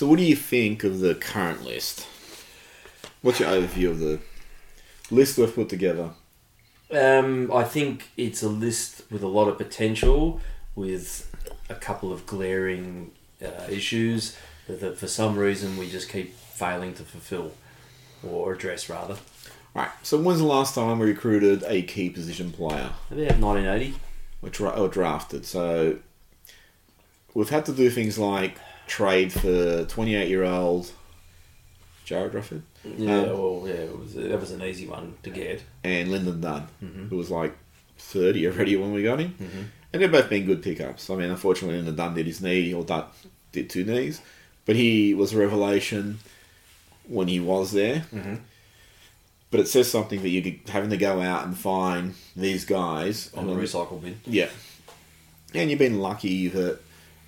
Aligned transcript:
So, 0.00 0.06
what 0.06 0.16
do 0.16 0.24
you 0.24 0.34
think 0.34 0.82
of 0.82 1.00
the 1.00 1.14
current 1.14 1.62
list? 1.62 2.06
What's 3.20 3.38
your 3.38 3.50
overview 3.50 3.90
of 3.90 3.98
the 3.98 4.18
list 5.10 5.36
we've 5.36 5.54
put 5.54 5.68
together? 5.68 6.12
Um, 6.90 7.52
I 7.52 7.64
think 7.64 8.08
it's 8.16 8.42
a 8.42 8.48
list 8.48 9.02
with 9.10 9.22
a 9.22 9.28
lot 9.28 9.48
of 9.48 9.58
potential, 9.58 10.40
with 10.74 11.30
a 11.68 11.74
couple 11.74 12.14
of 12.14 12.24
glaring 12.24 13.10
uh, 13.44 13.66
issues 13.68 14.38
that, 14.68 14.80
that 14.80 14.96
for 14.96 15.06
some 15.06 15.36
reason 15.36 15.76
we 15.76 15.90
just 15.90 16.08
keep 16.08 16.34
failing 16.34 16.94
to 16.94 17.02
fulfil 17.02 17.52
or 18.26 18.54
address 18.54 18.88
rather. 18.88 19.18
Right. 19.74 19.90
So, 20.02 20.18
when's 20.18 20.38
the 20.38 20.46
last 20.46 20.74
time 20.74 20.98
we 20.98 21.08
recruited 21.08 21.62
a 21.64 21.82
key 21.82 22.08
position 22.08 22.52
player 22.52 22.92
About 23.10 23.38
1980. 23.38 23.96
or, 24.40 24.48
dra- 24.48 24.80
or 24.80 24.88
drafted? 24.88 25.44
So, 25.44 25.98
we've 27.34 27.50
had 27.50 27.66
to 27.66 27.72
do 27.74 27.90
things 27.90 28.18
like 28.18 28.56
trade 28.90 29.32
for 29.32 29.84
28 29.84 30.28
year 30.28 30.42
old 30.44 30.90
Jared 32.04 32.34
Rufford 32.34 32.62
Yeah, 32.84 33.20
Um, 33.20 33.28
well, 33.38 33.62
yeah, 33.66 33.74
it 33.74 33.96
was, 33.98 34.14
that 34.14 34.40
was 34.40 34.50
an 34.50 34.62
easy 34.62 34.86
one 34.86 35.14
to 35.22 35.30
get. 35.30 35.62
and 35.84 36.08
Lynden 36.08 36.40
Dunn, 36.40 36.66
Mhm. 36.82 37.08
who 37.08 37.16
was 37.16 37.30
like 37.30 37.56
30 37.98 38.46
already 38.48 38.74
when 38.76 38.92
we 38.92 39.02
got 39.04 39.20
him. 39.20 39.34
Mhm. 39.40 39.64
And 39.92 40.02
they've 40.02 40.10
both 40.10 40.28
been 40.28 40.44
good 40.46 40.62
pickups. 40.62 41.08
I 41.10 41.14
mean, 41.14 41.30
unfortunately, 41.30 41.80
Lynden 41.80 41.96
Dunn 41.96 42.14
did 42.14 42.26
his 42.26 42.40
knee, 42.40 42.72
or 42.74 42.82
Dunn 42.84 43.04
did 43.52 43.70
two 43.70 43.84
knees, 43.84 44.20
but 44.66 44.74
he 44.76 45.14
was 45.14 45.32
a 45.32 45.36
revelation 45.38 46.18
when 47.06 47.28
he 47.28 47.38
was 47.38 47.70
there. 47.72 48.06
Mm-hmm. 48.12 48.34
But 49.52 49.60
it 49.60 49.68
says 49.68 49.88
something 49.90 50.22
that 50.22 50.28
you're 50.30 50.54
having 50.68 50.90
to 50.90 50.96
go 50.96 51.20
out 51.20 51.44
and 51.44 51.56
find 51.56 52.14
these 52.36 52.64
guys 52.64 53.30
On 53.34 53.46
the 53.46 53.54
recycle 53.54 54.00
bin. 54.02 54.20
Yeah. 54.26 54.48
And 55.54 55.70
you've 55.70 55.78
been 55.80 55.98
lucky 56.00 56.48
that 56.48 56.78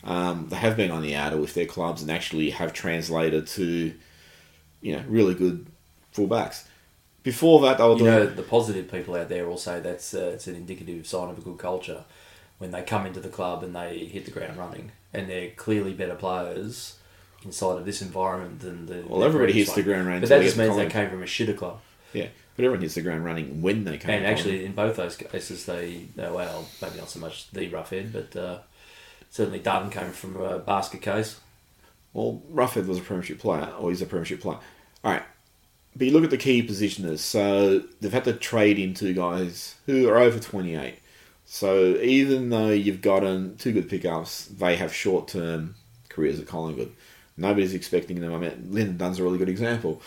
um, 0.05 0.48
they 0.48 0.56
have 0.56 0.77
been 0.77 0.91
on 0.91 1.03
the 1.03 1.14
outer 1.14 1.36
with 1.36 1.55
their 1.55 1.67
clubs 1.67 2.03
and 2.03 2.11
actually 2.11 2.50
have 2.50 2.72
translated 2.72 3.47
to, 3.48 3.95
you 4.81 4.97
know, 4.97 5.03
really 5.06 5.34
good 5.34 5.67
fullbacks. 6.14 6.64
Before 7.22 7.61
that, 7.62 7.78
they 7.78 7.84
were 7.84 7.97
You 7.97 8.05
know, 8.05 8.27
the 8.27 8.42
positive 8.42 8.91
people 8.91 9.14
out 9.14 9.28
there 9.28 9.47
will 9.47 9.58
say 9.58 9.78
that's 9.80 10.12
uh, 10.12 10.33
it's 10.34 10.48
an 10.48 10.56
indicative 10.56 11.06
sign 11.06 11.30
of 11.30 11.39
a 11.39 11.41
good 11.41 11.58
culture 11.58 12.05
when 12.58 12.73
they 12.73 12.83
come 12.83 13.06
into 13.06 13.20
the 13.20 13.28
club 13.28 13.62
and 13.62 13.75
they 13.75 13.98
hit 13.98 14.25
the 14.25 14.30
ground 14.33 14.56
running, 14.56 14.91
and 15.12 15.28
they're 15.28 15.50
clearly 15.50 15.92
better 15.92 16.17
players 16.17 16.97
inside 17.45 17.78
of 17.78 17.84
this 17.84 18.03
environment 18.03 18.61
than 18.61 18.86
the. 18.86 19.05
well, 19.06 19.23
everybody 19.23 19.53
hits 19.53 19.73
the 19.75 19.83
ground. 19.83 20.06
running. 20.06 20.20
But 20.20 20.30
that 20.30 20.42
just 20.42 20.56
means 20.56 20.77
they 20.77 20.89
came 20.89 21.11
from 21.11 21.23
a 21.23 21.27
shitter 21.27 21.56
club. 21.56 21.80
Yeah, 22.12 22.27
but 22.56 22.64
everyone 22.64 22.83
hits 22.83 22.95
the 22.95 23.03
ground 23.03 23.25
running 23.25 23.62
when 23.62 23.84
they 23.84 23.98
come. 23.98 24.11
And 24.11 24.27
actually, 24.27 24.64
in 24.64 24.73
both 24.73 24.97
those 24.97 25.17
cases, 25.17 25.64
they 25.64 26.06
uh, 26.19 26.33
well, 26.33 26.67
maybe 26.80 26.98
not 26.98 27.08
so 27.08 27.20
much 27.20 27.50
the 27.50 27.69
rough 27.69 27.92
end, 27.92 28.12
but 28.12 28.36
uh, 28.36 28.58
certainly 29.33 29.59
Dunn 29.59 29.89
came 29.89 30.13
from 30.13 30.37
a 30.37 30.59
basket 30.59 31.01
case. 31.01 31.41
Well, 32.13 32.43
Ruffhead 32.53 32.87
was 32.87 32.99
a 32.99 33.01
premiership 33.01 33.39
player, 33.39 33.73
or 33.79 33.89
he's 33.89 34.03
a 34.03 34.07
premiership 34.07 34.41
player. 34.41 34.59
All 35.03 35.13
right. 35.13 35.23
But 35.97 36.07
you 36.07 36.13
look 36.13 36.25
at 36.25 36.31
the 36.31 36.37
key 36.37 36.63
positioners. 36.67 37.21
So 37.21 37.83
they've 38.01 38.13
had 38.13 38.25
to 38.25 38.35
trade 38.35 38.79
in 38.79 38.93
two 38.93 39.15
guys 39.15 39.77
who 39.87 40.07
are 40.11 40.19
over 40.19 40.39
28. 40.39 40.99
So 41.47 41.97
even 41.97 42.51
though 42.51 42.71
you've 42.71 43.01
gotten 43.01 43.57
two 43.57 43.73
good 43.73 43.89
pickups, 43.89 44.45
they 44.45 44.77
have 44.77 44.95
short 44.95 45.29
term 45.29 45.77
careers 46.11 46.39
at 46.39 46.47
Collingwood. 46.47 46.92
Nobody's 47.39 47.73
expecting 47.73 48.21
them. 48.21 48.35
I 48.35 48.39
mean, 48.39 48.69
Lynden 48.71 48.98
Dunn's 48.98 49.19
a 49.19 49.23
really 49.23 49.39
good 49.39 49.48
example. 49.48 50.03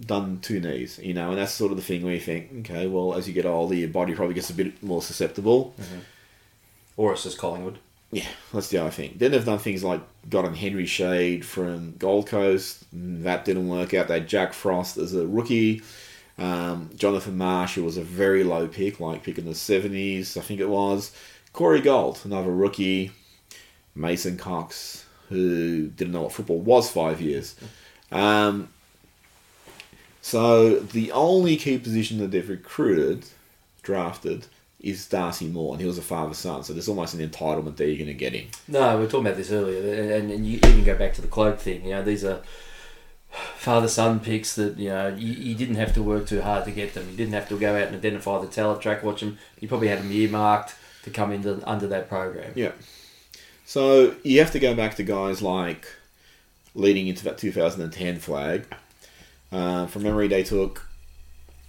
Done 0.00 0.38
two 0.40 0.60
knees, 0.60 0.98
you 0.98 1.12
know, 1.12 1.28
and 1.28 1.38
that's 1.38 1.52
sort 1.52 1.72
of 1.72 1.76
the 1.76 1.82
thing 1.82 2.02
where 2.02 2.14
you 2.14 2.20
think, 2.20 2.50
okay, 2.60 2.86
well, 2.86 3.12
as 3.12 3.28
you 3.28 3.34
get 3.34 3.44
older, 3.44 3.74
your 3.74 3.90
body 3.90 4.14
probably 4.14 4.34
gets 4.34 4.48
a 4.48 4.54
bit 4.54 4.82
more 4.82 5.02
susceptible. 5.02 5.74
Mm-hmm. 5.78 5.98
Or 6.96 7.12
it's 7.12 7.24
just 7.24 7.36
Collingwood. 7.36 7.78
Yeah, 8.12 8.26
that's 8.52 8.68
the 8.68 8.78
other 8.78 8.90
thing. 8.90 9.14
Then 9.16 9.30
they've 9.30 9.44
done 9.44 9.58
things 9.58 9.84
like 9.84 10.00
got 10.28 10.44
on 10.44 10.54
Henry 10.54 10.86
Schade 10.86 11.44
from 11.44 11.96
Gold 11.96 12.26
Coast. 12.26 12.84
That 12.92 13.44
didn't 13.44 13.68
work 13.68 13.94
out. 13.94 14.08
They 14.08 14.14
had 14.14 14.28
Jack 14.28 14.52
Frost 14.52 14.96
as 14.96 15.14
a 15.14 15.26
rookie. 15.26 15.82
Um, 16.36 16.90
Jonathan 16.96 17.36
Marsh, 17.38 17.74
who 17.74 17.84
was 17.84 17.96
a 17.96 18.02
very 18.02 18.42
low 18.42 18.66
pick, 18.66 18.98
like 18.98 19.22
pick 19.22 19.38
in 19.38 19.44
the 19.44 19.52
70s, 19.52 20.36
I 20.36 20.40
think 20.40 20.58
it 20.58 20.68
was. 20.68 21.12
Corey 21.52 21.80
Gault, 21.80 22.24
another 22.24 22.50
rookie. 22.50 23.12
Mason 23.94 24.36
Cox, 24.36 25.04
who 25.28 25.88
didn't 25.88 26.12
know 26.12 26.22
what 26.22 26.32
football 26.32 26.60
was 26.60 26.90
five 26.90 27.20
years. 27.20 27.54
Um, 28.10 28.70
so 30.22 30.78
the 30.80 31.12
only 31.12 31.56
key 31.56 31.78
position 31.78 32.18
that 32.18 32.30
they've 32.30 32.48
recruited, 32.48 33.26
drafted, 33.82 34.46
is 34.80 35.06
Darcy 35.06 35.46
Moore, 35.46 35.74
and 35.74 35.80
he 35.80 35.86
was 35.86 35.98
a 35.98 36.02
father 36.02 36.34
son. 36.34 36.64
So 36.64 36.72
there's 36.72 36.88
almost 36.88 37.14
an 37.14 37.28
entitlement 37.28 37.76
there 37.76 37.86
you're 37.86 37.96
going 37.96 38.06
to 38.06 38.14
get 38.14 38.32
him. 38.32 38.48
No, 38.66 38.96
we 38.96 39.04
were 39.04 39.10
talking 39.10 39.26
about 39.26 39.36
this 39.36 39.52
earlier, 39.52 40.12
and, 40.14 40.30
and 40.30 40.46
you 40.46 40.56
even 40.56 40.84
go 40.84 40.96
back 40.96 41.14
to 41.14 41.22
the 41.22 41.28
Cloke 41.28 41.58
thing. 41.58 41.84
You 41.84 41.90
know, 41.90 42.02
these 42.02 42.24
are 42.24 42.42
father 43.30 43.86
son 43.86 44.18
picks 44.18 44.56
that 44.56 44.76
you 44.76 44.88
know 44.88 45.06
you, 45.08 45.32
you 45.32 45.54
didn't 45.54 45.76
have 45.76 45.94
to 45.94 46.02
work 46.02 46.26
too 46.26 46.40
hard 46.40 46.64
to 46.64 46.70
get 46.70 46.94
them. 46.94 47.08
You 47.10 47.16
didn't 47.16 47.34
have 47.34 47.48
to 47.50 47.58
go 47.58 47.76
out 47.76 47.88
and 47.88 47.96
identify 47.96 48.40
the 48.40 48.46
talent 48.46 48.80
track, 48.80 49.02
watch 49.02 49.20
them. 49.20 49.38
You 49.60 49.68
probably 49.68 49.88
had 49.88 49.98
them 49.98 50.10
earmarked 50.10 50.74
to 51.04 51.10
come 51.10 51.30
into 51.32 51.60
under 51.68 51.86
that 51.88 52.08
program. 52.08 52.52
Yeah. 52.54 52.72
So 53.66 54.16
you 54.24 54.40
have 54.40 54.50
to 54.52 54.58
go 54.58 54.74
back 54.74 54.96
to 54.96 55.02
guys 55.02 55.42
like 55.42 55.86
leading 56.74 57.06
into 57.06 57.24
that 57.24 57.38
2010 57.38 58.18
flag. 58.18 58.66
Uh, 59.52 59.86
from 59.86 60.04
memory, 60.04 60.28
they 60.28 60.42
took 60.42 60.88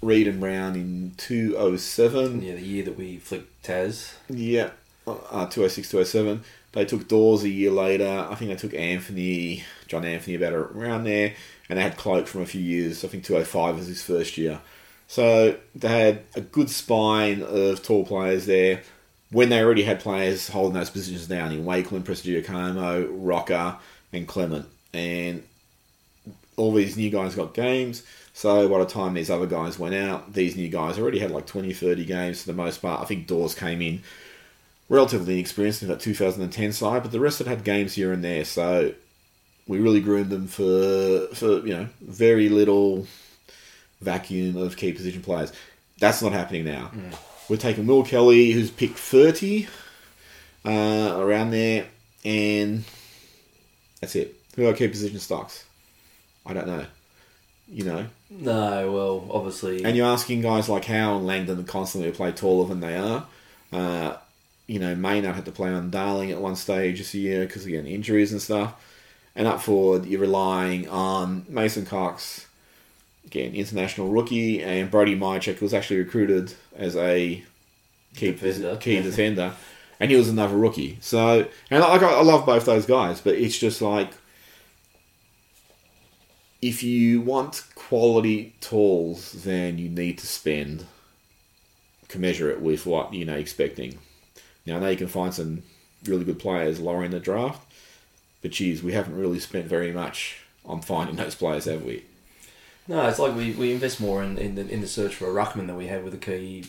Reid 0.02 0.28
and 0.28 0.40
Brown 0.40 0.76
in 0.76 1.14
207. 1.18 2.42
Yeah, 2.42 2.56
the 2.56 2.62
year 2.62 2.84
that 2.86 2.98
we 2.98 3.18
flicked 3.18 3.64
Taz. 3.64 4.14
Yeah, 4.30 4.72
uh, 5.08 5.46
206, 5.48 5.90
207. 5.90 6.44
They 6.74 6.86
took 6.86 7.08
Dawes 7.08 7.44
a 7.44 7.50
year 7.50 7.72
later. 7.72 8.28
I 8.30 8.36
think 8.36 8.50
they 8.50 8.56
took 8.58 8.74
Anthony, 8.74 9.64
John 9.88 10.06
Anthony, 10.06 10.36
about 10.36 10.54
around 10.54 11.04
there. 11.04 11.34
And 11.70 11.78
they 11.78 11.84
had 11.84 11.98
Cloke 11.98 12.28
from 12.28 12.42
a 12.42 12.46
few 12.46 12.62
years. 12.62 13.04
I 13.04 13.08
think 13.10 13.24
205 13.24 13.78
was 13.78 13.88
his 13.88 14.04
first 14.04 14.38
year. 14.38 14.60
So 15.08 15.58
they 15.76 15.88
had 15.88 16.24
a 16.36 16.42
good 16.42 16.70
spine 16.70 17.44
of 17.44 17.84
tall 17.84 18.06
players 18.06 18.46
there. 18.46 18.82
When 19.32 19.50
they 19.50 19.62
already 19.62 19.84
had 19.84 20.00
players 20.00 20.50
holding 20.50 20.74
those 20.74 20.90
positions 20.90 21.28
down 21.28 21.52
in 21.52 21.66
Wakelin, 21.66 22.04
Prestigiacomo, 22.04 23.10
Rocca, 23.12 23.80
and 24.12 24.28
Clement. 24.28 24.66
And 24.94 25.44
all 26.58 26.74
these 26.74 26.98
new 26.98 27.10
guys 27.10 27.36
got 27.36 27.54
games. 27.54 28.04
So 28.42 28.68
by 28.68 28.80
the 28.80 28.88
time 28.88 29.14
these 29.14 29.30
other 29.30 29.46
guys 29.46 29.78
went 29.78 29.94
out, 29.94 30.34
these 30.34 30.56
new 30.56 30.68
guys 30.68 30.98
already 30.98 31.20
had 31.20 31.30
like 31.30 31.46
20, 31.46 31.74
30 31.74 32.06
games 32.06 32.42
for 32.42 32.48
the 32.48 32.58
most 32.58 32.82
part. 32.82 33.00
I 33.00 33.06
think 33.06 33.28
Dawes 33.28 33.54
came 33.54 33.84
in 33.84 34.02
relatively 34.90 35.36
inexperienced 35.36 35.84
in 35.84 35.90
that 35.90 36.00
2010 36.00 36.74
side, 36.74 37.04
but 37.04 37.12
the 37.12 37.20
rest 37.20 37.38
had 37.38 37.46
had 37.46 37.64
games 37.64 37.94
here 37.94 38.12
and 38.12 38.24
there. 38.24 38.44
So 38.44 38.96
we 39.68 39.78
really 39.78 40.02
groomed 40.02 40.32
them 40.32 40.48
for, 40.48 41.28
for 41.36 41.60
you 41.68 41.76
know, 41.76 41.88
very 42.02 42.50
little 42.50 43.06
vacuum 44.02 44.58
of 44.58 44.76
key 44.76 44.92
position 44.92 45.22
players. 45.22 45.54
That's 46.00 46.24
not 46.24 46.32
happening 46.32 46.66
now. 46.66 46.90
We're 47.48 47.58
taking 47.58 47.86
Will 47.86 48.04
Kelly, 48.04 48.54
who's 48.54 48.72
picked 48.72 48.98
30 48.98 49.68
uh, 50.66 51.14
around 51.20 51.52
there, 51.52 51.86
and 52.26 52.86
that's 54.00 54.16
it. 54.16 54.36
Who 54.56 54.68
are 54.68 54.74
key 54.74 54.88
position 54.88 55.20
stocks? 55.20 55.64
I 56.44 56.54
don't 56.54 56.66
know. 56.66 56.88
You 57.68 57.86
know, 57.86 58.06
No, 58.34 58.92
well, 58.92 59.28
obviously, 59.30 59.84
and 59.84 59.96
you're 59.98 60.08
asking 60.08 60.42
guys 60.42 60.70
like 60.70 60.86
Howe 60.86 61.18
and 61.18 61.28
Langdon 61.28 61.58
to 61.58 61.64
constantly 61.64 62.12
play 62.12 62.32
taller 62.32 62.68
than 62.68 62.80
they 62.80 62.96
are. 62.98 63.26
Uh, 63.74 64.16
you 64.68 64.80
know, 64.80 64.96
Maynard 64.96 65.36
had 65.36 65.46
to 65.46 65.52
play 65.52 65.70
on 65.70 65.90
Darling 65.90 66.32
at 66.32 66.40
one 66.40 66.56
stage 66.56 67.00
this 67.00 67.14
year 67.14 67.46
because 67.46 67.66
again 67.66 67.86
injuries 67.86 68.32
and 68.32 68.42
stuff. 68.42 68.74
And 69.36 69.48
up 69.48 69.62
forward, 69.62 70.06
you're 70.06 70.22
relying 70.22 70.88
on 70.88 71.46
Mason 71.50 71.86
Cox, 71.86 72.48
again 73.26 73.54
international 73.54 74.08
rookie, 74.10 74.64
and 74.64 74.90
Brody 74.90 75.16
Mihocek, 75.18 75.56
who 75.56 75.66
was 75.66 75.74
actually 75.74 75.98
recruited 76.00 76.54
as 76.76 76.96
a 76.96 77.44
key 78.16 78.32
Defender. 78.32 78.78
key 78.78 79.02
defender, 79.02 79.54
and 80.00 80.10
he 80.10 80.16
was 80.18 80.30
another 80.30 80.56
rookie. 80.58 80.98
So, 81.02 81.48
and 81.70 81.82
like 81.82 82.02
I 82.02 82.22
love 82.22 82.46
both 82.46 82.64
those 82.66 82.86
guys, 82.86 83.20
but 83.20 83.36
it's 83.36 83.58
just 83.58 83.82
like 83.82 84.12
if 86.62 86.84
you 86.84 87.22
want 87.22 87.64
quality 87.76 88.56
tools, 88.62 89.32
then 89.44 89.78
you 89.78 89.90
need 89.90 90.18
to 90.20 90.28
spend 90.28 90.86
commensurate 92.08 92.62
with 92.62 92.86
what 92.86 93.14
you 93.14 93.26
know 93.26 93.36
expecting. 93.36 94.00
Now 94.66 94.78
I 94.78 94.80
know 94.80 94.90
you 94.90 94.98
can 94.98 95.08
find 95.08 95.34
some 95.34 95.64
really 96.06 96.24
good 96.24 96.40
players 96.40 96.80
lower 96.80 97.04
in 97.04 97.12
the 97.12 97.20
draft, 97.20 97.62
but 98.42 98.52
geez, 98.52 98.84
we 98.84 98.94
haven't 98.94 99.18
really 99.18 99.40
spent 99.40 99.66
very 99.66 99.92
much 99.92 100.42
on 100.66 100.82
finding 100.82 101.16
those 101.16 101.36
players, 101.36 101.66
have 101.66 101.84
we? 101.84 102.04
no, 102.88 103.08
it's 103.08 103.20
like 103.20 103.36
we, 103.36 103.52
we 103.52 103.72
invest 103.72 104.02
more 104.02 104.22
in, 104.24 104.38
in 104.38 104.56
the 104.56 104.68
in 104.68 104.82
the 104.82 104.88
search 104.88 105.16
for 105.16 105.26
a 105.26 105.34
ruckman 105.34 105.68
than 105.68 105.78
we 105.78 105.88
have 105.88 106.04
with 106.04 106.14
a 106.14 106.18
key 106.18 106.66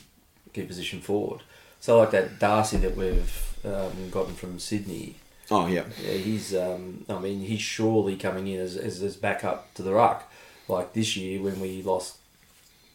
key 0.52 0.62
position 0.62 1.00
forward. 1.00 1.40
So 1.80 1.98
like 1.98 2.12
that 2.12 2.38
Darcy 2.38 2.76
that 2.78 2.96
we've 2.96 3.56
um, 3.64 4.10
gotten 4.10 4.34
from 4.34 4.58
Sydney. 4.58 5.16
Oh 5.52 5.66
yeah, 5.66 5.84
Yeah, 6.02 6.12
he's. 6.14 6.54
Um, 6.54 7.04
I 7.08 7.18
mean, 7.18 7.40
he's 7.40 7.60
surely 7.60 8.16
coming 8.16 8.46
in 8.48 8.58
as, 8.58 8.76
as 8.76 9.02
as 9.02 9.16
backup 9.16 9.72
to 9.74 9.82
the 9.82 9.92
ruck. 9.92 10.30
Like 10.68 10.94
this 10.94 11.16
year 11.16 11.42
when 11.42 11.60
we 11.60 11.82
lost 11.82 12.16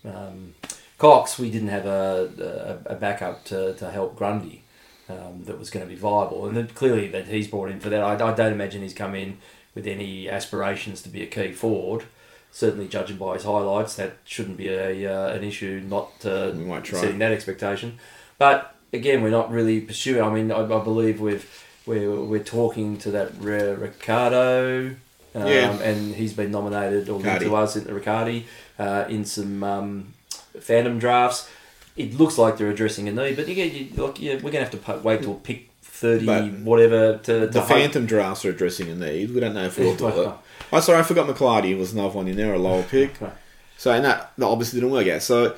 um, 0.04 0.56
Cox, 0.98 1.38
we 1.38 1.52
didn't 1.52 1.68
have 1.70 1.86
a 1.86 2.82
a, 2.88 2.94
a 2.94 2.96
backup 2.96 3.46
to, 3.46 3.74
to 3.76 3.92
help 3.92 4.16
Grundy 4.16 4.64
um, 5.08 5.44
that 5.46 5.60
was 5.60 5.70
going 5.70 5.86
to 5.86 5.90
be 5.90 6.00
viable, 6.00 6.48
and 6.48 6.74
clearly 6.74 7.08
that 7.10 7.28
he's 7.28 7.48
brought 7.48 7.70
in 7.70 7.80
for 7.80 7.90
that. 7.90 8.02
I, 8.02 8.14
I 8.14 8.34
don't 8.34 8.54
imagine 8.54 8.82
he's 8.82 8.94
come 8.94 9.14
in 9.14 9.38
with 9.76 9.86
any 9.86 10.28
aspirations 10.30 11.02
to 11.04 11.10
be 11.10 11.22
a 11.22 11.28
key 11.28 11.52
forward. 11.52 12.06
Certainly, 12.52 12.88
judging 12.88 13.18
by 13.18 13.34
his 13.36 13.44
highlights, 13.44 13.96
that 13.98 14.18
shouldn't 14.24 14.58
be 14.58 14.70
a 14.70 15.06
uh, 15.14 15.34
an 15.34 15.44
issue. 15.44 15.84
Not 15.88 16.10
uh, 16.26 16.54
We 16.56 16.64
might 16.64 16.86
try. 16.86 17.02
setting 17.02 17.20
that 17.20 17.32
expectation, 17.32 18.00
but 18.40 18.74
again, 18.94 19.22
we're 19.22 19.30
not 19.30 19.52
really 19.52 19.82
pursuing. 19.82 20.24
I 20.24 20.30
mean, 20.34 20.52
I, 20.52 20.62
I 20.64 20.84
believe 20.84 21.22
we've 21.22 21.66
we're 21.88 22.14
we're 22.22 22.44
talking 22.44 22.98
to 23.00 23.12
that 23.12 23.32
Riccardi. 23.40 24.96
Um, 25.36 25.48
Yeah. 25.48 25.72
and 25.82 26.16
he's 26.16 26.34
been 26.34 26.52
nominated 26.52 27.10
or 27.10 27.20
linked 27.20 27.42
to 27.42 27.56
us 27.56 27.76
in 27.76 27.84
the 27.84 27.94
Riccardi 27.94 28.46
uh, 28.80 29.06
in 29.08 29.24
some 29.26 29.64
um, 29.64 30.14
Phantom 30.60 30.98
drafts. 31.00 31.50
It 31.96 32.14
looks 32.18 32.38
like 32.38 32.58
they're 32.58 32.70
addressing 32.70 33.08
a 33.08 33.12
need, 33.12 33.36
but 33.36 33.48
again, 33.48 33.72
you, 33.74 33.88
look, 33.96 34.20
yeah, 34.22 34.36
we're 34.36 34.52
gonna 34.52 34.66
have 34.66 34.72
to 34.84 35.00
wait 35.04 35.22
till 35.24 35.36
pick 35.36 35.70
thirty, 35.82 36.26
But 36.26 36.52
whatever. 36.60 37.18
To, 37.18 37.40
to 37.42 37.48
The 37.48 37.60
hope- 37.60 37.70
Phantom 37.70 38.06
drafts 38.06 38.46
are 38.46 38.50
addressing 38.52 38.90
a 38.90 38.96
need. 38.96 39.32
We 39.34 39.40
don't 39.40 39.54
know 39.56 39.66
if 39.66 39.78
we'll 39.80 39.96
do 40.06 40.08
it. 40.08 40.32
Oh, 40.74 40.80
sorry, 40.80 41.00
I 41.00 41.04
forgot 41.04 41.28
McClarty 41.28 41.78
was 41.78 41.94
another 41.94 42.14
one 42.16 42.28
in 42.28 42.36
there, 42.38 42.54
a 42.54 42.60
lower 42.60 42.84
pick. 42.84 43.16
Okay. 43.22 43.32
So, 43.80 43.92
and 43.92 44.04
that, 44.06 44.32
that 44.40 44.46
obviously 44.48 44.80
didn't 44.80 44.92
work 44.92 45.08
out. 45.08 45.22
So, 45.22 45.56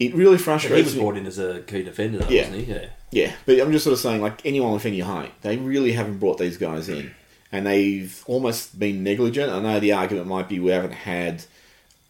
it 0.00 0.12
really 0.12 0.38
frustrates. 0.38 0.72
But 0.72 0.78
he 0.78 0.82
was 0.82 0.94
me. 0.96 1.00
brought 1.00 1.16
in 1.16 1.26
as 1.26 1.38
a 1.38 1.60
key 1.60 1.84
defender, 1.84 2.18
though, 2.18 2.28
Yeah. 2.28 2.48
wasn't 2.48 2.66
he? 2.66 2.72
Yeah. 2.72 2.86
Yeah, 3.12 3.34
but 3.44 3.60
I'm 3.60 3.70
just 3.72 3.84
sort 3.84 3.92
of 3.92 4.00
saying, 4.00 4.22
like 4.22 4.44
anyone 4.46 4.72
with 4.72 4.86
any 4.86 5.00
height, 5.00 5.32
they 5.42 5.58
really 5.58 5.92
haven't 5.92 6.18
brought 6.18 6.38
these 6.38 6.56
guys 6.56 6.88
in, 6.88 7.14
and 7.52 7.66
they've 7.66 8.24
almost 8.26 8.78
been 8.78 9.04
negligent. 9.04 9.52
I 9.52 9.60
know 9.60 9.78
the 9.78 9.92
argument 9.92 10.26
might 10.28 10.48
be 10.48 10.58
we 10.58 10.70
haven't 10.70 10.94
had 10.94 11.44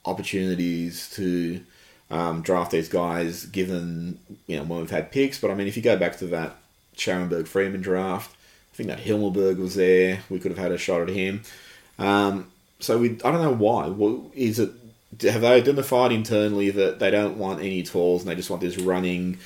opportunities 0.05 1.11
to 1.11 1.61
um, 2.09 2.43
draft 2.43 2.71
these 2.71 2.89
guys, 2.89 3.47
given 3.47 4.21
you 4.47 4.57
know 4.57 4.63
when 4.63 4.79
we've 4.79 4.91
had 4.91 5.11
picks. 5.11 5.41
But 5.41 5.51
I 5.51 5.55
mean, 5.55 5.67
if 5.67 5.77
you 5.77 5.83
go 5.83 5.97
back 5.97 6.19
to 6.19 6.27
that 6.27 6.57
Scharenberg 6.97 7.49
Freeman 7.49 7.81
draft, 7.81 8.31
I 8.73 8.77
think 8.77 8.89
that 8.89 9.01
Himmelberg 9.01 9.59
was 9.59 9.75
there. 9.75 10.21
We 10.31 10.39
could 10.39 10.53
have 10.53 10.59
had 10.59 10.71
a 10.71 10.79
shot 10.79 11.03
at 11.03 11.09
him. 11.09 11.43
Um, 11.99 12.53
so 12.79 12.99
we, 12.99 13.11
I 13.25 13.33
don't 13.33 13.43
know 13.43 13.55
why. 13.55 13.89
Well, 13.89 14.31
is 14.35 14.61
it? 14.61 14.71
Have 15.21 15.43
they 15.43 15.53
identified 15.53 16.11
internally 16.11 16.71
that 16.71 16.99
they 16.99 17.11
don't 17.11 17.37
want 17.37 17.61
any 17.61 17.83
talls 17.83 18.23
and 18.23 18.31
they 18.31 18.35
just 18.35 18.49
want 18.49 18.63
this 18.63 18.79
running, 18.79 19.37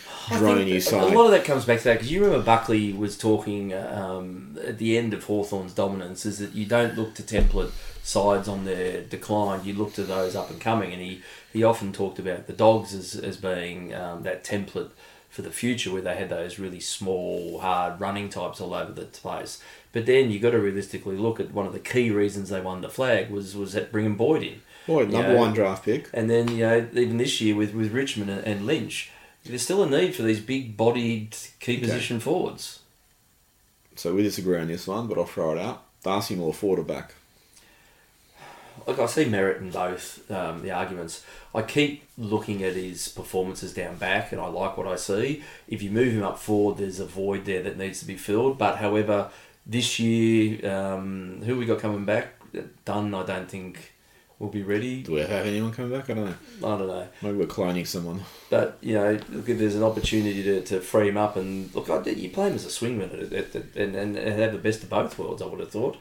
think 0.69 0.83
side? 0.83 1.13
A 1.13 1.17
lot 1.17 1.25
of 1.25 1.33
that 1.33 1.45
comes 1.45 1.65
back 1.65 1.79
to 1.79 1.85
that 1.85 1.95
because 1.95 2.11
you 2.11 2.23
remember 2.23 2.45
Buckley 2.45 2.93
was 2.93 3.19
talking 3.19 3.75
um, 3.75 4.57
at 4.65 4.79
the 4.79 4.97
end 4.97 5.13
of 5.13 5.25
Hawthorn's 5.25 5.75
dominance 5.75 6.25
is 6.25 6.39
that 6.39 6.55
you 6.55 6.67
don't 6.67 6.97
look 6.97 7.15
to 7.17 7.23
template 7.23 7.73
sides 8.05 8.47
on 8.47 8.65
their 8.65 9.03
decline, 9.03 9.65
you 9.65 9.75
look 9.75 9.93
to 9.95 10.05
those 10.05 10.37
up 10.37 10.51
and 10.51 10.61
coming. 10.61 10.93
And 10.93 11.03
he, 11.03 11.23
he 11.53 11.65
often 11.65 11.93
talked 11.93 12.21
about 12.21 12.47
the 12.47 12.53
dogs 12.53 12.95
as, 12.95 13.17
as 13.17 13.37
being 13.37 13.93
um, 13.93 14.23
that 14.23 14.45
template 14.45 14.91
for 15.29 15.43
the 15.43 15.51
future 15.51 15.93
where 15.93 16.01
they 16.01 16.15
had 16.15 16.29
those 16.29 16.59
really 16.59 16.81
small, 16.81 17.59
hard 17.59 18.01
running 18.01 18.29
types 18.29 18.61
all 18.61 18.73
over 18.73 18.93
the 18.93 19.05
place. 19.05 19.61
But 19.93 20.07
then 20.07 20.31
you've 20.31 20.43
got 20.43 20.51
to 20.51 20.61
realistically 20.61 21.17
look 21.17 21.41
at 21.41 21.53
one 21.53 21.67
of 21.67 21.73
the 21.73 21.79
key 21.81 22.11
reasons 22.11 22.49
they 22.49 22.61
won 22.61 22.81
the 22.81 22.89
flag 22.89 23.31
was 23.31 23.57
was 23.57 23.73
that 23.73 23.91
bringing 23.91 24.15
Boyd 24.15 24.43
in. 24.43 24.63
Boy, 24.87 25.03
You 25.03 25.09
number 25.09 25.33
know, 25.33 25.39
one 25.39 25.53
draft 25.53 25.85
pick. 25.85 26.09
And 26.13 26.31
then, 26.31 26.49
you 26.49 26.59
know, 26.59 26.89
even 26.93 27.17
this 27.17 27.41
year 27.41 27.57
with, 27.57 27.75
with 27.75 27.93
Richmond 27.93 28.31
and, 28.31 28.45
and 28.45 28.67
Lynch, 28.67 29.11
there's 29.45 29.63
still 29.63 29.83
a 29.83 29.91
need 29.91 30.15
for 30.15 30.23
these 30.23 30.41
big 30.41 30.77
bodied 30.77 31.37
key 31.61 31.79
position 31.79 32.21
forwards. 32.21 32.81
So 33.97 34.15
we 34.15 34.23
disagree 34.23 34.59
on 34.59 34.69
this 34.69 34.87
one, 34.87 35.07
but 35.07 35.19
I'll 35.19 35.25
throw 35.25 35.53
it 35.53 35.59
out. 35.59 35.83
Darcy 36.03 36.37
Moore, 36.37 36.55
forward 36.55 36.81
or 36.81 36.85
back. 36.85 37.15
Look, 38.87 39.01
I 39.01 39.07
see 39.07 39.25
merit 39.25 39.61
in 39.61 39.71
both 39.71 40.31
um, 40.31 40.63
the 40.63 40.71
arguments. 40.71 41.25
I 41.53 41.63
keep 41.63 42.05
looking 42.17 42.63
at 42.63 42.75
his 42.75 43.09
performances 43.09 43.75
down 43.75 43.97
back, 43.97 44.31
and 44.31 44.41
I 44.41 44.47
like 44.47 44.77
what 44.77 44.87
I 44.87 44.95
see. 44.95 45.43
If 45.67 45.83
you 45.83 45.91
move 45.91 46.13
him 46.13 46.23
up 46.23 46.39
forward, 46.39 46.77
there's 46.77 47.01
a 47.01 47.07
void 47.07 47.47
there 47.47 47.63
that 47.63 47.77
needs 47.77 47.99
to 48.01 48.07
be 48.07 48.17
filled. 48.17 48.59
But 48.59 48.77
however, 48.77 49.31
this 49.65 49.99
year, 49.99 50.71
um, 50.71 51.43
who 51.45 51.57
we 51.57 51.67
got 51.67 51.81
coming 51.81 52.05
back? 52.05 52.35
Dunn, 52.85 53.13
I 53.13 53.25
don't 53.25 53.51
think 53.51 53.95
will 54.39 54.49
be 54.49 54.63
ready. 54.63 55.03
Do 55.03 55.13
we 55.13 55.21
have 55.21 55.47
anyone 55.47 55.73
coming 55.73 55.93
back? 55.99 56.11
I 56.11 56.15
don't 56.15 56.27
know. 56.27 56.35
I 56.75 56.79
don't 56.79 56.87
know. 56.89 57.09
Maybe 57.23 57.39
we're 57.39 57.47
cloning 57.47 57.87
someone. 57.87 58.21
But 58.51 58.79
you 58.81 58.95
know, 58.95 59.19
look, 59.31 59.49
if 59.49 59.59
there's 59.59 59.75
an 59.77 59.83
opportunity 59.83 60.43
to, 60.43 60.63
to 60.63 60.81
free 60.81 61.09
him 61.09 61.17
up 61.17 61.37
and 61.37 61.75
look, 61.75 61.89
I, 61.91 62.03
you 62.11 62.29
play 62.31 62.49
him 62.49 62.55
as 62.55 62.65
a 62.67 62.69
swingman 62.69 63.13
and, 63.77 63.97
and 63.97 64.17
and 64.17 64.39
have 64.41 64.53
the 64.53 64.59
best 64.59 64.83
of 64.83 64.91
both 64.91 65.19
worlds. 65.19 65.43
I 65.43 65.47
would 65.47 65.61
have 65.61 65.71
thought. 65.71 65.97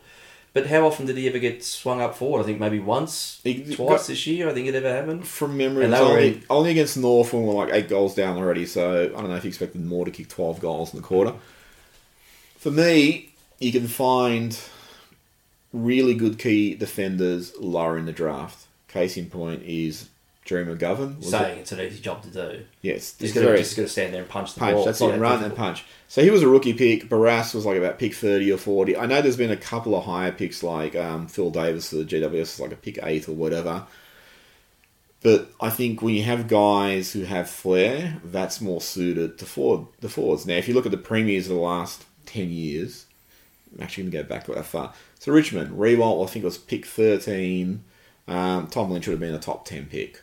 But 0.54 0.68
how 0.68 0.86
often 0.88 1.06
did 1.06 1.18
he 1.18 1.28
ever 1.28 1.38
get 1.38 1.66
swung 1.66 2.00
up 2.00 2.16
forward? 2.16 2.40
I 2.42 2.46
think 2.46 2.62
maybe 2.62 2.80
once, 2.80 3.42
He 3.44 3.62
twice 3.76 3.78
got- 4.04 4.08
this 4.08 4.26
year. 4.26 4.48
I 4.50 4.54
think 4.54 4.68
it 4.70 4.76
ever 4.76 4.90
happened. 4.90 5.28
From 5.28 5.58
memory, 5.58 5.84
And 5.84 5.92
they 5.92 6.00
were 6.00 6.06
only, 6.06 6.28
in- 6.36 6.44
only 6.50 6.72
against 6.72 6.96
North 6.96 7.34
when 7.34 7.44
we're 7.46 7.56
like 7.56 7.74
eight 7.74 7.90
goals 7.90 8.16
down 8.16 8.38
already. 8.38 8.66
So 8.66 9.04
I 9.04 9.20
don't 9.20 9.30
know 9.30 9.36
if 9.36 9.44
you 9.44 9.50
expected 9.50 9.84
more 9.86 10.06
to 10.06 10.12
kick 10.12 10.30
12 10.30 10.62
goals 10.62 10.94
in 10.94 11.02
the 11.02 11.06
quarter. 11.06 11.34
For 12.58 12.72
me, 12.72 13.34
you 13.60 13.74
can 13.74 13.88
find 13.90 14.58
really 15.84 16.14
good 16.14 16.40
key 16.40 16.76
defenders 16.76 17.54
lower 17.60 17.98
in 17.98 18.06
the 18.06 18.12
draft. 18.14 18.68
Case 18.88 19.18
in 19.18 19.30
point 19.30 19.62
is 19.64 20.10
Jerry 20.46 20.66
McGovern. 20.66 21.18
Was 21.18 21.28
it? 21.28 21.30
Saying 21.32 21.60
it's 21.60 21.72
an 21.72 21.80
easy 21.82 22.00
job 22.02 22.22
to 22.24 22.30
do. 22.30 22.66
Yes, 22.82 23.16
He's 23.20 23.30
it's 23.30 23.34
got 23.34 23.42
to 23.42 23.46
very- 23.48 23.58
just 23.60 23.76
got 23.76 23.82
to 23.84 23.88
stand 23.90 24.14
there 24.14 24.22
and 24.22 24.30
punch 24.30 24.54
the 24.54 24.60
punch. 24.62 24.76
ball. 24.76 24.86
That's 24.86 25.02
Yeah, 25.02 25.18
run 25.18 25.44
and 25.44 25.56
punch. 25.56 25.84
So 26.08 26.22
he 26.24 26.30
was 26.30 26.44
a 26.44 26.48
rookie 26.48 26.74
pick. 26.74 27.10
Barrass 27.10 27.54
was 27.54 27.66
like 27.66 27.78
about 27.78 28.00
pick 28.00 28.14
thirty 28.14 28.52
or 28.52 28.58
forty. 28.58 28.96
I 28.96 29.06
know 29.06 29.22
there's 29.22 29.38
been 29.38 29.52
a 29.52 29.58
couple 29.58 29.96
of 29.96 30.06
higher 30.06 30.32
picks 30.32 30.64
like 30.64 30.96
um, 30.96 31.28
Phil 31.28 31.50
Davis 31.52 31.90
for 31.90 31.98
the 31.98 32.06
GWS 32.06 32.42
is 32.42 32.60
like 32.60 32.72
a 32.72 32.76
pick 32.78 33.00
eight 33.04 33.28
or 33.28 33.34
whatever. 33.34 33.86
But 35.24 35.50
I 35.60 35.72
think 35.72 36.02
when 36.04 36.14
you 36.14 36.22
have 36.24 36.48
guys 36.48 37.12
who 37.14 37.24
have 37.24 37.50
flair, 37.50 38.22
that's 38.24 38.62
more 38.62 38.80
suited 38.82 39.40
to 39.40 39.46
forward 39.46 39.88
the 40.00 40.10
forwards. 40.10 40.46
Now, 40.46 40.54
if 40.56 40.68
you 40.68 40.76
look 40.76 40.86
at 40.86 40.92
the 40.92 40.98
premiers 41.00 41.48
of 41.50 41.56
the 41.56 41.62
last 41.62 42.06
ten 42.28 42.52
years, 42.52 43.08
actually 43.82 44.04
going 44.04 44.12
to 44.12 44.18
go 44.24 44.30
back 44.36 44.48
that 44.48 44.66
far. 44.66 44.94
So 45.20 45.32
Richmond, 45.32 45.78
Riewoldt, 45.78 46.24
I 46.24 46.32
think 46.32 46.44
it 46.44 46.48
was 46.48 46.58
pick 46.58 46.86
thirteen. 46.86 47.84
Um, 48.28 48.68
Tom 48.68 48.90
Lynch 48.90 49.08
would 49.08 49.14
have 49.14 49.20
been 49.20 49.36
a 49.36 49.40
top 49.40 49.66
ten 49.66 49.86
pick 49.86 50.22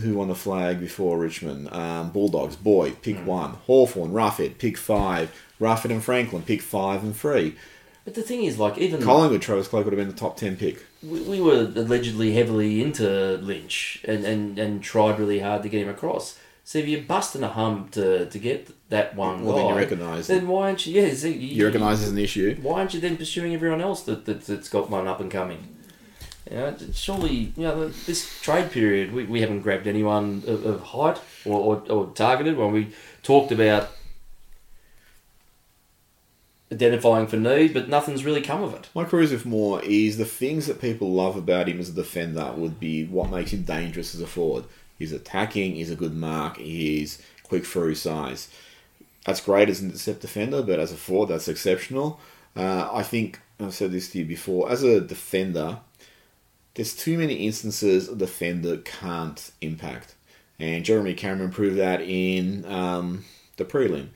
who 0.00 0.14
won 0.14 0.28
the 0.28 0.34
flag 0.34 0.80
before 0.80 1.18
Richmond? 1.18 1.72
Um, 1.72 2.10
Bulldogs, 2.10 2.56
Boyd, 2.56 3.02
pick 3.02 3.16
one. 3.26 3.54
Hawthorn, 3.66 4.12
Roughead, 4.12 4.58
pick 4.58 4.76
five. 4.76 5.34
Roughead 5.60 5.90
and 5.90 6.04
Franklin, 6.04 6.42
pick 6.42 6.62
five 6.62 7.02
and 7.02 7.16
three. 7.16 7.56
But 8.04 8.14
the 8.14 8.22
thing 8.22 8.44
is, 8.44 8.58
like, 8.58 8.78
even 8.78 9.02
Collingwood, 9.02 9.42
Travis 9.42 9.68
Cloke 9.68 9.84
would 9.84 9.92
have 9.92 9.98
been 9.98 10.14
the 10.14 10.18
top 10.18 10.36
ten 10.36 10.56
pick. 10.56 10.84
we, 11.02 11.20
we 11.22 11.40
were 11.40 11.70
allegedly 11.76 12.32
heavily 12.32 12.82
into 12.82 13.36
Lynch 13.38 14.02
and, 14.04 14.24
and, 14.24 14.58
and 14.58 14.82
tried 14.82 15.18
really 15.18 15.40
hard 15.40 15.62
to 15.62 15.68
get 15.68 15.82
him 15.82 15.88
across. 15.88 16.38
So 16.64 16.78
if 16.78 16.88
you're 16.88 17.02
busting 17.02 17.42
a 17.42 17.48
hump 17.48 17.92
to, 17.92 18.26
to 18.26 18.38
get 18.38 18.70
that 18.88 19.14
one 19.14 19.44
Well, 19.44 19.54
guy, 19.54 19.62
then 19.62 19.70
you 19.70 19.76
recognise 19.76 20.26
then 20.26 20.48
why 20.48 20.68
aren't 20.68 20.86
you? 20.86 21.00
Yeah, 21.00 21.12
see, 21.12 21.32
you, 21.32 21.56
You 21.56 21.66
recognise 21.66 22.02
as 22.02 22.10
an 22.10 22.18
issue. 22.18 22.56
Why 22.62 22.80
aren't 22.80 22.94
you 22.94 23.00
then 23.00 23.16
pursuing 23.16 23.54
everyone 23.54 23.80
else 23.80 24.02
that, 24.04 24.24
that 24.26 24.46
that's 24.46 24.68
got 24.68 24.88
one 24.90 25.06
up 25.06 25.20
and 25.20 25.30
coming? 25.30 25.76
You 26.50 26.56
know, 26.56 26.76
surely, 26.94 27.52
you 27.56 27.64
know, 27.64 27.88
this 27.88 28.40
trade 28.40 28.70
period, 28.70 29.12
we, 29.12 29.24
we 29.24 29.42
haven't 29.42 29.60
grabbed 29.60 29.86
anyone 29.86 30.42
of, 30.46 30.64
of 30.64 30.80
height 30.80 31.20
or, 31.44 31.76
or, 31.76 31.92
or 31.92 32.06
targeted. 32.14 32.56
When 32.56 32.72
we 32.72 32.92
talked 33.22 33.52
about 33.52 33.90
identifying 36.72 37.26
for 37.26 37.36
need, 37.36 37.74
but 37.74 37.88
nothing's 37.88 38.24
really 38.24 38.40
come 38.40 38.62
of 38.62 38.74
it. 38.74 38.88
My 38.94 39.04
cruise 39.04 39.32
with 39.32 39.46
Moore 39.46 39.82
is 39.82 40.16
the 40.16 40.24
things 40.24 40.66
that 40.66 40.80
people 40.80 41.12
love 41.12 41.36
about 41.36 41.68
him 41.68 41.80
as 41.80 41.90
a 41.90 41.92
defender 41.92 42.52
would 42.56 42.78
be 42.80 43.04
what 43.04 43.30
makes 43.30 43.52
him 43.52 43.62
dangerous 43.62 44.14
as 44.14 44.20
a 44.20 44.26
forward. 44.26 44.64
He's 44.98 45.12
attacking, 45.12 45.74
he's 45.74 45.90
a 45.90 45.96
good 45.96 46.14
mark, 46.14 46.56
he's 46.56 47.22
quick 47.42 47.64
through 47.64 47.94
size. 47.94 48.48
That's 49.26 49.40
great 49.40 49.68
as 49.68 49.80
an 49.80 49.90
intercept 49.90 50.20
defender, 50.20 50.62
but 50.62 50.78
as 50.78 50.92
a 50.92 50.96
forward, 50.96 51.28
that's 51.28 51.48
exceptional. 51.48 52.20
Uh, 52.56 52.88
I 52.92 53.02
think 53.02 53.40
I've 53.60 53.74
said 53.74 53.92
this 53.92 54.10
to 54.10 54.18
you 54.18 54.24
before. 54.24 54.70
As 54.70 54.82
a 54.82 55.00
defender, 55.00 55.80
there's 56.74 56.96
too 56.96 57.18
many 57.18 57.46
instances 57.46 58.08
a 58.08 58.16
defender 58.16 58.78
can't 58.78 59.50
impact, 59.60 60.14
and 60.58 60.84
Jeremy 60.84 61.14
Cameron 61.14 61.50
proved 61.50 61.76
that 61.76 62.00
in 62.00 62.64
um, 62.66 63.24
the 63.56 63.64
prelim. 63.64 64.08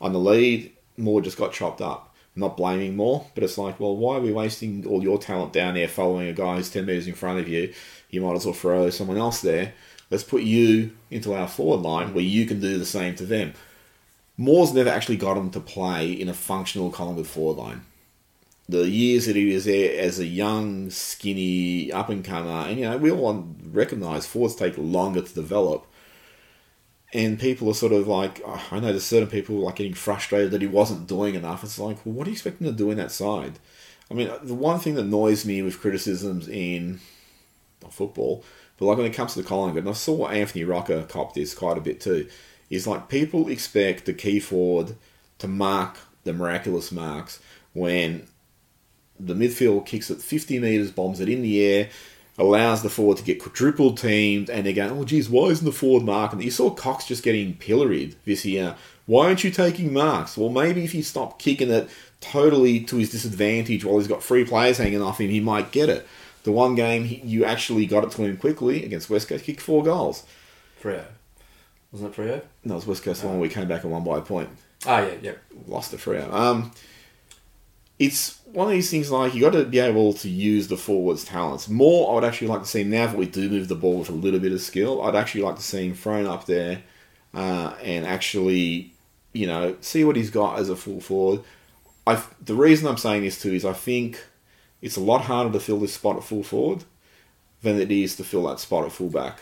On 0.00 0.12
the 0.12 0.20
lead, 0.20 0.72
Moore 0.96 1.20
just 1.20 1.36
got 1.36 1.52
chopped 1.52 1.80
up. 1.80 2.14
I'm 2.36 2.40
not 2.40 2.56
blaming 2.56 2.96
Moore, 2.96 3.26
but 3.34 3.42
it's 3.42 3.58
like, 3.58 3.80
well, 3.80 3.96
why 3.96 4.16
are 4.16 4.20
we 4.20 4.32
wasting 4.32 4.86
all 4.86 5.02
your 5.02 5.18
talent 5.18 5.52
down 5.52 5.74
there 5.74 5.88
following 5.88 6.28
a 6.28 6.32
guy 6.32 6.56
who's 6.56 6.70
10 6.70 6.86
metres 6.86 7.08
in 7.08 7.14
front 7.14 7.40
of 7.40 7.48
you? 7.48 7.74
You 8.08 8.20
might 8.20 8.36
as 8.36 8.44
well 8.44 8.54
throw 8.54 8.88
someone 8.90 9.18
else 9.18 9.40
there. 9.40 9.72
Let's 10.10 10.24
put 10.24 10.42
you 10.42 10.92
into 11.10 11.34
our 11.34 11.48
forward 11.48 11.82
line 11.82 12.14
where 12.14 12.24
you 12.24 12.46
can 12.46 12.60
do 12.60 12.78
the 12.78 12.84
same 12.84 13.14
to 13.16 13.26
them. 13.26 13.54
Moore's 14.40 14.72
never 14.72 14.88
actually 14.88 15.18
got 15.18 15.36
him 15.36 15.50
to 15.50 15.60
play 15.60 16.10
in 16.10 16.26
a 16.26 16.32
functional 16.32 16.90
Collingwood 16.90 17.26
forward 17.26 17.62
line. 17.62 17.82
The 18.70 18.88
years 18.88 19.26
that 19.26 19.36
he 19.36 19.52
was 19.52 19.66
there 19.66 20.00
as 20.00 20.18
a 20.18 20.24
young, 20.24 20.88
skinny 20.88 21.92
up 21.92 22.08
and 22.08 22.24
comer, 22.24 22.66
and 22.66 22.78
you 22.78 22.88
know, 22.88 22.96
we 22.96 23.10
all 23.10 23.46
recognise 23.70 24.26
forwards 24.26 24.54
take 24.54 24.78
longer 24.78 25.20
to 25.20 25.34
develop. 25.34 25.86
And 27.12 27.38
people 27.38 27.68
are 27.68 27.74
sort 27.74 27.92
of 27.92 28.08
like, 28.08 28.40
oh, 28.46 28.66
I 28.70 28.80
know 28.80 28.86
there's 28.86 29.04
certain 29.04 29.28
people 29.28 29.56
like 29.56 29.76
getting 29.76 29.92
frustrated 29.92 30.52
that 30.52 30.62
he 30.62 30.66
wasn't 30.66 31.06
doing 31.06 31.34
enough. 31.34 31.62
It's 31.62 31.78
like, 31.78 32.06
well, 32.06 32.14
what 32.14 32.26
are 32.26 32.30
you 32.30 32.34
expecting 32.34 32.66
him 32.66 32.72
to 32.72 32.78
do 32.78 32.90
in 32.90 32.96
that 32.96 33.12
side? 33.12 33.58
I 34.10 34.14
mean, 34.14 34.30
the 34.42 34.54
one 34.54 34.80
thing 34.80 34.94
that 34.94 35.04
annoys 35.04 35.44
me 35.44 35.60
with 35.60 35.80
criticisms 35.80 36.48
in 36.48 37.00
football, 37.90 38.42
but 38.78 38.86
like 38.86 38.96
when 38.96 39.06
it 39.06 39.12
comes 39.12 39.34
to 39.34 39.42
the 39.42 39.48
Collingwood, 39.48 39.84
and 39.84 39.90
I 39.90 39.92
saw 39.92 40.28
Anthony 40.28 40.64
Rocca 40.64 41.04
cop 41.10 41.34
this 41.34 41.52
quite 41.52 41.76
a 41.76 41.82
bit 41.82 42.00
too, 42.00 42.26
is 42.70 42.86
like 42.86 43.08
people 43.08 43.48
expect 43.48 44.06
the 44.06 44.14
key 44.14 44.40
forward 44.40 44.96
to 45.38 45.48
mark 45.48 45.98
the 46.24 46.32
miraculous 46.32 46.92
marks 46.92 47.40
when 47.72 48.26
the 49.18 49.34
midfield 49.34 49.86
kicks 49.86 50.10
it 50.10 50.20
50 50.22 50.58
metres, 50.58 50.90
bombs 50.90 51.20
it 51.20 51.28
in 51.28 51.42
the 51.42 51.64
air, 51.64 51.88
allows 52.38 52.82
the 52.82 52.88
forward 52.88 53.18
to 53.18 53.24
get 53.24 53.40
quadrupled 53.40 53.98
teamed, 53.98 54.48
and 54.48 54.64
they're 54.64 54.72
going, 54.72 54.90
oh, 54.90 55.04
geez, 55.04 55.28
why 55.28 55.46
isn't 55.48 55.64
the 55.64 55.72
forward 55.72 56.04
marking? 56.04 56.40
You 56.40 56.50
saw 56.50 56.70
Cox 56.70 57.06
just 57.06 57.22
getting 57.22 57.54
pilloried 57.54 58.16
this 58.24 58.44
year. 58.44 58.76
Why 59.06 59.26
aren't 59.26 59.44
you 59.44 59.50
taking 59.50 59.92
marks? 59.92 60.36
Well, 60.36 60.48
maybe 60.48 60.84
if 60.84 60.92
he 60.92 61.02
stopped 61.02 61.40
kicking 61.40 61.70
it 61.70 61.90
totally 62.20 62.80
to 62.80 62.96
his 62.96 63.10
disadvantage 63.10 63.84
while 63.84 63.98
he's 63.98 64.08
got 64.08 64.22
free 64.22 64.44
players 64.44 64.78
hanging 64.78 65.02
off 65.02 65.20
him, 65.20 65.30
he 65.30 65.40
might 65.40 65.72
get 65.72 65.88
it. 65.88 66.06
The 66.44 66.52
one 66.52 66.74
game 66.74 67.04
he, 67.04 67.16
you 67.16 67.44
actually 67.44 67.84
got 67.86 68.04
it 68.04 68.12
to 68.12 68.22
him 68.22 68.36
quickly 68.36 68.84
against 68.84 69.10
West 69.10 69.28
Coast, 69.28 69.44
kicked 69.44 69.60
four 69.60 69.82
goals. 69.82 70.24
Freo. 70.82 71.04
Wasn't 71.92 72.14
it 72.14 72.20
Freo? 72.20 72.42
No, 72.64 72.74
it 72.74 72.76
was 72.76 72.86
West 72.86 73.02
Coast 73.02 73.22
the 73.22 73.28
one 73.28 73.40
we 73.40 73.48
came 73.48 73.68
back 73.68 73.82
and 73.82 73.92
won 73.92 74.04
by 74.04 74.18
a 74.18 74.22
point. 74.22 74.48
Oh, 74.86 74.98
yeah, 74.98 75.14
yeah. 75.22 75.32
Lost 75.66 75.92
it 75.92 76.00
Freo. 76.00 76.32
Um, 76.32 76.72
it's 77.98 78.40
one 78.46 78.68
of 78.68 78.72
these 78.72 78.90
things 78.90 79.10
like 79.10 79.34
you 79.34 79.40
got 79.40 79.52
to 79.52 79.64
be 79.64 79.78
able 79.78 80.12
to 80.14 80.28
use 80.28 80.68
the 80.68 80.76
forwards' 80.76 81.24
talents 81.24 81.68
more. 81.68 82.10
I 82.10 82.14
would 82.14 82.24
actually 82.24 82.48
like 82.48 82.62
to 82.62 82.68
see 82.68 82.82
now 82.84 83.08
that 83.08 83.16
we 83.16 83.26
do 83.26 83.50
move 83.50 83.68
the 83.68 83.74
ball 83.74 83.98
with 83.98 84.08
a 84.08 84.12
little 84.12 84.40
bit 84.40 84.52
of 84.52 84.60
skill. 84.60 85.02
I'd 85.02 85.14
actually 85.16 85.42
like 85.42 85.56
to 85.56 85.62
see 85.62 85.86
him 85.86 85.94
thrown 85.94 86.26
up 86.26 86.46
there 86.46 86.82
uh, 87.34 87.74
and 87.82 88.06
actually, 88.06 88.94
you 89.32 89.46
know, 89.46 89.76
see 89.80 90.04
what 90.04 90.16
he's 90.16 90.30
got 90.30 90.58
as 90.58 90.68
a 90.70 90.76
full 90.76 91.00
forward. 91.00 91.42
I 92.06 92.22
the 92.42 92.54
reason 92.54 92.88
I'm 92.88 92.96
saying 92.96 93.22
this 93.22 93.40
too 93.40 93.52
is 93.52 93.64
I 93.64 93.74
think 93.74 94.24
it's 94.80 94.96
a 94.96 95.00
lot 95.00 95.22
harder 95.22 95.52
to 95.52 95.60
fill 95.60 95.80
this 95.80 95.94
spot 95.94 96.16
at 96.16 96.24
full 96.24 96.42
forward 96.42 96.84
than 97.62 97.78
it 97.78 97.92
is 97.92 98.16
to 98.16 98.24
fill 98.24 98.44
that 98.48 98.60
spot 98.60 98.86
at 98.86 98.92
fullback. 98.92 99.40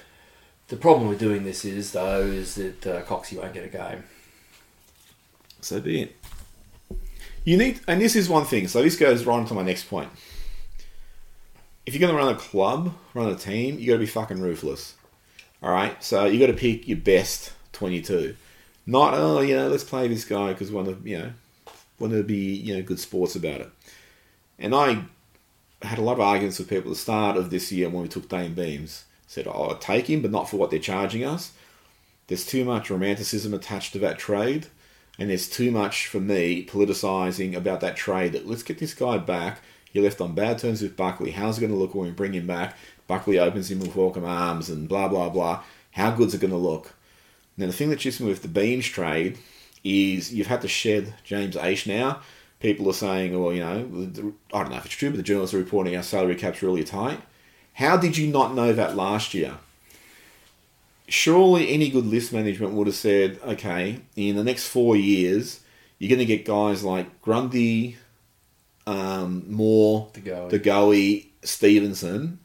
The 0.68 0.76
problem 0.76 1.08
with 1.08 1.18
doing 1.18 1.44
this 1.44 1.64
is, 1.64 1.92
though, 1.92 2.22
is 2.22 2.54
that 2.56 2.86
uh, 2.86 3.02
Coxie 3.02 3.38
won't 3.38 3.54
get 3.54 3.64
a 3.64 3.68
game. 3.68 4.04
So 5.60 5.80
be 5.80 6.02
it. 6.02 6.16
You 7.44 7.56
need, 7.56 7.80
and 7.88 8.00
this 8.00 8.14
is 8.14 8.28
one 8.28 8.44
thing. 8.44 8.68
So 8.68 8.82
this 8.82 8.96
goes 8.96 9.24
right 9.24 9.40
into 9.40 9.54
my 9.54 9.62
next 9.62 9.84
point. 9.84 10.10
If 11.86 11.94
you're 11.94 12.06
going 12.06 12.14
to 12.14 12.22
run 12.22 12.34
a 12.34 12.38
club, 12.38 12.94
run 13.14 13.30
a 13.30 13.34
team, 13.34 13.78
you 13.78 13.86
got 13.86 13.94
to 13.94 13.98
be 14.00 14.06
fucking 14.06 14.40
ruthless. 14.40 14.94
All 15.62 15.70
right. 15.70 16.02
So 16.04 16.26
you 16.26 16.38
got 16.38 16.52
to 16.52 16.58
pick 16.58 16.86
your 16.86 16.98
best 16.98 17.52
22. 17.72 18.36
Not 18.86 19.12
oh 19.12 19.40
you 19.40 19.54
know 19.54 19.68
let's 19.68 19.84
play 19.84 20.08
this 20.08 20.24
guy 20.24 20.54
because 20.54 20.72
want 20.72 20.88
to 20.88 21.08
you 21.08 21.18
know 21.18 21.30
want 21.98 22.14
to 22.14 22.22
be 22.22 22.54
you 22.54 22.74
know 22.74 22.82
good 22.82 22.98
sports 22.98 23.36
about 23.36 23.60
it. 23.60 23.70
And 24.58 24.74
I 24.74 25.04
had 25.82 25.98
a 25.98 26.02
lot 26.02 26.14
of 26.14 26.20
arguments 26.20 26.58
with 26.58 26.70
people 26.70 26.90
at 26.90 26.94
the 26.94 27.00
start 27.00 27.36
of 27.36 27.50
this 27.50 27.70
year 27.70 27.90
when 27.90 28.02
we 28.02 28.08
took 28.08 28.28
Dane 28.28 28.54
Beams. 28.54 29.04
Said, 29.28 29.46
oh, 29.46 29.68
I'll 29.68 29.78
take 29.78 30.10
him, 30.10 30.22
but 30.22 30.32
not 30.32 30.50
for 30.50 30.56
what 30.56 30.70
they're 30.70 30.80
charging 30.80 31.22
us. 31.22 31.52
There's 32.26 32.44
too 32.44 32.64
much 32.64 32.90
romanticism 32.90 33.54
attached 33.54 33.92
to 33.92 34.00
that 34.00 34.18
trade, 34.18 34.66
and 35.18 35.30
there's 35.30 35.48
too 35.48 35.70
much, 35.70 36.06
for 36.06 36.18
me, 36.18 36.66
politicising 36.66 37.54
about 37.54 37.80
that 37.82 37.94
trade. 37.94 38.32
That 38.32 38.48
let's 38.48 38.64
get 38.64 38.78
this 38.78 38.94
guy 38.94 39.18
back. 39.18 39.60
He 39.92 40.00
left 40.00 40.20
on 40.20 40.34
bad 40.34 40.58
terms 40.58 40.82
with 40.82 40.96
Buckley. 40.96 41.30
How's 41.30 41.58
it 41.58 41.60
going 41.60 41.72
to 41.72 41.78
look 41.78 41.94
when 41.94 42.06
we 42.06 42.12
bring 42.12 42.32
him 42.32 42.46
back? 42.46 42.76
Buckley 43.06 43.38
opens 43.38 43.70
him 43.70 43.80
with 43.80 43.94
welcome 43.94 44.24
arms 44.24 44.68
and 44.68 44.88
blah, 44.88 45.08
blah, 45.08 45.28
blah. 45.28 45.62
How 45.92 46.10
good's 46.10 46.34
it 46.34 46.40
going 46.40 46.50
to 46.50 46.56
look? 46.56 46.94
Now, 47.56 47.66
the 47.66 47.72
thing 47.72 47.90
that 47.90 47.98
shits 47.98 48.20
me 48.20 48.28
with 48.28 48.42
the 48.42 48.48
Beams 48.48 48.86
trade 48.86 49.38
is 49.84 50.32
you've 50.32 50.46
had 50.46 50.62
to 50.62 50.68
shed 50.68 51.14
James 51.24 51.56
Aish 51.56 51.86
now. 51.86 52.20
People 52.60 52.88
are 52.88 52.94
saying, 52.94 53.38
well, 53.38 53.52
you 53.52 53.60
know, 53.60 54.34
I 54.52 54.62
don't 54.62 54.70
know 54.70 54.76
if 54.76 54.86
it's 54.86 54.94
true, 54.94 55.10
but 55.10 55.16
the 55.16 55.22
journalists 55.22 55.54
are 55.54 55.58
reporting 55.58 55.96
our 55.96 56.02
salary 56.02 56.34
cap's 56.34 56.62
really 56.62 56.84
tight. 56.84 57.20
How 57.78 57.96
did 57.96 58.16
you 58.16 58.26
not 58.26 58.54
know 58.54 58.72
that 58.72 58.96
last 58.96 59.34
year? 59.34 59.54
Surely 61.06 61.70
any 61.70 61.90
good 61.90 62.06
list 62.06 62.32
management 62.32 62.72
would 62.72 62.88
have 62.88 62.96
said, 62.96 63.38
okay, 63.44 64.00
in 64.16 64.34
the 64.34 64.42
next 64.42 64.66
four 64.66 64.96
years, 64.96 65.60
you're 65.98 66.08
going 66.08 66.18
to 66.18 66.24
get 66.24 66.44
guys 66.44 66.82
like 66.82 67.22
Grundy, 67.22 67.96
um, 68.84 69.44
Moore, 69.48 70.10
De 70.12 70.58
Goey. 70.58 71.26
Stevenson. 71.44 72.40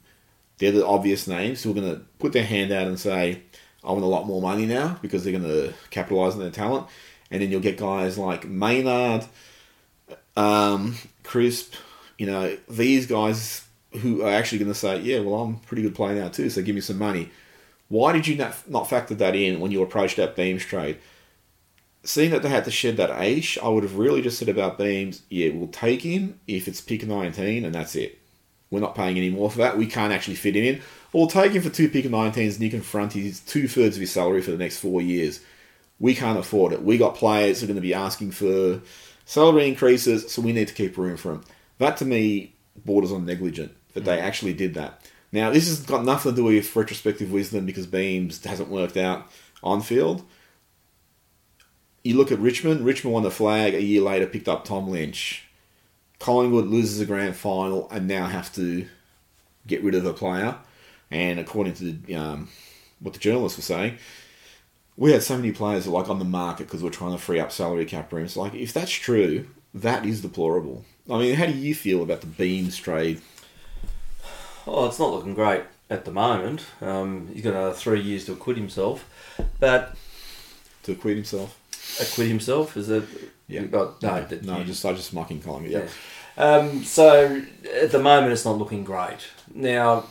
They're 0.60 0.72
the 0.72 0.86
obvious 0.86 1.28
names 1.28 1.64
who 1.64 1.72
are 1.72 1.74
going 1.74 1.96
to 1.96 2.02
put 2.20 2.32
their 2.34 2.46
hand 2.46 2.72
out 2.72 2.86
and 2.86 3.00
say, 3.00 3.42
I 3.84 3.92
want 3.92 4.04
a 4.04 4.08
lot 4.08 4.28
more 4.28 4.40
money 4.40 4.68
now 4.68 5.00
because 5.02 5.24
they're 5.24 5.38
going 5.38 5.44
to 5.44 5.74
capitalise 5.90 6.36
on 6.36 6.42
their 6.42 6.52
talent. 6.52 6.86
And 7.32 7.42
then 7.42 7.50
you'll 7.50 7.60
get 7.60 7.78
guys 7.80 8.20
like 8.20 8.48
Maynard, 8.48 9.26
um, 10.38 10.96
Crisp, 11.24 11.74
you 12.20 12.28
know, 12.28 12.56
these 12.70 13.08
guys 13.08 13.66
who 14.02 14.24
are 14.24 14.32
actually 14.32 14.60
going 14.60 14.72
to 14.72 14.78
say, 14.78 15.00
yeah, 15.00 15.20
well, 15.20 15.42
I'm 15.42 15.56
a 15.56 15.68
pretty 15.68 15.84
good 15.84 15.96
player 15.96 16.20
now 16.20 16.30
too, 16.30 16.50
so 16.50 16.62
give 16.62 16.76
me 16.76 16.82
some 16.82 16.98
money. 16.98 17.30
Why 17.90 18.12
did 18.12 18.28
you 18.28 18.36
not, 18.36 18.70
not 18.70 18.90
factor 18.90 19.16
that 19.16 19.36
in 19.36 19.60
when 19.60 19.72
you 19.72 19.82
approached 19.84 20.18
that 20.18 20.36
Beams 20.36 20.66
trade? 20.66 20.98
Seeing 22.04 22.32
that 22.32 22.42
they 22.42 22.50
had 22.50 22.66
to 22.66 22.72
shed 22.72 22.98
that 22.98 23.12
Aish, 23.12 23.58
I 23.64 23.70
would 23.70 23.84
have 23.84 23.98
really 23.98 24.22
just 24.22 24.40
said 24.40 24.50
about 24.50 24.78
Beams, 24.78 25.22
yeah, 25.30 25.52
we'll 25.52 25.68
take 25.68 26.02
him 26.02 26.40
if 26.48 26.68
it's 26.68 26.82
pick 26.82 27.06
19 27.06 27.64
and 27.64 27.76
that's 27.76 27.96
it. 27.96 28.20
We're 28.72 28.80
not 28.80 28.96
paying 28.96 29.18
any 29.18 29.30
more 29.30 29.52
for 29.52 29.60
that. 29.60 29.78
We 29.78 29.86
can't 29.86 30.12
actually 30.12 30.36
fit 30.36 30.56
him 30.56 30.64
in. 30.64 30.82
We'll 31.14 31.28
take 31.28 31.52
him 31.52 31.62
for 31.62 31.70
two 31.70 31.88
pick 31.88 32.06
19s 32.06 32.56
and 32.56 32.62
you 32.62 32.72
can 32.72 32.82
front 32.82 33.14
his 33.14 33.40
two 33.40 33.68
thirds 33.68 33.96
of 33.96 34.02
his 34.02 34.12
salary 34.12 34.42
for 34.42 34.52
the 34.52 34.58
next 34.58 34.80
four 34.80 35.02
years. 35.02 35.42
We 36.00 36.16
can't 36.16 36.40
afford 36.40 36.74
it. 36.74 36.82
We 36.82 36.98
got 36.98 37.16
players 37.16 37.60
who 37.60 37.66
are 37.66 37.68
going 37.68 37.76
to 37.76 37.82
be 37.82 37.94
asking 37.94 38.32
for 38.32 38.82
salary 39.26 39.68
increases, 39.68 40.32
so 40.32 40.42
we 40.42 40.52
need 40.52 40.68
to 40.68 40.74
keep 40.74 40.98
room 40.98 41.16
for 41.16 41.34
them. 41.34 41.44
That 41.78 41.98
to 41.98 42.06
me 42.06 42.56
borders 42.84 43.12
on 43.12 43.26
negligent 43.26 43.76
that 43.94 44.06
they 44.06 44.20
actually 44.20 44.54
did 44.54 44.74
that. 44.74 45.02
Now, 45.32 45.50
this 45.50 45.68
has 45.68 45.80
got 45.82 46.06
nothing 46.06 46.32
to 46.32 46.36
do 46.36 46.44
with 46.44 46.76
retrospective 46.76 47.32
wisdom 47.32 47.66
because 47.66 47.88
Beams 47.88 48.44
hasn't 48.44 48.70
worked 48.70 48.98
out 48.98 49.28
on 49.64 49.82
field. 49.82 50.24
You 52.04 52.18
look 52.18 52.32
at 52.32 52.40
Richmond, 52.40 52.86
Richmond 52.86 53.14
won 53.14 53.24
the 53.24 53.32
flag 53.32 53.74
a 53.74 53.82
year 53.82 54.02
later, 54.02 54.28
picked 54.28 54.48
up 54.48 54.66
Tom 54.66 54.90
Lynch. 54.90 55.46
Collingwood 56.20 56.68
loses 56.68 57.00
a 57.00 57.06
grand 57.06 57.36
final 57.36 57.90
and 57.90 58.08
now 58.08 58.28
have 58.28 58.54
to 58.56 58.88
get 59.66 59.84
rid 59.84 59.96
of 59.96 60.06
a 60.06 60.14
player. 60.14 60.56
And 61.10 61.40
according 61.40 61.74
to 61.76 61.94
the, 61.94 62.16
um, 62.16 62.50
what 63.00 63.14
the 63.14 63.20
journalists 63.20 63.58
were 63.58 63.64
saying, 63.64 63.98
we 64.96 65.12
had 65.12 65.24
so 65.24 65.36
many 65.36 65.52
players 65.52 65.88
like 65.88 66.10
on 66.10 66.20
the 66.20 66.26
market 66.26 66.66
because 66.66 66.84
we're 66.84 66.90
trying 66.90 67.14
to 67.14 67.18
free 67.18 67.40
up 67.40 67.52
salary 67.52 67.86
cap 67.86 68.14
rooms. 68.14 68.38
Like, 68.38 68.54
if 68.54 68.74
that's 68.74 68.92
true, 68.92 69.48
that 69.74 70.06
is 70.06 70.22
deplorable. 70.22 70.86
I 71.10 71.18
mean, 71.18 71.36
how 71.36 71.48
do 71.48 71.54
you 71.54 71.74
feel 71.74 72.04
about 72.04 72.22
the 72.22 72.28
Beams 72.28 72.78
trade? 72.78 73.22
Oh, 74.68 74.86
it's 74.88 75.00
not 75.00 75.12
looking 75.12 75.34
great 75.34 75.64
at 75.90 76.06
the 76.06 76.12
moment. 76.12 76.66
Um, 76.82 77.30
he's 77.34 77.44
got 77.44 77.52
another 77.54 77.74
three 77.74 78.02
years 78.02 78.26
to 78.26 78.34
acquit 78.34 78.58
himself, 78.58 79.06
but 79.60 79.96
To 80.84 80.94
acquit 80.94 81.16
himself? 81.18 81.60
acquit 82.02 82.28
himself 82.28 82.78
is 82.78 82.90
it? 82.90 83.04
Yeah. 83.48 83.64
Oh, 83.74 83.96
no, 84.02 84.24
that 84.24 84.44
no, 84.44 84.60
you- 84.60 84.64
just 84.66 84.86
I 84.86 84.94
just 84.94 85.14
mocking 85.14 85.42
Collingwood. 85.42 85.72
Yeah. 85.72 85.88
Yeah. 86.38 86.56
Um, 86.56 86.84
so 86.84 87.42
at 87.82 87.92
the 87.92 88.00
moment, 88.00 88.34
it's 88.34 88.46
not 88.46 88.58
looking 88.58 88.84
great. 88.84 89.20
Now, 89.54 90.06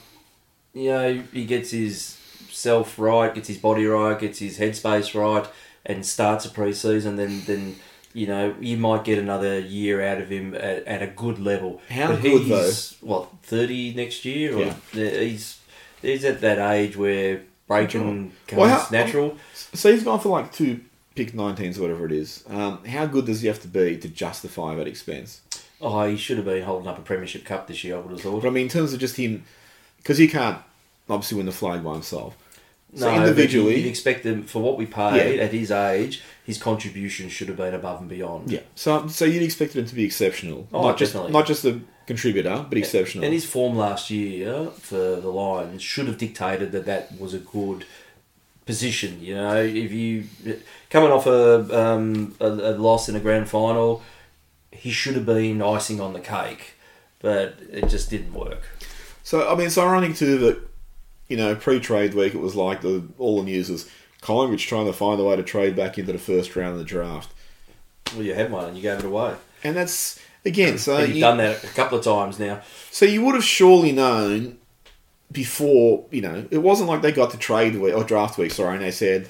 you 0.75 0.91
know, 0.91 1.23
he 1.33 1.45
gets 1.47 1.71
his 1.73 2.17
self 2.51 2.99
right, 2.99 3.35
gets 3.35 3.49
his 3.49 3.59
body 3.59 3.87
right, 3.87 4.19
gets 4.19 4.39
his 4.39 4.59
headspace 4.59 5.19
right, 5.21 5.47
and 5.85 6.07
starts 6.07 6.45
a 6.45 6.51
pre-season. 6.51 7.17
Then, 7.17 7.43
then 7.47 7.77
you 8.15 8.27
know, 8.27 8.55
you 8.61 8.77
might 8.77 9.05
get 9.05 9.19
another 9.19 9.59
year 9.59 10.03
out 10.03 10.21
of 10.21 10.29
him 10.29 10.55
at, 10.55 10.85
at 10.87 11.03
a 11.03 11.07
good 11.07 11.39
level. 11.39 11.81
How 11.91 12.09
but 12.13 12.23
good, 12.23 12.43
he's, 12.43 12.97
What 13.01 13.29
thirty 13.43 13.95
next 13.95 14.25
year? 14.25 14.57
Or 14.57 14.61
Yeah. 14.65 14.75
he's 14.93 15.59
he's 16.01 16.25
at 16.25 16.41
that 16.41 16.59
age 16.59 16.97
where 16.97 17.43
breaking 17.67 18.33
comes 18.47 18.59
Well, 18.61 18.69
how- 18.69 18.87
natural. 18.91 19.37
So 19.55 19.93
he's 19.93 20.05
gone 20.05 20.21
for 20.21 20.29
like 20.29 20.53
two 20.53 20.81
pick 21.15 21.33
19s, 21.33 21.79
whatever 21.79 22.07
it 22.07 22.13
is. 22.13 22.43
Um, 22.49 22.85
how 22.85 23.07
good 23.07 23.27
does 23.27 23.41
he 23.43 23.49
have 23.49 23.61
to 23.63 23.69
be 23.69 23.97
to 23.99 24.09
justify 24.09 24.75
that 24.77 24.87
expense? 24.87 25.41
Oh, 25.81 26.07
he 26.07 26.17
should 26.17 26.37
have 26.39 26.47
been 26.47 26.63
holding 26.63 26.89
up 26.89 26.99
a 26.99 27.03
premiership 27.03 27.45
cup 27.45 27.67
this 27.67 27.83
year. 27.85 27.97
I 27.97 27.99
would 28.01 28.13
have 28.13 28.21
thought. 28.21 28.43
But 28.43 28.49
I 28.49 28.51
mean, 28.51 28.65
in 28.65 28.69
terms 28.71 28.93
of 28.93 29.01
just 29.01 29.17
him, 29.17 29.45
because 29.99 30.17
he 30.19 30.27
can't 30.29 30.59
obviously 31.11 31.37
win 31.37 31.47
the 31.47 31.53
flag 31.53 31.83
by 31.85 31.93
himself. 31.95 32.35
So 32.95 33.11
No, 33.11 33.23
individually, 33.23 33.77
you'd 33.81 33.89
expect 33.89 34.23
them 34.23 34.43
for 34.43 34.61
what 34.61 34.77
we 34.77 34.85
paid 34.85 35.37
Yeah. 35.37 35.45
at 35.45 35.53
his 35.53 35.71
age. 35.71 36.21
His 36.45 36.59
contribution 36.59 37.29
should 37.31 37.49
have 37.49 37.57
been 37.57 37.73
above 37.75 38.01
and 38.01 38.09
beyond. 38.09 38.51
yeah. 38.51 38.61
So 38.75 39.07
so 39.09 39.25
you'd 39.25 39.43
expect 39.43 39.75
him 39.75 39.87
to 39.87 39.95
be 39.95 40.05
exceptional, 40.05 40.69
Oh, 40.73 40.83
not 40.83 40.99
just 40.99 41.15
not 41.15 41.47
just 41.47 41.65
a 41.65 41.81
contributor, 42.07 42.67
but 42.69 42.77
exceptional. 42.77 43.25
And 43.25 43.33
his 43.33 43.45
form 43.47 43.77
last 43.77 44.11
year 44.11 44.67
for 44.79 45.17
the 45.17 45.31
Lions 45.31 45.83
should 45.83 46.07
have 46.07 46.19
dictated 46.19 46.73
that 46.73 46.85
that 46.87 47.19
was 47.19 47.33
a 47.33 47.39
good 47.39 47.85
position. 48.67 49.19
You 49.23 49.35
know, 49.37 49.57
if 49.57 49.91
you 49.93 50.25
coming 50.91 51.11
off 51.11 51.27
a 51.27 51.61
um, 51.83 52.35
a, 52.41 52.47
a 52.49 52.73
loss 52.77 53.09
in 53.09 53.17
a 53.17 53.21
grand 53.21 53.49
final, 53.49 54.03
he 54.71 54.91
should 54.91 55.15
have 55.15 55.27
been 55.27 55.63
icing 55.63 56.01
on 56.01 56.13
the 56.13 56.21
cake, 56.21 56.75
but 57.21 57.57
it 57.71 57.89
just 57.89 58.11
didn't 58.11 58.35
work. 58.35 58.63
So 59.23 59.49
I 59.51 59.55
mean, 59.57 59.69
it's 59.69 59.79
ironic 59.79 60.17
too 60.17 60.37
that 60.39 60.72
you 61.33 61.39
know 61.39 61.55
pre-trade 61.55 62.13
week 62.15 62.35
it 62.35 62.41
was 62.41 62.55
like 62.55 62.83
the 62.83 63.03
all 63.19 63.39
the 63.39 63.45
news 63.45 63.71
was 63.71 63.89
Collingwood's 64.21 64.63
trying 64.63 64.87
to 64.87 64.93
find 64.93 65.19
a 65.19 65.25
way 65.25 65.35
to 65.35 65.43
trade 65.43 65.75
back 65.75 65.99
into 65.99 66.13
the 66.13 66.19
first 66.19 66.55
round 66.55 66.75
of 66.75 66.79
the 66.79 66.85
draft, 66.85 67.31
Well, 68.15 68.23
you 68.23 68.35
had 68.35 68.53
one 68.53 68.67
and 68.67 68.77
you 68.77 68.83
gave 68.83 68.99
it 69.01 69.05
away. 69.05 69.35
and 69.65 69.75
that's 69.75 70.21
again. 70.45 70.77
So 70.79 70.97
and 70.99 71.09
you've 71.09 71.17
you, 71.17 71.21
done 71.23 71.39
that 71.39 71.65
a 71.65 71.69
couple 71.69 71.99
of 71.99 72.05
times 72.05 72.39
now. 72.39 72.61
so 72.91 73.05
you 73.07 73.25
would 73.25 73.35
have 73.35 73.45
surely 73.45 73.91
known 73.93 74.59
before. 75.33 76.05
You 76.11 76.21
know, 76.21 76.45
it 76.51 76.59
wasn't 76.59 76.89
like 76.91 77.03
they 77.03 77.13
got 77.13 77.31
to 77.33 77.39
trade 77.39 77.75
week 77.77 77.95
or 77.95 78.05
draft 78.05 78.39
week. 78.39 78.53
Sorry, 78.53 78.75
and 78.77 78.85
they 78.85 78.91
said. 78.93 79.29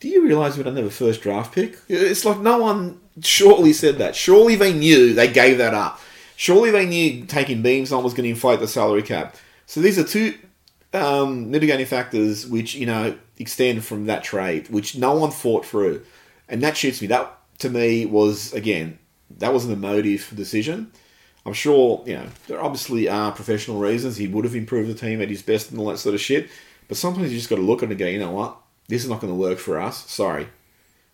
Do 0.00 0.08
you 0.08 0.22
realise 0.22 0.58
we 0.58 0.62
don't 0.62 0.76
have 0.76 0.84
a 0.84 0.90
first 0.90 1.22
draft 1.22 1.54
pick? 1.54 1.78
It's 1.88 2.24
like 2.26 2.38
no 2.40 2.58
one 2.58 3.00
surely 3.22 3.72
said 3.72 3.96
that. 3.98 4.14
Surely 4.14 4.54
they 4.54 4.74
knew 4.74 5.14
they 5.14 5.28
gave 5.32 5.56
that 5.56 5.72
up. 5.72 5.98
Surely 6.36 6.70
they 6.70 6.84
knew 6.84 7.24
taking 7.24 7.62
Beams 7.62 7.90
on 7.92 8.04
was 8.04 8.12
going 8.12 8.24
to 8.24 8.30
inflate 8.30 8.60
the 8.60 8.68
salary 8.68 9.02
cap. 9.02 9.36
So 9.64 9.80
these 9.80 9.98
are 9.98 10.04
two 10.04 10.34
um, 10.92 11.50
mitigating 11.50 11.86
factors 11.86 12.46
which 12.46 12.74
you 12.74 12.86
know 12.86 13.16
extend 13.38 13.84
from 13.84 14.06
that 14.06 14.24
trade, 14.24 14.68
which 14.70 14.96
no 14.96 15.14
one 15.14 15.30
fought 15.30 15.64
through, 15.64 16.02
and 16.48 16.62
that 16.62 16.76
shoots 16.76 17.00
me. 17.00 17.06
That 17.08 17.36
to 17.58 17.70
me 17.70 18.06
was 18.06 18.52
again 18.52 18.98
that 19.38 19.52
wasn't 19.52 19.76
an 19.76 19.84
emotive 19.84 20.32
decision. 20.34 20.92
I'm 21.44 21.52
sure 21.52 22.02
you 22.06 22.14
know 22.14 22.26
there 22.48 22.62
obviously 22.62 23.08
are 23.08 23.32
professional 23.32 23.78
reasons 23.78 24.16
he 24.16 24.28
would 24.28 24.44
have 24.44 24.54
improved 24.54 24.90
the 24.90 24.94
team 24.94 25.20
at 25.20 25.28
his 25.28 25.42
best 25.42 25.70
and 25.70 25.78
all 25.78 25.88
that 25.88 25.98
sort 25.98 26.14
of 26.14 26.20
shit. 26.20 26.48
But 26.88 26.96
sometimes 26.96 27.32
you 27.32 27.38
just 27.38 27.50
got 27.50 27.56
to 27.56 27.62
look 27.62 27.82
at 27.82 27.88
it 27.88 27.92
and 27.92 27.98
go, 27.98 28.06
you 28.06 28.18
know 28.20 28.30
what, 28.30 28.56
this 28.86 29.02
is 29.02 29.10
not 29.10 29.20
going 29.20 29.32
to 29.32 29.38
work 29.38 29.58
for 29.58 29.80
us. 29.80 30.08
Sorry, 30.10 30.48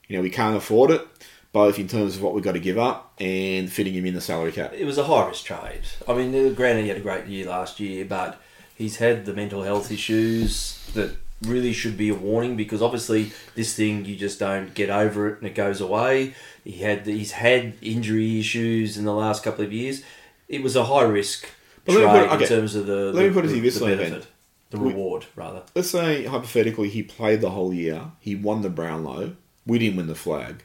you 0.09 0.17
know 0.17 0.23
we 0.23 0.31
can't 0.31 0.57
afford 0.57 0.91
it, 0.91 1.07
both 1.53 1.79
in 1.79 1.89
terms 1.89 2.17
of 2.17 2.23
what 2.23 2.35
we've 2.35 2.45
got 2.45 2.53
to 2.53 2.61
give 2.61 2.79
up 2.79 3.15
and 3.19 3.71
fitting 3.71 3.95
him 3.95 4.07
in 4.07 4.15
the 4.15 4.21
salary 4.21 4.53
cap. 4.53 4.73
It 4.75 4.85
was 4.85 4.99
a 4.99 5.05
high 5.05 5.29
risk 5.29 5.45
trade. 5.45 5.83
I 6.07 6.15
mean, 6.15 6.55
granted, 6.55 6.83
he 6.83 6.89
had 6.89 6.99
a 6.99 7.01
great 7.01 7.27
year 7.27 7.47
last 7.47 7.81
year, 7.81 8.05
but 8.05 8.41
he's 8.83 8.97
had 8.97 9.25
the 9.25 9.33
mental 9.33 9.63
health 9.63 9.91
issues 9.91 10.85
that 10.95 11.17
really 11.43 11.73
should 11.73 11.97
be 11.97 12.09
a 12.09 12.15
warning 12.15 12.57
because 12.57 12.83
obviously 12.83 13.33
this 13.55 13.75
thing 13.75 14.05
you 14.05 14.15
just 14.17 14.39
don't 14.39 14.75
get 14.75 14.91
over 14.91 15.29
it 15.29 15.39
and 15.39 15.47
it 15.47 15.55
goes 15.55 15.81
away. 15.81 16.35
He 16.65 16.73
had 16.87 17.07
he's 17.07 17.33
had 17.33 17.75
injury 17.81 18.39
issues 18.41 18.97
in 18.99 19.05
the 19.05 19.13
last 19.15 19.43
couple 19.43 19.65
of 19.65 19.73
years. 19.73 20.03
It 20.49 20.63
was 20.63 20.77
a 20.77 20.85
high 20.85 21.03
risk 21.05 21.49
But 21.85 21.95
let 21.95 22.01
me 22.05 22.11
trade 22.11 22.29
put- 22.29 22.35
okay. 22.35 22.45
in 22.45 22.49
terms 22.49 22.75
of 22.75 22.87
the 22.87 22.97
Let 23.07 23.15
the, 23.15 23.29
me 23.29 23.35
put 23.35 23.45
it 23.45 23.49
the, 23.49 23.61
this 23.61 23.79
the 23.79 23.85
way 23.87 23.97
benefit, 23.97 24.27
the 24.71 24.79
We- 24.79 24.89
reward 24.91 25.27
rather. 25.35 25.63
Let's 25.75 25.91
say 25.91 26.25
hypothetically 26.25 26.89
he 26.91 27.03
played 27.03 27.41
the 27.41 27.51
whole 27.51 27.73
year, 27.73 28.13
he 28.21 28.35
won 28.37 28.63
the 28.63 28.71
Brownlow, 28.71 29.35
we 29.67 29.79
didn't 29.79 29.97
win 29.97 30.07
the 30.09 30.15
flag. 30.15 30.63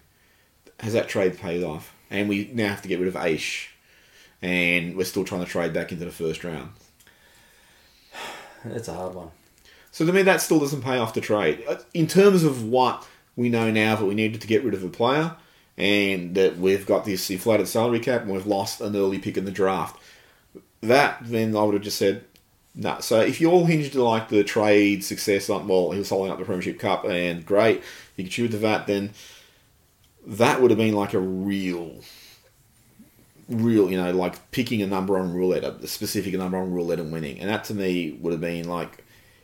Has 0.80 0.94
that 0.94 1.08
trade 1.08 1.38
paid 1.40 1.64
off? 1.64 1.94
And 2.10 2.30
we 2.30 2.50
now 2.54 2.70
have 2.70 2.82
to 2.84 2.88
get 2.88 3.00
rid 3.00 3.08
of 3.10 3.16
Aish, 3.16 3.68
and 4.42 4.96
we're 4.96 5.04
still 5.06 5.26
trying 5.26 5.44
to 5.44 5.50
trade 5.50 5.74
back 5.74 5.92
into 5.92 6.06
the 6.06 6.12
first 6.12 6.44
round. 6.44 6.70
It's 8.72 8.88
a 8.88 8.94
hard 8.94 9.16
one. 9.16 9.30
So 9.92 10.06
to 10.06 10.14
me, 10.14 10.22
that 10.24 10.42
still 10.42 10.60
doesn't 10.60 10.82
pay 10.82 10.98
off 10.98 11.14
the 11.14 11.22
trade. 11.22 11.64
Uh, 11.68 11.78
In 11.94 12.08
terms 12.08 12.44
of 12.44 12.64
what 12.64 13.08
we 13.36 13.50
know 13.50 13.72
now 13.72 13.96
that 13.96 14.06
we 14.06 14.16
needed 14.16 14.42
to 14.42 14.48
get 14.48 14.64
rid 14.64 14.74
of 14.74 14.84
a 14.84 14.90
player, 14.90 15.36
and 15.78 16.36
that 16.36 16.58
we've 16.58 16.86
got 16.86 17.06
this 17.06 17.30
inflated 17.30 17.68
salary 17.68 18.00
cap, 18.00 18.22
and 18.22 18.32
we've 18.32 18.48
lost 18.48 18.82
an 18.82 18.96
early 18.96 19.20
pick 19.20 19.38
in 19.38 19.46
the 19.46 19.52
draft. 19.52 20.00
That 20.82 21.20
then 21.22 21.56
I 21.56 21.64
would 21.64 21.74
have 21.74 21.84
just 21.84 21.98
said, 21.98 22.24
no. 22.76 23.00
So 23.00 23.20
if 23.22 23.42
you 23.42 23.50
all 23.50 23.66
hinged 23.66 23.94
to 23.94 24.04
like 24.04 24.30
the 24.30 24.44
trade 24.44 25.04
success 25.04 25.50
on, 25.50 25.68
well, 25.68 25.92
he 25.92 26.00
was 26.00 26.10
holding 26.10 26.32
up 26.32 26.38
the 26.38 26.46
Premiership 26.46 26.80
Cup, 26.80 27.06
and 27.06 27.46
great, 27.46 27.82
you 28.16 28.24
could 28.24 28.32
choose 28.32 28.52
the 28.52 28.58
VAT, 28.58 28.86
then 28.88 29.12
that 30.26 30.62
would 30.62 30.72
have 30.72 30.78
been 30.78 30.94
like 30.94 31.14
a 31.14 31.20
real, 31.20 32.02
real, 33.50 33.90
you 33.90 33.98
know, 33.98 34.12
like 34.12 34.52
picking 34.52 34.82
a 34.82 34.88
number 34.88 35.18
on 35.18 35.34
roulette, 35.34 35.64
a 35.64 35.88
specific 35.88 36.34
number 36.34 36.58
on 36.58 36.72
roulette 36.72 37.00
and 37.00 37.12
winning. 37.12 37.40
And 37.40 37.50
that 37.50 37.64
to 37.66 37.74
me 37.74 38.18
would 38.22 38.32
have 38.32 38.42
been 38.42 38.68
like, 38.68 39.04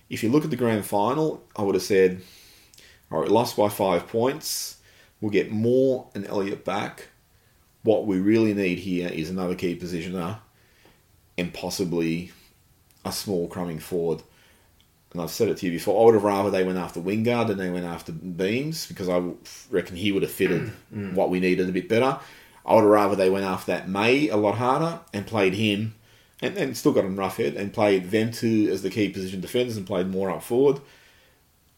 if 0.10 0.24
you 0.24 0.30
look 0.30 0.44
at 0.44 0.50
the 0.50 0.58
grand 0.58 0.86
final, 0.86 1.44
I 1.56 1.64
would 1.64 1.76
have 1.76 1.84
said, 1.84 2.22
all 3.12 3.22
right, 3.22 3.30
lost 3.30 3.56
by 3.56 3.70
five 3.70 4.08
points. 4.08 4.78
We'll 5.22 5.32
get 5.32 5.52
Moore 5.52 6.10
and 6.14 6.28
Elliot 6.28 6.66
back. 6.66 7.08
What 7.84 8.06
we 8.06 8.20
really 8.20 8.54
need 8.54 8.80
here 8.80 9.10
is 9.10 9.30
another 9.30 9.56
key 9.56 9.78
positioner 9.78 10.40
and 11.38 11.54
possibly 11.54 12.32
a 13.06 13.12
small 13.12 13.48
crumbing 13.48 13.80
forward. 13.80 14.24
And 15.12 15.22
I've 15.22 15.30
said 15.30 15.50
it 15.50 15.58
to 15.58 15.68
you 15.68 15.72
before. 15.72 16.02
I 16.02 16.06
would 16.06 16.16
have 16.16 16.24
rather 16.24 16.50
they 16.50 16.64
went 16.64 16.80
after 16.80 17.00
Wingard 17.00 17.48
than 17.48 17.58
they 17.58 17.70
went 17.70 17.86
after 17.86 18.12
Beams 18.12 18.88
because 18.88 19.10
I 19.10 19.22
reckon 19.70 19.96
he 19.96 20.12
would 20.12 20.24
have 20.24 20.32
fitted 20.32 20.72
mm. 20.94 21.14
what 21.14 21.30
we 21.30 21.40
needed 21.40 21.70
a 21.70 21.72
bit 21.72 21.88
better. 21.88 22.20
I 22.66 22.76
would 22.76 22.86
rather 22.86 23.16
they 23.16 23.30
went 23.30 23.46
after 23.46 23.72
that 23.72 23.90
May 23.90 24.30
a 24.30 24.38
lot 24.38 24.56
harder 24.56 25.00
and 25.14 25.28
played 25.28 25.54
him 25.54 25.96
and, 26.42 26.58
and 26.58 26.78
still 26.78 26.94
got 26.94 27.06
him 27.06 27.16
rough 27.16 27.38
head 27.38 27.56
and 27.56 27.74
played 27.74 28.12
them 28.12 28.32
two 28.32 28.70
as 28.72 28.82
the 28.82 28.90
key 28.90 29.10
position 29.10 29.42
defenders 29.42 29.78
and 29.78 29.88
played 29.88 30.08
more 30.08 30.30
up 30.30 30.44
forward. 30.44 30.82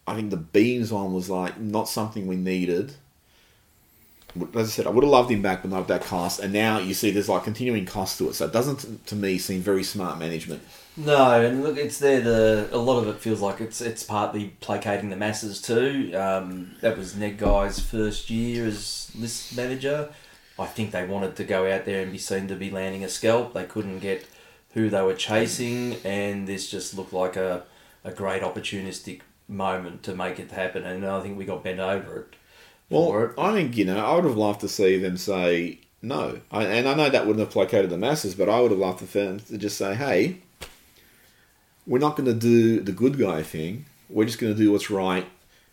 I 0.08 0.16
think 0.16 0.30
the 0.30 0.38
Beams 0.38 0.92
one 0.92 1.14
was 1.14 1.30
like 1.30 1.60
not 1.60 1.90
something 1.90 2.28
we 2.28 2.36
needed. 2.36 2.94
As 4.54 4.68
I 4.68 4.72
said, 4.72 4.88
I 4.88 4.90
would 4.90 5.04
have 5.04 5.12
loved 5.12 5.32
him 5.32 5.42
back, 5.42 5.62
but 5.62 5.72
not 5.72 5.82
at 5.82 5.88
that 5.88 6.04
cost. 6.04 6.42
And 6.42 6.52
now 6.52 6.78
you 6.78 6.94
see 6.94 7.10
there's 7.10 7.30
like 7.30 7.46
continuing 7.46 7.86
cost 7.86 8.18
to 8.18 8.28
it, 8.28 8.34
so 8.34 8.46
it 8.46 8.52
doesn't 8.52 9.08
to 9.08 9.16
me 9.16 9.38
seem 9.38 9.62
very 9.62 9.84
smart 9.84 10.20
management. 10.20 10.62
No, 10.98 11.42
and 11.42 11.64
look, 11.64 11.78
it's 11.78 12.00
there. 12.00 12.20
The 12.20 12.68
a 12.72 12.78
lot 12.78 13.00
of 13.00 13.08
it 13.08 13.22
feels 13.22 13.40
like 13.40 13.62
it's 13.62 13.80
it's 13.80 14.04
partly 14.04 14.54
placating 14.60 15.10
the 15.10 15.16
masses 15.16 15.62
too. 15.62 16.12
Um, 16.16 16.76
that 16.82 16.98
was 16.98 17.16
Ned 17.16 17.38
Guy's 17.38 17.80
first 17.80 18.30
year 18.30 18.66
as 18.66 19.10
list 19.18 19.56
manager. 19.56 20.10
I 20.58 20.66
think 20.66 20.92
they 20.92 21.06
wanted 21.06 21.36
to 21.36 21.44
go 21.44 21.72
out 21.72 21.86
there 21.86 22.02
and 22.02 22.12
be 22.12 22.18
seen 22.18 22.48
to 22.48 22.56
be 22.56 22.72
landing 22.72 23.04
a 23.04 23.10
scalp. 23.10 23.54
They 23.54 23.66
couldn't 23.66 24.00
get 24.00 24.26
who 24.74 24.90
they 24.90 25.02
were 25.02 25.14
chasing, 25.14 25.96
and 26.04 26.48
this 26.48 26.70
just 26.70 26.96
looked 26.96 27.14
like 27.14 27.36
a, 27.36 27.64
a 28.04 28.12
great 28.12 28.42
opportunistic 28.42 29.22
moment 29.48 30.04
to 30.04 30.16
make 30.16 30.40
it 30.40 30.52
happen. 30.52 30.84
And 30.84 31.06
I 31.06 31.22
think 31.22 31.38
we 31.38 31.46
got 31.46 31.64
bent 31.64 31.80
over 31.80 32.20
it. 32.20 32.36
Well, 32.90 33.24
it. 33.24 33.34
I 33.38 33.52
think 33.54 33.76
you 33.78 33.86
know 33.86 34.06
I 34.06 34.16
would 34.16 34.26
have 34.26 34.38
loved 34.38 34.62
to 34.62 34.70
see 34.70 34.98
them 34.98 35.18
say 35.18 35.80
no, 36.02 36.40
I, 36.52 36.66
and 36.66 36.88
I 36.88 36.94
know 36.94 37.10
that 37.10 37.26
wouldn't 37.26 37.44
have 37.44 37.52
placated 37.52 37.90
the 37.90 37.98
masses, 37.98 38.36
but 38.36 38.48
I 38.48 38.62
would 38.62 38.70
have 38.70 38.80
loved 38.80 39.00
for 39.00 39.06
them 39.18 39.40
to 39.40 39.58
just 39.58 39.78
say, 39.78 39.96
"Hey, 39.96 40.38
we're 41.88 42.00
not 42.00 42.16
going 42.16 42.28
to 42.28 42.34
do 42.34 42.80
the 42.80 42.92
good 42.92 43.18
guy 43.18 43.42
thing. 43.42 43.86
We're 44.10 44.26
just 44.26 44.40
going 44.40 44.54
to 44.54 44.58
do 44.58 44.72
what's 44.72 44.92
right 44.92 45.26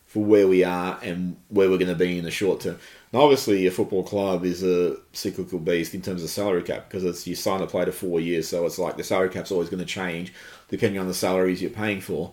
for 0.07 0.25
where 0.25 0.49
we 0.49 0.64
are 0.64 0.99
and 1.03 1.37
where 1.49 1.68
we're 1.68 1.79
going 1.79 1.88
to 1.88 1.95
be 1.95 2.16
in 2.18 2.25
the 2.25 2.31
short 2.31 2.61
term." 2.61 2.79
Now, 3.12 3.20
obviously, 3.20 3.66
a 3.66 3.70
football 3.70 4.03
club 4.03 4.44
is 4.44 4.62
a 4.62 4.96
cyclical 5.12 5.59
beast 5.59 5.94
in 5.94 6.01
terms 6.01 6.22
of 6.22 6.31
salary 6.31 6.62
cap 6.62 6.88
because 6.88 7.05
it's 7.05 7.27
you 7.27 7.35
sign 7.35 7.61
a 7.61 7.66
player 7.66 7.87
to 7.87 7.92
four 7.92 8.20
years, 8.20 8.48
so 8.48 8.64
it's 8.64 8.79
like 8.79 8.96
the 8.96 9.05
salary 9.05 9.29
cap's 9.29 9.53
always 9.53 9.68
going 9.68 9.81
to 9.81 9.87
change 9.87 10.33
depending 10.68 10.98
on 10.98 11.07
the 11.07 11.14
salaries 11.14 11.61
you're 11.61 11.70
paying 11.70 12.01
for. 12.01 12.33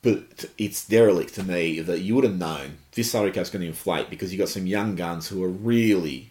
But 0.00 0.46
it's 0.56 0.86
derelict 0.86 1.34
to 1.34 1.42
me 1.42 1.80
that 1.80 2.00
you 2.00 2.14
would 2.14 2.24
have 2.24 2.38
known 2.38 2.78
this 2.92 3.10
salary 3.10 3.32
cap's 3.32 3.50
going 3.50 3.62
to 3.62 3.68
inflate 3.68 4.08
because 4.08 4.32
you 4.32 4.38
got 4.38 4.48
some 4.48 4.66
young 4.66 4.96
guns 4.96 5.28
who 5.28 5.44
are 5.44 5.48
really 5.48 6.30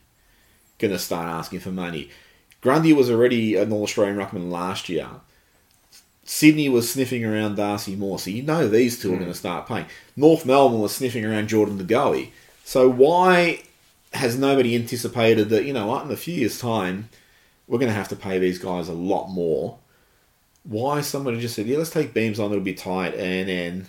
going 0.80 0.94
to 0.94 1.00
start 1.00 1.28
asking 1.28 1.60
for 1.60 1.72
money. 1.72 2.10
Grundy 2.62 2.94
was 2.94 3.12
already 3.12 3.56
an 3.56 3.72
All 3.72 3.84
Australian 3.84 4.18
ruckman 4.18 4.50
last 4.50 4.90
year. 4.90 5.08
Sydney 6.24 6.70
was 6.70 6.92
sniffing 6.92 7.24
around 7.24 7.56
Darcy 7.56 7.96
Moore, 7.96 8.20
so 8.20 8.32
you 8.32 8.42
know 8.42 8.68
these 8.68 9.00
two 9.00 9.10
are 9.10 9.12
hmm. 9.14 9.20
going 9.20 9.32
to 9.32 9.38
start 9.38 9.68
paying. 9.68 9.86
North 10.16 10.46
Melbourne 10.46 10.82
was 10.82 10.96
sniffing 10.96 11.24
around 11.24 11.48
Jordan 11.48 11.78
De 11.78 11.84
Goey. 11.84 12.32
So 12.68 12.90
why 12.90 13.64
has 14.12 14.38
nobody 14.38 14.76
anticipated 14.76 15.48
that, 15.52 15.64
you 15.64 15.72
know 15.72 15.88
what, 15.88 16.04
in 16.06 16.12
a 16.12 16.18
few 16.18 16.34
years' 16.34 16.60
time, 16.60 17.08
we're 17.66 17.80
going 17.80 17.88
to 17.90 17.96
have 17.96 18.10
to 18.10 18.16
pay 18.18 18.40
these 18.40 18.60
guys 18.60 18.90
a 18.90 18.94
lot 18.94 19.30
more? 19.30 19.78
Why 20.66 21.00
somebody 21.00 21.40
just 21.40 21.56
said, 21.56 21.66
yeah, 21.66 21.78
let's 21.78 21.92
take 21.92 22.14
Beams 22.14 22.42
on, 22.42 22.52
it'll 22.52 22.62
be 22.62 22.74
tight, 22.74 23.14
and 23.16 23.48
then 23.48 23.88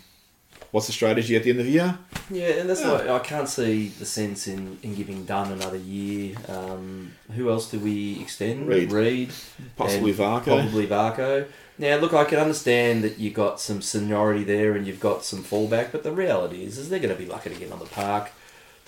what's 0.70 0.86
the 0.86 0.92
strategy 0.92 1.34
at 1.34 1.42
the 1.42 1.50
end 1.50 1.58
of 1.58 1.66
the 1.66 1.72
year? 1.72 1.98
Yeah, 2.30 2.50
and 2.50 2.70
that's 2.70 2.82
Yeah. 2.82 3.04
why 3.04 3.16
I 3.16 3.18
can't 3.18 3.48
see 3.48 3.88
the 3.88 4.06
sense 4.06 4.46
in, 4.46 4.78
in 4.84 4.94
giving 4.94 5.24
Dunn 5.24 5.50
another 5.50 5.76
year. 5.76 6.36
Um, 6.46 7.10
who 7.34 7.50
else 7.50 7.68
do 7.68 7.80
we 7.80 8.20
extend? 8.20 8.68
Reid. 8.68 8.92
Reid. 8.92 9.30
Possibly 9.74 10.14
Varcoe. 10.14 10.44
Probably 10.44 10.86
Varcoe. 10.86 11.48
Now, 11.78 11.96
look, 11.96 12.14
I 12.14 12.22
can 12.22 12.38
understand 12.38 13.02
that 13.02 13.18
you've 13.18 13.34
got 13.34 13.60
some 13.60 13.82
seniority 13.82 14.44
there 14.44 14.74
and 14.74 14.86
you've 14.86 15.00
got 15.00 15.24
some 15.24 15.42
fallback, 15.42 15.90
but 15.90 16.04
the 16.04 16.12
reality 16.12 16.62
is, 16.62 16.78
is 16.78 16.88
they're 16.90 17.00
going 17.00 17.12
to 17.12 17.20
be 17.20 17.26
lucky 17.28 17.50
to 17.50 17.56
get 17.56 17.72
on 17.72 17.80
the 17.80 17.84
park. 17.86 18.30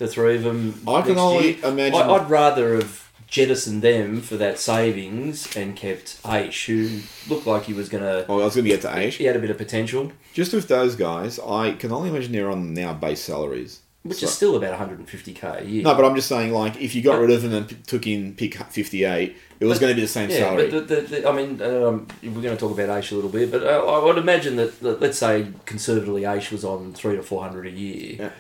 The 0.01 0.09
three 0.09 0.37
of 0.37 0.45
them. 0.45 0.81
I 0.89 1.03
can 1.03 1.19
only 1.19 1.57
year. 1.57 1.65
imagine- 1.67 2.01
I, 2.01 2.15
I'd 2.15 2.31
rather 2.31 2.75
have 2.75 3.11
jettisoned 3.29 3.83
them 3.83 4.23
for 4.23 4.37
that 4.39 4.59
savings 4.59 5.55
and 5.55 5.77
kept 5.77 6.23
Aish, 6.25 6.65
who 6.67 7.01
looked 7.33 7.47
like 7.47 7.65
he 7.65 7.75
was 7.75 7.89
going 7.91 8.03
to. 8.03 8.25
Well, 8.27 8.41
I 8.41 8.45
was 8.47 8.55
going 8.55 8.65
to 8.65 8.71
get 8.71 8.81
to 8.81 8.89
Aish. 8.89 9.19
He 9.19 9.25
had 9.25 9.37
a 9.37 9.39
bit 9.39 9.51
of 9.51 9.59
potential, 9.59 10.11
Just 10.33 10.55
with 10.55 10.69
those 10.69 10.97
guys, 10.97 11.39
I 11.39 11.73
can 11.73 11.93
only 11.93 12.09
imagine 12.09 12.33
they're 12.33 12.51
on 12.51 12.73
now 12.73 12.95
base 12.95 13.21
salaries. 13.21 13.81
which 14.03 14.21
So- 14.21 14.27
is 14.27 14.33
still 14.33 14.57
about 14.57 14.73
150k 14.81 15.61
a 15.61 15.65
year. 15.67 15.83
No, 15.83 15.95
but 15.95 16.07
I'm 16.07 16.15
just 16.17 16.29
saying, 16.29 16.51
like, 16.55 16.81
if 16.81 16.95
you 16.95 17.03
got 17.03 17.21
rid 17.21 17.31
of 17.31 17.43
them 17.43 17.53
and 17.53 17.69
p- 17.69 17.77
took 17.87 18.07
in 18.07 18.35
pick 18.35 18.55
58, 18.55 19.37
it 19.61 19.65
was 19.67 19.77
But- 19.77 19.81
going 19.83 19.91
to 19.91 19.95
be 19.97 20.01
the 20.01 20.09
same 20.09 20.31
Yeah, 20.31 20.39
salary. 20.39 20.71
but 20.71 20.89
the, 20.89 20.95
the, 20.97 21.01
the, 21.03 21.29
I 21.29 21.33
mean, 21.33 21.61
um, 21.61 22.07
we're 22.23 22.31
going 22.41 22.57
to 22.57 22.57
talk 22.57 22.73
about 22.73 22.89
Aish 22.89 23.13
a 23.13 23.15
little 23.17 23.29
bit, 23.29 23.51
but 23.53 23.63
uh, 23.63 23.85
I 23.87 24.03
would 24.03 24.17
imagine 24.17 24.57
that, 24.57 24.81
that, 24.81 25.03
let's 25.03 25.19
say, 25.19 25.49
conservatively, 25.67 26.23
Aish 26.23 26.51
was 26.51 26.65
on 26.65 26.95
three 26.95 27.17
to 27.17 27.23
four 27.23 27.43
hundred 27.43 27.67
a 27.67 27.71
year. 27.71 28.17
Yeah. 28.19 28.31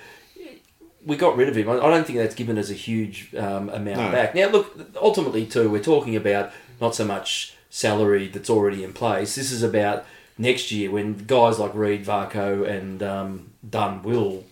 We 1.10 1.16
got 1.16 1.36
rid 1.36 1.48
of 1.48 1.56
him. 1.56 1.68
I 1.68 1.76
don't 1.90 2.06
think 2.06 2.18
that's 2.18 2.34
given 2.36 2.56
us 2.56 2.70
a 2.70 2.74
huge 2.74 3.34
um, 3.34 3.68
amount 3.68 3.98
No. 3.98 4.12
back. 4.12 4.34
Now, 4.34 4.48
look, 4.48 4.78
ultimately, 4.96 5.44
too, 5.44 5.68
we're 5.68 5.82
talking 5.82 6.14
about 6.14 6.52
not 6.80 6.94
so 6.94 7.04
much 7.04 7.54
salary 7.68 8.28
that's 8.28 8.48
already 8.48 8.84
in 8.84 8.92
place. 8.92 9.34
This 9.34 9.50
is 9.50 9.62
about 9.62 10.04
next 10.38 10.70
year 10.70 10.90
when 10.90 11.14
guys 11.26 11.58
like 11.58 11.74
Reid, 11.74 12.04
Varcoe, 12.04 12.64
and 12.66 13.02
um, 13.02 13.50
Dunn 13.68 14.02
will 14.02 14.44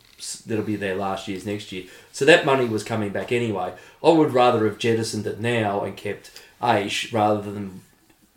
that'll 0.47 0.64
be 0.64 0.77
their 0.77 0.97
last 0.97 1.29
years 1.29 1.47
next 1.47 1.71
year. 1.71 1.85
So 2.12 2.25
that 2.25 2.44
money 2.44 2.64
was 2.64 2.83
coming 2.83 3.11
back 3.11 3.31
anyway. 3.31 3.73
I 4.03 4.11
would 4.11 4.33
rather 4.33 4.64
have 4.66 4.79
jettisoned 4.79 5.27
it 5.27 5.40
now 5.40 5.83
and 5.83 5.97
kept 5.97 6.42
Aish 6.61 7.12
rather 7.12 7.40
than 7.53 7.83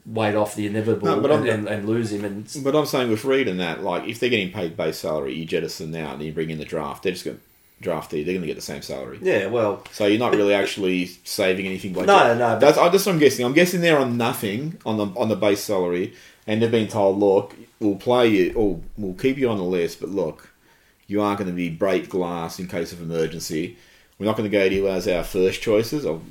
wait 0.06 0.36
off 0.36 0.56
the 0.56 0.68
inevitable 0.68 1.08
No, 1.08 1.20
but 1.20 1.32
and, 1.32 1.48
and, 1.48 1.68
and 1.68 1.88
lose 1.88 2.12
him. 2.12 2.24
And 2.24 2.48
But 2.64 2.76
I'm 2.76 2.86
saying 2.86 3.10
with 3.10 3.26
Reid 3.26 3.48
and 3.48 3.60
that, 3.60 3.82
like, 3.84 4.08
if 4.08 4.20
they're 4.20 4.30
getting 4.30 4.52
paid 4.52 4.78
base 4.78 4.98
salary, 4.98 5.34
you 5.34 5.46
jettison 5.46 5.92
now 5.92 6.14
and 6.14 6.22
you 6.22 6.32
bring 6.32 6.50
in 6.50 6.60
the 6.60 6.66
draft, 6.66 7.04
they're 7.04 7.14
just 7.14 7.26
going 7.26 7.40
draftee. 7.82 8.24
They're 8.24 8.34
going 8.34 8.41
to 8.41 8.48
get 8.48 8.56
the 8.56 8.62
same 8.62 8.82
salary. 8.82 9.20
Yeah, 9.22 9.48
well, 9.48 9.84
So 9.91 10.06
you're 10.06 10.20
not 10.20 10.36
really 10.36 10.54
actually 10.54 11.08
saving 11.24 11.65
anything 11.65 11.94
by 11.94 12.06
no, 12.06 12.38
no, 12.38 12.60
That's 12.60 12.78
I 12.78 12.89
just 12.89 13.08
I'm 13.08 13.20
guessing. 13.20 13.46
I'm 13.46 13.54
guessing 13.54 13.82
they're 13.82 13.98
on 14.00 14.17
nothing 14.17 14.80
on 14.86 14.98
the 14.98 15.08
on 15.20 15.30
the 15.30 15.36
base 15.36 15.62
salary, 15.62 16.13
and 16.48 16.62
they've 16.62 16.72
been 16.72 16.88
told, 16.88 17.20
look, 17.20 17.56
we'll 17.80 17.96
play 17.96 18.28
you, 18.28 18.54
or 18.54 18.80
we'll 18.98 19.15
keep 19.15 19.38
you 19.38 19.50
on 19.50 19.58
the 19.58 19.63
list, 19.63 20.00
but 20.00 20.10
look, 20.10 20.50
you 21.08 21.22
aren't 21.22 21.39
going 21.39 21.50
to 21.50 21.56
be 21.56 21.70
break 21.70 22.10
glass 22.10 22.60
in 22.60 22.67
case 22.67 22.94
of 22.94 23.02
emergency. 23.02 23.78
We're 24.17 24.28
not 24.28 24.38
going 24.38 24.50
to 24.50 24.56
go 24.56 24.70
to 24.70 24.74
you 24.74 24.88
as 24.88 25.08
our 25.08 25.24
first 25.24 25.62
choices. 25.62 26.06
Or, 26.06 26.22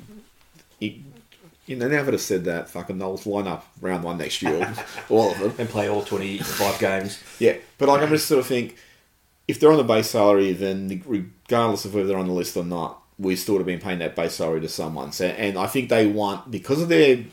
you, 0.79 0.95
you 1.65 1.75
know, 1.75 1.87
now 1.87 2.03
that 2.03 2.13
I've 2.13 2.21
said 2.21 2.45
that, 2.45 2.69
fucking 2.69 2.97
they'll 2.97 3.19
line 3.25 3.47
up 3.47 3.67
round 3.79 4.03
one 4.03 4.17
next 4.17 4.41
year, 4.41 4.73
all 5.09 5.31
of 5.31 5.39
them. 5.39 5.53
and 5.59 5.69
play 5.69 5.89
all 5.89 6.03
25 6.03 6.79
games. 6.79 7.21
Yeah, 7.37 7.57
but 7.77 7.89
like 7.89 8.01
I'm 8.01 8.09
just 8.09 8.27
sort 8.27 8.39
of 8.39 8.47
think, 8.47 8.77
if 9.47 9.59
they're 9.59 9.71
on 9.71 9.77
the 9.77 9.83
base 9.83 10.09
salary, 10.09 10.53
then 10.53 11.03
regardless 11.05 11.85
of 11.85 11.93
whether 11.93 12.07
they're 12.07 12.17
on 12.17 12.27
the 12.27 12.33
list 12.33 12.55
or 12.57 12.63
not, 12.63 13.01
we 13.19 13.35
still 13.35 13.57
have 13.57 13.65
been 13.65 13.79
paying 13.79 13.99
that 13.99 14.15
base 14.15 14.33
salary 14.33 14.61
to 14.61 14.69
someone. 14.69 15.11
So, 15.11 15.25
and 15.27 15.57
I 15.57 15.67
think 15.67 15.89
they 15.89 16.07
want 16.07 16.49
because 16.49 16.81
of 16.81 16.89
their 16.89 17.23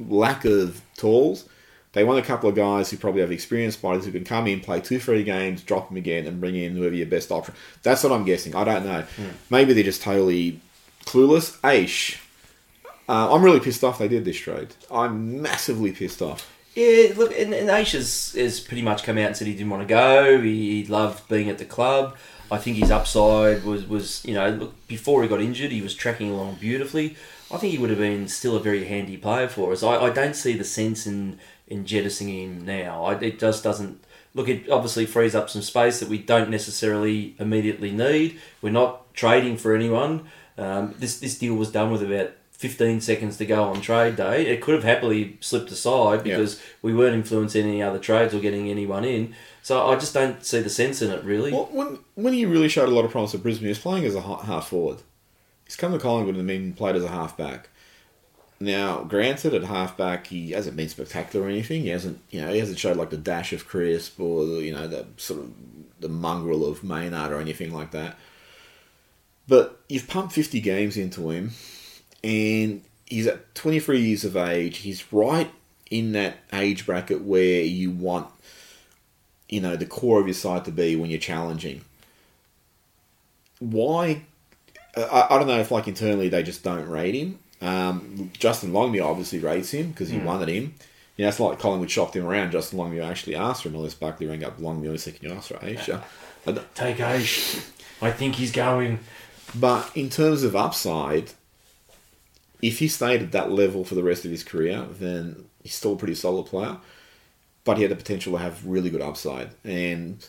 lack 0.00 0.44
of 0.44 0.80
tools, 0.96 1.48
they 1.92 2.04
want 2.04 2.18
a 2.18 2.22
couple 2.22 2.48
of 2.48 2.54
guys 2.54 2.90
who 2.90 2.96
probably 2.96 3.22
have 3.22 3.32
experienced 3.32 3.80
bodies 3.80 4.04
who 4.04 4.12
can 4.12 4.24
come 4.24 4.46
in, 4.46 4.60
play 4.60 4.80
two, 4.80 5.00
three 5.00 5.24
games, 5.24 5.62
drop 5.62 5.88
them 5.88 5.96
again, 5.96 6.26
and 6.26 6.40
bring 6.40 6.54
in 6.54 6.76
whoever 6.76 6.94
your 6.94 7.06
best 7.06 7.30
option. 7.32 7.54
That's 7.82 8.02
what 8.02 8.12
I'm 8.12 8.24
guessing. 8.24 8.54
I 8.54 8.64
don't 8.64 8.84
know. 8.84 9.04
Maybe 9.48 9.72
they're 9.72 9.84
just 9.84 10.02
totally 10.02 10.60
clueless. 11.06 11.58
Aish. 11.60 12.18
Uh, 13.08 13.34
I'm 13.34 13.42
really 13.42 13.60
pissed 13.60 13.82
off 13.82 13.98
they 13.98 14.08
did 14.08 14.26
this 14.26 14.36
trade. 14.36 14.74
I'm 14.90 15.40
massively 15.40 15.92
pissed 15.92 16.20
off. 16.20 16.52
Yeah, 16.78 17.12
look, 17.16 17.36
and, 17.36 17.52
and 17.52 17.68
Aish 17.68 17.92
has, 17.92 18.60
pretty 18.60 18.82
much 18.82 19.02
come 19.02 19.18
out 19.18 19.26
and 19.26 19.36
said 19.36 19.48
he 19.48 19.52
didn't 19.54 19.70
want 19.70 19.82
to 19.82 19.88
go. 19.92 20.40
He, 20.40 20.82
he 20.82 20.86
loved 20.86 21.28
being 21.28 21.48
at 21.50 21.58
the 21.58 21.64
club. 21.64 22.16
I 22.52 22.58
think 22.58 22.76
his 22.76 22.92
upside 22.92 23.64
was, 23.64 23.84
was, 23.84 24.24
you 24.24 24.34
know, 24.34 24.50
look, 24.50 24.86
before 24.86 25.24
he 25.24 25.28
got 25.28 25.40
injured, 25.40 25.72
he 25.72 25.82
was 25.82 25.92
tracking 25.92 26.30
along 26.30 26.58
beautifully. 26.60 27.16
I 27.50 27.56
think 27.56 27.72
he 27.72 27.78
would 27.78 27.90
have 27.90 27.98
been 27.98 28.28
still 28.28 28.54
a 28.54 28.60
very 28.60 28.84
handy 28.84 29.16
player 29.16 29.48
for 29.48 29.72
us. 29.72 29.82
I, 29.82 29.96
I 29.96 30.10
don't 30.10 30.36
see 30.36 30.52
the 30.52 30.62
sense 30.62 31.04
in, 31.04 31.40
in 31.66 31.84
jettisoning 31.84 32.44
him 32.44 32.64
now. 32.64 33.06
I, 33.06 33.18
it 33.18 33.40
just 33.40 33.64
doesn't. 33.64 34.04
Look, 34.34 34.48
it 34.48 34.70
obviously 34.70 35.04
frees 35.04 35.34
up 35.34 35.50
some 35.50 35.62
space 35.62 35.98
that 35.98 36.08
we 36.08 36.18
don't 36.18 36.48
necessarily 36.48 37.34
immediately 37.40 37.90
need. 37.90 38.38
We're 38.62 38.70
not 38.70 39.12
trading 39.14 39.56
for 39.56 39.74
anyone. 39.74 40.28
Um, 40.56 40.94
this 40.98 41.18
this 41.18 41.36
deal 41.36 41.54
was 41.54 41.72
done 41.72 41.90
with 41.90 42.04
about 42.04 42.32
15 42.58 43.00
seconds 43.00 43.36
to 43.38 43.46
go 43.46 43.62
on 43.64 43.80
trade 43.80 44.16
day. 44.16 44.46
It 44.46 44.60
could 44.60 44.74
have 44.74 44.84
happily 44.84 45.36
slipped 45.40 45.70
aside 45.70 46.26
Yeah. 46.26 46.36
because 46.36 46.60
we 46.82 46.92
weren't 46.92 47.14
influencing 47.14 47.64
any 47.66 47.82
other 47.82 47.98
trades 48.00 48.34
or 48.34 48.40
getting 48.40 48.68
anyone 48.68 49.04
in. 49.04 49.34
So 49.62 49.86
I 49.86 49.94
just 49.96 50.12
don't 50.12 50.44
see 50.44 50.60
the 50.60 50.68
sense 50.70 51.00
in 51.00 51.10
it, 51.10 51.22
really. 51.24 51.52
Well, 51.52 51.68
when 51.72 51.98
when 52.16 52.34
he 52.34 52.44
really 52.46 52.68
showed 52.68 52.88
a 52.88 52.92
lot 52.94 53.04
of 53.04 53.10
promise 53.12 53.34
at 53.34 53.42
Brisbane, 53.42 53.66
he 53.66 53.70
was 53.70 53.78
playing 53.78 54.04
as 54.04 54.14
a 54.14 54.20
half 54.20 54.68
forward. 54.68 54.98
He's 55.64 55.76
come 55.76 55.92
to 55.92 55.98
Collingwood 55.98 56.36
and 56.36 56.46
been 56.48 56.72
played 56.72 56.96
as 56.96 57.04
a 57.04 57.08
half 57.08 57.36
back. 57.36 57.68
Now, 58.60 59.04
granted, 59.04 59.54
at 59.54 59.62
half 59.64 59.96
back, 59.96 60.26
he 60.28 60.50
hasn't 60.50 60.76
been 60.76 60.88
spectacular 60.88 61.46
or 61.46 61.48
anything. 61.48 61.82
He 61.82 61.90
hasn't, 61.90 62.18
you 62.30 62.40
know, 62.40 62.52
he 62.52 62.58
hasn't 62.58 62.78
showed 62.80 62.96
like 62.96 63.10
the 63.10 63.16
dash 63.16 63.52
of 63.52 63.68
crisp 63.68 64.18
or 64.18 64.44
the, 64.46 64.54
you 64.64 64.72
know 64.72 64.88
the 64.88 65.06
sort 65.16 65.40
of 65.40 65.52
the 66.00 66.08
mongrel 66.08 66.64
of 66.66 66.82
Maynard 66.82 67.30
or 67.30 67.38
anything 67.40 67.72
like 67.72 67.92
that. 67.92 68.18
But 69.46 69.80
you've 69.88 70.08
pumped 70.08 70.32
fifty 70.32 70.60
games 70.60 70.96
into 70.96 71.30
him, 71.30 71.52
and 72.22 72.82
he's 73.06 73.26
at 73.26 73.54
twenty 73.54 73.80
three 73.80 74.00
years 74.00 74.24
of 74.24 74.36
age. 74.36 74.78
He's 74.78 75.12
right 75.12 75.50
in 75.90 76.12
that 76.12 76.36
age 76.52 76.84
bracket 76.86 77.22
where 77.22 77.62
you 77.62 77.90
want 77.90 78.28
you 79.48 79.60
know 79.60 79.76
the 79.76 79.86
core 79.86 80.20
of 80.20 80.26
your 80.26 80.34
side 80.34 80.64
to 80.66 80.70
be 80.72 80.96
when 80.96 81.10
you're 81.10 81.18
challenging. 81.20 81.82
Why? 83.58 84.22
I, 84.96 85.26
I 85.30 85.38
don't 85.38 85.48
know 85.48 85.60
if 85.60 85.70
like 85.70 85.88
internally 85.88 86.28
they 86.28 86.42
just 86.42 86.62
don't 86.62 86.88
rate 86.88 87.14
him. 87.14 87.38
Um, 87.60 88.30
Justin 88.38 88.72
Longmuir 88.72 89.02
obviously 89.02 89.40
rates 89.40 89.72
him 89.72 89.90
because 89.90 90.08
he 90.08 90.18
wanted 90.18 90.48
him. 90.48 90.74
You 91.16 91.24
know, 91.24 91.28
it's 91.30 91.40
like 91.40 91.58
Collingwood 91.58 91.90
shopped 91.90 92.14
him 92.14 92.24
around. 92.24 92.52
Justin 92.52 92.78
Longmuir 92.78 93.02
actually 93.02 93.34
asked 93.34 93.62
for 93.62 93.68
him. 93.68 93.74
Unless 93.74 93.94
Buckley 93.94 94.26
rang 94.26 94.44
up 94.44 94.60
Longmuir 94.60 94.90
and 94.90 95.00
said, 95.00 95.18
"Can 95.18 95.30
you 95.30 95.34
ask 95.34 95.48
for 95.48 95.58
Asia?" 95.60 96.04
Take 96.74 96.98
Aish. 96.98 97.68
I 98.00 98.12
think 98.12 98.36
he's 98.36 98.52
going. 98.52 99.00
but 99.54 99.90
in 99.96 100.08
terms 100.08 100.44
of 100.44 100.54
upside, 100.54 101.32
if 102.62 102.78
he 102.80 102.88
stayed 102.88 103.22
at 103.22 103.32
that 103.32 103.50
level 103.50 103.84
for 103.84 103.94
the 103.94 104.02
rest 104.02 104.24
of 104.24 104.30
his 104.30 104.42
career, 104.44 104.86
then 104.98 105.44
he's 105.62 105.74
still 105.74 105.92
a 105.94 105.96
pretty 105.96 106.14
solid 106.14 106.46
player. 106.46 106.76
But 107.64 107.76
he 107.76 107.82
had 107.82 107.90
the 107.90 107.96
potential 107.96 108.32
to 108.32 108.38
have 108.38 108.66
really 108.66 108.88
good 108.90 109.02
upside, 109.02 109.50
and 109.64 110.26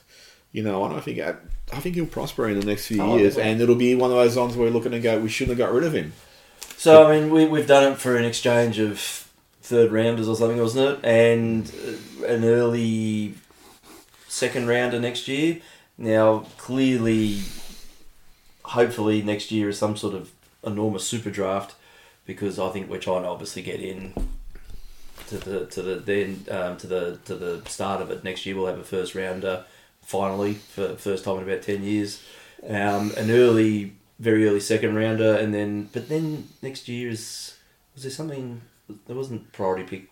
you 0.51 0.61
know, 0.63 0.83
I 0.83 0.89
don't 0.89 1.03
think 1.03 1.19
I, 1.19 1.35
I 1.71 1.79
think 1.79 1.95
he'll 1.95 2.05
prosper 2.05 2.49
in 2.49 2.59
the 2.59 2.65
next 2.65 2.87
few 2.87 3.01
Oh, 3.01 3.17
years, 3.17 3.35
well. 3.37 3.45
and 3.45 3.61
it'll 3.61 3.75
be 3.75 3.95
one 3.95 4.11
of 4.11 4.17
those 4.17 4.35
ones 4.35 4.55
where 4.57 4.67
we're 4.67 4.73
looking 4.73 4.91
to 4.91 4.99
go, 4.99 5.19
we 5.19 5.29
shouldn't 5.29 5.57
have 5.57 5.67
got 5.67 5.73
rid 5.73 5.85
of 5.85 5.93
him. 5.93 6.11
So 6.77 7.07
I 7.07 7.19
mean, 7.19 7.29
we 7.31 7.45
we've 7.45 7.67
done 7.67 7.93
it 7.93 7.97
for 7.97 8.17
an 8.17 8.25
exchange 8.25 8.79
of 8.79 8.99
third 9.61 9.91
rounders 9.91 10.27
or 10.27 10.35
something, 10.35 10.59
wasn't 10.59 10.99
it? 10.99 11.05
And 11.05 11.71
uh, 12.21 12.25
an 12.25 12.43
early 12.43 13.35
second 14.27 14.67
rounder 14.67 14.99
next 14.99 15.27
year. 15.27 15.59
Now, 15.97 16.45
clearly, 16.57 17.39
hopefully 18.63 19.21
next 19.21 19.51
year 19.51 19.69
is 19.69 19.77
some 19.77 19.95
sort 19.97 20.13
of 20.15 20.31
enormous 20.65 21.05
super 21.05 21.29
draft 21.29 21.75
because 22.29 22.59
I 22.59 22.69
think 22.69 22.91
we're 22.91 22.99
trying 22.99 23.23
to 23.23 23.27
obviously 23.27 23.63
get 23.63 23.79
in 23.81 24.13
to 25.29 25.37
the 25.39 25.65
to 25.65 25.81
the 25.81 25.95
then 25.95 26.45
um, 26.51 26.77
to 26.77 26.85
the 26.85 27.17
to 27.25 27.33
the 27.33 27.67
start 27.67 28.03
of 28.03 28.11
it 28.11 28.23
next 28.23 28.45
year. 28.45 28.55
We'll 28.55 28.67
have 28.67 28.77
a 28.77 28.83
first 28.83 29.15
rounder 29.15 29.65
finally 30.03 30.53
for 30.53 30.95
first 30.95 31.25
time 31.25 31.37
in 31.37 31.49
about 31.49 31.63
ten 31.63 31.81
years. 31.81 32.21
Um, 32.67 33.13
an 33.17 33.31
early, 33.31 33.95
very 34.19 34.47
early 34.47 34.59
second 34.59 34.93
rounder, 34.93 35.33
and 35.33 35.55
then 35.55 35.89
but 35.91 36.07
then 36.07 36.49
next 36.61 36.87
year 36.87 37.09
is 37.09 37.57
was 37.95 38.03
there 38.03 38.11
something? 38.11 38.61
There 39.07 39.15
wasn't 39.15 39.51
priority 39.51 39.85
pick. 39.85 40.11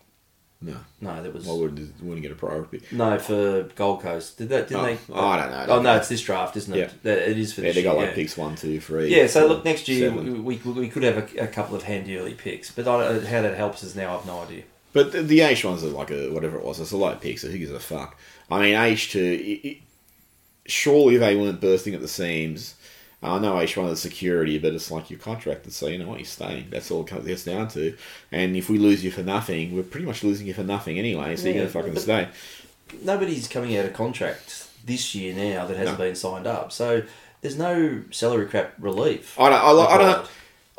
No, 0.60 0.74
No, 1.00 1.22
there 1.22 1.30
was 1.30 1.46
why 1.46 1.54
wouldn't 1.54 2.02
wouldn't 2.02 2.22
get 2.22 2.32
a 2.32 2.34
priority? 2.34 2.82
no 2.90 3.16
for 3.20 3.62
Gold 3.76 4.02
Coast. 4.02 4.38
Did 4.38 4.48
that? 4.48 4.66
Didn't 4.68 4.80
Oh, 4.82 4.86
they? 4.86 4.98
oh, 5.12 5.26
I 5.26 5.36
don't 5.36 5.50
know. 5.52 5.66
Oh 5.76 5.80
no, 5.82 5.96
it's 5.96 6.08
this 6.08 6.20
draft, 6.20 6.56
isn't 6.56 6.74
it? 6.74 6.92
Yeah. 7.04 7.12
It 7.12 7.38
is 7.38 7.52
for 7.52 7.60
Yeah, 7.60 7.68
this 7.68 7.76
they 7.76 7.82
got 7.84 7.92
year, 7.92 8.00
like 8.00 8.08
yeah. 8.10 8.14
picks 8.16 8.36
one, 8.36 8.56
two, 8.56 8.80
three. 8.80 9.14
Yeah, 9.14 9.28
so 9.28 9.40
four, 9.42 9.48
look, 9.50 9.64
next 9.64 9.86
year 9.86 10.08
seven. 10.10 10.44
we, 10.44 10.56
we, 10.56 10.72
we 10.72 10.88
could 10.88 11.04
have 11.04 11.16
a, 11.36 11.44
a 11.44 11.46
couple 11.46 11.76
of 11.76 11.84
handy 11.84 12.18
early 12.18 12.34
picks, 12.34 12.72
but 12.72 12.88
I 12.88 13.04
don't, 13.06 13.24
how 13.26 13.42
that 13.42 13.56
helps 13.56 13.84
us 13.84 13.94
now, 13.94 14.18
I've 14.18 14.26
no 14.26 14.40
idea. 14.40 14.64
But 14.92 15.12
the, 15.12 15.22
the 15.22 15.42
H 15.42 15.64
ones 15.64 15.84
are 15.84 15.88
like 15.88 16.10
a 16.10 16.30
whatever 16.30 16.58
it 16.58 16.64
was. 16.64 16.80
It's 16.80 16.90
a 16.90 16.96
low 16.96 17.14
pick, 17.14 17.38
so 17.38 17.48
who 17.48 17.58
gives 17.58 17.70
a 17.70 17.78
fuck? 17.78 18.18
I 18.50 18.60
mean, 18.60 18.74
H 18.74 19.12
two. 19.12 19.20
It, 19.22 19.68
it, 19.68 19.78
surely 20.66 21.18
they 21.18 21.36
weren't 21.36 21.60
bursting 21.60 21.94
at 21.94 22.00
the 22.00 22.08
seams. 22.08 22.74
I 23.20 23.38
know 23.40 23.58
H 23.60 23.76
one 23.76 23.88
is 23.88 24.00
security, 24.00 24.58
but 24.58 24.74
it's 24.74 24.90
like 24.92 25.10
you're 25.10 25.18
contracted, 25.18 25.72
so 25.72 25.88
you 25.88 25.98
know 25.98 26.06
what 26.06 26.18
you're 26.18 26.24
staying. 26.26 26.68
That's 26.70 26.90
all 26.90 27.00
it 27.00 27.08
comes 27.08 27.26
gets 27.26 27.44
down 27.44 27.66
to. 27.70 27.96
And 28.30 28.56
if 28.56 28.70
we 28.70 28.78
lose 28.78 29.02
you 29.02 29.10
for 29.10 29.22
nothing, 29.24 29.74
we're 29.74 29.82
pretty 29.82 30.06
much 30.06 30.22
losing 30.22 30.46
you 30.46 30.54
for 30.54 30.62
nothing 30.62 30.98
anyway. 30.98 31.34
So 31.34 31.48
Yeah, 31.48 31.54
you're 31.54 31.62
gonna 31.66 31.72
fucking 31.72 31.98
stay. 31.98 32.28
Nobody's 33.02 33.48
coming 33.48 33.76
out 33.76 33.86
of 33.86 33.92
contract 33.92 34.68
this 34.84 35.14
year 35.16 35.34
now 35.34 35.66
that 35.66 35.76
hasn't 35.76 35.98
No. 35.98 36.04
been 36.04 36.14
signed 36.14 36.46
up, 36.46 36.70
so 36.72 37.02
there's 37.40 37.58
no 37.58 38.02
salary 38.12 38.46
cap 38.46 38.74
relief. 38.78 39.38
I 39.38 39.50
don't. 39.50 39.60
I, 39.60 39.84
I 39.94 39.98
don't. 39.98 40.28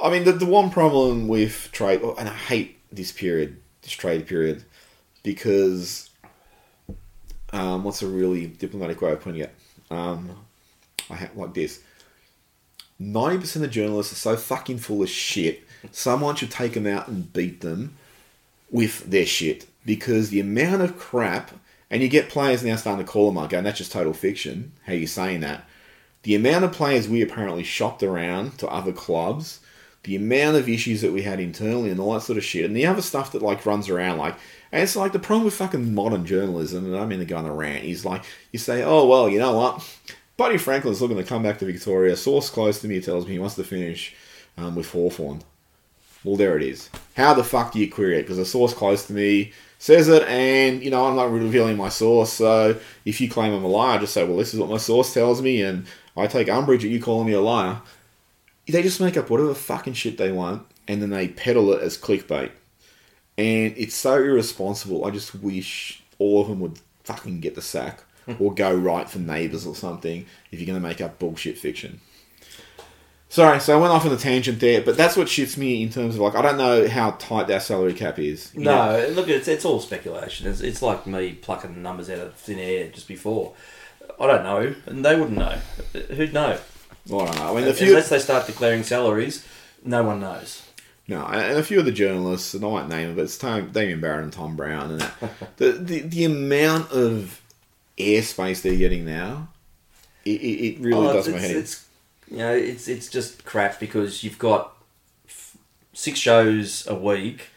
I 0.01 0.09
mean, 0.09 0.23
the, 0.23 0.31
the 0.31 0.45
one 0.45 0.69
problem 0.69 1.27
with 1.27 1.69
trade, 1.73 2.01
and 2.17 2.29
I 2.29 2.33
hate 2.33 2.77
this 2.89 3.11
period, 3.11 3.57
this 3.81 3.91
trade 3.91 4.25
period, 4.27 4.63
because 5.23 6.09
um, 7.51 7.83
what's 7.83 8.01
a 8.01 8.07
really 8.07 8.47
diplomatic 8.47 9.01
way 9.01 9.11
of 9.11 9.19
putting 9.21 9.41
it? 9.41 9.53
Um, 9.91 10.31
I 11.09 11.15
ha- 11.15 11.29
like 11.35 11.53
this. 11.53 11.81
Ninety 12.99 13.39
percent 13.39 13.65
of 13.65 13.71
journalists 13.71 14.13
are 14.13 14.15
so 14.15 14.35
fucking 14.35 14.79
full 14.79 15.01
of 15.01 15.09
shit. 15.09 15.63
Someone 15.91 16.35
should 16.35 16.51
take 16.51 16.73
them 16.73 16.85
out 16.85 17.07
and 17.07 17.31
beat 17.31 17.61
them 17.61 17.95
with 18.69 19.09
their 19.09 19.25
shit 19.25 19.67
because 19.85 20.29
the 20.29 20.41
amount 20.41 20.81
of 20.81 20.99
crap, 20.99 21.51
and 21.89 22.03
you 22.03 22.09
get 22.09 22.29
players 22.29 22.63
now 22.63 22.75
starting 22.75 23.05
to 23.05 23.11
call 23.11 23.27
them 23.27 23.35
like, 23.35 23.51
going, 23.51 23.63
"That's 23.63 23.77
just 23.77 23.91
total 23.91 24.13
fiction." 24.13 24.73
How 24.85 24.93
you 24.93 25.07
saying 25.07 25.39
that? 25.39 25.65
the 26.23 26.35
amount 26.35 26.65
of 26.65 26.71
players 26.71 27.07
we 27.07 27.21
apparently 27.21 27.63
shopped 27.63 28.03
around 28.03 28.57
to 28.59 28.67
other 28.67 28.91
clubs, 28.91 29.59
the 30.03 30.15
amount 30.15 30.57
of 30.57 30.69
issues 30.69 31.01
that 31.01 31.13
we 31.13 31.21
had 31.21 31.39
internally 31.39 31.89
and 31.89 31.99
all 31.99 32.13
that 32.13 32.21
sort 32.21 32.37
of 32.37 32.43
shit, 32.43 32.65
and 32.65 32.75
the 32.75 32.85
other 32.85 33.01
stuff 33.01 33.31
that 33.31 33.41
like 33.41 33.65
runs 33.65 33.89
around 33.89 34.17
like, 34.17 34.35
and 34.71 34.83
it's 34.83 34.95
like 34.95 35.11
the 35.11 35.19
problem 35.19 35.45
with 35.45 35.53
fucking 35.53 35.93
modern 35.93 36.25
journalism, 36.25 36.85
and 36.85 36.97
I 36.97 37.05
mean 37.05 37.19
to 37.19 37.25
go 37.25 37.37
on 37.37 37.45
a 37.45 37.53
rant, 37.53 37.85
is 37.85 38.05
like 38.05 38.23
you 38.51 38.59
say, 38.59 38.83
oh 38.83 39.05
well, 39.07 39.29
you 39.29 39.39
know 39.39 39.53
what, 39.53 39.87
Buddy 40.39 40.57
Franklin's 40.57 41.01
looking 41.01 41.17
to 41.17 41.23
come 41.25 41.43
back 41.43 41.57
to 41.59 41.65
Victoria. 41.65 42.15
Source 42.15 42.49
close 42.49 42.79
to 42.79 42.87
me 42.87 43.01
tells 43.01 43.25
me 43.25 43.33
he 43.33 43.39
wants 43.39 43.55
to 43.55 43.63
finish 43.65 44.15
um, 44.55 44.73
with 44.73 44.89
Hawthorn. 44.89 45.41
Well, 46.23 46.37
there 46.37 46.55
it 46.55 46.63
is. 46.63 46.89
How 47.17 47.33
the 47.33 47.43
fuck 47.43 47.73
do 47.73 47.79
you 47.79 47.91
query 47.91 48.19
it? 48.19 48.21
Because 48.21 48.37
a 48.37 48.45
source 48.45 48.73
close 48.73 49.05
to 49.07 49.13
me 49.13 49.51
says 49.79 50.07
it, 50.07 50.23
and 50.29 50.81
you 50.81 50.91
know 50.91 51.07
I'm 51.07 51.17
not 51.17 51.29
revealing 51.29 51.75
my 51.75 51.89
source. 51.89 52.31
So 52.31 52.79
if 53.03 53.19
you 53.19 53.29
claim 53.29 53.53
I'm 53.53 53.65
a 53.65 53.67
liar, 53.67 53.99
just 53.99 54.13
say, 54.13 54.23
"Well, 54.23 54.37
this 54.37 54.53
is 54.53 54.61
what 54.61 54.69
my 54.69 54.77
source 54.77 55.13
tells 55.13 55.41
me," 55.41 55.61
and 55.61 55.85
I 56.15 56.25
take 56.27 56.47
umbrage 56.47 56.85
at 56.85 56.91
you 56.91 57.01
calling 57.01 57.27
me 57.27 57.33
a 57.33 57.41
liar. 57.41 57.81
They 58.65 58.81
just 58.81 59.01
make 59.01 59.17
up 59.17 59.29
whatever 59.29 59.53
fucking 59.53 59.95
shit 59.95 60.17
they 60.17 60.31
want, 60.31 60.65
and 60.87 61.01
then 61.01 61.09
they 61.09 61.27
peddle 61.27 61.73
it 61.73 61.81
as 61.81 61.97
clickbait. 61.97 62.51
And 63.37 63.73
it's 63.75 63.95
so 63.95 64.13
irresponsible. 64.13 65.03
I 65.03 65.09
just 65.09 65.35
wish 65.35 66.01
all 66.17 66.39
of 66.41 66.47
them 66.47 66.61
would 66.61 66.79
fucking 67.03 67.41
get 67.41 67.55
the 67.55 67.61
sack 67.61 68.05
or 68.39 68.53
go 68.53 68.73
write 68.73 69.09
for 69.09 69.19
neighbours 69.19 69.65
or 69.65 69.75
something 69.75 70.25
if 70.51 70.59
you're 70.59 70.67
going 70.67 70.81
to 70.81 70.87
make 70.87 71.01
up 71.01 71.19
bullshit 71.19 71.57
fiction. 71.57 71.99
Sorry, 73.31 73.59
so 73.59 73.77
I 73.77 73.79
went 73.79 73.93
off 73.93 74.07
on 74.07 74.11
a 74.11 74.17
tangent 74.17 74.59
there, 74.59 74.81
but 74.81 74.97
that's 74.97 75.15
what 75.15 75.27
shits 75.27 75.55
me 75.55 75.83
in 75.83 75.89
terms 75.91 76.15
of 76.15 76.21
like 76.21 76.33
I 76.33 76.41
don't 76.41 76.57
know 76.57 76.87
how 76.87 77.11
tight 77.11 77.45
that 77.47 77.61
salary 77.61 77.93
cap 77.93 78.17
is. 78.17 78.51
you 78.55 78.61
know? 78.63 78.99
No, 78.99 79.07
look, 79.09 79.27
it's, 79.27 79.47
it's 79.47 79.65
all 79.65 79.79
speculation. 79.79 80.47
It's, 80.47 80.61
it's 80.61 80.81
like 80.81 81.05
me 81.05 81.33
plucking 81.33 81.75
the 81.75 81.79
numbers 81.79 82.09
out 82.09 82.17
of 82.19 82.33
thin 82.35 82.57
air 82.57 82.89
just 82.89 83.07
before. 83.07 83.53
I 84.19 84.25
don't 84.25 84.43
know, 84.43 84.73
and 84.87 85.05
they 85.05 85.15
wouldn't 85.15 85.37
know. 85.37 85.59
Who'd 85.93 86.33
know? 86.33 86.57
Well, 87.07 87.21
I 87.21 87.25
don't 87.27 87.35
know. 87.37 87.51
I 87.57 87.61
mean, 87.61 87.89
Unless 87.89 88.09
they 88.09 88.19
start 88.19 88.47
declaring 88.47 88.81
salaries, 88.83 89.45
no 89.85 90.01
one 90.03 90.19
knows. 90.19 90.63
no, 91.07 91.23
and 91.25 91.57
a 91.57 91.63
few 91.63 91.77
of 91.79 91.85
the 91.85 91.91
journalists, 91.91 92.55
and 92.55 92.63
I 92.63 92.67
won't 92.67 92.89
name 92.89 93.07
them, 93.09 93.15
but 93.15 93.25
it's 93.25 93.37
Tom, 93.37 93.71
Damian 93.71 94.01
Barrett 94.01 94.23
and 94.23 94.33
Tom 94.33 94.55
Browne, 94.55 94.91
and 94.91 95.01
that, 95.01 95.13
the, 95.57 95.71
the 95.73 95.99
the 96.01 96.23
amount 96.25 96.91
of 96.91 97.38
airspace 97.99 98.61
they're 98.61 98.75
getting 98.75 99.05
now, 99.05 99.49
it, 100.25 100.41
it, 100.41 100.65
it 100.75 100.79
really 100.79 101.07
Oh, 101.07 101.13
does 101.13 101.27
it's, 101.27 101.35
my 101.35 101.41
head. 101.41 101.55
it's, 101.55 101.87
you 102.31 102.37
know, 102.37 102.53
it's 102.53 102.87
it's 102.87 103.07
just 103.09 103.45
crap 103.45 103.79
because 103.79 104.23
you've 104.23 104.39
got 104.39 104.75
f- 105.27 105.57
six 105.93 106.19
shows 106.19 106.87
a 106.87 106.95
week 106.95 107.47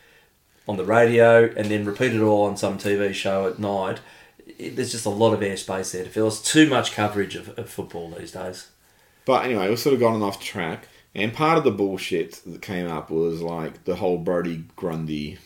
on 0.69 0.77
the 0.77 0.85
radio 0.85 1.45
and 1.57 1.67
then 1.67 1.85
repeat 1.85 2.13
it 2.15 2.21
all 2.21 2.45
on 2.47 2.57
some 2.57 2.79
TV 2.79 3.13
show 3.13 3.49
at 3.49 3.59
night. 3.59 4.01
It, 4.59 4.77
there's 4.77 4.93
just 4.93 5.07
a 5.07 5.11
lot 5.11 5.33
of 5.35 5.41
airspace 5.41 5.93
there 5.93 6.05
to 6.05 6.11
fill. 6.11 6.29
It's 6.29 6.41
too 6.41 6.69
much 6.69 6.93
coverage 6.93 7.37
of, 7.37 7.59
of 7.59 7.69
football 7.69 8.11
these 8.11 8.33
days. 8.33 8.69
But 9.25 9.45
anyway, 9.45 9.69
we've 9.69 9.79
sort 9.79 9.95
of 9.95 10.01
gone 10.01 10.21
off 10.23 10.41
track. 10.41 10.89
And 11.15 11.35
part 11.35 11.59
of 11.59 11.65
the 11.65 11.71
bullshit 11.71 12.41
that 12.47 12.63
came 12.63 12.87
up 12.89 13.11
was 13.11 13.43
like 13.43 13.85
the 13.85 13.97
whole 13.97 14.17
Brodie 14.19 14.65
Grundy 14.77 15.39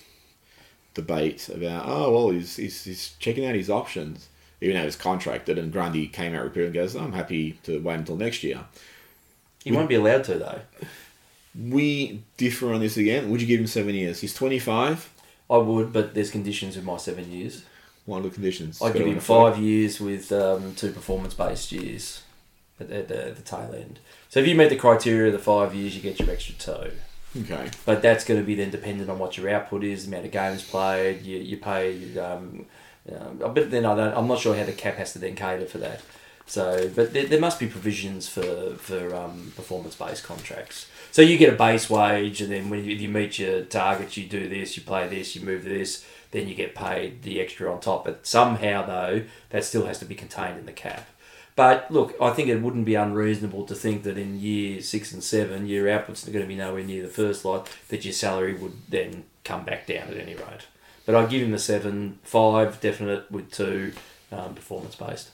debate 0.94 1.48
about, 1.48 1.84
oh, 1.86 2.12
well, 2.12 2.30
he's, 2.30 2.56
he's, 2.56 2.84
he's 2.84 3.16
checking 3.18 3.44
out 3.46 3.54
his 3.54 3.68
options, 3.68 4.28
even 4.66 4.76
though 4.76 4.84
he's 4.84 4.96
contracted. 4.96 5.58
And 5.58 5.72
Grundy 5.72 6.06
came 6.08 6.34
out 6.34 6.42
repeatedly 6.42 6.66
and 6.66 6.74
goes, 6.74 6.94
I'm 6.94 7.12
happy 7.12 7.52
to 7.64 7.80
wait 7.80 7.94
until 7.94 8.16
next 8.16 8.42
year. 8.42 8.60
He 9.64 9.72
won't 9.72 9.88
be 9.88 9.96
allowed 9.96 10.24
to 10.24 10.34
though. 10.34 10.60
We 11.58 12.22
differ 12.36 12.72
on 12.72 12.80
this 12.80 12.96
again. 12.96 13.30
Would 13.30 13.40
you 13.40 13.46
give 13.46 13.60
him 13.60 13.66
seven 13.66 13.94
years? 13.94 14.20
He's 14.20 14.34
25. 14.34 15.12
I 15.48 15.56
would, 15.56 15.92
but 15.92 16.14
there's 16.14 16.30
conditions 16.30 16.76
with 16.76 16.84
my 16.84 16.96
seven 16.96 17.30
years. 17.30 17.64
What 18.04 18.20
are 18.20 18.22
the 18.22 18.30
conditions? 18.30 18.80
I'd 18.82 18.94
give 18.94 19.06
him 19.06 19.20
five 19.20 19.58
years 19.58 20.00
with 20.00 20.30
um, 20.32 20.74
two 20.74 20.92
performance-based 20.92 21.72
years 21.72 22.22
at, 22.78 22.90
at, 22.90 23.08
the, 23.08 23.28
at 23.28 23.36
the 23.36 23.42
tail 23.42 23.74
end. 23.74 23.98
So 24.28 24.40
if 24.40 24.46
you 24.46 24.54
meet 24.54 24.68
the 24.68 24.76
criteria 24.76 25.28
of 25.28 25.32
the 25.32 25.38
five 25.38 25.74
years, 25.74 25.96
you 25.96 26.02
get 26.02 26.20
your 26.20 26.30
extra 26.30 26.54
two. 26.54 26.92
Okay. 27.42 27.70
But 27.84 28.02
that's 28.02 28.24
going 28.24 28.40
to 28.40 28.46
be 28.46 28.54
then 28.54 28.70
dependent 28.70 29.10
on 29.10 29.18
what 29.18 29.36
your 29.36 29.48
output 29.50 29.84
is, 29.84 30.04
the 30.04 30.08
amount 30.08 30.26
of 30.26 30.32
games 30.32 30.62
played. 30.62 31.22
You, 31.22 31.38
you 31.38 31.56
pay, 31.56 32.18
um, 32.18 32.66
um, 33.14 33.38
but 33.54 33.70
then 33.70 33.84
I 33.84 33.94
don't, 33.94 34.16
I'm 34.16 34.26
not 34.26 34.40
sure 34.40 34.56
how 34.56 34.64
the 34.64 34.72
cap 34.72 34.96
has 34.96 35.12
to 35.12 35.18
then 35.18 35.36
cater 35.36 35.66
for 35.66 35.78
that. 35.78 36.00
So, 36.46 36.88
but 36.94 37.12
there, 37.12 37.26
there 37.26 37.40
must 37.40 37.58
be 37.58 37.66
provisions 37.66 38.28
for 38.28 38.76
for 38.76 39.14
um, 39.14 39.52
performance 39.56 39.96
based 39.96 40.24
contracts. 40.24 40.86
So 41.10 41.22
you 41.22 41.38
get 41.38 41.52
a 41.52 41.56
base 41.56 41.90
wage, 41.90 42.40
and 42.40 42.52
then 42.52 42.70
when 42.70 42.84
you, 42.84 42.94
you 42.94 43.08
meet 43.08 43.38
your 43.38 43.62
targets, 43.62 44.16
you 44.16 44.26
do 44.26 44.48
this, 44.48 44.76
you 44.76 44.82
play 44.82 45.08
this, 45.08 45.34
you 45.34 45.44
move 45.44 45.64
this, 45.64 46.06
then 46.30 46.46
you 46.46 46.54
get 46.54 46.74
paid 46.74 47.22
the 47.22 47.40
extra 47.40 47.72
on 47.72 47.80
top. 47.80 48.04
But 48.04 48.26
somehow 48.26 48.86
though, 48.86 49.24
that 49.50 49.64
still 49.64 49.86
has 49.86 49.98
to 49.98 50.04
be 50.04 50.14
contained 50.14 50.58
in 50.58 50.66
the 50.66 50.72
cap. 50.72 51.08
But 51.56 51.90
look, 51.90 52.14
I 52.20 52.30
think 52.30 52.48
it 52.48 52.60
wouldn't 52.60 52.84
be 52.84 52.94
unreasonable 52.94 53.64
to 53.66 53.74
think 53.74 54.02
that 54.02 54.18
in 54.18 54.38
year 54.38 54.82
six 54.82 55.12
and 55.12 55.24
seven, 55.24 55.66
your 55.66 55.88
output's 55.88 56.24
going 56.24 56.44
to 56.44 56.46
be 56.46 56.54
nowhere 56.54 56.84
near 56.84 57.02
the 57.02 57.08
first 57.08 57.44
lot, 57.44 57.70
that 57.88 58.04
your 58.04 58.12
salary 58.12 58.54
would 58.54 58.74
then 58.88 59.24
come 59.42 59.64
back 59.64 59.86
down 59.86 60.08
at 60.08 60.18
any 60.18 60.34
rate. 60.34 60.66
But 61.06 61.14
I'd 61.14 61.30
give 61.30 61.42
him 61.42 61.52
the 61.52 61.58
seven, 61.58 62.18
five 62.22 62.80
definite 62.80 63.30
with 63.30 63.50
two 63.50 63.92
um, 64.32 64.54
performance 64.54 64.96
based. 64.96 65.30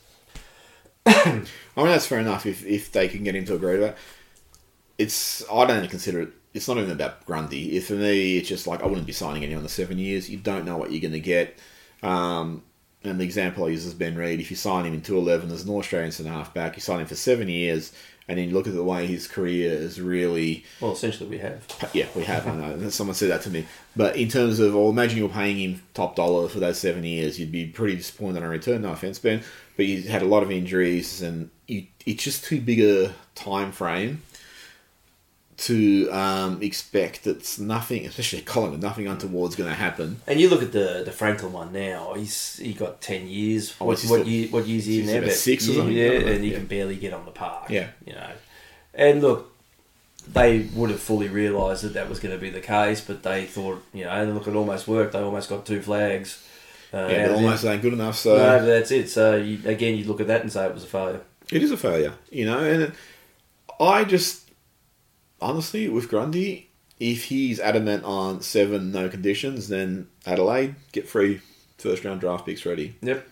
I 1.06 1.44
mean, 1.76 1.86
that's 1.86 2.06
fair 2.06 2.20
enough 2.20 2.46
if, 2.46 2.64
if 2.64 2.92
they 2.92 3.08
can 3.08 3.24
get 3.24 3.34
him 3.34 3.44
to 3.46 3.54
agree 3.54 3.76
to 3.76 3.80
that. 3.80 3.98
It's 4.98 5.42
I 5.50 5.64
don't 5.64 5.88
consider 5.88 6.20
it. 6.20 6.28
It's 6.54 6.68
not 6.68 6.76
even 6.76 6.90
about 6.92 7.24
Grundy. 7.24 7.76
If 7.76 7.88
for 7.88 7.94
me, 7.94 8.36
it's 8.36 8.48
just 8.48 8.66
like 8.66 8.82
I 8.82 8.86
wouldn't 8.86 9.06
be 9.06 9.12
signing 9.12 9.42
anyone 9.42 9.62
to 9.62 9.68
seven 9.68 9.98
years. 9.98 10.28
You 10.28 10.36
don't 10.36 10.66
know 10.66 10.76
what 10.76 10.92
you're 10.92 11.00
going 11.00 11.12
to 11.12 11.20
get. 11.20 11.58
Um, 12.02 12.62
and 13.02 13.18
the 13.18 13.24
example 13.24 13.64
I 13.64 13.68
use 13.68 13.84
is 13.84 13.94
Ben 13.94 14.14
Reid. 14.14 14.38
If 14.38 14.50
you 14.50 14.56
sign 14.56 14.84
him 14.84 14.94
in 14.94 15.00
211 15.00 15.50
as 15.50 15.64
an 15.64 15.70
Australian 15.70 16.12
centre 16.12 16.30
half 16.30 16.54
back, 16.54 16.76
you 16.76 16.82
sign 16.82 17.00
him 17.00 17.06
for 17.06 17.14
seven 17.14 17.48
years, 17.48 17.92
and 18.28 18.38
then 18.38 18.48
you 18.48 18.54
look 18.54 18.66
at 18.66 18.74
the 18.74 18.84
way 18.84 19.06
his 19.06 19.26
career 19.26 19.72
is 19.72 20.00
really 20.00 20.64
Well, 20.80 20.92
essentially, 20.92 21.28
we 21.28 21.38
have. 21.38 21.64
yeah, 21.92 22.06
we 22.14 22.22
have. 22.24 22.46
I 22.46 22.54
know. 22.54 22.88
Someone 22.90 23.14
said 23.14 23.30
that 23.30 23.42
to 23.42 23.50
me. 23.50 23.66
But 23.96 24.16
in 24.16 24.28
terms 24.28 24.60
of, 24.60 24.74
well, 24.74 24.88
imagine 24.90 25.18
you're 25.18 25.28
paying 25.28 25.58
him 25.58 25.82
top 25.94 26.16
dollar 26.16 26.48
for 26.48 26.60
those 26.60 26.78
seven 26.78 27.04
years, 27.04 27.38
you'd 27.40 27.52
be 27.52 27.66
pretty 27.66 27.96
disappointed 27.96 28.42
on 28.42 28.48
return. 28.48 28.82
No 28.82 28.92
offense, 28.92 29.18
Ben, 29.18 29.42
but 29.76 29.86
you 29.86 30.02
had 30.02 30.22
a 30.22 30.26
lot 30.26 30.42
of 30.42 30.50
injuries, 30.50 31.20
and 31.22 31.50
you, 31.66 31.86
it's 32.06 32.22
just 32.24 32.44
too 32.44 32.60
big 32.60 32.80
a 32.80 33.12
time 33.34 33.72
frame 33.72 34.22
to 35.58 36.08
um, 36.10 36.62
expect 36.62 37.24
that 37.24 37.58
nothing, 37.58 38.06
especially 38.06 38.40
Colin, 38.42 38.80
nothing 38.80 39.06
untoward's 39.06 39.54
going 39.54 39.68
to 39.68 39.76
happen. 39.76 40.20
And 40.26 40.40
you 40.40 40.48
look 40.48 40.62
at 40.62 40.72
the 40.72 41.02
the 41.04 41.12
Franklin 41.12 41.52
one 41.52 41.72
now. 41.72 42.14
He's 42.14 42.56
he 42.56 42.72
got 42.72 43.00
ten 43.00 43.26
years. 43.28 43.74
Oh, 43.80 43.84
what, 43.86 43.90
what 43.90 43.98
still- 43.98 44.26
year? 44.28 44.48
What 44.48 44.66
year's 44.66 44.86
he 44.86 45.00
in 45.00 45.06
there? 45.06 45.30
six 45.30 45.68
or 45.68 45.72
yeah, 45.72 45.76
something? 45.78 45.96
Yeah, 45.96 46.08
know. 46.08 46.26
and 46.32 46.44
he 46.44 46.50
Yeah. 46.50 46.56
can 46.58 46.66
barely 46.66 46.96
get 46.96 47.12
on 47.12 47.24
the 47.24 47.30
park. 47.30 47.70
Yeah. 47.70 47.88
you 48.06 48.12
know. 48.14 48.30
And 48.94 49.22
look, 49.22 49.52
they 50.32 50.68
would 50.74 50.90
have 50.90 51.00
fully 51.00 51.28
realised 51.28 51.82
that 51.84 51.94
that 51.94 52.08
was 52.08 52.18
going 52.20 52.34
to 52.34 52.40
be 52.40 52.50
the 52.50 52.60
case, 52.60 53.00
but 53.00 53.22
they 53.22 53.44
thought, 53.44 53.82
you 53.92 54.04
know, 54.04 54.10
and 54.10 54.34
look, 54.34 54.46
it 54.46 54.54
almost 54.54 54.86
worked. 54.88 55.12
They 55.12 55.20
almost 55.20 55.48
got 55.48 55.64
two 55.66 55.80
flags. 55.82 56.46
Uh, 56.92 57.08
Yeah, 57.10 57.26
but 57.28 57.30
it. 57.32 57.36
almost 57.36 57.64
ain't 57.64 57.80
good 57.82 57.94
enough. 57.94 58.16
So 58.16 58.36
no, 58.36 58.64
that's 58.66 58.90
it. 58.90 59.08
So 59.08 59.36
you, 59.36 59.58
again, 59.64 59.96
you 59.96 60.04
look 60.04 60.20
at 60.20 60.26
that 60.26 60.42
and 60.42 60.52
say 60.52 60.66
it 60.66 60.74
was 60.74 60.84
a 60.84 60.88
failure. 60.88 61.20
It 61.50 61.62
is 61.62 61.70
a 61.70 61.76
failure, 61.76 62.12
you 62.30 62.44
know, 62.46 62.58
and 62.60 62.92
I 63.80 64.04
just 64.04 64.41
honestly 65.42 65.88
with 65.88 66.08
Grundy, 66.08 66.70
if 66.98 67.24
he's 67.24 67.60
adamant 67.60 68.04
on 68.04 68.40
seven 68.42 68.92
no 68.92 69.08
conditions, 69.08 69.68
then 69.68 70.08
Adelaide 70.26 70.76
get 70.92 71.08
free 71.08 71.40
first 71.78 72.04
round 72.04 72.20
draft 72.20 72.46
picks 72.46 72.64
ready. 72.64 72.94
Yep. 73.02 73.26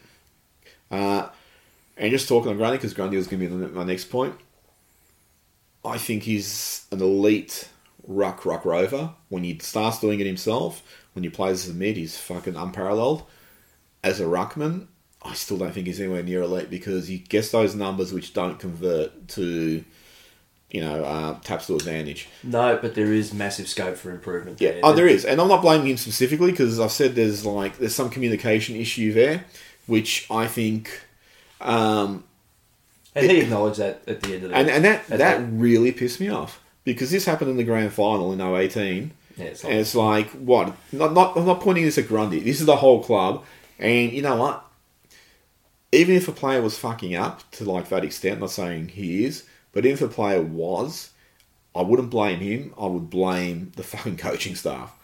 Uh, 0.90 1.28
and 1.96 2.10
just 2.10 2.28
talking 2.28 2.50
on 2.50 2.56
Grundy 2.56 2.78
because 2.78 2.94
Grundy 2.94 3.16
was 3.16 3.28
going 3.28 3.40
to 3.40 3.48
be 3.48 3.74
my 3.74 3.84
next 3.84 4.06
point. 4.06 4.34
I 5.84 5.98
think 5.98 6.24
he's 6.24 6.86
an 6.90 7.00
elite 7.00 7.68
ruck 8.06 8.44
ruck 8.44 8.64
rover. 8.64 9.14
When 9.28 9.44
he 9.44 9.58
starts 9.60 10.00
doing 10.00 10.20
it 10.20 10.26
himself, 10.26 10.82
when 11.14 11.22
he 11.22 11.30
plays 11.30 11.64
as 11.64 11.70
a 11.70 11.74
mid, 11.74 11.96
he's 11.96 12.18
fucking 12.18 12.56
unparalleled. 12.56 13.24
As 14.02 14.20
a 14.20 14.24
ruckman, 14.24 14.86
I 15.22 15.34
still 15.34 15.58
don't 15.58 15.72
think 15.72 15.86
he's 15.86 16.00
anywhere 16.00 16.22
near 16.22 16.42
elite 16.42 16.70
because 16.70 17.08
he 17.08 17.18
gets 17.18 17.50
those 17.50 17.74
numbers 17.74 18.12
which 18.12 18.32
don't 18.32 18.58
convert 18.58 19.28
to, 19.28 19.84
you 20.70 20.80
know, 20.80 21.04
uh, 21.04 21.38
taps 21.40 21.66
to 21.66 21.74
advantage. 21.74 22.28
No, 22.42 22.78
but 22.80 22.94
there 22.94 23.12
is 23.12 23.34
massive 23.34 23.68
scope 23.68 23.96
for 23.96 24.10
improvement. 24.10 24.60
Yeah, 24.60 24.72
there. 24.72 24.80
oh, 24.84 24.92
there 24.92 25.08
is, 25.08 25.24
and 25.24 25.40
I'm 25.40 25.48
not 25.48 25.62
blaming 25.62 25.88
him 25.88 25.96
specifically 25.96 26.52
because 26.52 26.78
I've 26.78 26.92
said 26.92 27.14
there's 27.14 27.44
like 27.44 27.78
there's 27.78 27.94
some 27.94 28.10
communication 28.10 28.76
issue 28.76 29.12
there, 29.12 29.44
which 29.86 30.26
I 30.30 30.46
think, 30.46 31.04
um, 31.60 32.24
and 33.14 33.30
he 33.30 33.40
acknowledged 33.40 33.80
that 33.80 34.02
at 34.06 34.22
the 34.22 34.34
end 34.34 34.44
of 34.44 34.50
the 34.50 34.56
and 34.56 34.70
and 34.70 34.84
that 34.84 35.10
At 35.10 35.18
that 35.18 35.42
really 35.50 35.90
pissed 35.92 36.20
me 36.20 36.28
off 36.28 36.60
because 36.84 37.10
this 37.10 37.24
happened 37.24 37.50
in 37.50 37.56
the 37.56 37.64
grand 37.64 37.92
final 37.92 38.32
in 38.32 38.40
018, 38.40 39.12
yeah, 39.36 39.44
it's 39.46 39.64
and 39.64 39.72
like, 39.72 39.80
it's 39.80 39.94
like 39.94 40.30
what? 40.30 40.76
Not 40.92 41.12
not 41.12 41.36
I'm 41.36 41.46
not 41.46 41.60
pointing 41.60 41.84
this 41.84 41.98
at 41.98 42.06
Grundy. 42.06 42.40
This 42.40 42.60
is 42.60 42.66
the 42.66 42.76
whole 42.76 43.02
club, 43.02 43.44
and 43.78 44.12
you 44.12 44.22
know 44.22 44.36
what? 44.36 44.64
Even 45.92 46.14
if 46.14 46.28
a 46.28 46.32
player 46.32 46.62
was 46.62 46.78
fucking 46.78 47.16
up 47.16 47.50
to 47.52 47.64
like 47.64 47.88
that 47.88 48.04
extent, 48.04 48.34
I'm 48.34 48.40
not 48.40 48.52
saying 48.52 48.88
he 48.90 49.24
is, 49.24 49.44
but 49.72 49.86
if 49.86 50.02
a 50.02 50.08
player 50.08 50.42
was, 50.42 51.10
I 51.74 51.82
wouldn't 51.82 52.10
blame 52.10 52.40
him. 52.40 52.74
I 52.78 52.86
would 52.86 53.10
blame 53.10 53.72
the 53.76 53.82
fucking 53.82 54.16
coaching 54.28 54.54
staff. 54.54 54.96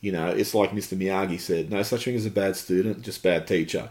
You 0.00 0.12
know, 0.12 0.28
it's 0.28 0.54
like 0.54 0.70
Mr. 0.70 0.96
Miyagi 0.96 1.38
said, 1.38 1.70
no 1.70 1.82
such 1.82 2.04
thing 2.04 2.16
as 2.16 2.24
a 2.24 2.30
bad 2.30 2.56
student, 2.56 3.02
just 3.02 3.22
bad 3.22 3.46
teacher. 3.46 3.90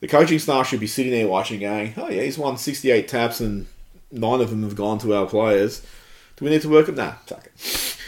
The 0.00 0.08
coaching 0.08 0.38
staff 0.38 0.68
should 0.68 0.80
be 0.80 0.86
sitting 0.86 1.12
there 1.12 1.28
watching, 1.28 1.60
going, 1.60 1.94
oh 1.96 2.08
yeah, 2.08 2.22
he's 2.22 2.38
won 2.38 2.56
68 2.56 3.06
taps 3.08 3.40
and 3.40 3.66
nine 4.10 4.40
of 4.40 4.50
them 4.50 4.62
have 4.62 4.74
gone 4.74 4.98
to 4.98 5.14
our 5.14 5.26
players. 5.26 5.82
Do 6.36 6.44
we 6.44 6.50
need 6.50 6.62
to 6.62 6.68
work 6.68 6.88
at 6.88 6.96
that? 6.96 7.26
Fuck 7.28 7.46
it. 7.46 7.90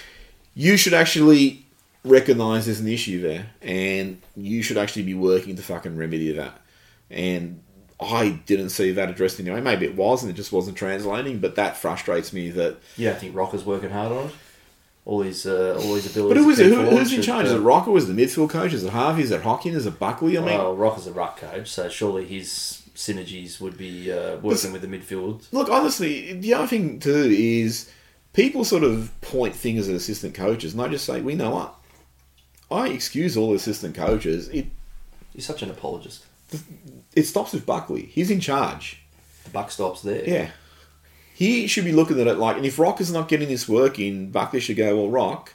You 0.58 0.78
should 0.78 0.94
actually 0.94 1.66
recognise 2.02 2.64
there's 2.64 2.80
an 2.80 2.88
issue 2.88 3.20
there, 3.20 3.50
and 3.60 4.22
you 4.34 4.62
should 4.62 4.78
actually 4.78 5.02
be 5.02 5.12
working 5.12 5.54
to 5.56 5.62
fucking 5.62 5.98
remedy 5.98 6.32
that. 6.32 6.62
And 7.10 7.60
I 7.98 8.40
didn't 8.46 8.70
see 8.70 8.90
that 8.92 9.08
addressed 9.08 9.40
anyway. 9.40 9.60
Maybe 9.60 9.86
it 9.86 9.96
was, 9.96 10.22
and 10.22 10.30
it 10.30 10.34
just 10.34 10.52
wasn't 10.52 10.76
translating. 10.76 11.38
But 11.38 11.56
that 11.56 11.76
frustrates 11.76 12.32
me. 12.32 12.50
That 12.50 12.76
you 12.96 13.08
don't 13.08 13.18
think 13.18 13.34
Rocca's 13.34 13.64
working 13.64 13.90
hard 13.90 14.12
on 14.12 14.26
it? 14.26 14.32
All 15.04 15.22
his 15.22 15.46
uh, 15.46 15.80
all 15.82 15.94
his 15.94 16.10
abilities. 16.10 16.36
but 16.36 16.36
who 16.36 16.50
is 16.50 16.58
it? 16.58 16.66
Who, 16.66 16.82
who's 16.84 17.12
in 17.12 17.22
charge? 17.22 17.46
Is 17.46 17.52
uh, 17.52 17.56
it 17.56 17.60
Rocca? 17.60 17.90
Was 17.90 18.08
the 18.08 18.12
midfield 18.12 18.50
coach? 18.50 18.72
Is 18.72 18.84
it 18.84 18.90
Harvey? 18.90 19.22
Is 19.22 19.30
it 19.30 19.42
Hockin? 19.42 19.74
Is 19.74 19.86
it 19.86 19.98
Buckley? 19.98 20.36
I 20.36 20.40
mean, 20.40 20.58
well, 20.58 20.76
Rocca's 20.76 21.06
a 21.06 21.12
ruck 21.12 21.38
coach, 21.38 21.68
so 21.68 21.88
surely 21.88 22.26
his 22.26 22.82
synergies 22.94 23.60
would 23.60 23.78
be 23.78 24.10
uh, 24.10 24.36
working 24.38 24.72
with 24.72 24.82
the 24.82 24.88
midfield. 24.88 25.46
Look, 25.52 25.70
honestly, 25.70 26.32
the 26.32 26.54
other 26.54 26.66
thing 26.66 26.98
too 26.98 27.30
is 27.30 27.90
people 28.32 28.64
sort 28.64 28.84
of 28.84 29.12
point 29.20 29.54
fingers 29.54 29.88
at 29.88 29.94
assistant 29.94 30.34
coaches, 30.34 30.72
and 30.74 30.82
I 30.82 30.88
just 30.88 31.04
say, 31.04 31.20
we 31.20 31.34
know 31.34 31.50
what. 31.50 31.74
I 32.70 32.88
excuse 32.88 33.36
all 33.36 33.54
assistant 33.54 33.94
coaches. 33.94 34.48
It, 34.48 34.66
You're 35.34 35.42
such 35.42 35.62
an 35.62 35.70
apologist. 35.70 36.24
It 37.14 37.24
stops 37.24 37.52
with 37.52 37.66
Buckley. 37.66 38.06
He's 38.06 38.30
in 38.30 38.40
charge. 38.40 39.00
The 39.44 39.50
buck 39.50 39.70
stops 39.70 40.02
there. 40.02 40.24
Yeah. 40.28 40.50
he 41.34 41.66
should 41.66 41.84
be 41.84 41.92
looking 41.92 42.18
at 42.20 42.26
it 42.26 42.38
like, 42.38 42.56
and 42.56 42.64
if 42.66 42.78
Rock 42.78 43.00
is 43.00 43.12
not 43.12 43.28
getting 43.28 43.48
this 43.48 43.68
work 43.68 43.98
in, 43.98 44.30
Buckley 44.30 44.60
should 44.60 44.76
go, 44.76 44.96
well, 44.96 45.10
Rock, 45.10 45.54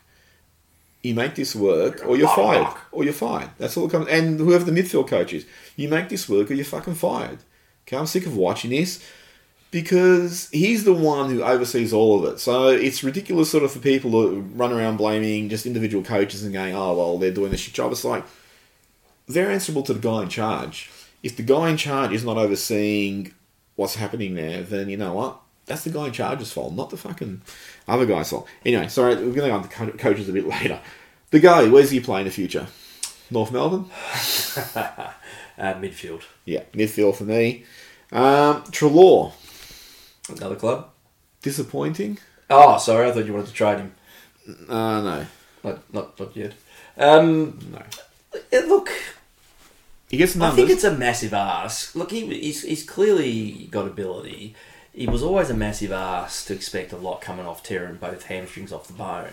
you 1.01 1.15
make 1.15 1.33
this 1.35 1.55
work, 1.55 2.03
or 2.05 2.15
you're 2.15 2.29
Oh, 2.29 2.35
fired, 2.35 2.61
Rock. 2.61 2.81
or 2.91 3.03
you're 3.03 3.13
fired. 3.13 3.49
That's 3.57 3.75
all 3.75 3.85
it 3.87 3.91
comes. 3.91 4.07
And 4.07 4.39
whoever 4.39 4.63
the 4.63 4.71
midfield 4.71 5.07
coach 5.07 5.33
is, 5.33 5.45
you 5.75 5.89
make 5.89 6.09
this 6.09 6.29
work, 6.29 6.51
or 6.51 6.53
you're 6.53 6.63
fucking 6.65 6.93
fired. 6.95 7.39
Okay, 7.87 7.97
I'm 7.97 8.05
sick 8.05 8.27
of 8.27 8.37
watching 8.37 8.69
this 8.69 9.03
because 9.71 10.49
he's 10.51 10.83
the 10.83 10.93
one 10.93 11.29
who 11.29 11.41
oversees 11.43 11.91
all 11.93 12.23
of 12.23 12.33
it. 12.33 12.39
So 12.39 12.67
it's 12.67 13.03
ridiculous, 13.03 13.49
sort 13.49 13.63
of, 13.63 13.71
for 13.71 13.79
people 13.79 14.11
to 14.11 14.41
run 14.41 14.71
around 14.71 14.97
blaming 14.97 15.49
just 15.49 15.65
individual 15.65 16.03
coaches 16.03 16.43
and 16.43 16.53
going, 16.53 16.75
"Oh, 16.75 16.95
well, 16.95 17.17
they're 17.17 17.31
doing 17.31 17.51
the 17.51 17.57
shit 17.57 17.73
job." 17.73 17.91
It's 17.91 18.03
like 18.03 18.23
they're 19.33 19.51
answerable 19.51 19.83
to 19.83 19.93
the 19.93 19.99
guy 19.99 20.23
in 20.23 20.29
charge. 20.29 20.89
If 21.23 21.35
the 21.37 21.43
guy 21.43 21.69
in 21.69 21.77
charge 21.77 22.11
is 22.11 22.23
not 22.25 22.37
overseeing 22.37 23.33
what's 23.75 23.95
happening 23.95 24.35
there, 24.35 24.61
then 24.63 24.89
you 24.89 24.97
know 24.97 25.13
what? 25.13 25.39
That's 25.65 25.83
the 25.83 25.89
guy 25.91 26.07
in 26.07 26.11
charge's 26.13 26.51
fault, 26.51 26.73
not 26.73 26.89
the 26.89 26.97
fucking 26.97 27.41
other 27.87 28.05
guy's 28.05 28.29
fault. 28.31 28.47
Anyway, 28.65 28.87
sorry, 28.87 29.15
we're 29.15 29.21
going 29.33 29.33
to 29.35 29.47
go 29.49 29.53
on 29.55 29.63
to 29.63 29.69
co- 29.69 29.91
coaches 29.97 30.27
a 30.27 30.33
bit 30.33 30.47
later. 30.47 30.79
The 31.29 31.39
guy, 31.39 31.67
where's 31.69 31.91
he 31.91 31.99
play 31.99 32.21
in 32.21 32.25
the 32.25 32.31
future? 32.31 32.67
North 33.29 33.51
Melbourne? 33.51 33.85
Uh, 35.57 35.75
midfield. 35.75 36.23
Yeah, 36.45 36.63
midfield 36.73 37.15
for 37.15 37.25
me. 37.25 37.65
Um, 38.11 38.63
Treloar, 38.71 39.33
Another 40.29 40.55
club. 40.55 40.89
disappointing? 41.43 42.17
Oh, 42.49 42.77
sorry. 42.79 43.07
I 43.07 43.11
thought 43.11 43.25
you 43.25 43.33
wanted 43.33 43.47
to 43.49 43.53
trade 43.53 43.77
him. 43.79 43.93
Uh, 44.67 45.01
no, 45.01 45.25
Not, 45.63 45.93
not, 45.93 46.19
not 46.19 46.35
yet. 46.35 46.53
Um, 46.97 47.59
no. 47.71 47.81
eh, 48.51 48.61
look, 48.65 48.89
He 50.11 50.17
gets 50.17 50.37
I 50.39 50.51
think 50.51 50.69
it's 50.69 50.83
a 50.83 50.91
massive 50.95 51.33
ask. 51.33 51.95
Look, 51.95 52.11
he, 52.11 52.25
he's, 52.27 52.63
he's 52.63 52.83
clearly 52.83 53.67
got 53.71 53.87
ability. 53.87 54.53
It 54.93 55.09
was 55.09 55.23
always 55.23 55.49
a 55.49 55.53
massive 55.53 55.93
ask 55.93 56.47
to 56.47 56.53
expect 56.53 56.91
a 56.91 56.97
lot 56.97 57.21
coming 57.21 57.45
off 57.45 57.63
tearing 57.63 57.95
both 57.95 58.23
hamstrings 58.25 58.73
off 58.73 58.87
the 58.87 58.93
bone. 58.93 59.31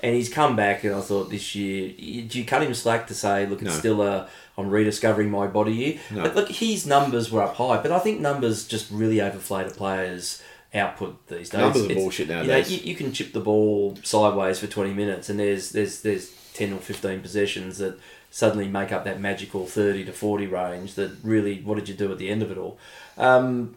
And 0.00 0.14
he's 0.16 0.30
come 0.30 0.56
back, 0.56 0.82
and 0.82 0.94
I 0.94 1.00
thought 1.02 1.30
this 1.30 1.54
year, 1.54 1.88
do 2.26 2.38
you 2.38 2.44
cut 2.44 2.62
him 2.62 2.72
slack 2.74 3.06
to 3.08 3.14
say, 3.14 3.46
look, 3.46 3.60
it's 3.62 3.70
No. 3.74 3.78
still 3.78 4.02
a, 4.02 4.28
I'm 4.56 4.70
rediscovering 4.70 5.30
my 5.30 5.46
body 5.46 5.72
year? 5.72 5.98
No. 6.10 6.22
But 6.22 6.34
look, 6.34 6.48
his 6.48 6.86
numbers 6.86 7.30
were 7.30 7.42
up 7.42 7.56
high, 7.56 7.80
but 7.82 7.92
I 7.92 7.98
think 7.98 8.20
numbers 8.20 8.66
just 8.66 8.90
really 8.90 9.16
overflate 9.16 9.66
a 9.70 9.74
player's 9.74 10.42
output 10.74 11.26
these 11.28 11.50
days. 11.50 11.60
Numbers 11.60 11.84
are 11.84 11.94
bullshit 11.94 12.28
You, 12.28 12.34
know, 12.34 12.40
nowadays. 12.44 12.72
you, 12.72 12.78
you 12.90 12.94
can 12.96 13.12
chip 13.12 13.32
the 13.34 13.40
ball 13.40 13.96
sideways 14.02 14.58
for 14.58 14.66
20 14.66 14.92
minutes, 14.94 15.28
and 15.28 15.38
there's, 15.38 15.70
there's, 15.70 16.00
there's 16.02 16.30
10 16.54 16.72
or 16.72 16.78
15 16.78 17.20
possessions 17.20 17.78
that 17.78 17.98
suddenly 18.34 18.66
make 18.66 18.90
up 18.90 19.04
that 19.04 19.20
magical 19.20 19.64
30 19.64 20.06
to 20.06 20.12
40 20.12 20.48
range 20.48 20.94
that 20.94 21.12
really, 21.22 21.60
what 21.60 21.76
did 21.76 21.88
you 21.88 21.94
do 21.94 22.10
at 22.10 22.18
the 22.18 22.28
end 22.28 22.42
of 22.42 22.50
it 22.50 22.58
all? 22.58 22.76
Um, 23.16 23.76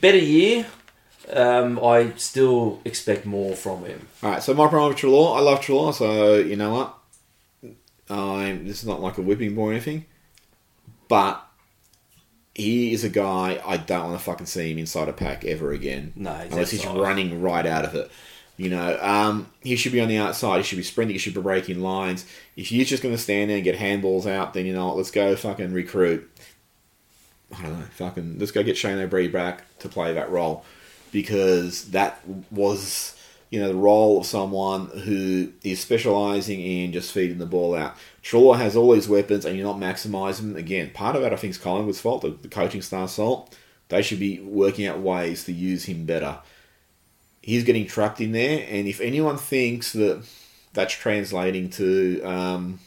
better 0.00 0.16
year. 0.16 0.66
Um, 1.28 1.80
I 1.84 2.12
still 2.14 2.80
expect 2.84 3.26
more 3.26 3.56
from 3.56 3.84
him. 3.84 4.06
All 4.22 4.30
right, 4.30 4.40
so 4.40 4.54
my 4.54 4.68
problem 4.68 4.90
with 4.90 4.98
Treloar, 4.98 5.36
I 5.36 5.40
love 5.40 5.60
Treloar, 5.60 5.92
so 5.92 6.36
you 6.36 6.54
know 6.54 6.72
what? 6.72 6.98
I'm, 8.08 8.68
this 8.68 8.80
is 8.80 8.86
not 8.86 9.00
like 9.00 9.18
a 9.18 9.22
whipping 9.22 9.56
boy 9.56 9.70
or 9.70 9.72
anything, 9.72 10.06
but 11.08 11.44
he 12.54 12.92
is 12.92 13.02
a 13.02 13.08
guy 13.08 13.60
I 13.66 13.76
don't 13.76 14.10
want 14.10 14.18
to 14.20 14.24
fucking 14.24 14.46
see 14.46 14.70
him 14.70 14.78
inside 14.78 15.08
a 15.08 15.12
pack 15.12 15.44
ever 15.44 15.72
again. 15.72 16.12
No, 16.14 16.32
he's 16.34 16.52
unless 16.52 16.70
he's 16.70 16.86
running 16.86 17.42
right 17.42 17.66
out 17.66 17.84
of 17.84 17.96
it. 17.96 18.08
You 18.60 18.68
know, 18.68 18.98
um, 19.00 19.46
he 19.62 19.74
should 19.74 19.92
be 19.92 20.02
on 20.02 20.08
the 20.08 20.18
outside. 20.18 20.58
He 20.58 20.64
should 20.64 20.76
be 20.76 20.82
sprinting. 20.82 21.14
He 21.14 21.18
should 21.18 21.32
be 21.32 21.40
breaking 21.40 21.80
lines. 21.80 22.26
If 22.58 22.66
he's 22.66 22.90
just 22.90 23.02
going 23.02 23.14
to 23.14 23.20
stand 23.20 23.48
there 23.48 23.56
and 23.56 23.64
get 23.64 23.78
handballs 23.78 24.30
out, 24.30 24.52
then 24.52 24.66
you 24.66 24.74
know 24.74 24.88
what? 24.88 24.98
Let's 24.98 25.10
go 25.10 25.34
fucking 25.34 25.72
recruit. 25.72 26.30
I 27.56 27.62
don't 27.62 27.80
know. 27.80 27.86
Fucking 27.92 28.38
let's 28.38 28.52
go 28.52 28.62
get 28.62 28.76
Shane 28.76 28.98
O'Brien 28.98 29.32
back 29.32 29.62
to 29.78 29.88
play 29.88 30.12
that 30.12 30.28
role 30.28 30.62
because 31.10 31.86
that 31.92 32.20
was 32.50 33.16
you 33.48 33.58
know 33.58 33.68
the 33.68 33.78
role 33.78 34.20
of 34.20 34.26
someone 34.26 34.88
who 34.88 35.54
is 35.64 35.80
specialising 35.80 36.60
in 36.60 36.92
just 36.92 37.12
feeding 37.12 37.38
the 37.38 37.46
ball 37.46 37.74
out. 37.74 37.96
Treloar 38.22 38.58
has 38.58 38.76
all 38.76 38.92
these 38.92 39.08
weapons 39.08 39.46
and 39.46 39.56
you're 39.56 39.66
not 39.66 39.80
maximising 39.80 40.52
them. 40.52 40.56
Again, 40.56 40.90
part 40.92 41.16
of 41.16 41.22
that 41.22 41.32
I 41.32 41.36
think 41.36 41.52
is 41.52 41.58
Collingwood's 41.58 42.02
fault, 42.02 42.20
the, 42.20 42.28
the 42.28 42.48
coaching 42.48 42.82
staff's 42.82 43.16
fault. 43.16 43.56
They 43.88 44.02
should 44.02 44.20
be 44.20 44.38
working 44.40 44.86
out 44.86 45.00
ways 45.00 45.44
to 45.44 45.52
use 45.52 45.86
him 45.86 46.04
better. 46.04 46.40
He's 47.42 47.64
getting 47.64 47.86
trapped 47.86 48.20
in 48.20 48.32
there, 48.32 48.66
and 48.68 48.86
if 48.86 49.00
anyone 49.00 49.38
thinks 49.38 49.92
that 49.94 50.24
that's 50.72 50.94
translating 50.94 51.70
to 51.70 52.22
um, 52.22 52.80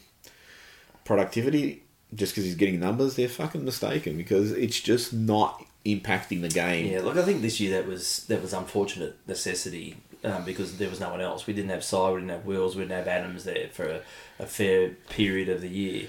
productivity 1.06 1.84
just 2.14 2.34
because 2.34 2.46
he's 2.46 2.56
getting 2.56 2.80
numbers, 2.80 3.16
they're 3.16 3.28
fucking 3.28 3.66
mistaken 3.66 4.16
because 4.18 4.52
it's 4.52 4.80
just 4.80 5.12
not 5.14 5.66
impacting 5.86 6.42
the 6.42 6.50
game. 6.50 6.92
Yeah, 6.92 7.02
look, 7.02 7.18
I 7.18 7.24
think 7.24 7.42
this 7.42 7.60
year 7.60 7.82
that 7.82 7.88
was 7.88 8.26
that 8.28 8.42
was 8.42 8.54
unfortunate 8.54 9.18
necessity 9.28 9.98
um, 10.24 10.44
because 10.46 10.78
there 10.78 10.90
was 10.90 11.00
no 11.00 11.10
one 11.10 11.22
else. 11.22 11.48
We 11.48 11.54
didn't 11.54 11.72
have 11.72 11.84
Sy, 11.84 12.12
we 12.12 12.20
didn't 12.20 12.30
have 12.30 12.46
Wills, 12.46 12.76
we 12.76 12.84
didn't 12.84 12.98
have 12.98 13.08
Adams 13.08 13.44
there 13.44 13.70
for 13.70 13.86
a, 13.86 14.02
a 14.40 14.46
fair 14.46 14.90
period 15.10 15.50
of 15.50 15.62
the 15.62 15.70
year. 15.70 16.08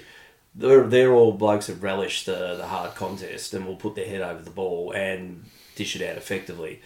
They're, 0.57 0.87
they're 0.87 1.11
all 1.11 1.33
blokes 1.33 1.67
that 1.67 1.81
relish 1.81 2.23
the, 2.23 2.55
the 2.55 2.67
hard 2.67 2.95
contest 2.95 3.53
and 3.53 3.65
will 3.65 3.75
put 3.75 3.95
their 3.95 4.07
head 4.07 4.21
over 4.21 4.41
the 4.41 4.51
ball 4.51 4.93
and 4.93 5.43
dish 5.75 5.97
it 5.97 6.09
out 6.09 6.15
effectively. 6.15 6.81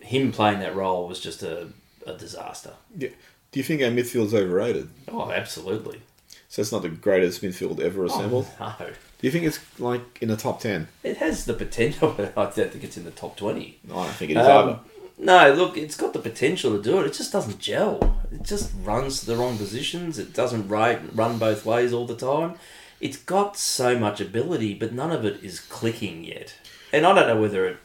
Him 0.00 0.32
playing 0.32 0.60
that 0.60 0.74
role 0.74 1.06
was 1.08 1.20
just 1.20 1.42
a, 1.42 1.68
a 2.06 2.14
disaster. 2.14 2.72
Yeah. 2.96 3.10
Do 3.50 3.60
you 3.60 3.64
think 3.64 3.82
our 3.82 3.88
midfield's 3.90 4.32
overrated? 4.34 4.88
Oh, 5.08 5.30
absolutely. 5.30 6.00
So 6.48 6.62
it's 6.62 6.72
not 6.72 6.82
the 6.82 6.88
greatest 6.88 7.42
midfield 7.42 7.80
ever 7.80 8.04
assembled. 8.04 8.46
Oh, 8.60 8.76
no. 8.80 8.86
Do 8.86 9.26
you 9.28 9.30
think 9.30 9.44
it's 9.44 9.60
like 9.78 10.18
in 10.20 10.28
the 10.28 10.36
top 10.36 10.60
ten? 10.60 10.88
It 11.02 11.18
has 11.18 11.44
the 11.44 11.54
potential, 11.54 12.12
but 12.16 12.36
I 12.36 12.44
don't 12.50 12.70
think 12.72 12.84
it's 12.84 12.96
in 12.96 13.04
the 13.04 13.10
top 13.10 13.36
20. 13.36 13.78
I 13.84 13.88
don't 13.88 14.08
think 14.10 14.30
it 14.32 14.36
is 14.38 14.46
Um, 14.46 14.68
either. 14.68 14.78
no, 15.18 15.52
look, 15.54 15.76
it's 15.76 15.96
got 15.96 16.12
the 16.12 16.18
potential 16.18 16.76
to 16.76 16.82
do 16.82 17.00
it. 17.00 17.06
It 17.06 17.12
just 17.14 17.32
doesn't 17.32 17.58
gel. 17.58 18.18
It 18.32 18.42
just 18.42 18.72
runs 18.82 19.20
to 19.20 19.26
the 19.26 19.36
wrong 19.36 19.56
positions. 19.58 20.18
It 20.18 20.32
doesn't 20.34 20.68
run 20.68 21.38
both 21.38 21.64
ways 21.64 21.92
all 21.92 22.06
the 22.06 22.16
time. 22.16 22.54
It's 23.00 23.16
got 23.16 23.56
so 23.56 23.98
much 23.98 24.20
ability, 24.20 24.74
but 24.74 24.92
none 24.92 25.10
of 25.12 25.24
it 25.24 25.42
is 25.42 25.60
clicking 25.60 26.24
yet. 26.24 26.54
And 26.92 27.04
I 27.06 27.14
don't 27.14 27.28
know 27.28 27.40
whether 27.40 27.66
it 27.66 27.76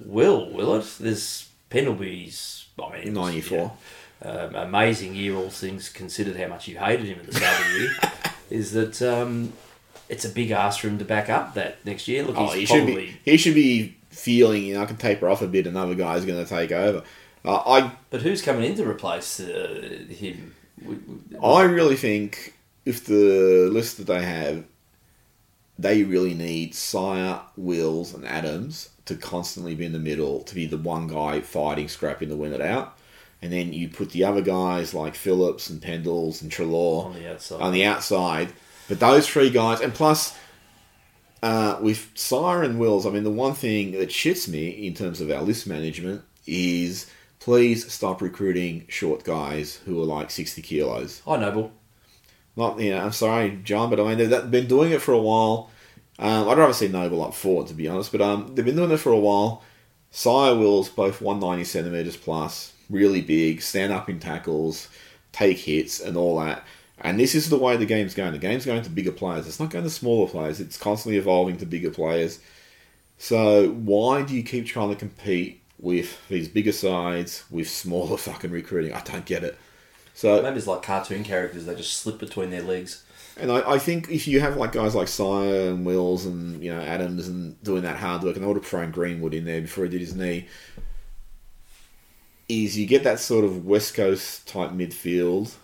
will. 0.00 0.50
Will 0.50 0.76
it? 0.76 0.96
There's 1.00 1.48
Pendlebury's. 1.70 2.66
I 2.82 3.04
mean, 3.04 3.14
94. 3.14 3.56
you 3.56 3.64
know, 3.64 3.72
um, 4.24 4.54
amazing 4.54 5.14
year, 5.14 5.36
all 5.36 5.50
things 5.50 5.88
considered. 5.88 6.36
How 6.36 6.48
much 6.48 6.68
you 6.68 6.78
hated 6.78 7.06
him 7.06 7.18
at 7.20 7.26
the 7.26 7.34
start 7.34 7.60
of 7.60 7.66
the 7.66 7.78
year 7.80 7.90
is 8.50 8.72
that 8.72 9.02
um, 9.02 9.52
it's 10.08 10.24
a 10.24 10.28
big 10.28 10.50
ask 10.50 10.80
for 10.80 10.88
him 10.88 10.98
to 10.98 11.04
back 11.04 11.28
up 11.28 11.54
that 11.54 11.84
next 11.84 12.08
year. 12.08 12.24
Look, 12.24 12.36
Oh, 12.36 12.48
he 12.48 12.64
should 12.64 12.84
probably 12.84 13.06
be. 13.06 13.16
He 13.24 13.36
should 13.36 13.54
be 13.54 13.96
feeling. 14.10 14.64
You 14.64 14.74
know, 14.74 14.82
I 14.82 14.86
can 14.86 14.96
taper 14.96 15.28
off 15.28 15.42
a 15.42 15.46
bit. 15.46 15.66
Another 15.66 15.94
guy's 15.94 16.24
going 16.24 16.42
to 16.42 16.48
take 16.48 16.72
over. 16.72 17.02
Uh, 17.44 17.62
I 17.66 17.92
But 18.10 18.22
who's 18.22 18.40
coming 18.40 18.64
in 18.64 18.76
to 18.76 18.88
replace 18.88 19.38
uh, 19.40 20.06
him? 20.08 20.54
I 21.42 21.62
really 21.62 21.96
think 21.96 22.54
if 22.84 23.04
the 23.04 23.68
list 23.72 23.98
that 23.98 24.06
they 24.06 24.22
have, 24.22 24.64
they 25.78 26.02
really 26.02 26.34
need 26.34 26.72
Sier, 26.72 27.40
Wills, 27.56 28.14
and 28.14 28.26
Adams 28.26 28.90
to 29.06 29.14
constantly 29.16 29.74
be 29.74 29.84
in 29.84 29.92
the 29.92 29.98
middle 29.98 30.40
to 30.42 30.54
be 30.54 30.66
the 30.66 30.78
one 30.78 31.06
guy 31.06 31.40
fighting, 31.40 31.88
scrapping 31.88 32.28
to 32.30 32.36
win 32.36 32.52
it 32.52 32.60
out. 32.60 32.96
And 33.42 33.52
then 33.52 33.72
you 33.72 33.88
put 33.88 34.10
the 34.10 34.24
other 34.24 34.40
guys 34.40 34.94
like 34.94 35.14
Phillips 35.14 35.68
and 35.68 35.82
Pendles 35.82 36.40
and 36.40 36.50
Treloar 36.50 37.06
on 37.06 37.14
the 37.14 37.30
outside. 37.30 37.60
on 37.60 37.72
the 37.72 37.84
outside. 37.84 38.52
But 38.88 39.00
those 39.00 39.28
three 39.28 39.50
guys, 39.50 39.80
and 39.80 39.92
plus 39.92 40.36
uh, 41.42 41.78
with 41.80 42.14
Sier 42.14 42.64
and 42.64 42.78
Wills, 42.78 43.04
I 43.04 43.10
mean, 43.10 43.24
the 43.24 43.30
one 43.30 43.52
thing 43.52 43.92
that 43.92 44.08
shits 44.08 44.48
me 44.48 44.68
in 44.68 44.94
terms 44.94 45.20
of 45.20 45.30
our 45.30 45.42
list 45.42 45.66
management 45.66 46.22
is 46.46 47.10
please 47.38 47.92
stop 47.92 48.22
recruiting 48.22 48.86
short 48.88 49.24
guys 49.24 49.76
who 49.84 50.00
are 50.00 50.06
like 50.06 50.30
60 50.30 50.62
kilos. 50.62 51.20
Hi, 51.26 51.36
Noble. 51.36 51.72
Not, 52.56 52.80
you 52.80 52.92
know, 52.92 53.00
I'm 53.04 53.12
sorry, 53.12 53.60
John, 53.62 53.90
but 53.90 54.00
I 54.00 54.14
mean, 54.14 54.30
they've 54.30 54.50
been 54.50 54.66
doing 54.66 54.92
it 54.92 55.02
for 55.02 55.12
a 55.12 55.20
while. 55.20 55.70
Um, 56.18 56.48
I'd 56.48 56.58
rather 56.58 56.72
see 56.72 56.88
Noble 56.88 57.24
up 57.24 57.34
forward, 57.34 57.66
to 57.68 57.74
be 57.74 57.88
honest, 57.88 58.12
but 58.12 58.20
um, 58.20 58.54
they've 58.54 58.64
been 58.64 58.76
doing 58.76 58.90
it 58.90 58.98
for 58.98 59.12
a 59.12 59.18
while. 59.18 59.62
Sier 60.12 60.58
Wills, 60.58 60.88
both 60.88 61.20
190 61.20 61.64
centimetres 61.64 62.16
plus, 62.16 62.72
really 62.88 63.20
big, 63.20 63.60
stand 63.60 63.92
up 63.92 64.08
in 64.08 64.20
tackles, 64.20 64.88
take 65.32 65.58
hits, 65.58 65.98
and 65.98 66.16
all 66.16 66.38
that. 66.38 66.64
And 67.00 67.18
this 67.18 67.34
is 67.34 67.50
the 67.50 67.58
way 67.58 67.76
the 67.76 67.84
game's 67.84 68.14
going. 68.14 68.32
The 68.32 68.38
game's 68.38 68.64
going 68.64 68.82
to 68.82 68.90
bigger 68.90 69.10
players. 69.10 69.48
It's 69.48 69.58
not 69.58 69.70
going 69.70 69.84
to 69.84 69.90
smaller 69.90 70.28
players. 70.28 70.60
It's 70.60 70.78
constantly 70.78 71.18
evolving 71.18 71.56
to 71.58 71.66
bigger 71.66 71.90
players. 71.90 72.38
So 73.18 73.70
why 73.70 74.22
do 74.22 74.34
you 74.34 74.44
keep 74.44 74.66
trying 74.66 74.90
to 74.90 74.96
compete 74.96 75.60
with 75.80 76.16
these 76.28 76.48
bigger 76.48 76.72
sides 76.72 77.44
with 77.50 77.68
smaller 77.68 78.16
fucking 78.16 78.52
recruiting? 78.52 78.92
I 78.92 79.00
don't 79.00 79.24
get 79.24 79.42
it. 79.42 79.58
So 80.14 80.40
Maybe 80.40 80.58
it's 80.58 80.68
like 80.68 80.82
cartoon 80.82 81.24
characters. 81.24 81.66
They 81.66 81.74
just 81.74 81.98
slip 81.98 82.18
between 82.20 82.50
their 82.50 82.62
legs. 82.62 83.02
And 83.40 83.50
I, 83.50 83.72
I 83.72 83.78
think 83.78 84.10
if 84.10 84.28
you 84.28 84.40
have 84.40 84.56
like 84.56 84.72
guys 84.72 84.94
like 84.94 85.08
Sier 85.08 85.70
and 85.70 85.84
Wills 85.84 86.24
and 86.24 86.62
you 86.62 86.72
know 86.72 86.80
Adams 86.80 87.28
and 87.28 87.60
doing 87.62 87.82
that 87.82 87.96
hard 87.96 88.22
work, 88.22 88.36
and 88.36 88.44
I 88.44 88.48
would 88.48 88.56
have 88.56 88.66
thrown 88.66 88.90
Greenwood 88.90 89.34
in 89.34 89.44
there 89.44 89.60
before 89.60 89.84
he 89.84 89.90
did 89.90 90.00
his 90.00 90.14
knee, 90.14 90.46
is 92.48 92.78
you 92.78 92.86
get 92.86 93.04
that 93.04 93.18
sort 93.18 93.44
of 93.44 93.66
West 93.66 93.94
Coast 93.94 94.46
type 94.46 94.70
midfield 94.70 95.54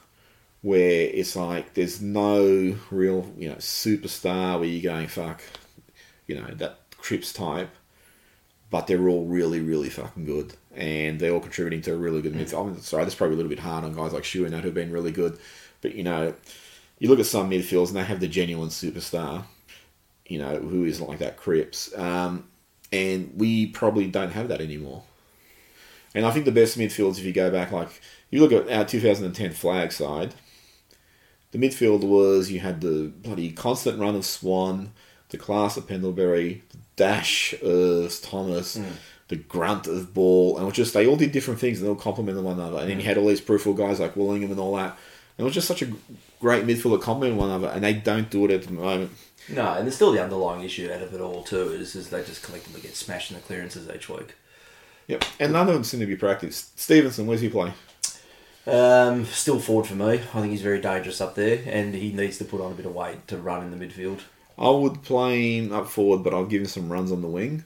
where 0.62 1.08
it's 1.12 1.36
like 1.36 1.74
there's 1.74 2.02
no 2.02 2.76
real 2.90 3.32
you 3.38 3.48
know 3.48 3.54
superstar 3.56 4.58
where 4.58 4.68
you're 4.68 4.92
going 4.92 5.06
fuck, 5.06 5.42
you 6.26 6.34
know 6.34 6.46
that 6.54 6.78
Cripps 6.98 7.32
type, 7.32 7.70
but 8.70 8.86
they're 8.86 9.08
all 9.08 9.26
really, 9.26 9.60
really 9.60 9.90
fucking 9.90 10.24
good, 10.24 10.54
and 10.74 11.20
they're 11.20 11.32
all 11.32 11.40
contributing 11.40 11.82
to 11.82 11.94
a 11.94 11.96
really 11.96 12.20
good 12.20 12.34
midfield. 12.34 12.66
I 12.66 12.70
mean, 12.70 12.80
sorry, 12.80 13.04
that's 13.04 13.14
probably 13.14 13.34
a 13.34 13.36
little 13.36 13.50
bit 13.50 13.60
hard 13.60 13.84
on 13.84 13.94
guys 13.94 14.12
like 14.12 14.24
Shu 14.24 14.44
and 14.44 14.52
that 14.52 14.64
who've 14.64 14.74
been 14.74 14.92
really 14.92 15.12
good, 15.12 15.38
but 15.82 15.94
you 15.94 16.02
know, 16.02 16.34
you 17.00 17.08
look 17.08 17.18
at 17.18 17.26
some 17.26 17.50
midfields 17.50 17.88
and 17.88 17.96
they 17.96 18.04
have 18.04 18.20
the 18.20 18.28
genuine 18.28 18.68
superstar, 18.68 19.44
you 20.26 20.38
know, 20.38 20.56
who 20.58 20.84
isn't 20.84 21.08
like 21.08 21.18
that 21.18 21.36
Cripps, 21.36 21.92
um, 21.98 22.44
and 22.92 23.32
we 23.36 23.66
probably 23.66 24.06
don't 24.06 24.30
have 24.30 24.46
that 24.48 24.60
anymore. 24.60 25.02
And 26.14 26.24
I 26.26 26.30
think 26.30 26.44
the 26.44 26.52
best 26.52 26.78
midfields, 26.78 27.18
if 27.18 27.24
you 27.24 27.32
go 27.32 27.50
back, 27.50 27.72
like 27.72 27.88
you 28.30 28.40
look 28.40 28.52
at 28.52 28.70
our 28.70 28.84
2010 28.84 29.50
flag 29.52 29.90
side, 29.92 30.34
the 31.52 31.58
midfield 31.58 32.04
was 32.04 32.50
you 32.50 32.60
had 32.60 32.80
the 32.80 33.12
bloody 33.16 33.50
constant 33.50 33.98
run 33.98 34.14
of 34.14 34.24
Swan, 34.24 34.92
the 35.30 35.38
class 35.38 35.76
of 35.76 35.88
Pendlebury, 35.88 36.62
the 36.70 36.78
dash 36.96 37.54
of 37.62 38.20
Thomas, 38.22 38.76
Mm. 38.76 38.84
the 39.28 39.36
grunt 39.36 39.86
of 39.86 40.12
Ball, 40.12 40.56
and 40.56 40.64
it 40.64 40.66
was 40.66 40.74
just 40.74 40.92
they 40.94 41.06
all 41.06 41.16
did 41.16 41.30
different 41.32 41.60
things 41.60 41.78
and 41.78 41.86
they 41.86 41.90
all 41.90 41.96
complemented 41.96 42.42
one 42.44 42.58
another. 42.58 42.78
And 42.78 42.90
then 42.90 42.98
you 42.98 43.04
had 43.06 43.16
all 43.18 43.26
these 43.28 43.40
peripheral 43.40 43.74
guys 43.76 44.00
like 44.00 44.16
Wellingham 44.16 44.50
and 44.50 44.58
all 44.60 44.74
that. 44.76 44.90
And 45.38 45.38
it 45.38 45.44
was 45.44 45.54
just 45.54 45.68
such 45.68 45.82
a 45.82 45.86
great 46.40 46.64
midfield 46.64 46.92
that 46.92 47.02
complemented 47.02 47.38
one 47.38 47.50
another, 47.50 47.68
and 47.68 47.84
they 47.84 47.92
don't 47.92 48.30
do 48.30 48.44
it 48.46 48.50
at 48.50 48.62
the 48.62 48.72
moment. 48.72 49.12
No, 49.48 49.74
and 49.74 49.86
there's 49.86 49.96
still 49.96 50.12
the 50.12 50.22
underlying 50.22 50.64
issue 50.64 50.90
out 50.92 51.02
of 51.02 51.14
it 51.14 51.20
all 51.20 51.42
too. 51.42 51.72
Is, 51.72 51.94
is 51.94 52.10
they 52.10 52.22
just 52.22 52.42
collectively 52.42 52.80
get 52.80 52.96
smashed 52.96 53.30
in 53.30 53.36
the 53.36 53.42
clearances 53.42 53.88
each 53.94 54.08
week. 54.08 54.34
Yep, 55.06 55.24
and 55.40 55.52
none 55.52 55.68
of 55.68 55.74
them 55.74 55.84
seem 55.84 56.00
to 56.00 56.06
be 56.06 56.16
practiced. 56.16 56.78
Stephenson, 56.78 57.26
where's 57.26 57.40
he 57.40 57.48
playing? 57.48 57.74
Um, 58.66 59.24
still 59.24 59.58
forward 59.58 59.86
for 59.86 59.94
me. 59.94 60.12
I 60.12 60.18
think 60.18 60.50
he's 60.50 60.62
very 60.62 60.80
dangerous 60.80 61.20
up 61.20 61.34
there, 61.34 61.62
and 61.66 61.94
he 61.94 62.12
needs 62.12 62.38
to 62.38 62.44
put 62.44 62.60
on 62.60 62.72
a 62.72 62.74
bit 62.74 62.86
of 62.86 62.94
weight 62.94 63.26
to 63.28 63.38
run 63.38 63.64
in 63.64 63.76
the 63.76 63.84
midfield. 63.84 64.20
I 64.58 64.70
would 64.70 65.02
play 65.02 65.56
him 65.56 65.72
up 65.72 65.88
forward, 65.88 66.22
but 66.22 66.34
I'll 66.34 66.44
give 66.44 66.60
him 66.60 66.68
some 66.68 66.92
runs 66.92 67.10
on 67.10 67.22
the 67.22 67.28
wing, 67.28 67.64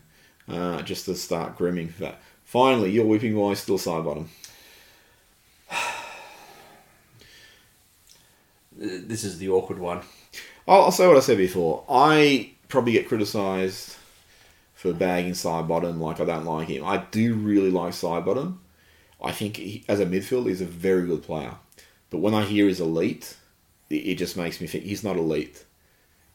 uh, 0.48 0.82
just 0.82 1.06
to 1.06 1.16
start 1.16 1.58
grooming 1.58 1.88
for 1.88 2.02
that. 2.02 2.20
Finally, 2.44 2.92
your 2.92 3.06
whipping 3.06 3.34
boy 3.34 3.54
still 3.54 3.78
Sidebottom. 3.78 4.26
This 8.84 9.24
is 9.24 9.38
the 9.38 9.48
awkward 9.48 9.78
one. 9.78 10.00
I'll, 10.66 10.82
I'll 10.82 10.92
say 10.92 11.06
what 11.06 11.16
I 11.16 11.20
said 11.20 11.38
before. 11.38 11.84
I 11.88 12.52
probably 12.68 12.92
get 12.92 13.08
criticised 13.08 13.96
for 14.74 14.92
bagging 14.92 15.32
Sidebottom, 15.32 15.98
like 15.98 16.20
I 16.20 16.24
don't 16.24 16.44
like 16.44 16.68
him. 16.68 16.84
I 16.84 16.98
do 17.10 17.34
really 17.34 17.70
like 17.70 17.92
Sidebottom. 17.92 18.58
I 19.22 19.32
think 19.32 19.56
he, 19.56 19.84
as 19.88 20.00
a 20.00 20.06
midfielder, 20.06 20.48
he's 20.48 20.60
a 20.60 20.66
very 20.66 21.06
good 21.06 21.22
player. 21.22 21.54
But 22.10 22.18
when 22.18 22.34
I 22.34 22.44
hear 22.44 22.66
he's 22.66 22.80
elite, 22.80 23.36
it, 23.88 23.94
it 23.94 24.14
just 24.16 24.36
makes 24.36 24.60
me 24.60 24.66
think 24.66 24.84
he's 24.84 25.04
not 25.04 25.16
elite. 25.16 25.64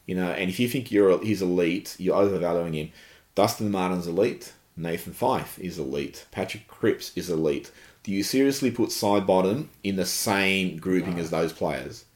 You 0.06 0.16
know, 0.16 0.30
and 0.30 0.50
if 0.50 0.58
you 0.58 0.68
think 0.68 0.90
you're 0.90 1.22
he's 1.22 1.42
elite, 1.42 1.94
you're 1.98 2.16
overvaluing 2.16 2.72
him. 2.74 2.90
Dustin 3.34 3.70
Martin's 3.70 4.08
elite. 4.08 4.52
Nathan 4.76 5.12
Fyfe 5.12 5.58
is 5.58 5.78
elite. 5.78 6.26
Patrick 6.30 6.66
Cripps 6.66 7.12
is 7.16 7.30
elite. 7.30 7.70
Do 8.02 8.12
you 8.12 8.22
seriously 8.22 8.70
put 8.70 8.88
Sidebottom 8.88 9.66
in 9.84 9.96
the 9.96 10.06
same 10.06 10.78
grouping 10.78 11.18
as 11.18 11.30
those 11.30 11.52
players? 11.52 12.06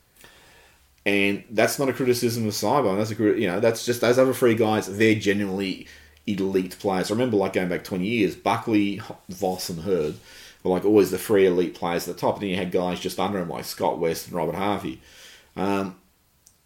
And 1.06 1.44
that's 1.50 1.78
not 1.78 1.88
a 1.88 1.92
criticism 1.92 2.46
of 2.46 2.54
Cyber. 2.54 2.96
That's 2.96 3.10
a 3.10 3.40
you 3.40 3.46
know 3.46 3.60
that's 3.60 3.84
just 3.84 4.00
those 4.00 4.18
other 4.18 4.32
three 4.32 4.54
guys. 4.54 4.86
They're 4.96 5.14
genuinely 5.14 5.86
elite 6.26 6.78
players. 6.78 7.10
I 7.10 7.14
remember 7.14 7.36
like 7.36 7.52
going 7.52 7.68
back 7.68 7.84
twenty 7.84 8.06
years, 8.06 8.34
Buckley, 8.34 9.02
Voss, 9.28 9.68
and 9.68 9.82
Hird 9.82 10.14
were 10.62 10.70
like 10.70 10.84
always 10.84 11.10
the 11.10 11.18
three 11.18 11.46
elite 11.46 11.74
players 11.74 12.08
at 12.08 12.14
the 12.14 12.20
top. 12.20 12.36
And 12.36 12.42
then 12.44 12.50
you 12.50 12.56
had 12.56 12.72
guys 12.72 13.00
just 13.00 13.20
under 13.20 13.38
them 13.38 13.50
like 13.50 13.64
Scott 13.64 13.98
West 13.98 14.26
and 14.26 14.36
Robert 14.36 14.54
Harvey. 14.54 15.00
Um, 15.56 15.96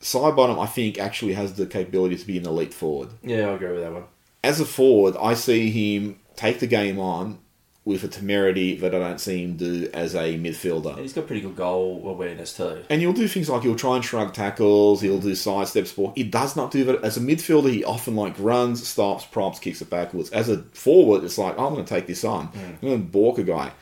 Sidebottom, 0.00 0.62
I 0.62 0.66
think, 0.66 0.98
actually 0.98 1.32
has 1.34 1.54
the 1.54 1.66
capability 1.66 2.16
to 2.16 2.26
be 2.26 2.38
an 2.38 2.46
elite 2.46 2.72
forward. 2.72 3.10
Yeah, 3.22 3.48
I 3.48 3.54
agree 3.54 3.72
with 3.72 3.80
that 3.80 3.92
one. 3.92 4.04
As 4.44 4.60
a 4.60 4.64
forward, 4.64 5.16
I 5.20 5.34
see 5.34 5.70
him 5.70 6.20
take 6.36 6.60
the 6.60 6.68
game 6.68 7.00
on 7.00 7.40
with 7.88 8.04
a 8.04 8.08
temerity 8.08 8.76
that 8.76 8.94
I 8.94 8.98
don't 8.98 9.18
see 9.18 9.42
him 9.42 9.56
do 9.56 9.88
as 9.94 10.14
a 10.14 10.38
midfielder. 10.38 10.92
And 10.92 11.00
he's 11.00 11.14
got 11.14 11.26
pretty 11.26 11.40
good 11.40 11.56
goal 11.56 12.02
awareness 12.04 12.54
too. 12.54 12.84
And 12.90 13.00
he'll 13.00 13.14
do 13.14 13.26
things 13.26 13.48
like 13.48 13.62
he'll 13.62 13.76
try 13.76 13.96
and 13.96 14.04
shrug 14.04 14.34
tackles, 14.34 15.00
he'll 15.00 15.18
do 15.18 15.34
side 15.34 15.68
steps. 15.68 15.92
Ball. 15.92 16.12
He 16.14 16.22
does 16.22 16.54
not 16.54 16.70
do 16.70 16.84
that 16.84 17.02
as 17.02 17.16
a 17.16 17.20
midfielder. 17.20 17.72
He 17.72 17.84
often 17.84 18.14
like 18.14 18.34
runs, 18.38 18.86
stops, 18.86 19.24
props, 19.24 19.58
kicks 19.58 19.80
it 19.80 19.88
backwards. 19.88 20.28
As 20.32 20.50
a 20.50 20.58
forward, 20.74 21.24
it's 21.24 21.38
like 21.38 21.58
I'm 21.58 21.72
going 21.72 21.82
to 21.82 21.88
take 21.88 22.06
this 22.06 22.24
on. 22.24 22.50
I'm 22.54 22.88
going 22.88 23.00
to 23.00 23.08
balk 23.08 23.38
a 23.38 23.42
guy. 23.42 23.72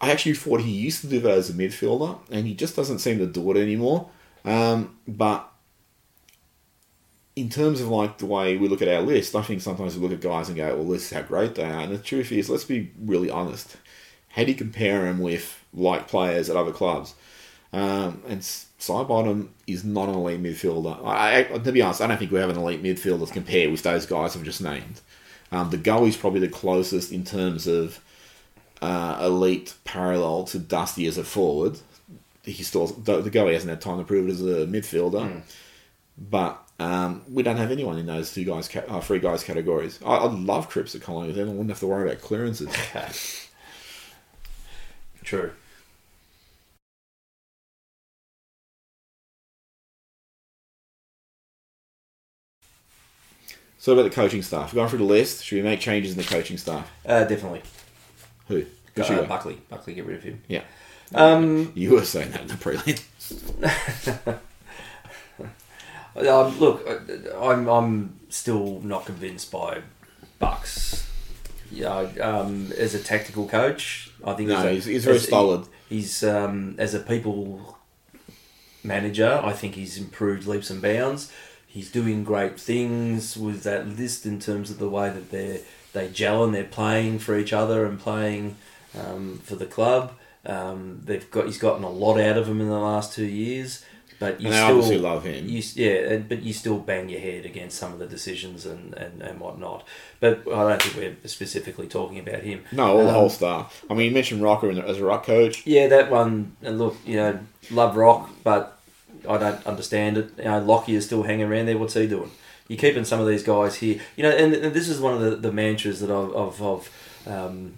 I 0.00 0.10
actually 0.10 0.32
thought 0.32 0.62
he 0.62 0.70
used 0.70 1.02
to 1.02 1.06
do 1.06 1.20
that 1.20 1.32
as 1.32 1.50
a 1.50 1.52
midfielder, 1.52 2.18
and 2.30 2.46
he 2.46 2.54
just 2.54 2.76
doesn't 2.76 3.00
seem 3.00 3.18
to 3.18 3.26
do 3.26 3.50
it 3.50 3.58
anymore. 3.58 4.08
Um, 4.46 4.96
but 5.06 5.49
in 7.36 7.48
terms 7.48 7.80
of 7.80 7.88
like 7.88 8.18
the 8.18 8.26
way 8.26 8.56
we 8.56 8.68
look 8.68 8.82
at 8.82 8.88
our 8.88 9.02
list, 9.02 9.34
I 9.34 9.42
think 9.42 9.60
sometimes 9.60 9.96
we 9.96 10.02
look 10.02 10.12
at 10.12 10.20
guys 10.20 10.48
and 10.48 10.56
go, 10.56 10.76
"Well, 10.76 10.88
this 10.88 11.04
is 11.04 11.16
how 11.16 11.22
great 11.22 11.54
they 11.54 11.64
are." 11.64 11.80
And 11.80 11.92
the 11.92 11.98
truth 11.98 12.32
is, 12.32 12.50
let's 12.50 12.64
be 12.64 12.90
really 13.00 13.30
honest. 13.30 13.76
How 14.30 14.44
do 14.44 14.50
you 14.50 14.56
compare 14.56 15.02
them 15.02 15.18
with 15.18 15.64
like 15.72 16.08
players 16.08 16.50
at 16.50 16.56
other 16.56 16.72
clubs? 16.72 17.14
Um, 17.72 18.22
and 18.26 18.40
Sidebottom 18.40 19.48
is 19.66 19.84
not 19.84 20.08
an 20.08 20.16
elite 20.16 20.42
midfielder. 20.42 21.04
I, 21.04 21.40
I, 21.40 21.58
to 21.58 21.72
be 21.72 21.82
honest, 21.82 22.00
I 22.00 22.08
don't 22.08 22.18
think 22.18 22.32
we 22.32 22.40
have 22.40 22.50
an 22.50 22.56
elite 22.56 22.82
midfielder 22.82 23.26
to 23.26 23.32
compare 23.32 23.70
with 23.70 23.82
those 23.82 24.06
guys 24.06 24.34
I've 24.34 24.42
just 24.42 24.60
named. 24.60 25.00
Um, 25.52 25.70
De 25.70 25.76
Goey 25.76 26.08
is 26.08 26.16
probably 26.16 26.40
the 26.40 26.48
closest 26.48 27.12
in 27.12 27.24
terms 27.24 27.66
of 27.66 28.00
uh, 28.82 29.18
elite 29.22 29.74
parallel 29.84 30.44
to 30.44 30.58
Dusty 30.58 31.06
as 31.06 31.18
a 31.18 31.24
forward. 31.24 31.78
He 32.42 32.62
still 32.62 32.86
the, 32.86 33.20
De 33.20 33.30
Goey 33.30 33.52
hasn't 33.52 33.70
had 33.70 33.80
time 33.80 33.98
to 33.98 34.04
prove 34.04 34.28
it 34.28 34.32
as 34.32 34.42
a 34.42 34.66
midfielder, 34.66 35.42
but 36.18 36.62
um, 36.80 37.22
we 37.30 37.42
don't 37.42 37.56
have 37.58 37.70
anyone 37.70 37.98
in 37.98 38.06
those 38.06 38.32
two 38.32 38.44
guys, 38.44 38.68
ca- 38.68 38.84
uh, 38.88 39.00
three 39.00 39.18
guys 39.20 39.44
categories. 39.44 40.00
I, 40.04 40.16
I 40.16 40.26
love 40.26 40.68
Cripps 40.68 40.94
at 40.94 41.02
Collingwood. 41.02 41.36
Then 41.36 41.46
I 41.48 41.50
wouldn't 41.50 41.68
have 41.70 41.80
to 41.80 41.86
worry 41.86 42.08
about 42.10 42.22
clearances. 42.22 42.68
True. 45.24 45.52
so 53.78 53.92
about 53.94 54.02
the 54.02 54.10
coaching 54.10 54.42
staff, 54.42 54.74
going 54.74 54.88
through 54.88 54.98
the 54.98 55.04
list. 55.04 55.44
Should 55.44 55.56
we 55.56 55.62
make 55.62 55.80
changes 55.80 56.12
in 56.12 56.18
the 56.18 56.24
coaching 56.24 56.58
staff? 56.58 56.90
Uh, 57.06 57.24
definitely. 57.24 57.62
Who? 58.48 58.64
Who 58.94 59.02
Uh. 59.02 59.22
Buckley. 59.26 59.58
Buckley, 59.68 59.94
get 59.94 60.04
rid 60.06 60.16
of 60.16 60.22
him. 60.22 60.42
Yeah, 60.48 60.62
Um, 61.14 61.72
you 61.74 61.92
were 61.92 62.04
saying 62.04 62.32
that 62.32 62.42
in 62.42 62.48
the 62.48 62.54
prelim. 62.54 63.00
um, 66.16 66.58
look, 66.58 66.86
uh, 66.88 67.38
I'm 67.40 67.68
I'm 67.68 68.20
still 68.28 68.80
not 68.80 69.06
convinced 69.06 69.50
by 69.50 69.82
Bucks. 70.38 71.06
Yeah, 71.72 71.98
um, 72.20 72.72
as 72.76 72.94
a 72.94 72.98
tactical 72.98 73.46
coach, 73.46 74.10
I 74.24 74.32
think 74.34 74.48
No, 74.48 74.56
as 74.56 74.64
a- 74.64 74.70
he's, 74.72 74.84
he's 74.86 75.04
very 75.04 75.16
as- 75.16 75.26
stolid. 75.26 75.68
He's 75.88 76.22
um, 76.24 76.74
as 76.78 76.94
a 76.94 77.00
people 77.00 77.78
manager, 78.82 79.40
I 79.42 79.52
think 79.52 79.74
he's 79.74 79.98
improved 79.98 80.46
leaps 80.46 80.70
and 80.70 80.80
bounds. 80.80 81.30
He's 81.66 81.90
doing 81.90 82.24
great 82.24 82.58
things 82.58 83.36
with 83.36 83.62
that 83.62 83.86
list 83.88 84.26
in 84.26 84.40
terms 84.40 84.70
of 84.70 84.78
the 84.78 84.88
way 84.88 85.10
that 85.10 85.30
they 85.30 85.62
they 85.92 86.08
gel 86.08 86.44
and 86.44 86.54
they're 86.54 86.64
playing 86.64 87.18
for 87.18 87.36
each 87.36 87.52
other 87.52 87.84
and 87.84 87.98
playing 87.98 88.56
um, 88.98 89.40
for 89.44 89.56
the 89.56 89.66
club. 89.66 90.12
Um, 90.46 91.02
they've 91.04 91.28
got 91.30 91.46
he's 91.46 91.58
gotten 91.58 91.84
a 91.84 91.90
lot 91.90 92.18
out 92.18 92.36
of 92.38 92.46
them 92.46 92.60
in 92.60 92.68
the 92.68 92.78
last 92.78 93.12
two 93.12 93.26
years, 93.26 93.84
but 94.20 94.40
you 94.40 94.46
And 94.46 94.54
still 94.54 94.66
obviously 94.68 94.98
love 94.98 95.24
him. 95.24 95.48
you, 95.48 95.62
yeah, 95.74 96.18
but 96.18 96.42
you 96.42 96.52
still 96.52 96.78
bang 96.78 97.08
your 97.08 97.18
head 97.20 97.44
against 97.44 97.76
some 97.78 97.92
of 97.92 97.98
the 97.98 98.06
decisions 98.06 98.64
and, 98.66 98.94
and, 98.94 99.20
and 99.22 99.40
whatnot. 99.40 99.84
But 100.20 100.42
I 100.46 100.68
don't 100.68 100.80
think 100.82 100.96
we're 101.22 101.28
specifically 101.28 101.88
talking 101.88 102.18
about 102.20 102.42
him. 102.42 102.62
No, 102.70 102.92
all 102.98 103.02
the 103.02 103.08
Um, 103.08 103.14
whole 103.14 103.30
staff. 103.30 103.84
I 103.90 103.94
mean, 103.94 104.06
you 104.06 104.12
mentioned 104.12 104.42
Rocker 104.42 104.70
as 104.70 104.98
a 104.98 105.04
rock 105.04 105.24
coach. 105.26 105.66
Yeah, 105.66 105.88
that 105.88 106.10
one. 106.12 106.54
And 106.62 106.78
look, 106.78 106.96
you 107.04 107.16
know, 107.16 107.40
love 107.72 107.96
rock, 107.96 108.30
but 108.44 108.78
I 109.28 109.36
don't 109.38 109.66
understand 109.66 110.16
it. 110.18 110.30
You 110.38 110.44
know, 110.44 110.60
Lockie 110.60 110.94
is 110.94 111.06
still 111.06 111.24
hanging 111.24 111.46
around 111.46 111.66
there. 111.66 111.76
What's 111.78 111.94
he 111.94 112.06
doing? 112.06 112.30
You're 112.68 112.78
keeping 112.78 113.04
some 113.04 113.20
of 113.20 113.26
these 113.26 113.42
guys 113.42 113.76
here. 113.76 114.00
You 114.16 114.22
know, 114.22 114.30
and, 114.30 114.54
and 114.54 114.72
this 114.74 114.88
is 114.88 115.00
one 115.00 115.14
of 115.14 115.20
the, 115.20 115.34
the 115.34 115.50
mantras 115.52 115.98
that 116.00 116.10
I've, 116.10 116.36
I've, 116.36 116.62
I've 116.62 116.90
um, 117.26 117.74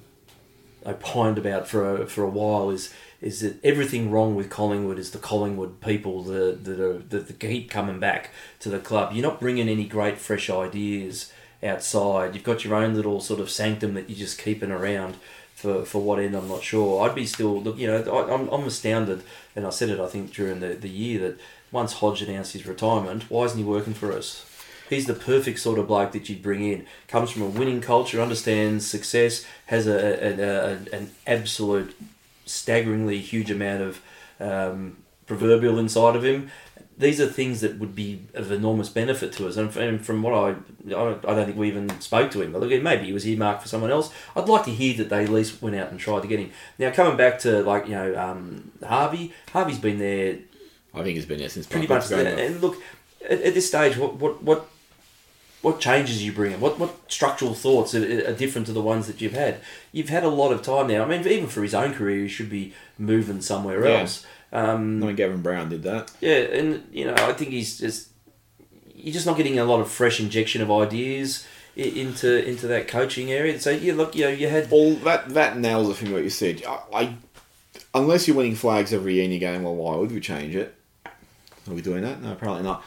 opined 0.84 1.38
about 1.38 1.66
for 1.68 2.03
a, 2.03 2.07
for 2.07 2.24
a 2.24 2.28
while 2.28 2.70
is 2.70 2.93
is 3.22 3.40
that 3.40 3.64
everything 3.64 4.10
wrong 4.10 4.34
with 4.34 4.50
Collingwood 4.50 4.98
is 4.98 5.12
the 5.12 5.18
Collingwood 5.18 5.80
people 5.80 6.24
that, 6.24 6.64
that 6.64 6.80
are 6.80 6.98
that, 6.98 7.38
keep 7.38 7.70
coming 7.70 8.00
back 8.00 8.30
to 8.60 8.68
the 8.68 8.80
club. 8.80 9.12
You're 9.12 9.22
not 9.22 9.40
bringing 9.40 9.68
any 9.68 9.86
great 9.86 10.18
fresh 10.18 10.50
ideas 10.50 11.32
outside. 11.62 12.34
You've 12.34 12.44
got 12.44 12.64
your 12.64 12.74
own 12.74 12.94
little 12.94 13.20
sort 13.20 13.40
of 13.40 13.48
sanctum 13.48 13.94
that 13.94 14.10
you're 14.10 14.18
just 14.18 14.38
keeping 14.38 14.72
around 14.72 15.16
for, 15.54 15.84
for 15.84 16.02
what 16.02 16.18
end 16.18 16.34
I'm 16.34 16.48
not 16.48 16.64
sure. 16.64 17.08
I'd 17.08 17.14
be 17.14 17.24
still. 17.24 17.62
You 17.78 17.86
know, 17.86 18.02
I, 18.02 18.34
I'm, 18.34 18.48
I'm 18.48 18.66
astounded, 18.66 19.22
and 19.54 19.64
I 19.64 19.70
said 19.70 19.88
it 19.88 20.00
I 20.00 20.08
think 20.08 20.32
during 20.32 20.58
the, 20.58 20.74
the 20.74 20.88
year 20.88 21.20
that 21.20 21.40
once 21.70 21.94
Hodge 21.94 22.22
announced 22.22 22.54
his 22.54 22.66
retirement, 22.66 23.30
why 23.30 23.44
isn't 23.44 23.58
he 23.58 23.64
working 23.64 23.94
for 23.94 24.12
us? 24.12 24.44
He's 24.90 25.06
the 25.06 25.14
perfect 25.14 25.60
sort 25.60 25.78
of 25.78 25.86
bloke 25.86 26.12
that 26.12 26.28
you'd 26.28 26.42
bring 26.42 26.62
in. 26.64 26.86
Comes 27.08 27.30
from 27.30 27.42
a 27.42 27.46
winning 27.46 27.80
culture, 27.80 28.20
understands 28.20 28.86
success, 28.86 29.46
has 29.66 29.86
a, 29.86 29.94
a, 29.94 30.42
a 30.42 30.72
an 30.92 31.12
absolute 31.26 31.96
staggeringly 32.53 33.18
huge 33.18 33.50
amount 33.50 33.82
of 33.82 34.03
um, 34.40 34.98
proverbial 35.26 35.78
inside 35.78 36.16
of 36.16 36.24
him. 36.24 36.50
these 36.98 37.20
are 37.20 37.26
things 37.26 37.61
that 37.62 37.78
would 37.78 37.94
be 37.94 38.22
of 38.34 38.53
enormous 38.53 38.88
benefit 38.88 39.32
to 39.32 39.48
us. 39.48 39.57
And 39.57 39.72
from, 39.72 39.98
from 39.98 40.22
what 40.22 40.34
I, 40.34 40.50
I 40.50 40.90
don't, 40.90 41.44
think 41.46 41.57
we 41.57 41.68
even 41.68 41.88
spoke 42.00 42.30
to 42.32 42.42
him. 42.42 42.53
But 42.53 42.62
look, 42.62 42.82
maybe 42.82 43.07
he 43.07 43.12
was 43.12 43.26
earmarked 43.26 43.62
for 43.62 43.68
someone 43.68 43.90
else. 43.90 44.12
I'd 44.36 44.48
like 44.48 44.64
to 44.66 44.70
hear 44.70 44.94
that 44.98 45.09
they 45.09 45.24
at 45.24 45.30
least 45.30 45.62
went 45.62 45.76
out 45.76 45.90
and 45.90 45.98
tried 45.98 46.22
to 46.22 46.28
get 46.28 46.38
him. 46.38 46.50
Now 46.78 46.90
coming 46.90 47.16
back 47.16 47.38
to 47.40 47.62
like 47.62 47.86
you 47.86 47.94
know 47.94 48.16
um, 48.16 48.72
Harvey, 48.86 49.32
Harvey's 49.53 49.78
been 49.78 49.98
there 49.98 50.38
I 50.94 51.03
think 51.03 51.16
he's 51.16 51.26
been 51.26 51.38
there 51.38 51.48
since 51.48 51.66
pretty 51.66 51.86
much. 51.86 52.09
There. 52.09 52.38
And 52.38 52.61
look, 52.61 52.76
at, 53.28 53.40
at 53.40 53.55
this 53.55 53.66
stage, 53.66 53.96
what 53.96 54.16
what 54.16 54.42
what 54.42 54.68
what 55.62 55.80
changes 55.80 56.22
you 56.24 56.32
bring 56.32 56.52
in? 56.52 56.60
What 56.60 56.78
what 56.78 56.94
structural 57.10 57.54
thoughts 57.54 57.94
are, 57.94 58.02
are 58.28 58.32
different 58.34 58.66
to 58.66 58.72
the 58.72 58.82
ones 58.82 59.06
that 59.06 59.20
you've 59.20 59.32
had? 59.32 59.60
You've 59.92 60.08
had 60.10 60.24
a 60.24 60.28
lot 60.28 60.52
of 60.52 60.62
time 60.62 60.88
now. 60.88 61.02
I 61.02 61.06
mean, 61.06 61.26
even 61.26 61.48
for 61.48 61.62
his 61.62 61.74
own 61.74 61.94
career, 61.94 62.22
he 62.22 62.28
should 62.28 62.50
be 62.50 62.74
moving 62.98 63.40
somewhere 63.40 63.86
Yeah. 63.86 64.00
else. 64.00 64.26
Um, 64.52 65.02
I 65.02 65.06
mean, 65.06 65.16
Gavin 65.16 65.40
Brown 65.40 65.70
did 65.70 65.82
that. 65.84 66.10
yeah, 66.20 66.34
and 66.36 66.86
you 66.92 67.06
know, 67.06 67.14
I 67.14 67.32
think 67.32 67.50
he's 67.52 67.78
just 67.78 68.08
you're 68.94 69.14
just 69.14 69.26
not 69.26 69.36
getting 69.36 69.58
a 69.58 69.64
lot 69.64 69.80
of 69.80 69.90
fresh 69.90 70.20
injection 70.20 70.60
of 70.62 70.70
ideas 70.70 71.46
into 71.74 72.44
into 72.46 72.66
that 72.66 72.86
coaching 72.88 73.32
area. 73.32 73.58
So 73.58 73.70
yeah, 73.70 73.94
look, 73.94 74.14
you 74.14 74.24
know, 74.24 74.30
you 74.30 74.48
had 74.48 74.70
Well, 74.70 74.94
that 75.04 75.30
that 75.30 75.56
nails 75.58 75.88
the 75.88 75.94
thing 75.94 76.12
what 76.12 76.22
you 76.24 76.30
said. 76.30 76.62
I, 76.68 76.78
I 76.92 77.14
unless 77.94 78.26
you're 78.28 78.36
winning 78.36 78.54
flags 78.56 78.92
every 78.92 79.14
year 79.14 79.24
and 79.24 79.32
you're 79.32 79.40
going, 79.40 79.62
well, 79.62 79.74
why 79.74 79.96
would 79.96 80.12
we 80.12 80.20
change 80.20 80.54
it? 80.54 80.74
Are 81.06 81.72
we 81.74 81.80
doing 81.80 82.02
that? 82.02 82.20
No, 82.20 82.32
apparently 82.32 82.62
not. 82.64 82.84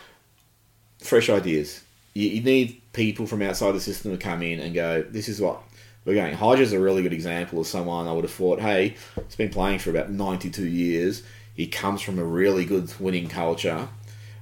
Fresh 1.00 1.30
ideas. 1.30 1.82
You, 2.16 2.30
you 2.30 2.42
need 2.42 2.82
people 2.94 3.28
from 3.28 3.44
outside 3.44 3.74
the 3.74 3.80
system 3.80 4.12
to 4.12 4.18
come 4.18 4.42
in 4.42 4.60
and 4.60 4.74
go, 4.74 5.04
this 5.04 5.30
is 5.30 5.40
what 5.40 5.62
we're 6.06 6.16
going. 6.16 6.34
Hodges 6.34 6.70
is 6.70 6.74
a 6.74 6.80
really 6.80 7.04
good 7.04 7.14
example 7.14 7.60
of 7.60 7.68
someone 7.68 8.08
I 8.08 8.14
would 8.14 8.24
have 8.24 8.34
thought, 8.34 8.60
hey, 8.60 8.96
he's 9.16 9.36
been 9.36 9.50
playing 9.50 9.80
for 9.80 9.92
about 9.92 10.10
92 10.10 10.68
years. 10.68 11.22
He 11.54 11.68
comes 11.68 12.02
from 12.02 12.20
a 12.20 12.24
really 12.24 12.66
good 12.66 12.92
winning 13.00 13.28
culture. 13.28 13.88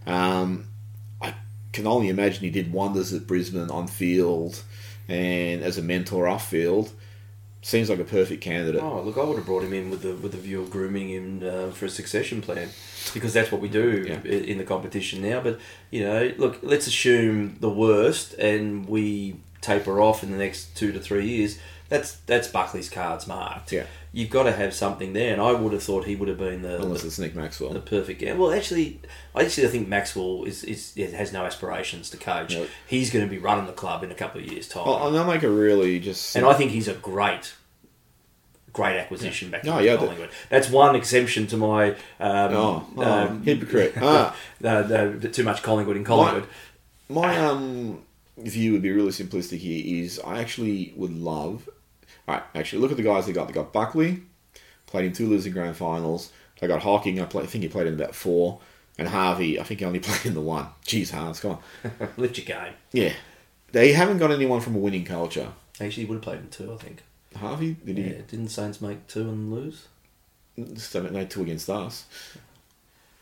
Um, 0.05 0.67
I 1.21 1.35
can 1.71 1.87
only 1.87 2.09
imagine 2.09 2.43
he 2.43 2.49
did 2.49 2.73
wonders 2.73 3.13
at 3.13 3.27
Brisbane 3.27 3.69
on 3.69 3.87
field 3.87 4.63
and 5.07 5.61
as 5.61 5.77
a 5.77 5.81
mentor 5.81 6.27
off 6.27 6.49
field. 6.49 6.91
Seems 7.61 7.89
like 7.89 7.99
a 7.99 8.03
perfect 8.03 8.43
candidate. 8.43 8.81
Oh, 8.83 9.01
look, 9.01 9.17
I 9.17 9.23
would 9.23 9.37
have 9.37 9.45
brought 9.45 9.63
him 9.63 9.71
in 9.71 9.89
with 9.89 10.01
the 10.01 10.15
with 10.15 10.33
the 10.33 10.37
view 10.37 10.61
of 10.61 10.69
grooming 10.69 11.09
him 11.09 11.41
uh, 11.41 11.71
for 11.71 11.85
a 11.85 11.89
succession 11.89 12.41
plan, 12.41 12.69
because 13.13 13.33
that's 13.33 13.51
what 13.51 13.61
we 13.61 13.69
do 13.69 14.05
Yeah. 14.07 14.21
in 14.31 14.57
the 14.57 14.63
competition 14.63 15.21
now. 15.21 15.41
But 15.41 15.59
you 15.91 16.03
know, 16.03 16.31
look, 16.37 16.59
let's 16.61 16.87
assume 16.87 17.57
the 17.59 17.69
worst, 17.69 18.33
and 18.35 18.87
we 18.87 19.35
taper 19.61 20.01
off 20.01 20.23
in 20.23 20.31
the 20.31 20.37
next 20.37 20.75
two 20.75 20.91
to 20.91 20.99
three 20.99 21.27
years. 21.27 21.57
That's 21.89 22.15
that's 22.25 22.47
Buckley's 22.47 22.89
cards 22.89 23.27
marked. 23.27 23.71
Yeah. 23.71 23.85
you've 24.15 24.29
got 24.29 24.43
to 24.43 24.51
have 24.51 24.73
something 24.75 25.13
there, 25.13 25.33
and 25.33 25.41
I 25.41 25.53
would 25.53 25.73
have 25.73 25.81
thought 25.83 26.05
he 26.05 26.15
would 26.15 26.29
have 26.29 26.37
been 26.37 26.61
the, 26.61 26.81
Unless 26.81 27.01
the, 27.01 27.07
it's 27.07 27.19
Nick 27.19 27.35
Maxwell. 27.35 27.71
the 27.73 27.79
perfect. 27.79 28.21
Yeah, 28.21 28.33
well, 28.33 28.51
actually, 28.53 28.99
I 29.35 29.43
actually 29.43 29.67
think 29.69 29.87
Maxwell 29.87 30.43
is, 30.45 30.63
is 30.63 30.93
has 31.13 31.33
no 31.33 31.45
aspirations 31.45 32.09
to 32.11 32.17
coach. 32.17 32.55
He's 32.87 33.09
going 33.11 33.25
to 33.25 33.29
be 33.29 33.37
running 33.39 33.65
the 33.65 33.73
club 33.73 34.03
in 34.03 34.11
a 34.11 34.15
couple 34.15 34.39
of 34.41 34.47
years' 34.51 34.67
time, 34.67 34.85
Well, 34.85 35.05
and 35.07 35.15
they'll 35.15 35.25
make 35.25 35.41
a 35.43 35.49
really 35.49 35.99
just. 35.99 36.35
and 36.35 36.45
I 36.45 36.53
think 36.53 36.71
he's 36.71 36.87
a 36.87 36.93
great, 36.93 37.53
great 38.73 38.97
acquisition 38.97 39.49
back 39.49 39.61
Oh, 39.65 39.79
to 39.79 39.85
yeah, 39.85 39.95
Collingwood. 39.97 40.29
That's 40.49 40.69
one 40.69 40.95
exemption 40.95 41.47
to 41.47 41.57
my 41.57 41.91
um, 41.91 42.53
Oh, 42.53 42.87
oh, 42.97 43.03
um, 43.03 43.43
hypocrite. 43.43 43.93
Ah. 44.01 44.35
uh, 44.63 44.81
the, 44.81 45.29
too 45.31 45.43
much 45.43 45.63
Collingwood 45.63 45.95
in 45.97 46.03
Collingwood. 46.03 46.47
My 47.09 47.37
um 47.37 48.03
view 48.37 48.73
would 48.73 48.81
be 48.81 48.91
really 48.91 49.11
simplistic 49.11 49.59
here 49.59 50.03
is 50.03 50.19
I 50.19 50.39
actually 50.41 50.91
would 50.97 51.13
love 51.13 51.69
Alright, 52.27 52.43
actually 52.55 52.81
look 52.81 52.91
at 52.91 52.97
the 52.97 53.03
guys 53.03 53.25
they 53.25 53.33
got. 53.33 53.47
They 53.47 53.53
got 53.53 53.73
Buckley, 53.73 54.21
played 54.85 55.05
in 55.05 55.13
two 55.13 55.27
losing 55.27 55.51
grand 55.51 55.75
finals. 55.75 56.31
They 56.59 56.67
got 56.67 56.81
Hocking, 56.81 57.19
I, 57.19 57.25
play, 57.25 57.43
I 57.43 57.45
think 57.47 57.63
he 57.63 57.67
played 57.67 57.87
in 57.87 57.95
about 57.95 58.15
four. 58.15 58.61
And 58.97 59.09
Harvey, 59.09 59.59
I 59.59 59.63
think 59.63 59.81
he 59.81 59.85
only 59.85 59.99
played 60.07 60.25
in 60.25 60.33
the 60.33 60.41
one. 60.41 60.67
Jeez, 60.85 61.11
Harves, 61.11 61.39
come 61.41 61.51
on. 61.51 62.09
Lift 62.17 62.37
your 62.37 62.45
game. 62.45 62.73
Yeah. 62.93 63.13
They 63.71 63.91
haven't 63.91 64.19
got 64.19 64.31
anyone 64.31 64.61
from 64.61 64.75
a 64.75 64.79
winning 64.79 65.03
culture. 65.03 65.49
Actually, 65.81 66.03
he 66.03 66.05
would 66.05 66.15
have 66.15 66.23
played 66.23 66.39
in 66.39 66.49
two, 66.49 66.73
I 66.73 66.77
think. 66.77 67.03
Harvey, 67.35 67.75
did 67.85 67.97
he 67.97 68.03
Yeah, 68.03 68.21
didn't 68.29 68.49
Saints 68.49 68.81
make 68.81 69.07
two 69.07 69.21
and 69.21 69.53
lose? 69.53 69.87
Haven't 70.57 71.13
made 71.13 71.29
two 71.29 71.41
against 71.41 71.69
us. 71.69 72.05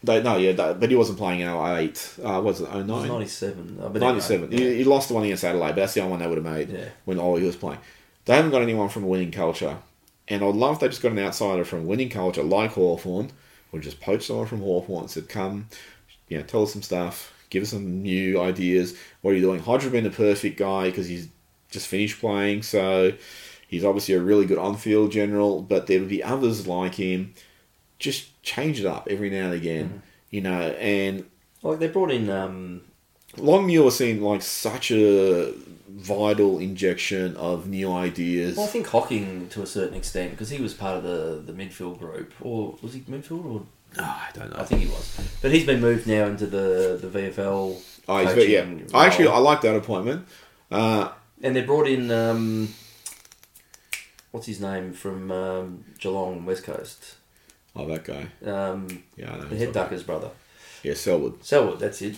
They, 0.03 0.21
no, 0.23 0.35
yeah, 0.37 0.51
that, 0.53 0.79
but 0.79 0.89
he 0.89 0.95
wasn't 0.95 1.19
playing 1.19 1.41
in 1.41 1.47
08. 1.47 2.15
Uh, 2.23 2.41
was 2.41 2.59
it 2.61 2.63
It 2.69 2.85
was 2.87 3.07
97. 3.07 3.77
Uh, 3.79 3.89
but 3.89 4.01
anyway, 4.01 4.11
97. 4.13 4.51
yeah. 4.51 4.57
He, 4.57 4.77
he 4.77 4.83
lost 4.83 5.07
the 5.09 5.13
one 5.13 5.23
against 5.23 5.43
Adelaide, 5.43 5.69
but 5.69 5.75
that's 5.77 5.93
the 5.93 6.01
only 6.01 6.11
one 6.11 6.19
they 6.19 6.27
would 6.27 6.43
have 6.43 6.53
made 6.53 6.69
Yeah. 6.69 6.89
when 7.05 7.19
Ollie 7.19 7.43
was 7.43 7.55
playing. 7.55 7.79
They 8.25 8.35
haven't 8.35 8.51
got 8.51 8.63
anyone 8.63 8.89
from 8.89 9.03
a 9.03 9.07
winning 9.07 9.31
culture. 9.31 9.77
And 10.27 10.43
I'd 10.43 10.55
love 10.55 10.75
if 10.75 10.79
they 10.79 10.87
just 10.87 11.01
got 11.01 11.11
an 11.11 11.19
outsider 11.19 11.63
from 11.63 11.79
a 11.79 11.83
winning 11.83 12.09
culture 12.09 12.41
like 12.43 12.71
Hawthorn, 12.71 13.31
or 13.71 13.79
just 13.79 14.01
poach 14.01 14.25
someone 14.25 14.47
from 14.47 14.61
Hawthorn 14.61 15.01
and 15.01 15.11
said, 15.11 15.29
come, 15.29 15.67
you 16.27 16.37
know, 16.37 16.43
tell 16.43 16.63
us 16.63 16.73
some 16.73 16.81
stuff, 16.81 17.31
give 17.51 17.63
us 17.63 17.69
some 17.69 18.01
new 18.01 18.41
ideas. 18.41 18.97
What 19.21 19.31
are 19.31 19.35
you 19.35 19.41
doing? 19.41 19.61
Have 19.61 19.91
been 19.91 20.03
the 20.03 20.09
perfect 20.09 20.57
guy 20.57 20.89
because 20.89 21.07
he's 21.07 21.27
just 21.69 21.87
finished 21.87 22.19
playing, 22.19 22.63
so 22.63 23.13
he's 23.71 23.83
obviously 23.83 24.13
a 24.13 24.21
really 24.21 24.45
good 24.45 24.59
on 24.59 24.77
field 24.77 25.11
general, 25.11 25.63
but 25.63 25.87
there 25.87 25.99
would 25.99 26.09
be 26.09 26.21
others 26.23 26.67
like 26.67 26.95
him. 26.95 27.33
Just 27.97 28.41
change 28.43 28.79
it 28.79 28.85
up 28.85 29.07
every 29.09 29.29
now 29.31 29.45
and 29.45 29.53
again, 29.55 29.85
Mm-hmm. 29.87 29.97
you 30.29 30.41
know, 30.41 30.61
and 30.79 31.25
Like 31.63 31.79
they 31.79 31.87
brought 31.87 32.11
in 32.11 32.29
um, 32.29 32.81
Longmuir 33.37 33.89
seemed 33.91 34.21
like 34.21 34.41
such 34.43 34.91
a 34.91 35.53
vital 35.89 36.57
injection 36.59 37.35
of 37.37 37.67
new 37.67 37.91
ideas. 37.91 38.55
Well, 38.57 38.65
I 38.65 38.69
think 38.69 38.87
Hocking 38.87 39.49
to 39.49 39.61
a 39.61 39.65
certain 39.67 39.95
extent 39.95 40.31
because 40.31 40.49
he 40.49 40.61
was 40.61 40.73
part 40.73 40.97
of 40.97 41.03
the, 41.03 41.41
the 41.45 41.53
midfield 41.53 41.99
group, 41.99 42.33
or 42.41 42.77
was 42.81 42.93
he 42.93 43.01
midfield? 43.01 43.45
Or 43.45 43.61
Ah, 43.99 44.29
I 44.29 44.37
don't 44.37 44.49
know. 44.51 44.57
I 44.57 44.63
think 44.63 44.81
he 44.81 44.87
was, 44.87 45.19
but 45.41 45.51
he's 45.51 45.65
been 45.65 45.81
moved 45.81 46.07
now 46.07 46.25
into 46.25 46.45
the 46.47 46.97
the 47.01 47.07
VFL. 47.09 47.79
Oh, 48.07 48.19
yeah. 48.19 48.33
coaching 48.33 48.87
I 48.93 49.05
actually 49.05 49.27
I 49.27 49.37
like 49.37 49.61
that 49.61 49.75
appointment. 49.75 50.25
Uh, 50.71 51.09
and 51.43 51.53
they 51.55 51.61
brought 51.61 51.87
in 51.87 52.09
um, 52.09 52.73
what's 54.31 54.47
his 54.47 54.59
name 54.61 54.93
from 54.93 55.31
um, 55.31 55.85
Geelong 55.99 56.45
West 56.45 56.63
Coast, 56.63 57.15
oh, 57.75 57.85
that 57.87 58.03
guy. 58.03 58.27
um, 58.45 59.03
Yeah, 59.15 59.33
I 59.33 59.37
know. 59.37 59.45
the 59.45 59.57
head 59.57 59.73
duckers 59.73 60.03
brother. 60.03 60.29
Yeah, 60.83 60.93
Selwood. 60.95 61.43
Selwood, 61.43 61.79
that's 61.79 62.01
it. 62.01 62.15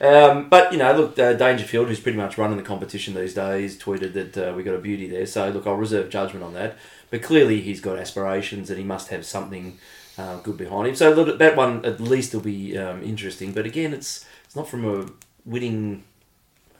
Um, 0.00 0.48
but 0.48 0.72
you 0.72 0.78
know, 0.78 0.92
look, 0.96 1.18
uh, 1.18 1.34
Dangerfield, 1.34 1.88
who's 1.88 2.00
pretty 2.00 2.16
much 2.16 2.38
running 2.38 2.56
the 2.56 2.62
competition 2.62 3.14
these 3.14 3.34
days, 3.34 3.78
tweeted 3.78 4.14
that 4.14 4.38
uh, 4.38 4.54
we 4.54 4.62
got 4.62 4.74
a 4.74 4.78
beauty 4.78 5.06
there. 5.08 5.26
So 5.26 5.50
look, 5.50 5.66
I'll 5.66 5.74
reserve 5.74 6.08
judgment 6.08 6.42
on 6.42 6.54
that. 6.54 6.76
But 7.10 7.22
clearly, 7.22 7.60
he's 7.60 7.80
got 7.82 7.98
aspirations, 7.98 8.70
and 8.70 8.78
he 8.78 8.84
must 8.84 9.08
have 9.08 9.26
something 9.26 9.76
uh, 10.16 10.38
good 10.38 10.56
behind 10.56 10.88
him. 10.88 10.94
So 10.94 11.10
look, 11.12 11.38
that 11.38 11.54
one 11.56 11.84
at 11.84 12.00
least 12.00 12.32
will 12.32 12.40
be 12.40 12.78
um, 12.78 13.02
interesting. 13.02 13.52
But 13.52 13.66
again, 13.66 13.92
it's 13.92 14.24
it's 14.46 14.56
not 14.56 14.68
from 14.68 14.84
a 14.86 15.06
winning. 15.44 16.04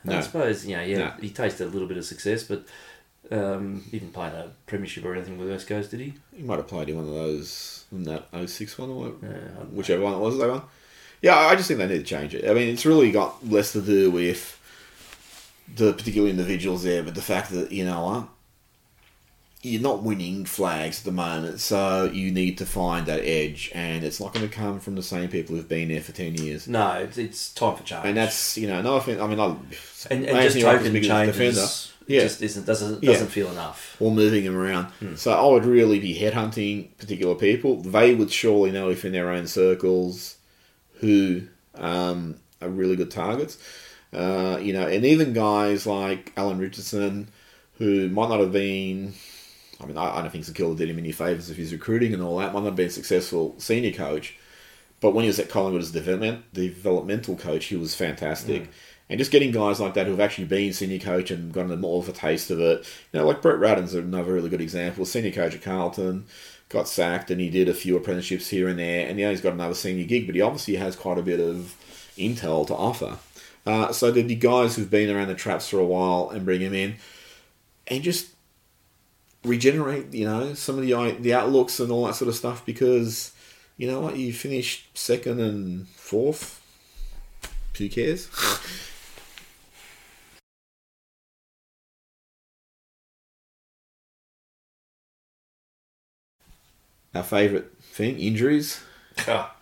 I 0.08 0.20
suppose 0.22 0.64
you 0.66 0.76
know, 0.78 0.82
yeah, 0.82 0.98
No. 0.98 1.12
he 1.20 1.28
tasted 1.28 1.66
a 1.66 1.70
little 1.70 1.86
bit 1.88 1.98
of 1.98 2.06
success, 2.06 2.42
but 2.42 2.64
um, 3.31 3.85
he 3.91 3.99
didn't 3.99 4.12
play 4.12 4.28
in 4.28 4.35
a 4.35 4.51
premiership 4.66 5.05
or 5.05 5.14
anything 5.14 5.39
with 5.39 5.49
West 5.51 5.66
Coast, 5.66 5.91
did 5.91 6.01
he? 6.01 6.14
He 6.35 6.43
might 6.43 6.57
have 6.57 6.66
played 6.68 6.89
in 6.89 6.97
one 6.97 7.07
of 7.09 7.14
those, 7.14 7.85
in 7.93 8.05
that 8.05 8.28
06 8.47 8.78
one, 8.78 8.91
or 8.91 9.07
Yeah, 9.22 9.28
don't 9.28 9.55
know. 9.55 9.66
whichever 9.72 10.03
one 10.03 10.14
it 10.14 10.18
was, 10.18 10.39
they 10.39 10.49
won. 10.49 10.62
Yeah, 11.22 11.37
I 11.37 11.55
just 11.55 11.68
think 11.68 11.78
they 11.78 11.87
need 11.87 11.99
to 11.99 12.03
change 12.03 12.35
it. 12.35 12.49
I 12.51 12.55
mean, 12.55 12.68
it's 12.68 12.87
really 12.87 13.12
got 13.12 13.47
less 13.47 13.72
to 13.72 13.83
do 13.83 14.11
with 14.11 14.57
the 15.76 15.93
particular 15.93 16.28
individuals 16.28 16.83
there, 16.83 17.03
but 17.03 17.14
the 17.14 17.22
fact 17.22 17.51
that, 17.51 17.70
you 17.70 17.85
know 17.85 18.05
what, 18.05 18.28
you're 19.62 19.82
not 19.82 20.02
winning 20.02 20.46
flags 20.46 21.00
at 21.00 21.04
the 21.04 21.12
moment, 21.12 21.61
so 21.61 22.04
you 22.04 22.30
need 22.30 22.56
to 22.58 22.66
find 22.66 23.06
that 23.06 23.20
edge, 23.20 23.70
and 23.74 24.02
it's 24.04 24.18
not 24.20 24.32
going 24.32 24.48
to 24.48 24.54
come 24.54 24.80
from 24.80 24.94
the 24.94 25.02
same 25.02 25.28
people 25.28 25.54
who've 25.54 25.68
been 25.68 25.88
there 25.88 26.00
for 26.00 26.12
10 26.12 26.34
years. 26.36 26.66
No, 26.66 26.92
it's, 26.92 27.18
it's 27.18 27.52
time 27.52 27.76
for 27.76 27.82
change. 27.82 28.06
And 28.06 28.16
that's, 28.16 28.56
you 28.56 28.66
know, 28.66 28.80
no 28.80 28.96
offense, 28.96 29.20
I 29.20 29.26
mean, 29.26 29.38
I, 29.38 29.56
and, 30.11 30.24
and 30.24 30.38
just 30.40 30.58
token 30.61 30.92
big 30.92 31.04
as 31.04 31.11
a 31.11 31.12
changes 31.12 31.36
defender. 31.36 31.90
Yeah. 32.06 32.22
just 32.22 32.42
isn't 32.42 32.66
doesn't 32.66 33.02
doesn't 33.02 33.28
feel 33.28 33.48
enough. 33.52 33.96
or 34.00 34.11
moving 34.11 34.42
them 34.42 34.56
around. 34.56 34.88
So 35.16 35.30
I 35.30 35.46
would 35.46 35.64
really 35.64 36.00
be 36.00 36.18
headhunting 36.18 36.96
particular 36.98 37.36
people. 37.36 37.82
They 37.82 38.16
would 38.16 38.32
surely 38.32 38.72
know 38.72 38.90
if 38.90 39.04
in 39.04 39.12
their 39.12 39.30
own 39.30 39.46
circles 39.46 40.36
who 40.94 41.42
um, 41.76 42.36
are 42.61 42.68
really 42.68 42.96
good 42.96 43.12
targets. 43.12 43.58
Uh, 44.12 44.58
you 44.61 44.72
know, 44.72 44.88
and 44.88 45.04
even 45.04 45.32
guys 45.34 45.86
like 45.86 46.32
Alan 46.36 46.58
Richardson, 46.58 47.28
who 47.78 48.08
might 48.08 48.28
not 48.28 48.40
have 48.40 48.52
been. 48.52 49.14
I 49.83 49.87
mean, 49.87 49.97
I, 49.97 50.18
I 50.18 50.22
don't 50.22 50.31
think 50.31 50.45
St 50.45 50.57
Kilda 50.57 50.76
did 50.76 50.91
him 50.91 50.99
any 50.99 51.12
favours 51.12 51.51
if 51.51 51.57
he's 51.57 51.72
recruiting 51.72 52.12
and 52.12 52.22
all 52.22 52.39
that. 52.39 52.53
Might 52.53 52.61
not 52.61 52.66
have 52.66 52.76
been 52.76 52.89
a 52.89 52.91
successful 52.91 53.55
senior 53.59 53.93
coach, 53.93 54.37
but 55.01 55.12
when 55.12 55.24
he 55.24 55.28
was 55.28 55.39
at 55.39 55.49
Collingwood 55.49 55.83
as 55.83 55.93
development, 55.93 56.53
developmental 56.53 57.37
coach, 57.37 57.66
he 57.66 57.76
was 57.76 57.95
fantastic. 57.95 58.68
And 59.09 59.18
just 59.18 59.33
getting 59.33 59.51
guys 59.51 59.81
like 59.81 59.95
that 59.95 60.07
who 60.07 60.12
have 60.12 60.20
actually 60.20 60.45
been 60.45 60.72
senior 60.72 61.01
coach 61.01 61.33
and 61.33 61.53
gotten 61.53 61.81
more 61.81 62.01
of 62.01 62.09
a 62.09 62.12
taste 62.12 62.51
of 62.51 62.61
it. 62.61 62.87
You 63.12 63.18
know, 63.18 63.26
like 63.26 63.43
Brett 63.43 63.59
Ratten's 63.59 63.93
another 63.93 64.35
really 64.35 64.49
good 64.49 64.61
example. 64.61 65.05
Senior 65.05 65.33
coach 65.33 65.55
at 65.55 65.62
Carlton, 65.62 66.26
got 66.68 66.87
sacked 66.87 67.31
and 67.31 67.41
he 67.41 67.51
did 67.51 67.68
a 67.68 67.74
few 67.74 67.97
apprenticeships 67.97 68.49
here 68.49 68.68
and 68.68 68.78
there. 68.78 69.09
And 69.09 69.18
now 69.18 69.31
he's 69.31 69.41
got 69.41 69.55
another 69.55 69.74
senior 69.74 70.05
gig, 70.05 70.26
but 70.26 70.37
he 70.37 70.41
obviously 70.41 70.76
has 70.76 70.95
quite 70.95 71.18
a 71.18 71.22
bit 71.22 71.41
of 71.41 71.76
intel 72.16 72.66
to 72.68 72.74
offer. 72.74 73.18
Uh, 73.66 73.93
so 73.93 74.11
there'd 74.11 74.28
be 74.28 74.37
guys 74.37 74.76
who've 74.76 74.91
been 74.91 75.14
around 75.14 75.28
the 75.28 75.35
traps 75.35 75.68
for 75.68 75.78
a 75.78 75.85
while 75.85 76.31
and 76.31 76.45
bring 76.45 76.61
him 76.61 76.72
in 76.72 76.97
and 77.89 78.03
just 78.03 78.28
regenerate, 79.45 80.12
you 80.12 80.26
know, 80.26 80.55
some 80.55 80.78
of 80.78 80.82
the 80.86 81.16
the 81.20 81.34
outlooks 81.34 81.80
and 81.80 81.91
all 81.91 82.07
that 82.07 82.14
sort 82.14 82.28
of 82.28 82.34
stuff 82.36 82.64
because, 82.66 83.32
you 83.76 83.86
know 83.88 84.01
what, 84.01 84.16
you 84.16 84.32
finished 84.32 84.97
second 84.97 85.41
and 85.41 85.88
fourth 85.88 86.61
Who 87.78 87.88
cares? 87.88 88.28
Our 97.14 97.22
favourite 97.24 97.66
thing, 97.80 98.18
injuries. 98.20 98.80
Ah, 99.26 99.55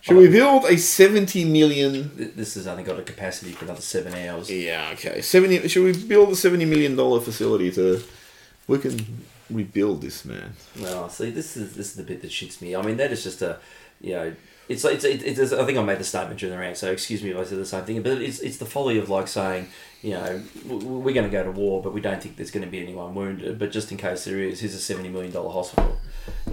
Should 0.00 0.16
we 0.16 0.28
build 0.28 0.64
a 0.66 0.76
seventy 0.78 1.44
million? 1.44 2.16
th- 2.16 2.34
this 2.34 2.54
has 2.54 2.66
only 2.66 2.82
got 2.84 2.98
a 2.98 3.02
capacity 3.02 3.52
for 3.52 3.64
another 3.64 3.80
seven 3.80 4.14
hours. 4.14 4.50
Yeah, 4.50 4.90
okay. 4.94 5.20
Seventy. 5.22 5.66
Should 5.68 5.84
we 5.84 6.04
build 6.06 6.30
a 6.30 6.36
seventy 6.36 6.64
million 6.64 6.94
dollar 6.96 7.20
facility 7.20 7.70
to? 7.72 8.02
We 8.68 8.78
can 8.78 9.24
rebuild 9.50 10.02
this, 10.02 10.24
man. 10.24 10.54
No, 10.80 11.08
see, 11.08 11.30
this 11.30 11.56
is 11.56 11.74
this 11.74 11.88
is 11.88 11.94
the 11.94 12.02
bit 12.02 12.22
that 12.22 12.30
shits 12.30 12.62
me. 12.62 12.76
I 12.76 12.82
mean, 12.82 12.96
that 12.96 13.12
is 13.12 13.22
just 13.22 13.42
a, 13.42 13.58
you 14.00 14.12
know, 14.12 14.34
it's 14.68 14.84
it's 14.84 15.04
it's. 15.04 15.24
it's 15.24 15.52
I 15.52 15.64
think 15.64 15.78
I 15.78 15.82
made 15.82 15.98
the 15.98 16.04
statement 16.04 16.38
during 16.38 16.54
the 16.54 16.60
round, 16.60 16.76
so 16.76 16.90
excuse 16.90 17.22
me 17.22 17.30
if 17.30 17.36
I 17.36 17.44
said 17.44 17.58
the 17.58 17.66
same 17.66 17.84
thing. 17.84 18.02
But 18.02 18.22
it's 18.22 18.38
it's 18.40 18.58
the 18.58 18.66
folly 18.66 18.98
of 18.98 19.10
like 19.10 19.28
saying, 19.28 19.68
you 20.02 20.12
know, 20.12 20.42
we're 20.66 21.12
going 21.12 21.28
to 21.28 21.30
go 21.30 21.42
to 21.42 21.50
war, 21.50 21.82
but 21.82 21.92
we 21.92 22.00
don't 22.00 22.22
think 22.22 22.36
there's 22.36 22.50
going 22.50 22.64
to 22.64 22.70
be 22.70 22.80
anyone 22.80 23.14
wounded. 23.14 23.58
But 23.58 23.72
just 23.72 23.90
in 23.90 23.98
case 23.98 24.24
there 24.24 24.38
is, 24.38 24.60
here's 24.60 24.74
a 24.74 24.78
seventy 24.78 25.08
million 25.08 25.32
dollar 25.32 25.50
hospital. 25.50 25.98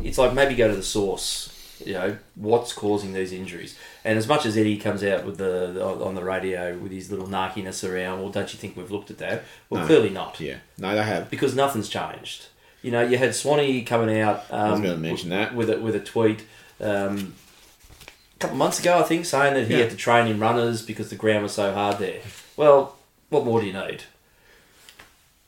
It's 0.03 0.17
like 0.17 0.33
maybe 0.33 0.55
go 0.55 0.67
to 0.67 0.75
the 0.75 0.83
source. 0.83 1.55
You 1.85 1.93
know 1.93 2.17
what's 2.35 2.73
causing 2.73 3.13
these 3.13 3.31
injuries, 3.31 3.77
and 4.03 4.17
as 4.17 4.27
much 4.27 4.45
as 4.45 4.57
Eddie 4.57 4.77
comes 4.77 5.03
out 5.03 5.25
with 5.25 5.37
the, 5.37 5.71
the 5.73 5.83
on 5.83 6.13
the 6.15 6.23
radio 6.23 6.77
with 6.77 6.91
his 6.91 7.09
little 7.09 7.27
narkiness 7.27 7.89
around, 7.89 8.19
well, 8.21 8.29
don't 8.29 8.51
you 8.53 8.59
think 8.59 8.75
we've 8.75 8.91
looked 8.91 9.09
at 9.11 9.17
that? 9.19 9.43
Well, 9.69 9.81
No. 9.81 9.87
clearly 9.87 10.09
not 10.09 10.39
Yeah. 10.39 10.57
No, 10.77 10.93
they 10.95 11.03
have. 11.03 11.29
because 11.29 11.55
nothing's 11.55 11.87
changed. 11.89 12.47
You 12.81 12.91
know, 12.91 13.01
you 13.01 13.17
had 13.17 13.33
Swanee 13.35 13.81
coming 13.83 14.19
out. 14.19 14.43
Um, 14.51 14.71
was 14.71 14.79
gonna 14.81 14.97
mention 14.97 15.29
that. 15.29 15.55
with 15.55 15.69
a 15.69 15.79
with 15.79 15.95
a 15.95 15.99
tweet 15.99 16.43
um, 16.81 17.35
a 18.35 18.39
couple 18.39 18.55
of 18.55 18.59
months 18.59 18.79
ago, 18.79 18.99
I 18.99 19.03
think, 19.03 19.25
saying 19.25 19.53
that 19.53 19.67
he 19.67 19.73
Yeah. 19.75 19.81
had 19.81 19.89
to 19.91 19.97
train 19.97 20.27
in 20.27 20.39
runners 20.39 20.81
because 20.81 21.09
the 21.09 21.15
ground 21.15 21.43
was 21.43 21.53
so 21.53 21.73
hard 21.73 21.99
there. 21.99 22.19
Well, 22.57 22.95
what 23.29 23.45
more 23.45 23.61
do 23.61 23.67
you 23.67 23.73
need? 23.73 24.03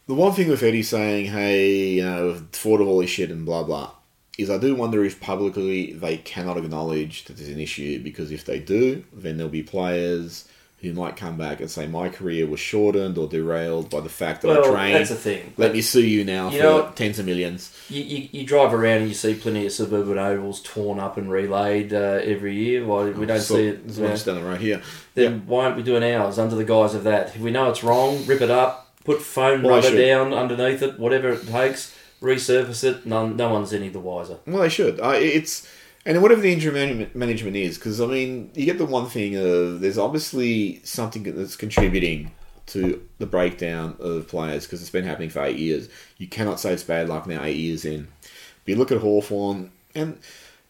The 0.08 0.14
one 0.14 0.34
thing 0.34 0.50
with 0.50 0.64
Eddie 0.64 0.84
saying, 0.84 1.28
"Hey, 1.28 1.70
you 1.96 2.04
know, 2.04 2.42
thought 2.52 2.82
of 2.82 2.88
all 2.88 3.00
this 3.00 3.10
shit 3.10 3.30
and 3.32 3.46
blah 3.46 3.64
blah," 3.64 3.92
is 4.38 4.50
I 4.50 4.58
do 4.58 4.76
wonder 4.76 5.04
if 5.04 5.20
publicly 5.20 5.94
they 5.94 6.18
cannot 6.18 6.58
acknowledge 6.58 7.26
that 7.26 7.38
there's 7.38 7.50
an 7.50 7.60
issue 7.60 8.02
because 8.02 8.32
if 8.32 8.46
they 8.46 8.60
do, 8.60 9.04
then 9.14 9.38
there'll 9.38 9.52
be 9.52 9.64
players 9.64 10.48
who 10.80 10.94
might 10.94 11.16
come 11.16 11.38
back 11.38 11.60
and 11.60 11.70
say 11.70 11.86
my 11.86 12.10
career 12.10 12.48
was 12.48 12.60
shortened 12.60 13.16
or 13.16 13.28
derailed 13.28 13.88
by 13.92 14.00
the 14.00 14.10
fact 14.10 14.42
that 14.42 14.50
I 14.50 14.68
trained. 14.68 14.96
that's 14.96 15.12
the 15.12 15.16
thing. 15.16 15.54
Let 15.56 15.74
me 15.74 15.82
sue 15.82 16.02
you 16.02 16.24
now 16.24 16.50
You 16.50 16.58
for 16.58 16.64
know 16.64 16.92
tens 16.96 17.20
of 17.20 17.28
millions. 17.28 17.72
You, 17.88 18.02
you, 18.02 18.30
you 18.32 18.46
drive 18.48 18.74
around 18.74 18.98
and 19.02 19.08
you 19.08 19.14
see 19.14 19.36
plenty 19.36 19.68
of 19.68 19.72
suburban 19.74 20.18
ovals 20.18 20.60
torn 20.64 21.00
up 21.00 21.18
and 21.18 21.30
relayed 21.30 21.94
uh, 21.94 22.20
every 22.24 22.56
year. 22.56 22.84
Why 22.84 23.12
we 23.12 23.28
don't 23.28 23.40
So- 23.40 23.56
see 23.58 23.68
it? 23.68 23.84
There's 23.86 23.98
you 23.98 24.04
one 24.04 24.10
know, 24.10 24.16
just 24.16 24.26
down 24.26 24.36
the 24.42 24.42
road 24.50 24.60
here. 24.62 24.82
then 25.14 25.44
why 25.46 25.66
aren't 25.66 25.78
we 25.78 25.84
doing 25.84 26.04
ours 26.16 26.40
under 26.40 26.56
the 26.56 26.66
guise 26.66 26.96
of 26.96 27.04
that? 27.04 27.36
If 27.36 27.42
we 27.42 27.52
know 27.52 27.70
it's 27.70 27.84
wrong, 27.84 28.26
rip 28.26 28.42
it 28.42 28.50
up, 28.50 28.92
put 29.06 29.22
foam 29.22 29.62
Well, 29.62 29.76
rubber 29.84 29.96
down 29.96 30.34
underneath 30.34 30.82
it, 30.82 30.98
whatever 30.98 31.30
it 31.30 31.48
takes, 31.48 31.96
resurface 32.22 32.84
it. 32.84 33.06
None, 33.06 33.36
no 33.36 33.50
one's 33.50 33.74
any 33.74 33.90
the 33.90 34.00
wiser. 34.00 34.38
Well, 34.46 34.62
they 34.62 34.70
should. 34.70 35.00
I 35.00 35.18
it's 35.18 35.68
and 36.06 36.22
whatever 36.22 36.42
the 36.42 36.52
injury 36.52 36.74
management, 36.74 37.16
management 37.16 37.56
is, 37.56 37.78
because 37.78 38.02
I 38.02 38.06
mean, 38.08 38.52
you 38.56 38.66
get 38.66 38.78
the 38.78 38.86
one 38.86 39.08
thing 39.08 39.36
of 39.36 39.82
there's 39.82 39.98
obviously 39.98 40.82
something 40.84 41.24
that's 41.24 41.56
contributing 41.56 42.32
to 42.68 43.06
the 43.18 43.26
breakdown 43.26 43.96
of 44.00 44.28
players 44.28 44.66
because 44.66 44.82
it's 44.82 44.90
been 44.90 45.06
happening 45.06 45.30
for 45.30 45.44
eight 45.44 45.58
years. 45.58 45.90
You 46.18 46.28
cannot 46.28 46.60
say 46.60 46.74
it's 46.74 46.84
bad 46.84 47.10
luck 47.10 47.28
now, 47.28 47.44
eight 47.44 47.58
years 47.58 47.86
in. 47.86 48.08
But 48.22 48.72
you 48.72 48.76
look 48.78 48.92
at 48.92 49.00
Hawthorn, 49.00 49.72
and 49.94 50.18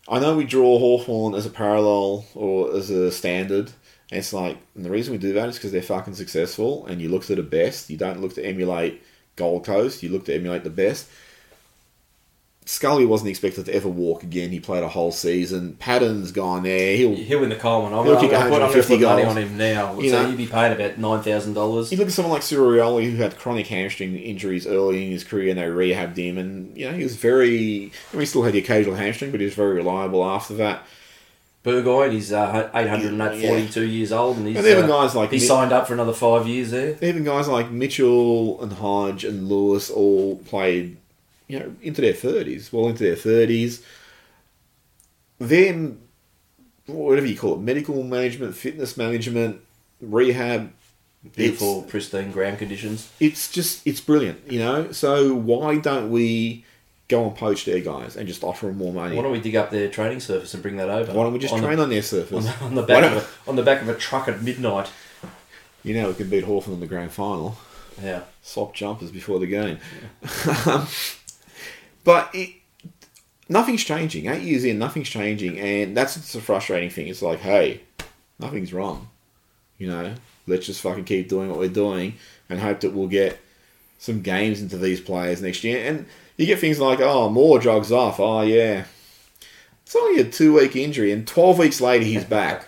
I 0.08 0.20
know 0.20 0.36
we 0.36 0.46
draw 0.46 0.80
Hawthorn 0.80 1.36
as 1.36 1.46
a 1.46 1.50
parallel 1.50 2.26
or 2.34 2.76
as 2.76 2.90
a 2.90 3.12
standard. 3.12 3.72
And 4.10 4.20
it's 4.20 4.34
like, 4.34 4.58
and 4.76 4.84
the 4.84 4.90
reason 4.90 5.14
we 5.14 5.18
do 5.18 5.34
that 5.34 5.48
is 5.48 5.56
because 5.56 5.72
they're 5.72 5.82
fucking 5.82 6.16
successful, 6.16 6.86
and 6.88 7.02
you 7.02 7.08
look 7.08 7.24
to 7.26 7.36
the 7.36 7.44
best. 7.44 7.90
You 7.90 7.98
don't 7.98 8.20
look 8.20 8.34
to 8.36 8.46
emulate 8.46 9.02
Gold 9.38 9.66
Coast. 9.66 10.04
You 10.04 10.10
look 10.10 10.26
to 10.26 10.36
emulate 10.36 10.66
the 10.66 10.70
best. 10.70 11.08
Scully 12.72 13.06
wasn't 13.06 13.30
expected 13.30 13.66
to 13.66 13.76
ever 13.76 13.90
walk 13.90 14.24
again. 14.24 14.50
He 14.50 14.62
played 14.62 14.82
a 14.82 14.88
whole 14.88 15.12
season. 15.12 15.74
Patton's 15.74 16.32
gone 16.32 16.64
there. 16.64 16.96
He'll 16.96 17.16
He'll 17.16 17.42
win 17.42 17.50
the 17.50 17.58
Coleman. 17.58 17.92
I'm, 17.92 18.06
He'll 18.06 18.16
I'm 18.16 18.22
kick 18.22 18.32
going 18.32 18.44
to 18.44 18.50
put, 18.50 18.62
I'm 18.62 18.72
gonna 18.72 18.74
150 18.74 18.98
put 18.98 19.04
money 19.04 19.24
on 19.26 19.36
him 19.38 19.58
now. 19.58 20.00
You 20.00 20.10
so 20.10 20.24
know. 20.24 20.30
you'd 20.30 20.38
be 20.38 20.48
paying 20.48 20.72
about 20.72 20.98
nine 20.98 21.22
thousand 21.22 21.54
dollars. 21.54 21.92
You 21.92 21.98
look 21.98 22.08
at 22.08 22.14
someone 22.14 22.32
like 22.32 22.44
Cyril 22.44 22.72
Rioli, 22.72 23.12
who 23.12 23.18
had 23.18 23.38
chronic 23.38 23.68
hamstring 23.68 24.16
injuries 24.16 24.66
early 24.66 25.06
in 25.06 25.12
his 25.12 25.26
career, 25.26 25.50
and 25.50 25.60
they 25.60 25.64
rehabbed 25.64 26.16
him, 26.16 26.38
and 26.38 26.78
you 26.78 26.90
know 26.90 26.96
he 26.96 27.04
was 27.04 27.18
very. 27.18 27.92
I 28.14 28.16
mean, 28.16 28.22
he 28.22 28.26
still 28.26 28.44
had 28.44 28.54
the 28.54 28.60
occasional 28.60 28.96
hamstring, 28.96 29.32
but 29.32 29.42
he 29.42 29.46
was 29.48 29.54
very 29.54 29.76
reliable 29.76 30.24
after 30.24 30.54
that. 30.54 30.88
Burgoyne, 31.64 32.12
he's 32.12 32.32
uh, 32.32 32.72
842 32.74 33.86
years 33.86 34.12
old, 34.14 34.38
and 34.38 34.48
he's 34.48 34.58
And 34.58 34.66
even 34.66 34.86
uh, 34.86 34.88
guys 34.88 35.14
like 35.14 35.30
he 35.30 35.36
Mi- 35.38 35.46
signed 35.46 35.72
up 35.72 35.88
for 35.88 35.94
another 35.94 36.14
five 36.14 36.48
years 36.48 36.72
there. 36.72 36.98
even 37.02 37.24
guys 37.24 37.48
like 37.48 37.70
Mitchell 37.70 38.64
and 38.64 38.74
Hodge 38.74 39.24
and 39.26 39.48
Lewis 39.48 39.90
all 39.92 40.38
played, 40.38 40.98
you 41.52 41.60
know, 41.60 41.76
into 41.82 42.00
their 42.00 42.14
thirties, 42.14 42.72
well 42.72 42.88
into 42.88 43.04
their 43.04 43.16
thirties. 43.18 43.84
Then, 45.38 46.00
whatever 46.86 47.28
you 47.28 47.38
call 47.38 47.56
it, 47.56 47.60
medical 47.60 48.04
management, 48.04 48.56
fitness 48.56 48.96
management, 48.96 49.62
rehab. 50.00 50.72
Beautiful, 51.36 51.84
pristine 51.84 52.32
ground 52.32 52.58
conditions. 52.58 53.12
it's 53.20 53.52
just 53.52 53.86
it's 53.86 54.00
brilliant, 54.00 54.50
you 54.50 54.60
know. 54.60 54.92
So 54.92 55.36
why 55.36 55.78
don't 55.78 56.10
we 56.10 56.66
go 57.10 57.28
and 57.28 57.36
poach 57.36 57.66
their 57.66 57.82
guys 57.82 58.16
and 58.16 58.28
just 58.28 58.44
offer 58.44 58.68
them 58.68 58.78
more 58.78 58.94
money? 58.94 59.16
Why 59.18 59.22
don't 59.22 59.34
we 59.34 59.42
dig 59.42 59.56
up 59.56 59.70
their 59.70 59.90
training 59.90 60.22
surface 60.22 60.54
and 60.54 60.64
bring 60.64 60.78
that 60.78 60.90
over? 60.90 61.14
Why 61.14 61.24
don't 61.24 61.34
we 61.34 61.40
just 61.40 61.54
on 61.54 61.62
train 61.62 61.78
the, 61.78 61.84
on 61.84 61.90
their 61.90 62.00
on 62.00 62.04
surface? 62.04 62.46
the, 62.46 62.64
on 62.64 62.76
the 62.76 62.82
back 62.82 63.04
of 63.04 63.18
a, 63.24 63.50
on 63.50 63.56
the 63.58 63.62
back 63.62 63.82
of 63.82 63.90
a 63.90 63.96
truck 63.96 64.28
at 64.30 64.42
midnight? 64.42 64.90
You 65.84 65.96
know, 65.96 66.08
we 66.08 66.14
could 66.14 66.30
beat 66.30 66.46
Hawthorn 66.46 66.76
in 66.76 66.80
the 66.80 66.88
grand 66.88 67.12
final. 67.12 67.58
Yeah, 68.02 68.22
Swap 68.42 68.74
jumpers 68.74 69.12
before 69.12 69.38
the 69.40 69.48
game. 69.48 69.78
but 72.04 72.30
it, 72.34 72.56
nothing's 73.50 73.84
changing. 73.84 74.28
Eight 74.28 74.44
years 74.44 74.64
in, 74.64 74.80
nothing's 74.80 75.10
changing, 75.10 75.60
and 75.60 75.96
that's 75.96 76.16
the 76.34 76.42
frustrating 76.42 76.90
thing. 76.90 77.08
It's 77.08 77.22
like, 77.22 77.40
hey, 77.40 77.82
nothing's 78.40 78.74
wrong. 78.74 79.10
You 79.78 79.88
know, 79.88 80.14
let's 80.48 80.66
just 80.66 80.82
fucking 80.82 81.06
keep 81.06 81.30
doing 81.30 81.50
what 81.50 81.60
we're 81.60 81.70
doing 81.70 82.16
and 82.50 82.60
hope 82.60 82.82
that 82.82 82.94
we'll 82.94 83.08
get 83.08 83.40
some 83.98 84.22
games 84.22 84.62
into 84.62 84.78
these 84.78 85.02
players 85.02 85.42
next 85.42 85.64
year. 85.64 85.88
And 85.88 86.06
you 86.38 86.46
get 86.46 86.60
things 86.60 86.80
like, 86.80 87.00
oh, 87.00 87.30
more 87.30 87.60
jogs 87.60 87.92
off. 87.92 88.20
Oh, 88.20 88.42
yeah. 88.42 88.86
It's 89.84 89.96
only 89.96 90.22
a 90.22 90.26
two 90.26 90.54
week 90.54 90.76
injury, 90.76 91.12
and 91.12 91.28
12 91.28 91.58
weeks 91.58 91.82
later, 91.82 92.06
he's 92.06 92.24
back. 92.24 92.68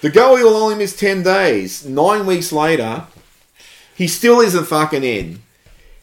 the 0.00 0.10
goalie 0.10 0.42
will 0.42 0.56
only 0.56 0.74
miss 0.76 0.96
10 0.96 1.22
days. 1.22 1.86
Nine 1.86 2.26
weeks 2.26 2.52
later, 2.52 3.04
he 3.94 4.06
still 4.06 4.40
isn't 4.40 4.64
fucking 4.66 5.04
in. 5.04 5.42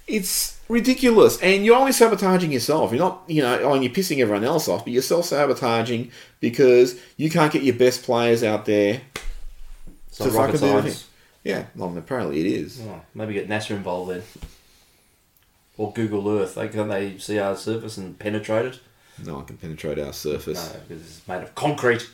It's 0.07 0.56
ridiculous. 0.69 1.41
And 1.41 1.65
you're 1.65 1.75
only 1.75 1.91
sabotaging 1.91 2.51
yourself. 2.51 2.91
You're 2.91 2.99
not, 2.99 3.23
you 3.27 3.41
know, 3.41 3.59
oh, 3.61 3.73
and 3.73 3.83
you're 3.83 3.93
pissing 3.93 4.19
everyone 4.19 4.43
else 4.43 4.67
off, 4.67 4.83
but 4.83 4.93
you're 4.93 5.01
self 5.01 5.25
sabotaging 5.25 6.11
because 6.39 6.99
you 7.17 7.29
can't 7.29 7.51
get 7.51 7.63
your 7.63 7.75
best 7.75 8.03
players 8.03 8.43
out 8.43 8.65
there. 8.65 9.01
it's 10.07 10.17
To 10.17 10.29
rocket 10.29 10.59
science. 10.59 11.07
Yeah, 11.43 11.65
well, 11.75 11.97
apparently 11.97 12.41
it 12.41 12.45
is. 12.45 12.81
Oh, 12.81 13.01
maybe 13.13 13.33
get 13.33 13.47
NASA 13.47 13.71
involved 13.71 14.11
then, 14.11 14.23
or 15.77 15.93
Google 15.93 16.27
Earth. 16.29 16.55
They 16.55 16.67
can 16.67 16.89
they 16.89 17.17
see 17.19 17.39
our 17.39 17.55
surface 17.55 17.95
and 17.95 18.19
penetrate 18.19 18.65
it? 18.65 18.79
No 19.25 19.35
one 19.35 19.45
can 19.45 19.57
penetrate 19.57 19.97
our 19.97 20.11
surface. 20.11 20.73
No, 20.73 20.79
because 20.81 21.01
it's 21.03 21.27
made 21.27 21.43
of 21.43 21.55
concrete. 21.55 22.09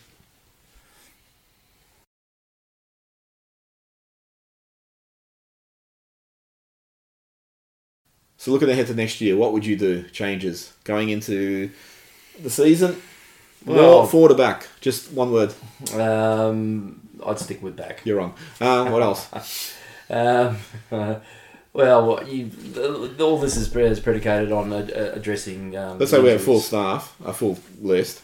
So 8.44 8.52
looking 8.52 8.70
ahead 8.70 8.88
to 8.88 8.94
next 8.94 9.22
year, 9.22 9.38
what 9.38 9.54
would 9.54 9.66
you 9.66 9.78
do? 9.78 10.04
Changes 10.10 10.74
going 10.84 11.08
into 11.08 11.72
the 12.42 12.50
season? 12.50 13.02
Well- 13.66 14.06
forward 14.06 14.32
or 14.32 14.36
back? 14.36 14.68
Just 14.82 15.14
one 15.14 15.32
word. 15.32 15.54
Um, 15.94 17.00
I'd 17.26 17.40
stick 17.40 17.64
with 17.64 17.78
back. 17.78 18.02
You're 18.04 18.18
wrong. 18.18 18.34
Um, 18.60 18.92
what 18.92 19.02
else? 19.02 19.74
Um, 20.10 20.58
well, 21.72 22.06
what 22.06 22.28
you, 22.28 22.52
all 23.22 23.40
this 23.40 23.56
is, 23.56 23.70
predicated 23.70 24.52
on 24.52 24.74
uh, 24.74 25.12
addressing. 25.16 25.78
Um, 25.78 25.98
Let's 25.98 26.12
say 26.12 26.22
we 26.22 26.30
have 26.30 26.44
full 26.44 26.60
staff, 26.60 27.16
a 27.24 27.32
full 27.32 27.58
list. 27.82 28.22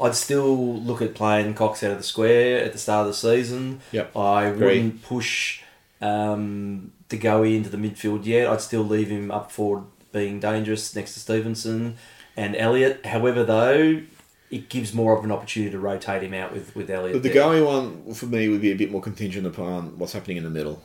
I'd 0.00 0.14
still 0.14 0.76
look 0.76 1.02
at 1.02 1.16
playing 1.16 1.54
Cox 1.54 1.82
out 1.82 1.90
of 1.90 1.98
the 1.98 2.04
square 2.04 2.64
at 2.64 2.72
the 2.72 2.78
start 2.78 3.08
of 3.08 3.12
the 3.12 3.18
season. 3.18 3.80
Yep. 3.90 4.16
I 4.16 4.44
Agree. 4.44 4.66
wouldn't 4.66 5.02
push 5.02 5.62
um, 6.00 6.92
to 7.10 7.16
go 7.18 7.42
into 7.42 7.68
the 7.68 7.76
midfield 7.76 8.24
yet. 8.24 8.48
I'd 8.48 8.60
still 8.60 8.82
leave 8.82 9.08
him 9.08 9.30
up 9.30 9.52
for 9.52 9.84
being 10.12 10.40
dangerous 10.40 10.94
next 10.96 11.14
to 11.14 11.20
Stephenson 11.20 11.96
and 12.36 12.56
Elliott. 12.56 13.06
However, 13.06 13.44
though, 13.44 14.02
it 14.50 14.68
gives 14.68 14.92
more 14.94 15.16
of 15.16 15.24
an 15.24 15.30
opportunity 15.30 15.70
to 15.70 15.78
rotate 15.78 16.22
him 16.22 16.34
out 16.34 16.52
with, 16.52 16.74
with 16.74 16.90
Elliott. 16.90 17.12
But 17.14 17.22
the 17.22 17.28
there. 17.28 17.42
going 17.42 17.64
one 17.64 18.14
for 18.14 18.26
me 18.26 18.48
would 18.48 18.60
be 18.60 18.72
a 18.72 18.76
bit 18.76 18.90
more 18.90 19.00
contingent 19.02 19.46
upon 19.46 19.98
what's 19.98 20.12
happening 20.12 20.36
in 20.38 20.44
the 20.44 20.50
middle. 20.50 20.82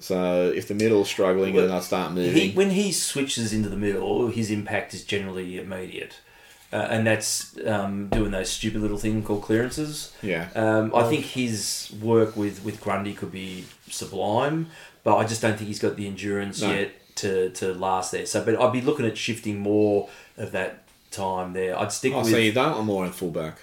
So 0.00 0.50
if 0.54 0.66
the 0.68 0.74
middle's 0.74 1.08
struggling 1.08 1.56
and 1.58 1.70
I 1.72 1.80
start 1.80 2.12
moving, 2.12 2.34
He, 2.34 2.52
when 2.52 2.70
he 2.70 2.90
switches 2.92 3.52
into 3.52 3.68
the 3.68 3.76
middle, 3.76 4.28
his 4.28 4.50
impact 4.50 4.94
is 4.94 5.04
generally 5.04 5.58
immediate. 5.58 6.16
uh, 6.72 6.86
and 6.90 7.06
that's 7.06 7.56
um, 7.66 8.08
doing 8.08 8.30
those 8.30 8.48
stupid 8.48 8.80
little 8.80 8.98
thing 8.98 9.22
called 9.22 9.42
clearances. 9.42 10.12
Yeah. 10.22 10.48
Um, 10.54 10.94
I 10.94 11.08
think 11.08 11.24
his 11.24 11.92
work 12.00 12.36
with, 12.36 12.64
with 12.64 12.80
Grundy 12.80 13.12
could 13.12 13.32
be 13.32 13.64
sublime, 13.88 14.68
but 15.04 15.16
I 15.16 15.24
just 15.26 15.42
don't 15.42 15.56
think 15.56 15.68
he's 15.68 15.78
got 15.78 15.96
the 15.96 16.06
endurance 16.06 16.60
No. 16.62 16.72
yet 16.72 16.92
to, 17.16 17.50
to 17.50 17.74
last 17.74 18.12
there. 18.12 18.26
So, 18.26 18.44
but 18.44 18.60
I'd 18.60 18.72
be 18.72 18.80
looking 18.80 19.06
at 19.06 19.16
shifting 19.18 19.58
more 19.58 20.08
of 20.36 20.52
that 20.52 20.84
time 21.10 21.52
there. 21.52 21.78
I'd 21.78 21.90
stick 21.92 22.12
Oh, 22.14 22.18
with 22.20 22.30
so 22.30 22.36
you 22.36 22.52
don't 22.52 22.72
want 22.72 22.84
more 22.86 23.04
in 23.04 23.12
fullback. 23.12 23.58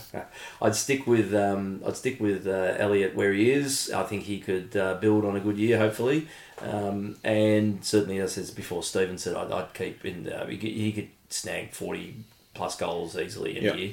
I'd 0.62 0.74
stick 0.74 1.06
with 1.06 1.34
um, 1.34 1.82
I'd 1.86 1.96
stick 1.96 2.20
with 2.20 2.46
uh, 2.46 2.74
Elliott 2.78 3.14
where 3.14 3.32
he 3.32 3.50
is. 3.50 3.90
I 3.90 4.02
think 4.04 4.24
he 4.24 4.38
could 4.38 4.76
uh, 4.76 4.94
build 4.94 5.24
on 5.24 5.36
a 5.36 5.40
good 5.40 5.58
year, 5.58 5.78
hopefully, 5.78 6.28
um, 6.60 7.16
and 7.24 7.84
certainly 7.84 8.18
as 8.18 8.38
I 8.38 8.42
said 8.42 8.54
before, 8.56 8.82
Stephenson, 8.82 9.36
I'd, 9.36 9.50
I'd 9.50 9.74
keep 9.74 10.04
in. 10.04 10.28
Uh, 10.30 10.46
he, 10.46 10.56
could, 10.58 10.70
he 10.70 10.92
could 10.92 11.08
snag 11.30 11.72
forty 11.72 12.16
plus 12.54 12.76
goals 12.76 13.16
easily 13.18 13.56
in 13.58 13.64
Yep. 13.64 13.74
a 13.74 13.78
year. 13.78 13.92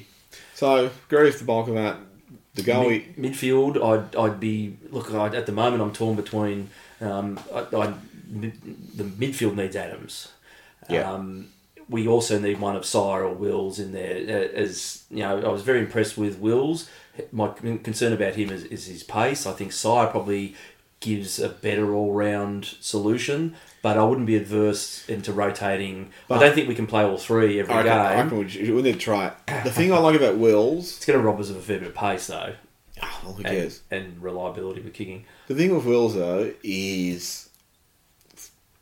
So 0.54 0.90
agree 1.08 1.24
with 1.24 1.38
the 1.38 1.44
bulk 1.44 1.68
of 1.68 1.74
that. 1.74 1.96
The 2.54 2.62
goalie. 2.62 3.16
Mid, 3.16 3.32
midfield, 3.34 3.82
I'd, 3.82 4.14
I'd 4.16 4.38
be 4.40 4.76
look. 4.90 5.12
I'd, 5.12 5.34
at 5.34 5.46
the 5.46 5.52
moment, 5.52 5.82
I'm 5.82 5.92
torn 5.92 6.16
between. 6.16 6.70
Um, 7.00 7.38
I, 7.52 7.66
I, 7.76 7.94
mid, 8.28 8.60
the 8.96 9.04
midfield 9.04 9.56
needs 9.56 9.76
Adams. 9.76 10.28
Yeah. 10.88 11.10
Um, 11.10 11.48
we 11.88 12.06
also 12.08 12.38
need 12.38 12.60
one 12.60 12.76
of 12.76 12.82
Sier 12.84 13.22
or 13.24 13.34
Wills 13.34 13.78
in 13.78 13.92
there. 13.92 14.16
uh, 14.16 14.58
As 14.58 15.04
you 15.10 15.18
know, 15.18 15.40
I 15.40 15.48
was 15.48 15.62
very 15.62 15.80
impressed 15.80 16.16
with 16.16 16.38
Wills. 16.38 16.88
My 17.30 17.48
concern 17.48 18.12
about 18.12 18.34
him 18.34 18.50
is, 18.50 18.64
is 18.64 18.86
his 18.86 19.02
pace. 19.02 19.46
I 19.46 19.52
think 19.52 19.72
Sier 19.72 20.10
probably 20.10 20.54
gives 21.00 21.38
a 21.38 21.48
better 21.48 21.94
all 21.94 22.12
round 22.12 22.64
solution, 22.80 23.54
but 23.84 23.98
I 23.98 24.02
wouldn't 24.02 24.26
be 24.26 24.34
adverse 24.36 25.06
into 25.10 25.30
rotating. 25.30 26.08
But- 26.26 26.38
I 26.38 26.46
don't 26.46 26.54
think 26.54 26.68
we 26.68 26.74
can 26.74 26.86
play 26.86 27.02
all 27.04 27.18
three 27.18 27.60
every 27.60 27.74
I 27.74 27.82
reckon, 27.82 27.92
I 27.92 28.08
game. 28.16 28.38
reckon 28.40 28.66
we, 28.66 28.72
we 28.72 28.80
need 28.82 28.94
to 28.94 28.98
try 28.98 29.26
it. 29.26 29.34
The 29.62 29.70
thing 29.70 29.92
I 29.92 29.98
like 29.98 30.16
about 30.16 30.38
Wills, 30.38 30.96
It's 30.96 31.04
going 31.04 31.18
to 31.20 31.24
rob 31.24 31.38
us 31.38 31.50
of 31.50 31.56
a 31.56 31.60
fair 31.60 31.80
bit 31.80 31.88
of 31.88 31.94
pace 31.94 32.26
though, 32.28 32.54
oh, 33.02 33.20
well, 33.22 33.32
who 33.34 33.42
and, 33.42 33.46
cares? 33.54 33.82
and 33.90 34.22
reliability 34.22 34.80
with 34.80 34.94
kicking. 34.94 35.26
The 35.48 35.54
thing 35.54 35.74
with 35.74 35.84
Wills 35.84 36.14
though 36.14 36.50
is 36.62 37.50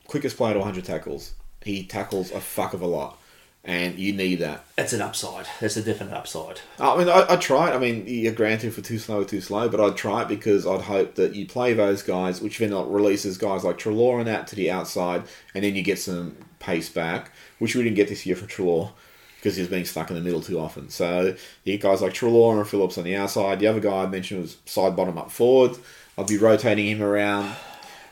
quickest 0.07 0.37
player 0.37 0.53
to 0.53 0.61
100 0.61 0.85
tackles. 0.85 1.35
He 1.63 1.83
tackles 1.85 2.31
a 2.31 2.41
fuck 2.41 2.73
of 2.73 2.81
a 2.81 2.87
lot, 2.87 3.19
and 3.65 3.99
you 3.99 4.13
need 4.13 4.37
that. 4.37 4.65
It's 4.77 4.93
an 4.93 5.01
upside. 5.01 5.47
It's 5.61 5.77
a 5.77 5.83
definite 5.83 6.15
upside. 6.15 6.61
I 6.81 6.97
mean, 6.97 7.09
I, 7.09 7.27
I'd 7.29 7.41
try 7.41 7.71
it. 7.71 7.75
I 7.75 7.79
mean, 7.79 8.05
you're 8.07 8.33
granted 8.33 8.75
for 8.75 8.81
too 8.81 8.99
slow, 8.99 9.23
too 9.23 9.41
slow, 9.41 9.69
but 9.69 9.81
I'd 9.81 9.97
try 9.97 10.23
it 10.23 10.29
because 10.29 10.67
I'd 10.67 10.83
hope 10.83 11.15
that 11.15 11.35
you 11.35 11.47
play 11.47 11.73
those 11.73 12.03
guys, 12.03 12.41
which 12.41 12.59
then 12.59 12.73
releases 12.91 13.39
guys 13.39 13.63
like 13.65 13.79
Treloar 13.79 14.19
and 14.19 14.27
that 14.27 14.47
to 14.49 14.57
the 14.57 14.71
outside, 14.71 15.23
and 15.55 15.63
then 15.63 15.77
you 15.77 15.83
get 15.83 15.99
some 15.99 16.37
pace 16.59 16.89
back, 16.89 17.31
which 17.59 17.75
we 17.75 17.85
didn't 17.85 17.97
get 17.97 18.09
this 18.09 18.27
year 18.27 18.37
from 18.37 18.49
Treloar 18.49 18.93
because 19.37 19.57
he 19.57 19.63
was 19.63 19.71
being 19.71 19.85
stuck 19.85 20.09
in 20.09 20.17
the 20.17 20.23
middle 20.23 20.41
too 20.41 20.59
often. 20.59 20.89
So 20.89 21.37
you 21.65 21.73
get 21.77 21.83
guys 21.83 22.01
like 22.03 22.15
Treloar 22.15 22.59
and 22.59 22.69
Phillips 22.69 22.99
on 22.99 23.05
the 23.05 23.17
outside. 23.17 23.59
The 23.59 23.67
other 23.67 23.81
guy 23.81 24.03
I 24.03 24.07
mentioned 24.07 24.41
was 24.41 24.57
Sidebottom 24.67 25.19
up 25.19 25.31
forward. 25.31 25.77
I'd 26.17 26.29
be 26.29 26.39
rotating 26.39 26.87
him 26.87 27.03
around. 27.03 27.55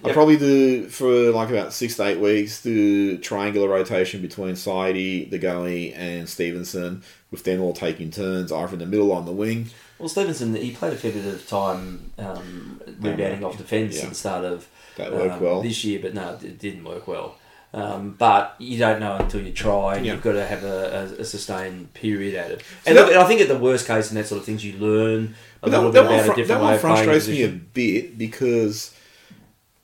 I'd 0.05 0.15
probably 0.15 0.37
do 0.39 0.89
for 0.89 1.31
like 1.31 1.51
about 1.51 1.73
six 1.73 1.97
to 1.97 2.05
eight 2.07 2.19
weeks 2.21 2.63
do 2.63 3.19
triangular 3.19 3.69
rotation 3.69 4.23
between 4.23 4.57
Sidey, 4.57 5.27
De 5.27 5.39
Goey, 5.39 5.93
and 5.97 6.29
Stephenson, 6.29 7.03
with 7.31 7.45
them 7.45 7.61
all 7.61 7.73
taking 7.75 8.11
turns, 8.11 8.51
either 8.53 8.73
in 8.73 8.79
the 8.79 8.87
middle 8.87 9.11
or 9.13 9.19
on 9.19 9.27
the 9.27 9.33
wing. 9.33 9.67
Well, 9.99 10.09
Stephenson, 10.09 10.55
he 10.55 10.71
played 10.73 10.95
a 10.95 10.97
fair 10.97 11.13
bit 11.13 11.27
of 11.27 11.47
time 11.47 12.11
um, 12.19 12.81
rebounding 13.01 13.45
off 13.45 13.59
defence 13.59 13.97
Yeah. 13.97 14.05
at 14.05 14.09
the 14.09 14.15
start 14.15 14.45
of 14.47 14.67
That 14.97 15.13
worked 15.13 15.35
um, 15.35 15.41
well. 15.43 15.61
this 15.63 15.85
year, 15.85 15.99
but 16.01 16.15
no, 16.15 16.39
it 16.43 16.59
didn't 16.59 16.85
work 16.85 17.07
well. 17.07 17.37
Um, 17.73 18.17
but 18.19 18.57
you 18.59 18.79
don't 18.79 18.99
know 18.99 19.17
until 19.17 19.43
you 19.43 19.53
try, 19.53 19.97
and 19.97 20.07
Yeah. 20.07 20.15
you've 20.15 20.23
got 20.23 20.33
to 20.33 20.45
have 20.47 20.65
a, 20.65 21.15
a, 21.19 21.21
a 21.21 21.25
sustained 21.25 21.93
period 21.95 22.35
at 22.35 22.51
it. 22.51 22.61
So 22.63 22.67
And, 22.87 22.97
that- 22.99 23.13
I 23.17 23.25
think 23.29 23.43
at 23.43 23.49
the 23.49 23.59
worst 23.59 23.87
case 23.87 24.09
and 24.09 24.17
that 24.17 24.27
sort 24.27 24.39
of 24.41 24.47
things, 24.47 24.65
you 24.65 24.79
learn 24.79 25.35
a 25.63 25.69
But 25.69 25.71
little 25.73 25.93
that, 25.93 26.03
bit 26.03 26.09
that, 26.09 26.11
one, 26.11 26.15
about 26.25 26.33
a 26.33 26.41
different 26.43 26.61
that 26.63 26.67
way 26.73 26.79
playing 26.79 26.97
frustrates 26.97 27.29
me 27.29 27.43
a 27.43 27.49
bit 27.49 28.17
because, 28.19 28.95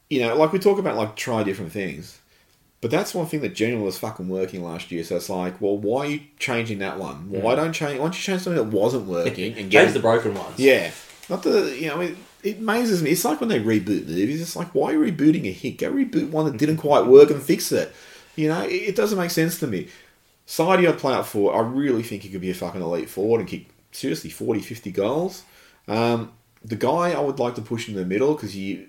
you 0.08 0.20
know, 0.20 0.36
like 0.36 0.52
we 0.52 0.58
talk 0.58 0.78
about 0.78 0.96
like 0.96 1.16
try 1.16 1.42
different 1.42 1.72
things, 1.72 2.20
but 2.80 2.90
that's 2.90 3.14
one 3.14 3.26
thing 3.26 3.40
that 3.40 3.54
generally 3.54 3.84
was 3.84 3.98
fucking 3.98 4.28
working 4.28 4.62
last 4.62 4.90
year. 4.92 5.02
So 5.02 5.16
it's 5.16 5.28
like, 5.28 5.60
well, 5.60 5.76
why 5.76 6.06
are 6.06 6.10
you 6.10 6.20
changing 6.38 6.78
that 6.78 6.98
one? 6.98 7.30
Why 7.30 7.54
don't 7.54 7.72
change? 7.72 7.98
Why 7.98 8.04
don't 8.04 8.14
you 8.14 8.20
change 8.20 8.42
something 8.42 8.62
that 8.62 8.76
wasn't 8.76 9.06
working 9.06 9.56
and 9.58 9.70
get 9.70 9.84
Change 9.84 9.94
the 9.94 10.00
broken 10.00 10.34
ones. 10.34 10.58
Yeah, 10.58 10.90
not 11.28 11.42
the 11.42 11.76
you 11.76 11.88
know 11.88 12.00
it, 12.00 12.16
it 12.42 12.58
amazes 12.58 13.02
me. 13.02 13.10
It's 13.10 13.24
like 13.24 13.40
when 13.40 13.48
they 13.48 13.60
reboot 13.60 14.06
movies. 14.06 14.40
It's 14.40 14.56
like 14.56 14.74
why 14.74 14.92
are 14.92 15.04
you 15.04 15.12
rebooting 15.12 15.46
a 15.48 15.52
hit? 15.52 15.78
Go 15.78 15.90
reboot 15.90 16.30
one 16.30 16.46
that 16.46 16.58
didn't 16.58 16.76
quite 16.76 17.06
work 17.06 17.30
and 17.30 17.42
fix 17.42 17.72
it. 17.72 17.94
You 18.36 18.48
know, 18.48 18.62
it, 18.62 18.72
it 18.72 18.96
doesn't 18.96 19.18
make 19.18 19.30
sense 19.30 19.58
to 19.60 19.66
me. 19.66 19.88
Sidey 20.44 20.86
I'd 20.86 20.98
play 20.98 21.14
out 21.14 21.26
for. 21.26 21.56
I 21.56 21.66
really 21.66 22.04
think 22.04 22.22
he 22.22 22.28
could 22.28 22.40
be 22.40 22.50
a 22.50 22.54
fucking 22.54 22.80
elite 22.80 23.08
forward 23.08 23.40
and 23.40 23.48
kick 23.48 23.66
seriously 23.90 24.30
40, 24.30 24.60
50 24.60 24.92
goals. 24.92 25.42
Um, 25.88 26.32
the 26.64 26.76
guy 26.76 27.12
I 27.12 27.20
would 27.20 27.38
like 27.38 27.54
to 27.56 27.62
push 27.62 27.88
in 27.88 27.94
the 27.94 28.04
middle 28.04 28.34
because 28.34 28.56
you 28.56 28.88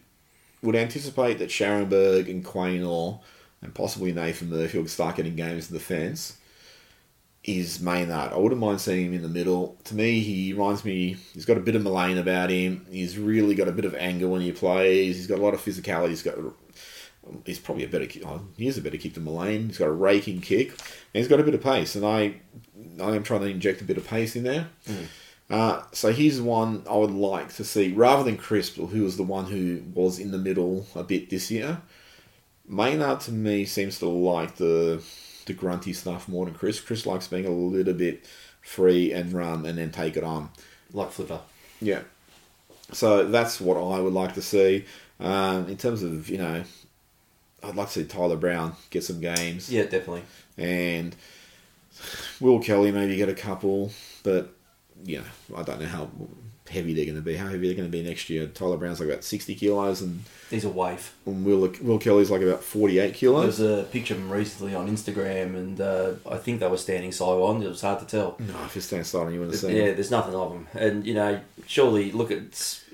would 0.61 0.75
anticipate 0.75 1.39
that 1.39 1.49
Scharenberg 1.49 2.29
and 2.29 2.43
Quaynor 2.43 3.19
and 3.61 3.73
possibly 3.73 4.11
Nathan 4.11 4.49
Murphy 4.49 4.77
will 4.77 4.87
start 4.87 5.15
getting 5.15 5.35
games 5.35 5.69
in 5.69 5.77
defence 5.77 6.37
is 7.47 7.79
Maynard. 7.79 8.33
I 8.33 8.37
wouldn't 8.37 8.59
mind 8.59 8.81
seeing 8.81 9.05
him 9.07 9.13
in 9.13 9.21
the 9.21 9.29
middle. 9.29 9.77
To 9.85 9.95
me, 9.95 10.19
he 10.19 10.51
reminds 10.51 10.83
me. 10.83 11.15
He's 11.33 11.45
got 11.45 11.57
a 11.57 11.61
bit 11.61 11.75
of 11.75 11.81
Mullane 11.81 12.17
about 12.17 12.49
him. 12.49 12.85
He's 12.91 13.17
really 13.17 13.55
got 13.55 13.69
a 13.69 13.71
bit 13.71 13.85
of 13.85 13.95
anger 13.95 14.27
when 14.27 14.41
he 14.41 14.51
plays. 14.51 15.15
He's 15.15 15.27
got 15.27 15.39
a 15.39 15.41
lot 15.41 15.53
of 15.53 15.61
physicality. 15.61 16.09
He's 16.09 16.23
got. 16.23 16.35
He's 17.45 17.59
probably 17.59 17.85
a 17.85 17.87
better. 17.87 18.07
Oh, 18.25 18.41
he 18.57 18.67
is 18.67 18.77
a 18.77 18.81
better 18.81 18.97
kick 18.97 19.13
than 19.13 19.23
Mullane. 19.23 19.67
He's 19.67 19.77
got 19.77 19.87
a 19.87 19.91
raking 19.91 20.41
kick, 20.41 20.71
and 20.71 20.79
he's 21.13 21.27
got 21.29 21.39
a 21.39 21.43
bit 21.43 21.55
of 21.55 21.63
pace. 21.63 21.95
And 21.95 22.05
I, 22.05 22.35
I 23.01 23.15
am 23.15 23.23
trying 23.23 23.41
to 23.41 23.47
inject 23.47 23.81
a 23.81 23.85
bit 23.85 23.97
of 23.97 24.05
pace 24.05 24.35
in 24.35 24.43
there. 24.43 24.67
Hmm. 24.85 25.05
Uh, 25.49 25.81
so 25.93 26.11
he's 26.11 26.41
one 26.41 26.83
I 26.89 26.95
would 26.95 27.11
like 27.11 27.53
to 27.55 27.63
see 27.63 27.93
rather 27.93 28.23
than 28.23 28.37
Crisp, 28.37 28.75
who 28.75 29.03
was 29.03 29.15
the 29.15 29.23
one 29.23 29.45
who 29.45 29.81
was 29.93 30.19
in 30.19 30.31
the 30.31 30.37
middle 30.37 30.85
a 30.93 31.03
bit 31.03 31.29
this 31.29 31.49
year. 31.49 31.81
Maynard 32.67 33.21
to 33.21 33.31
me 33.31 33.63
seems 33.65 33.99
to 33.99 34.07
like 34.07 34.57
the 34.57 35.01
the 35.45 35.53
grunty 35.53 35.93
stuff 35.93 36.27
more 36.27 36.45
than 36.45 36.53
Chris. 36.53 36.81
Chris 36.81 37.05
likes 37.05 37.27
being 37.27 37.45
a 37.45 37.49
little 37.49 37.93
bit 37.93 38.25
free 38.61 39.13
and 39.13 39.31
run 39.31 39.65
and 39.65 39.77
then 39.77 39.91
take 39.91 40.17
it 40.17 40.23
on. 40.23 40.49
Like 40.93 41.11
Flipper. 41.11 41.39
Yeah. 41.81 42.01
So 42.91 43.25
that's 43.25 43.59
what 43.61 43.77
I 43.77 43.99
would 43.99 44.13
like 44.13 44.33
to 44.35 44.41
see. 44.41 44.85
Um, 45.19 45.67
in 45.69 45.77
terms 45.77 46.03
of, 46.03 46.29
you 46.29 46.37
know, 46.37 46.63
I'd 47.63 47.75
like 47.75 47.87
to 47.87 47.93
see 47.93 48.05
Tyler 48.05 48.35
Brown 48.35 48.75
get 48.89 49.03
some 49.03 49.19
games. 49.19 49.71
Yeah, 49.71 49.83
definitely. 49.83 50.23
And 50.57 51.15
Will 52.39 52.59
Kelly 52.59 52.91
maybe 52.91 53.15
get 53.15 53.29
a 53.29 53.33
couple. 53.33 53.91
But, 54.23 54.53
you 55.05 55.19
know, 55.19 55.57
I 55.57 55.63
don't 55.63 55.79
know 55.79 55.87
how 55.87 56.09
heavy 56.69 56.93
they're 56.93 57.05
going 57.05 57.15
to 57.15 57.21
be. 57.21 57.35
How 57.35 57.47
heavy 57.47 57.67
they're 57.67 57.77
going 57.77 57.89
to 57.89 57.97
be 57.97 58.03
next 58.03 58.29
year. 58.29 58.47
Tyler 58.47 58.77
Brown's 58.77 58.99
like 58.99 59.09
about 59.09 59.23
60 59.23 59.55
kilos 59.55 60.01
and 60.01 60.23
He's 60.49 60.65
a 60.65 60.69
waif. 60.69 61.15
And 61.25 61.45
Will, 61.45 61.73
Will 61.81 61.99
Kelly's 61.99 62.31
like 62.31 62.41
about 62.41 62.63
48 62.63 62.97
There 62.99 63.11
kilos. 63.11 63.45
was 63.45 63.59
a 63.59 63.83
picture 63.83 64.13
of 64.13 64.21
him 64.21 64.31
recently 64.31 64.73
on 64.75 64.89
Instagram, 64.89 65.55
and 65.55 65.81
uh, 65.81 66.11
I 66.29 66.37
think 66.37 66.59
they 66.61 66.67
were 66.67 66.77
standing 66.77 67.11
side 67.11 67.25
on. 67.25 67.61
It 67.61 67.67
was 67.67 67.81
hard 67.81 67.99
to 67.99 68.05
tell. 68.05 68.37
No, 68.39 68.63
if 68.65 68.75
you 68.75 68.81
stand 68.81 69.09
on, 69.13 69.33
you 69.33 69.39
wouldn't 69.41 69.57
see 69.57 69.77
yeah, 69.77 69.91
there's 69.93 70.11
nothing 70.11 70.35
of 70.35 70.51
them, 70.51 70.67
and 70.73 71.05
you 71.05 71.13
know, 71.13 71.41
surely 71.65 72.11
look 72.13 72.31
at 72.31 72.37
it's, 72.37 72.85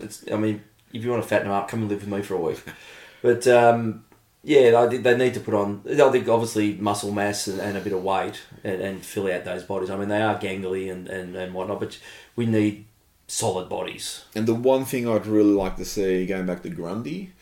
it's. 0.00 0.24
I 0.32 0.36
mean, 0.36 0.62
if 0.92 1.04
you 1.04 1.10
want 1.10 1.22
to 1.22 1.28
fatten 1.28 1.46
them 1.46 1.56
up, 1.56 1.68
come 1.68 1.82
and 1.82 1.88
live 1.88 2.00
with 2.00 2.08
me 2.08 2.22
for 2.22 2.34
a 2.34 2.40
week. 2.40 2.62
But 3.22 3.46
um, 3.48 4.04
yeah, 4.46 4.86
think 4.88 5.02
they 5.02 5.16
need 5.16 5.34
to 5.34 5.40
put 5.40 5.54
on. 5.54 5.82
I 5.90 6.08
think 6.10 6.28
obviously 6.28 6.74
muscle 6.74 7.10
mass 7.10 7.48
and, 7.48 7.58
and 7.58 7.76
a 7.76 7.80
bit 7.80 7.92
of 7.92 8.04
weight 8.04 8.40
and, 8.62 8.80
and 8.80 9.04
fill 9.04 9.30
out 9.30 9.44
those 9.44 9.64
bodies. 9.64 9.90
I 9.90 9.96
mean, 9.96 10.08
they 10.08 10.22
are 10.22 10.38
gangly 10.38 10.90
and, 10.90 11.08
and, 11.08 11.34
and 11.34 11.52
whatnot, 11.52 11.80
but 11.80 11.98
we 12.36 12.46
need 12.46 12.84
solid 13.26 13.68
bodies. 13.68 14.24
And 14.36 14.46
the 14.46 14.54
one 14.54 14.84
thing 14.84 15.08
I'd 15.08 15.26
really 15.26 15.50
like 15.50 15.74
to 15.78 15.84
see, 15.84 16.26
going 16.26 16.46
back 16.46 16.62
to 16.62 16.68
Grundy, 16.68 17.32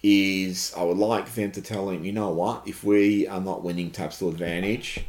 is 0.00 0.72
I 0.76 0.84
would 0.84 0.96
like 0.96 1.34
them 1.34 1.50
to 1.50 1.60
tell 1.60 1.90
him, 1.90 2.04
you 2.04 2.12
know 2.12 2.30
what, 2.30 2.62
if 2.68 2.84
we 2.84 3.26
are 3.26 3.40
not 3.40 3.64
winning 3.64 3.90
taps 3.90 4.20
to 4.20 4.28
advantage, 4.28 5.06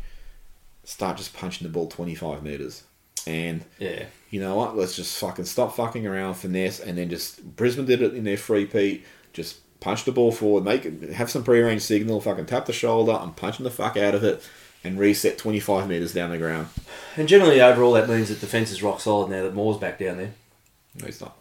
start 0.84 1.18
just 1.18 1.36
punching 1.36 1.68
the 1.68 1.72
ball 1.72 1.86
25 1.90 2.42
metres. 2.42 2.86
And 3.28 3.64
Yeah, 3.78 4.06
you 4.32 4.40
know 4.40 4.56
what, 4.56 4.76
let's 4.76 4.96
just 4.96 5.20
fucking 5.20 5.46
stop 5.46 5.76
fucking 5.76 6.08
around, 6.08 6.36
finesse, 6.36 6.80
and 6.80 6.98
then 6.98 7.08
just, 7.08 7.56
Brisbane 7.56 7.86
did 7.86 8.02
it 8.02 8.16
in 8.16 8.24
their 8.24 8.36
free 8.36 8.66
peat, 8.66 9.06
just 9.32 9.58
punch 9.80 10.06
the 10.06 10.12
ball 10.12 10.32
forward, 10.32 10.64
make 10.64 11.12
have 11.12 11.30
some 11.30 11.44
pre-range 11.44 11.82
signal, 11.82 12.22
fucking 12.22 12.46
tap 12.46 12.66
the 12.66 12.74
shoulder, 12.74 13.14
I'm 13.14 13.34
punching 13.34 13.64
the 13.64 13.72
fuck 13.72 13.98
out 13.98 14.16
of 14.16 14.24
it, 14.24 14.48
and 14.84 15.00
reset 15.00 15.38
25 15.38 15.88
metres 15.88 16.14
down 16.14 16.32
the 16.32 16.38
ground. 16.38 16.68
and 17.16 17.28
generally 17.28 17.62
overall 17.62 17.94
that 17.94 18.10
means 18.10 18.30
that 18.30 18.36
the 18.36 18.46
defence 18.46 18.72
is 18.72 18.84
rock 18.84 19.00
solid 19.00 19.30
now 19.30 19.44
that 19.44 19.54
Moore's 19.54 19.78
back 19.78 20.00
down 20.00 20.18
there. 20.18 20.34
No, 21.00 21.08
it's 21.08 21.22
not. 21.22 21.38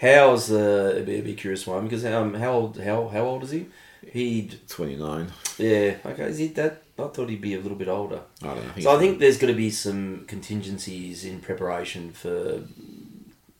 How's 0.00 0.48
the? 0.48 0.90
It'd 0.90 1.06
be, 1.06 1.12
it'd 1.14 1.24
be 1.24 1.32
a 1.32 1.36
curious 1.36 1.66
one 1.66 1.84
because 1.84 2.04
um, 2.04 2.34
how 2.34 2.52
old? 2.52 2.78
How 2.78 3.08
how 3.08 3.22
old 3.22 3.44
is 3.44 3.50
he? 3.50 3.66
He'd 4.12 4.60
29. 4.68 5.32
yeah. 5.58 5.96
Okay, 6.04 6.24
is 6.24 6.38
he 6.38 6.48
that? 6.48 6.82
I 6.98 7.08
thought 7.08 7.28
he'd 7.28 7.40
be 7.40 7.54
a 7.54 7.60
little 7.60 7.78
bit 7.78 7.88
older. 7.88 8.20
I 8.42 8.48
don't 8.48 8.76
know. 8.76 8.82
So 8.82 8.94
I 8.94 8.98
think 8.98 9.18
there's 9.18 9.38
going 9.38 9.52
to 9.52 9.56
be 9.56 9.70
some 9.70 10.24
contingencies 10.26 11.24
in 11.24 11.40
preparation 11.40 12.12
for 12.12 12.62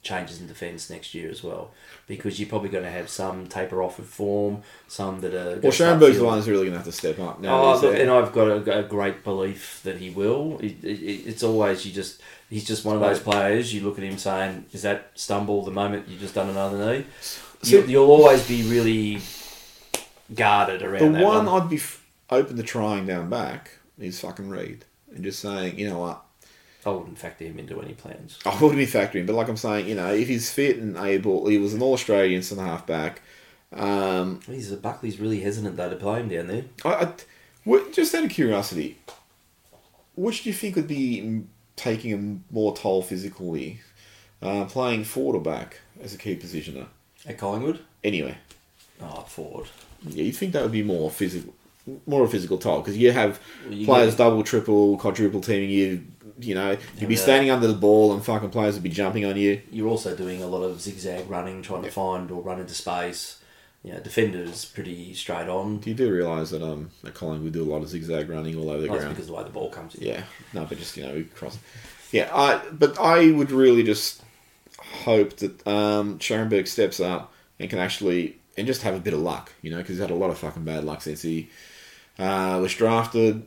changes 0.03 0.39
in 0.39 0.47
defence 0.47 0.89
next 0.89 1.13
year 1.13 1.29
as 1.29 1.43
well, 1.43 1.71
because 2.07 2.39
you're 2.39 2.49
probably 2.49 2.69
going 2.69 2.83
to 2.83 2.89
have 2.89 3.09
some 3.09 3.47
taper 3.47 3.81
off 3.81 3.99
of 3.99 4.05
form, 4.05 4.61
some 4.87 5.21
that 5.21 5.33
are. 5.33 5.59
Well, 5.59 5.71
Scharenberg's 5.71 6.17
the 6.17 6.23
one 6.23 6.37
who's 6.37 6.47
really 6.47 6.65
going 6.65 6.73
to 6.73 6.77
have 6.77 6.85
to 6.85 6.91
step 6.91 7.19
up 7.19 7.39
now. 7.39 7.75
Oh, 7.81 7.91
and 7.91 8.09
I've 8.09 8.31
got 8.31 8.47
a, 8.47 8.79
a 8.79 8.83
great 8.83 9.23
belief 9.23 9.81
that 9.83 9.97
he 9.97 10.09
will. 10.09 10.59
It, 10.59 10.83
it, 10.83 11.27
it's 11.27 11.43
always 11.43 11.85
you 11.85 11.91
just 11.91 12.21
he's 12.49 12.65
just 12.65 12.85
one 12.85 12.95
of 12.95 13.01
those 13.01 13.19
players. 13.19 13.73
You 13.73 13.81
look 13.81 13.97
at 13.97 14.03
him 14.03 14.17
saying, 14.17 14.65
"Is 14.71 14.83
that 14.83 15.11
stumble 15.15 15.63
the 15.63 15.71
moment 15.71 16.07
you 16.07 16.17
just 16.17 16.35
done 16.35 16.49
another 16.49 16.77
knee?" 16.77 17.05
You, 17.63 17.83
you'll 17.83 18.11
always 18.11 18.47
be 18.47 18.63
really 18.63 19.21
guarded 20.33 20.81
the 20.81 20.87
around 20.87 21.13
that 21.13 21.23
one 21.23 21.45
one. 21.45 21.61
I'd 21.61 21.69
be 21.69 21.77
f- 21.77 22.05
open 22.29 22.55
to 22.57 22.63
trying 22.63 23.05
down 23.07 23.29
back 23.29 23.71
is 23.99 24.19
fucking 24.19 24.49
Reid. 24.49 24.85
And 25.13 25.23
just 25.23 25.39
saying, 25.39 25.79
you 25.79 25.89
know 25.89 25.99
what, 25.99 26.23
I 26.87 26.91
wouldn't 26.91 27.19
factor 27.19 27.43
him 27.43 27.59
into 27.59 27.81
any 27.81 27.93
plans. 27.93 28.39
I 28.45 28.57
wouldn't 28.61 28.77
be 28.77 28.87
factoring, 28.87 29.27
but 29.27 29.33
like 29.35 29.49
I'm 29.49 29.57
saying, 29.57 29.87
you 29.87 29.95
know, 29.95 30.13
if 30.13 30.29
he's 30.29 30.49
fit 30.49 30.77
and 30.77 30.95
able, 30.97 31.47
he 31.47 31.57
was 31.57 31.73
an 31.73 31.81
All 31.81 31.93
Australian 31.93 32.41
centre 32.41 32.63
half 32.63 32.87
back. 32.87 33.21
Um, 33.73 34.39
He's 34.47 34.71
Buckley's 34.71 35.19
really 35.19 35.41
hesitant 35.41 35.75
though 35.75 35.89
to 35.89 35.97
play 35.97 36.21
him 36.21 36.29
down 36.29 36.47
there. 36.47 36.63
I, 36.85 36.89
I, 37.05 37.13
what- 37.65 37.91
just 37.91 38.15
out 38.15 38.23
of 38.23 38.29
curiosity, 38.29 38.97
which 40.15 40.43
do 40.43 40.49
you 40.49 40.53
think 40.55 40.77
would 40.77 40.87
be 40.87 41.43
taking 41.75 42.13
a 42.13 42.53
more 42.53 42.73
toll 42.75 43.01
physically, 43.01 43.81
uh, 44.41 44.63
playing 44.65 45.03
forward 45.03 45.35
or 45.37 45.41
back 45.41 45.81
as 46.01 46.13
a 46.13 46.17
key 46.17 46.37
positioner? 46.37 46.87
At 47.25 47.37
Collingwood, 47.37 47.81
Anyway, 48.03 48.37
oh 49.01 49.21
forward. 49.27 49.67
yeah, 50.07 50.23
you 50.23 50.31
think 50.31 50.53
that 50.53 50.63
would 50.63 50.71
be 50.71 50.83
more 50.83 51.11
physical, 51.11 51.53
more 52.05 52.23
a 52.23 52.27
physical 52.29 52.57
toll 52.57 52.79
because 52.79 52.97
you 52.97 53.11
have 53.11 53.41
You 53.69 53.85
players 53.85 54.11
get- 54.13 54.19
double, 54.19 54.43
triple, 54.43 54.97
quadruple 54.97 55.41
teaming 55.41 55.69
you. 55.71 56.05
You 56.39 56.55
know, 56.55 56.71
you'd 56.71 57.07
be 57.07 57.15
And, 57.15 57.19
standing 57.19 57.49
under 57.49 57.67
the 57.67 57.73
ball 57.73 58.13
and 58.13 58.23
fucking 58.23 58.51
players 58.51 58.75
would 58.75 58.83
be 58.83 58.89
jumping 58.89 59.25
on 59.25 59.37
you. 59.37 59.61
You're 59.71 59.87
also 59.87 60.15
doing 60.15 60.43
a 60.43 60.47
lot 60.47 60.61
of 60.63 60.79
zigzag 60.81 61.29
running, 61.29 61.61
trying 61.63 61.83
to 61.83 61.91
find 61.91 62.29
or 62.29 62.41
run 62.41 62.59
into 62.59 62.73
space. 62.73 63.39
You 63.83 63.93
know, 63.93 63.99
defenders 63.99 64.65
pretty 64.65 65.13
straight 65.13 65.47
on. 65.47 65.77
Do 65.77 65.89
you 65.89 65.95
do 65.95 66.11
realise 66.11 66.49
that 66.49 66.61
um, 66.61 66.89
at 67.05 67.13
Collingwood 67.13 67.43
we 67.43 67.49
do 67.51 67.63
a 67.63 67.71
lot 67.71 67.81
of 67.81 67.89
zigzag 67.89 68.29
running 68.29 68.57
all 68.57 68.69
over 68.69 68.81
the 68.81 68.87
That's 68.87 68.99
ground. 68.99 69.15
because 69.15 69.29
of 69.29 69.35
the 69.35 69.37
way 69.37 69.43
the 69.43 69.49
ball 69.49 69.69
comes 69.69 69.95
in. 69.95 70.07
Yeah, 70.07 70.23
no, 70.53 70.65
but 70.65 70.77
just 70.77 70.97
you 70.97 71.03
know, 71.03 71.23
cross. 71.35 71.57
Yeah, 72.11 72.29
I 72.33 72.61
but 72.71 72.99
I 72.99 73.31
would 73.31 73.51
really 73.51 73.83
just 73.83 74.21
hope 74.79 75.37
that 75.37 75.65
um, 75.67 76.19
Scharenberg 76.19 76.67
steps 76.67 76.99
up 76.99 77.33
and 77.59 77.69
can 77.69 77.79
actually 77.79 78.37
and 78.57 78.67
just 78.67 78.81
have 78.81 78.95
a 78.95 78.99
bit 78.99 79.13
of 79.13 79.19
luck, 79.19 79.53
you 79.61 79.69
know, 79.71 79.77
because 79.77 79.91
he's 79.95 79.99
had 80.01 80.11
a 80.11 80.15
lot 80.15 80.29
of 80.31 80.37
fucking 80.37 80.63
bad 80.63 80.83
luck 80.83 81.01
since 81.01 81.21
he 81.21 81.49
uh, 82.19 82.57
was 82.61 82.73
drafted, 82.73 83.45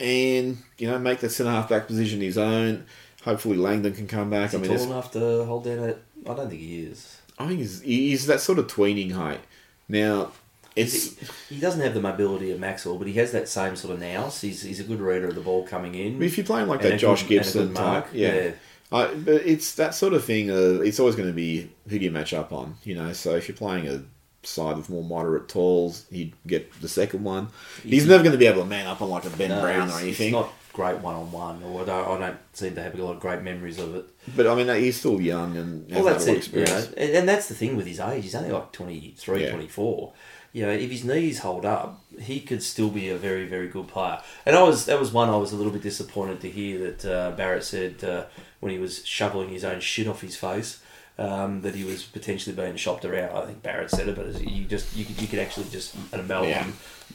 and 0.00 0.58
you 0.78 0.88
know, 0.90 0.98
make 0.98 1.20
that 1.20 1.30
centre 1.30 1.50
half 1.50 1.68
back 1.68 1.86
position 1.86 2.20
his 2.20 2.38
own. 2.38 2.86
Hopefully, 3.24 3.56
Langdon 3.56 3.92
can 3.94 4.06
come 4.06 4.30
back. 4.30 4.48
Is 4.50 4.54
I 4.54 4.58
mean, 4.58 4.76
tall 4.76 4.86
enough 4.86 5.12
to 5.12 5.44
hold 5.44 5.64
down 5.64 5.80
it? 5.80 6.02
I 6.28 6.34
don't 6.34 6.48
think 6.48 6.60
he 6.60 6.80
is. 6.84 7.20
I 7.38 7.46
think 7.48 7.60
he's, 7.60 7.80
he's 7.82 8.26
that 8.26 8.40
sort 8.40 8.58
of 8.58 8.66
tweening 8.68 9.12
height. 9.12 9.40
Now, 9.88 10.32
it's 10.76 11.16
He, 11.48 11.54
he 11.56 11.60
doesn't 11.60 11.80
have 11.80 11.94
the 11.94 12.00
mobility 12.00 12.50
of 12.50 12.58
Maxwell, 12.60 12.96
but 12.98 13.06
he 13.06 13.14
has 13.14 13.32
that 13.32 13.48
same 13.48 13.76
sort 13.76 13.94
of 13.94 14.00
nous. 14.00 14.40
He's, 14.40 14.62
he's 14.62 14.80
a 14.80 14.84
good 14.84 15.00
reader 15.00 15.28
of 15.28 15.34
the 15.34 15.40
ball 15.40 15.66
coming 15.66 15.94
in. 15.94 16.22
if 16.22 16.38
you 16.38 16.44
play 16.44 16.62
him 16.62 16.68
like 16.68 16.80
and 16.82 16.90
that 16.92 16.94
a 16.96 16.98
Josh 16.98 17.22
good- 17.22 17.32
a 17.32 17.34
Gibson 17.38 17.74
type, 17.74 17.74
mark. 17.74 18.06
yeah. 18.12 18.52
I, 18.90 19.12
but 19.14 19.42
it's 19.46 19.74
that 19.74 19.94
sort 19.94 20.14
of 20.14 20.24
thing. 20.24 20.50
Uh, 20.50 20.80
it's 20.82 20.98
always 20.98 21.14
going 21.14 21.28
to 21.28 21.34
be 21.34 21.70
who 21.88 21.98
do 21.98 22.04
you 22.04 22.10
match 22.10 22.32
up 22.32 22.52
on, 22.52 22.76
you 22.84 22.94
know. 22.94 23.12
So 23.12 23.34
if 23.36 23.46
you're 23.46 23.56
playing 23.56 23.86
a 23.86 24.02
side 24.42 24.76
with 24.76 24.88
more 24.88 25.02
moderate 25.04 25.48
talls, 25.48 26.06
he'd 26.10 26.32
get 26.46 26.72
the 26.80 26.88
second 26.88 27.24
one. 27.24 27.48
He's 27.82 28.06
never 28.06 28.22
going 28.22 28.32
to 28.32 28.38
be 28.38 28.46
able 28.46 28.62
to 28.62 28.68
man 28.68 28.86
up 28.86 29.02
on 29.02 29.10
like 29.10 29.24
a 29.24 29.30
Ben 29.30 29.50
No, 29.50 29.60
Brown 29.60 29.88
it's- 29.88 29.96
or 29.98 30.02
anything. 30.02 30.28
It's 30.28 30.32
not 30.32 30.52
great 30.72 30.98
one 30.98 31.14
on 31.16 31.32
one, 31.32 31.60
or 31.64 31.82
I 31.82 31.84
don't, 31.86 32.22
I 32.22 32.26
don't 32.28 32.38
seem 32.52 32.74
to 32.76 32.82
have 32.82 32.96
a 32.96 33.02
lot 33.04 33.14
of 33.14 33.20
great 33.20 33.42
memories 33.42 33.78
of 33.80 33.96
it. 33.96 34.04
But 34.36 34.46
I 34.46 34.54
mean, 34.54 34.68
he's 34.80 34.96
still 34.96 35.20
young 35.20 35.56
and 35.56 35.90
has 35.90 36.04
Well, 36.04 36.12
that's 36.12 36.24
that 36.26 36.36
it. 36.36 36.52
You 36.52 36.56
know, 36.58 36.62
experience. 36.62 36.94
and, 36.96 37.10
and 37.16 37.28
that's 37.28 37.48
the 37.48 37.54
thing 37.56 37.76
with 37.76 37.86
his 37.86 37.98
age. 37.98 38.22
He's 38.22 38.34
only 38.36 38.50
like 38.52 38.70
23, 38.72 39.42
Yeah. 39.42 39.50
24. 39.50 40.12
You 40.52 40.62
know, 40.66 40.70
if 40.72 40.90
his 40.90 41.04
knees 41.04 41.40
hold 41.40 41.66
up, 41.66 42.00
he 42.20 42.40
could 42.40 42.62
still 42.62 42.88
be 42.90 43.08
a 43.10 43.16
very, 43.18 43.44
very 43.46 43.68
good 43.68 43.86
player. 43.88 44.20
And 44.46 44.56
I 44.56 44.62
was 44.62 44.86
that 44.86 44.98
was 44.98 45.12
one 45.12 45.28
I 45.28 45.36
was 45.36 45.52
a 45.52 45.56
little 45.56 45.72
bit 45.72 45.82
disappointed 45.82 46.40
to 46.40 46.48
hear 46.50 46.78
that 46.90 47.04
uh, 47.04 47.30
Barrett 47.32 47.64
said 47.64 48.02
uh, 48.02 48.24
when 48.60 48.72
he 48.72 48.78
was 48.78 49.04
shoveling 49.04 49.50
his 49.50 49.62
own 49.64 49.80
shit 49.80 50.06
off 50.08 50.20
his 50.22 50.36
face 50.36 50.80
um, 51.18 51.62
that 51.62 51.74
he 51.74 51.84
was 51.84 52.04
potentially 52.04 52.54
being 52.54 52.76
shopped 52.76 53.04
around. 53.04 53.36
I 53.36 53.46
think 53.46 53.62
Barrett 53.62 53.90
said 53.90 54.08
it, 54.08 54.16
but 54.16 54.40
you 54.42 54.64
just 54.64 54.96
you 54.96 55.04
could, 55.04 55.20
you 55.20 55.26
could 55.28 55.38
actually 55.40 55.68
just 55.70 55.94
amalgam 56.12 56.50
Yeah. 56.50 56.66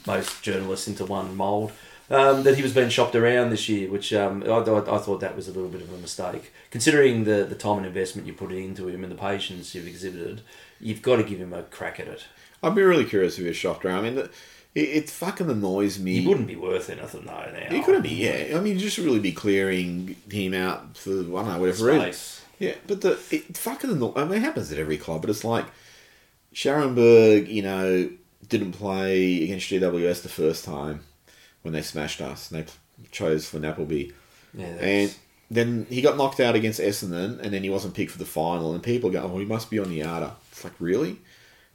most 0.06 0.42
journalists 0.42 0.88
into 0.88 1.04
one 1.04 1.34
mould. 1.36 1.72
Um, 2.10 2.42
that 2.42 2.56
he 2.56 2.62
was 2.62 2.74
being 2.74 2.90
shopped 2.90 3.14
around 3.16 3.48
this 3.48 3.66
year, 3.66 3.90
which 3.90 4.12
um, 4.12 4.42
I, 4.44 4.48
I, 4.48 4.96
I 4.96 4.98
thought 4.98 5.20
that 5.20 5.34
was 5.34 5.48
a 5.48 5.52
little 5.52 5.70
bit 5.70 5.80
of 5.80 5.90
a 5.90 5.96
mistake. 5.96 6.52
Considering 6.70 7.24
the, 7.24 7.44
the 7.48 7.54
time 7.54 7.78
and 7.78 7.86
investment 7.86 8.26
you 8.26 8.34
put 8.34 8.52
into 8.52 8.88
him 8.88 9.04
and 9.04 9.10
the 9.10 9.16
patience 9.16 9.74
you've 9.74 9.86
exhibited, 9.86 10.42
you've 10.78 11.00
got 11.00 11.16
to 11.16 11.22
give 11.22 11.38
him 11.38 11.54
a 11.54 11.62
crack 11.62 11.98
at 11.98 12.06
it. 12.08 12.24
I'd 12.62 12.74
be 12.74 12.82
really 12.82 13.06
curious 13.06 13.34
if 13.38 13.40
he 13.40 13.48
was 13.48 13.56
shocked 13.56 13.86
around. 13.86 14.00
I 14.00 14.02
mean, 14.02 14.14
the, 14.16 14.24
it, 14.74 14.80
it 15.04 15.10
fucking 15.10 15.48
annoys 15.48 15.98
me. 15.98 16.20
He 16.20 16.26
wouldn't 16.28 16.46
be 16.46 16.56
worth 16.56 16.90
anything 16.90 17.24
though 17.24 17.50
now. 17.50 17.74
He 17.74 17.82
couldn't 17.82 18.02
be, 18.02 18.10
yeah. 18.10 18.54
I 18.54 18.60
mean, 18.60 18.78
just 18.78 18.98
really 18.98 19.18
be 19.18 19.32
clearing 19.32 20.16
him 20.30 20.52
out 20.52 20.98
for 20.98 21.10
I 21.10 21.14
don't 21.14 21.32
know 21.32 21.58
whatever 21.58 21.86
reason. 21.86 22.43
Yeah, 22.58 22.74
but 22.86 23.00
the 23.00 23.18
it 23.30 23.56
fucking 23.56 23.90
anno- 23.90 24.14
I 24.16 24.24
mean, 24.24 24.34
it 24.34 24.40
happens 24.42 24.70
at 24.72 24.78
every 24.78 24.96
club, 24.96 25.20
but 25.20 25.30
it's 25.30 25.44
like 25.44 25.66
Scharenberg, 26.54 27.48
you 27.48 27.62
know, 27.62 28.10
didn't 28.48 28.72
play 28.72 29.42
against 29.44 29.68
GWS 29.70 30.22
the 30.22 30.28
first 30.28 30.64
time 30.64 31.00
when 31.62 31.74
they 31.74 31.82
smashed 31.82 32.20
us, 32.20 32.50
and 32.50 32.64
they 32.64 32.72
chose 33.10 33.48
for 33.48 33.64
Appleby, 33.64 34.12
Yeah, 34.56 34.66
and 34.66 35.14
then 35.50 35.86
he 35.90 36.00
got 36.00 36.16
knocked 36.16 36.40
out 36.40 36.54
against 36.54 36.80
Essendon, 36.80 37.40
and 37.40 37.52
then 37.52 37.62
he 37.62 37.70
wasn't 37.70 37.94
picked 37.94 38.12
for 38.12 38.18
the 38.18 38.24
final, 38.24 38.72
and 38.72 38.82
people 38.82 39.10
go, 39.10 39.22
"Oh, 39.22 39.38
he 39.38 39.44
must 39.44 39.70
be 39.70 39.78
on 39.78 39.88
the 39.90 40.02
outer." 40.02 40.32
It's 40.52 40.64
like 40.64 40.74
really. 40.78 41.18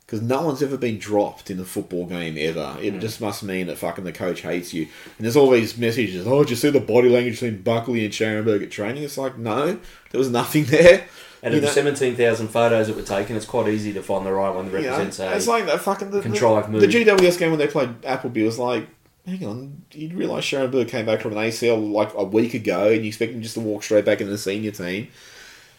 Because 0.09 0.23
no 0.23 0.41
one's 0.41 0.63
ever 0.63 0.75
been 0.75 0.97
dropped 0.97 1.51
in 1.51 1.59
a 1.59 1.63
football 1.63 2.07
game 2.07 2.35
ever. 2.39 2.75
It 2.81 2.93
Hmm. 2.93 2.99
just 2.99 3.21
must 3.21 3.43
mean 3.43 3.67
that 3.67 3.77
fucking 3.77 4.05
the 4.05 4.11
coach 4.11 4.41
hates 4.41 4.73
you. 4.73 4.87
And 5.17 5.25
there's 5.25 5.35
all 5.35 5.51
these 5.51 5.77
messages. 5.77 6.25
Oh, 6.25 6.39
did 6.41 6.49
you 6.49 6.55
see 6.55 6.71
the 6.71 6.79
body 6.79 7.09
language 7.09 7.35
between 7.39 7.61
Buckley 7.61 8.03
and 8.03 8.11
Scharenberg 8.11 8.63
at 8.63 8.71
training? 8.71 9.03
It's 9.03 9.19
like 9.19 9.37
no, 9.37 9.77
there 10.09 10.17
was 10.17 10.31
nothing 10.31 10.63
there. 10.75 11.05
and 11.43 11.53
of 11.53 11.61
the 11.61 11.67
seventeen 11.67 12.15
thousand 12.15 12.47
photos 12.47 12.87
that 12.87 12.95
were 12.95 13.03
taken, 13.03 13.35
it's 13.35 13.45
quite 13.45 13.67
easy 13.69 13.93
to 13.93 14.01
find 14.01 14.25
the 14.25 14.33
right 14.33 14.49
one 14.53 14.65
that 14.71 14.81
You 14.81 14.87
know, 14.87 14.97
represents 14.97 15.19
it's 15.37 15.45
a. 15.45 15.49
like 15.51 15.67
that 15.67 15.79
fucking 15.81 16.09
the, 16.09 16.21
contrived 16.21 16.67
the, 16.69 16.71
move. 16.71 16.81
the 16.81 16.87
GWS 16.87 17.37
game 17.37 17.51
when 17.51 17.59
they 17.59 17.67
played 17.67 18.03
Appleby 18.03 18.43
was 18.43 18.57
like, 18.57 18.87
hang 19.27 19.45
on, 19.45 19.83
you'd 19.93 20.15
realise 20.15 20.43
Scharenberg 20.43 20.87
came 20.87 21.05
back 21.05 21.21
from 21.21 21.33
an 21.33 21.37
ACL 21.37 21.91
like 21.91 22.11
a 22.15 22.23
week 22.23 22.55
ago, 22.55 22.87
and 22.89 23.01
you 23.03 23.09
expect 23.09 23.31
him 23.33 23.43
just 23.43 23.53
to 23.53 23.59
walk 23.59 23.83
straight 23.83 24.05
back 24.05 24.21
into 24.21 24.31
the 24.31 24.39
senior 24.39 24.71
team. 24.71 25.09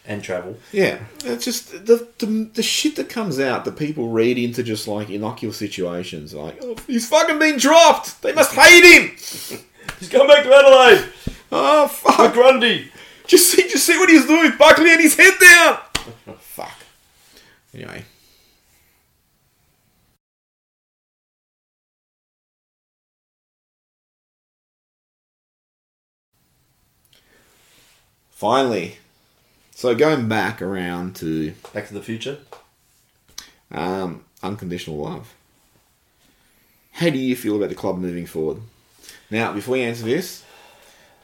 And 0.05 0.23
travel. 0.23 0.57
Yeah, 0.71 0.99
it's 1.25 1.45
just 1.45 1.85
the, 1.85 2.07
the 2.17 2.49
the 2.53 2.63
shit 2.63 2.95
that 2.95 3.09
comes 3.09 3.39
out 3.39 3.65
that 3.65 3.77
people 3.77 4.09
read 4.09 4.37
into 4.37 4.63
just 4.63 4.87
like 4.87 5.09
innocuous 5.09 5.57
situations, 5.57 6.33
like 6.33 6.57
oh, 6.61 6.75
he's 6.87 7.07
fucking 7.07 7.39
been 7.39 7.57
dropped. 7.57 8.21
They 8.21 8.33
must 8.33 8.53
hate 8.53 8.83
him. 8.83 9.59
He's 9.99 10.09
come 10.09 10.25
back 10.25 10.43
to 10.43 10.53
Adelaide. 10.55 11.11
Oh 11.51 11.87
fuck! 11.87 12.33
Grundy. 12.33 12.89
Just 13.27 13.51
see, 13.51 13.61
just 13.69 13.85
see 13.85 13.97
what 13.97 14.09
he's 14.09 14.25
doing 14.25 14.43
with 14.43 14.57
Buckley 14.57 14.91
and 14.91 14.99
his 14.99 15.15
head 15.15 15.33
down. 15.39 15.79
Oh, 16.27 16.33
fuck. 16.39 16.77
Anyway. 17.73 18.03
Finally, 28.31 28.97
so 29.81 29.95
going 29.95 30.27
back 30.27 30.61
around 30.61 31.15
to 31.17 31.53
Back 31.73 31.87
to 31.87 31.93
the 31.95 32.01
Future. 32.03 32.37
um, 33.71 34.23
unconditional 34.43 34.97
love. 34.97 35.33
How 36.93 37.09
do 37.09 37.17
you 37.17 37.35
feel 37.35 37.55
about 37.55 37.69
the 37.69 37.75
club 37.75 37.97
moving 37.97 38.25
forward? 38.27 38.57
Now, 39.31 39.53
before 39.53 39.77
you 39.77 39.83
answer 39.83 40.05
this, 40.05 40.43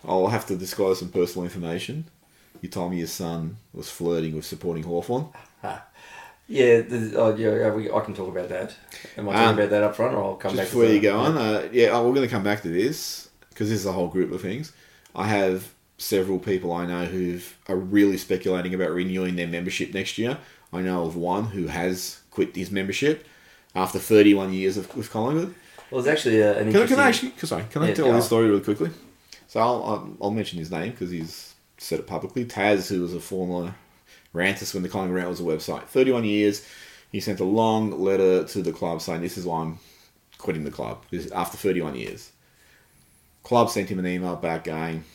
I'll 0.03 0.27
have 0.27 0.45
to 0.47 0.55
disclose 0.55 0.99
some 0.99 1.09
personal 1.09 1.43
information. 1.43 2.05
You 2.61 2.69
told 2.69 2.91
me 2.91 2.97
your 2.97 3.07
son 3.07 3.57
was 3.73 3.89
flirting 3.89 4.35
with 4.35 4.45
supporting 4.45 4.83
Hawthorn. 4.83 5.27
Yeah, 6.49 6.79
the, 6.79 7.13
oh, 7.17 7.35
yeah, 7.35 7.69
we, 7.73 7.91
I 7.91 7.99
can 7.99 8.13
talk 8.13 8.29
about 8.29 8.47
that. 8.47 8.73
Am 9.17 9.27
I 9.27 9.33
talking 9.33 9.47
Um, 9.49 9.55
about 9.59 9.69
that 9.69 9.83
up 9.83 9.97
front, 9.97 10.15
or 10.15 10.23
I'll 10.23 10.35
come 10.35 10.51
Just 10.51 10.61
back 10.61 10.67
before 10.67 10.85
to 10.85 10.93
you 10.93 11.01
go 11.01 11.19
on, 11.19 11.37
uh, 11.37 11.67
yeah, 11.73 11.89
oh, 11.89 12.07
we're 12.07 12.15
going 12.15 12.25
to 12.25 12.33
come 12.33 12.43
back 12.43 12.61
to 12.61 12.69
this 12.69 13.27
because 13.49 13.67
this 13.69 13.79
is 13.79 13.85
a 13.85 13.91
whole 13.91 14.07
group 14.07 14.31
of 14.31 14.39
things. 14.41 14.71
I 15.13 15.27
have 15.27 15.67
several 15.97 16.39
people 16.39 16.71
I 16.71 16.85
know 16.85 17.05
who 17.05 17.39
are 17.67 17.75
really 17.77 18.17
speculating 18.17 18.73
about 18.73 18.91
renewing 18.91 19.35
their 19.35 19.47
membership 19.47 19.93
next 19.93 20.17
year. 20.17 20.37
I 20.71 20.81
know 20.81 21.05
of 21.05 21.15
one 21.15 21.45
who 21.45 21.67
has 21.67 22.21
quit 22.31 22.55
his 22.55 22.71
membership 22.71 23.25
after 23.75 23.99
31 23.99 24.53
years 24.53 24.77
of, 24.77 24.95
with 24.95 25.09
Collingwood. 25.11 25.55
Well, 25.89 26.01
there's 26.01 26.17
actually 26.17 26.41
a, 26.41 26.59
an 26.59 26.71
Can 26.71 26.81
I, 26.81 26.83
interesting. 26.83 26.87
can 26.87 26.99
I 26.99 27.07
actually, 27.07 27.31
sorry, 27.47 27.65
can 27.69 27.81
I 27.83 27.87
Yeah, 27.89 27.93
tell 27.93 28.13
this 28.13 28.25
story 28.25 28.49
really 28.49 28.63
quickly? 28.63 28.91
So 29.47 29.59
I'll, 29.59 29.83
I'll, 29.83 30.17
I'll 30.23 30.31
mention 30.31 30.59
his 30.59 30.69
name 30.71 30.91
because 30.91 31.09
he's 31.11 31.55
said 31.77 31.99
it 31.99 32.07
publicly. 32.07 32.45
Taz, 32.45 32.89
who 32.89 33.01
was 33.01 33.13
a 33.13 33.19
former 33.19 33.73
Rantis 34.33 34.73
when 34.73 34.83
the 34.83 34.89
Collingwood 34.89 35.15
Rant 35.15 35.29
was 35.29 35.39
a 35.39 35.43
website, 35.43 35.83
31 35.83 36.25
years. 36.25 36.67
He 37.11 37.19
sent 37.21 37.39
a 37.39 37.45
long 37.45 38.01
letter 38.01 38.43
to 38.43 38.61
the 38.61 38.73
club 38.73 39.01
saying, 39.01 39.21
This 39.21 39.37
is 39.37 39.45
why 39.45 39.61
I'm 39.61 39.79
quitting 40.37 40.65
the 40.65 40.71
club 40.71 41.03
this 41.09 41.31
after 41.31 41.57
31 41.57 41.95
years. 41.95 42.31
Club 43.43 43.69
sent 43.69 43.89
him 43.89 43.99
an 43.99 44.07
email 44.07 44.35
back 44.35 44.65
going, 44.65 45.05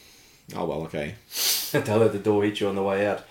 Oh, 0.55 0.65
well, 0.65 0.83
okay. 0.83 1.15
Don't 1.73 2.01
let 2.01 2.13
the 2.13 2.19
door 2.19 2.45
hit 2.45 2.61
you 2.61 2.69
on 2.69 2.75
the 2.75 2.83
way 2.83 3.07
out. 3.07 3.25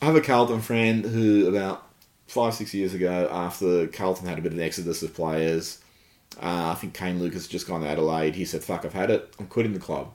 I 0.00 0.06
have 0.06 0.16
a 0.16 0.20
Carlton 0.20 0.60
friend 0.60 1.04
who 1.04 1.48
about 1.48 1.88
five 2.28 2.54
six 2.54 2.72
years 2.72 2.94
ago, 2.94 3.28
after 3.30 3.86
Carlton 3.88 4.28
had 4.28 4.38
a 4.38 4.42
bit 4.42 4.52
of 4.52 4.58
an 4.58 4.64
exodus 4.64 5.02
of 5.02 5.14
players, 5.14 5.78
uh, 6.40 6.70
I 6.70 6.74
think 6.74 6.94
Kane 6.94 7.18
Lucas 7.18 7.44
had 7.44 7.50
just 7.50 7.66
gone 7.66 7.80
to 7.80 7.88
Adelaide. 7.88 8.36
He 8.36 8.44
said, 8.44 8.62
"Fuck, 8.62 8.84
I've 8.84 8.92
had 8.92 9.10
it. 9.10 9.34
I'm 9.40 9.46
quitting 9.46 9.72
the 9.72 9.80
club." 9.80 10.12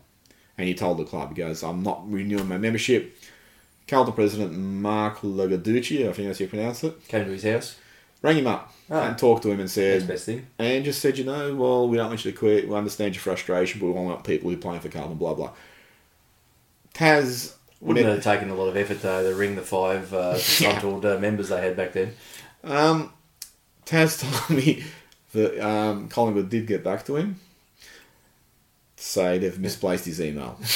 And 0.57 0.67
he 0.67 0.73
told 0.73 0.99
the 0.99 1.03
club, 1.03 1.29
he 1.29 1.35
goes, 1.35 1.63
"I'm 1.63 1.83
not 1.83 2.09
renewing 2.09 2.47
my 2.47 2.57
membership." 2.57 3.17
Carlton 3.87 4.13
president 4.13 4.53
Mark 4.53 5.19
Lagaducci, 5.19 6.07
I 6.07 6.13
think 6.13 6.27
that's 6.27 6.39
how 6.39 6.43
you 6.43 6.49
pronounce 6.49 6.83
it, 6.85 7.05
Came 7.09 7.25
to 7.25 7.31
his 7.31 7.43
house. 7.43 7.75
Rang 8.23 8.37
him 8.37 8.47
up 8.47 8.73
Ah. 8.89 9.07
and 9.09 9.17
talked 9.17 9.43
to 9.43 9.51
him 9.51 9.59
and 9.59 9.69
said, 9.69 10.07
best 10.07 10.25
thing. 10.25 10.47
and 10.57 10.83
just 10.83 11.01
said, 11.01 11.17
you 11.17 11.23
know, 11.23 11.53
well, 11.55 11.87
we 11.87 11.97
don't 11.97 12.07
want 12.07 12.25
you 12.25 12.31
to 12.31 12.37
quit. 12.37 12.67
We 12.67 12.75
understand 12.75 13.13
your 13.13 13.21
frustration, 13.21 13.79
but 13.79 13.85
we 13.87 13.91
want 13.93 14.23
people 14.23 14.49
who 14.49 14.55
are 14.55 14.59
playing 14.59 14.81
for 14.81 14.89
Carlton, 14.89 15.17
blah, 15.17 15.33
blah. 15.35 15.51
Taz, 16.93 17.53
Wouldn't 17.81 18.05
met- 18.05 18.15
have 18.15 18.23
taken 18.23 18.49
a 18.49 18.55
lot 18.55 18.67
of 18.67 18.77
effort 18.77 19.01
though 19.01 19.27
to 19.29 19.35
ring 19.35 19.55
the 19.55 19.61
five 19.61 20.13
uh, 20.13 20.33
disgruntled 20.37 21.05
uh, 21.05 21.17
members 21.19 21.49
they 21.49 21.61
had 21.61 21.75
back 21.75 21.93
then. 21.93 22.13
um, 22.63 23.11
Taz 23.85 24.19
told 24.47 24.57
me 24.57 24.83
that 25.33 25.59
um, 25.67 26.07
Collingwood 26.07 26.49
did 26.49 26.67
get 26.67 26.83
back 26.83 27.05
to 27.05 27.15
him. 27.17 27.39
to 28.97 29.03
Say 29.03 29.37
they've 29.39 29.59
misplaced 29.59 30.05
his 30.05 30.21
email. 30.21 30.57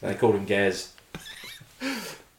They 0.00 0.14
called 0.14 0.36
him 0.36 0.44
Gaz. 0.44 0.92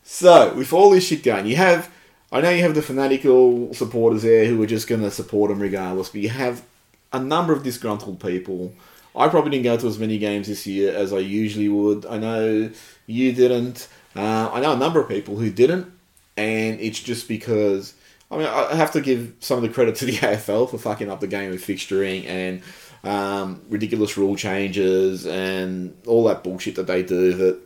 So, 0.04 0.54
with 0.54 0.72
all 0.72 0.92
this 0.92 1.06
shit 1.08 1.24
going, 1.24 1.46
you 1.46 1.58
have, 1.58 1.92
I 2.32 2.42
know 2.42 2.50
you 2.52 2.62
have 2.62 2.76
the 2.76 2.82
fanatical 2.82 3.74
supporters 3.74 4.22
there 4.22 4.46
who 4.46 4.62
are 4.62 4.68
just 4.68 4.88
going 4.88 5.02
to 5.02 5.10
support 5.10 5.50
him 5.50 5.60
regardless, 5.60 6.10
but 6.10 6.22
you 6.22 6.30
have 6.30 6.64
a 7.12 7.20
number 7.20 7.54
of 7.54 7.64
disgruntled 7.64 8.20
people. 8.20 8.74
I 9.16 9.28
probably 9.30 9.52
didn't 9.52 9.64
go 9.64 9.78
to 9.78 9.88
as 9.88 9.98
many 9.98 10.20
games 10.20 10.48
this 10.48 10.68
year 10.68 10.96
as 10.96 11.12
I 11.12 11.20
usually 11.20 11.70
would. 11.70 12.06
I 12.06 12.18
know 12.18 12.70
you 13.08 13.34
didn't. 13.34 13.88
Uh, 14.16 14.50
I 14.54 14.60
know 14.60 14.74
a 14.74 14.78
number 14.78 15.02
of 15.02 15.10
people 15.10 15.38
who 15.38 15.50
didn't, 15.50 15.92
and 16.38 16.80
it's 16.80 17.00
just 17.00 17.28
because. 17.28 17.96
I 18.32 18.38
mean, 18.38 18.46
I 18.46 18.76
have 18.76 18.92
to 18.92 19.02
give 19.02 19.34
some 19.40 19.58
of 19.58 19.64
the 19.64 19.70
credit 19.70 19.96
to 19.96 20.06
the 20.06 20.12
AFL 20.18 20.70
for 20.70 20.78
fucking 20.78 21.10
up 21.10 21.20
the 21.20 21.28
game 21.28 21.50
with 21.50 21.66
fixturing 21.66 22.28
and 22.28 22.62
um, 23.04 23.62
ridiculous 23.70 24.18
rule 24.18 24.36
changes 24.36 25.26
and 25.26 25.98
all 26.06 26.26
that 26.26 26.44
bullshit 26.44 26.76
that 26.76 26.86
they 26.86 27.02
do 27.02 27.34
that 27.34 27.60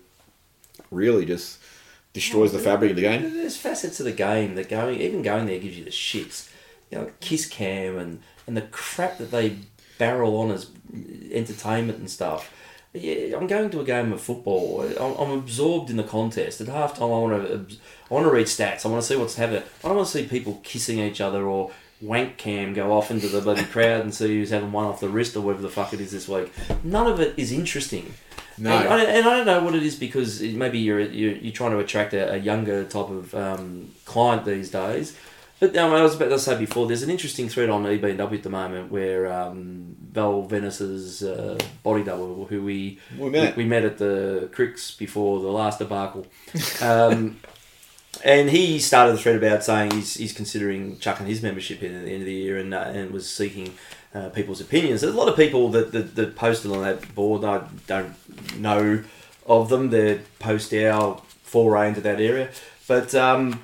really 0.90 1.26
just 1.26 1.60
destroys 2.14 2.52
the 2.52 2.60
fabric 2.60 2.92
of 2.92 2.96
the 2.96 3.02
game. 3.02 3.22
There's 3.34 3.58
facets 3.58 4.00
of 4.00 4.06
the 4.06 4.12
game 4.12 4.56
that 4.56 4.70
going, 4.70 5.00
even 5.00 5.22
going 5.22 5.48
there 5.48 5.60
gives 5.60 5.78
you 5.78 5.84
the 5.84 5.92
shits. 5.92 6.50
You 6.90 7.00
know, 7.00 7.12
kiss 7.20 7.48
cam 7.48 7.98
and, 7.98 8.22
and 8.46 8.56
the 8.56 8.62
crap 8.62 9.18
that 9.18 9.32
they 9.32 9.58
barrel 9.98 10.38
on 10.38 10.52
as 10.52 10.70
entertainment 11.32 11.98
and 11.98 12.10
stuff. 12.10 12.54
Yeah, 12.94 13.36
I'm 13.36 13.48
going 13.48 13.72
to 13.72 13.80
a 13.80 13.84
game 13.84 14.14
of 14.14 14.22
football. 14.22 14.82
I'm, 15.00 15.16
I'm 15.16 15.40
absorbed 15.40 15.90
in 15.90 15.98
the 15.98 16.04
contest. 16.04 16.62
At 16.62 16.68
halftime, 16.68 17.02
I 17.02 17.06
want 17.06 17.70
to, 17.70 17.78
I 18.10 18.14
want 18.14 18.28
to 18.28 18.32
read 18.32 18.46
stats. 18.46 18.86
I 18.86 18.90
want 18.90 19.02
to 19.02 19.08
see 19.08 19.16
what's 19.16 19.36
happening. 19.36 19.64
I 19.84 19.88
don't 19.88 19.98
want 19.98 20.08
to 20.08 20.14
see 20.14 20.28
people 20.28 20.62
kissing 20.64 21.00
each 21.00 21.20
other 21.20 21.44
or 21.44 21.72
wank 22.02 22.38
cam 22.38 22.74
go 22.74 22.92
off 22.92 23.10
into 23.10 23.28
the 23.30 23.42
bloody 23.42 23.64
crowd 23.64 24.02
and 24.02 24.14
see 24.14 24.28
who's 24.28 24.52
having 24.52 24.72
one 24.72 24.86
off 24.86 25.00
the 25.00 25.10
wrist 25.10 25.36
or 25.36 25.42
whatever 25.42 25.64
the 25.64 25.70
fuck 25.70 25.94
it 25.94 26.02
is 26.02 26.12
this 26.12 26.28
week. 26.28 26.52
None 26.84 27.08
of 27.08 27.20
it 27.20 27.34
is 27.38 27.52
interesting. 27.52 28.14
No. 28.58 28.72
And 28.72 28.94
I, 28.94 29.04
and 29.04 29.28
I 29.28 29.38
don't 29.38 29.46
know 29.46 29.64
what 29.64 29.76
it 29.76 29.84
is 29.84 29.96
because 29.96 30.42
maybe 30.42 30.80
you're 30.80 31.00
you're, 31.00 31.36
you're 31.36 31.54
trying 31.54 31.72
to 31.72 31.80
attract 31.80 32.14
a, 32.14 32.34
a 32.34 32.38
younger 32.38 32.84
type 32.84 33.10
of 33.10 33.34
um, 33.36 33.92
client 34.06 34.46
these 34.46 34.70
days. 34.70 35.18
But 35.60 35.78
um, 35.78 35.94
I 35.94 36.02
was 36.02 36.16
about 36.16 36.30
to 36.30 36.40
say 36.40 36.58
before, 36.58 36.88
there's 36.88 37.04
an 37.04 37.10
interesting 37.10 37.48
thread 37.48 37.70
on 37.70 37.86
E 37.88 37.98
EBW 37.98 38.34
at 38.34 38.44
the 38.44 38.50
moment 38.50 38.92
where 38.92 39.32
um, 39.32 39.96
Val 40.12 40.42
Venice's 40.42 41.24
uh, 41.24 41.58
body 41.84 42.04
double, 42.04 42.46
who 42.46 42.62
we 42.64 43.00
We 43.18 43.30
met. 43.30 43.56
we, 43.56 43.64
met 43.64 43.86
at 43.86 43.98
the 43.98 44.50
Cricks 44.52 44.92
before 44.92 45.40
the 45.40 45.48
last 45.48 45.80
debacle, 45.80 46.28
um, 46.82 47.40
and 48.26 48.50
he 48.50 48.78
started 48.78 49.14
the 49.14 49.20
thread 49.20 49.38
about 49.38 49.64
saying 49.64 49.92
he's, 49.92 50.16
he's 50.16 50.34
considering 50.34 51.00
chucking 51.00 51.28
his 51.28 51.42
membership 51.42 51.82
in 51.82 51.96
at 51.96 52.04
the 52.04 52.12
end 52.12 52.24
of 52.24 52.26
the 52.26 52.34
year 52.34 52.58
and, 52.58 52.74
uh, 52.74 52.80
and 52.80 53.12
was 53.12 53.30
seeking 53.30 53.74
uh, 54.14 54.30
people's 54.30 54.62
opinions. 54.62 55.02
There's 55.02 55.14
a 55.14 55.18
lot 55.18 55.28
of 55.28 55.36
people 55.36 55.70
that, 55.70 55.92
that, 55.92 56.16
that 56.16 56.36
posted 56.36 56.72
on 56.72 56.84
that 56.84 57.14
board. 57.16 57.44
I 57.44 57.64
don't 57.88 58.60
know 58.60 59.04
of 59.46 59.70
them. 59.70 59.90
They're 59.90 60.22
post 60.40 60.74
our 60.74 61.22
foray 61.44 61.90
into 61.90 62.02
that 62.02 62.22
area, 62.22 62.50
but 62.88 63.14
um, 63.16 63.62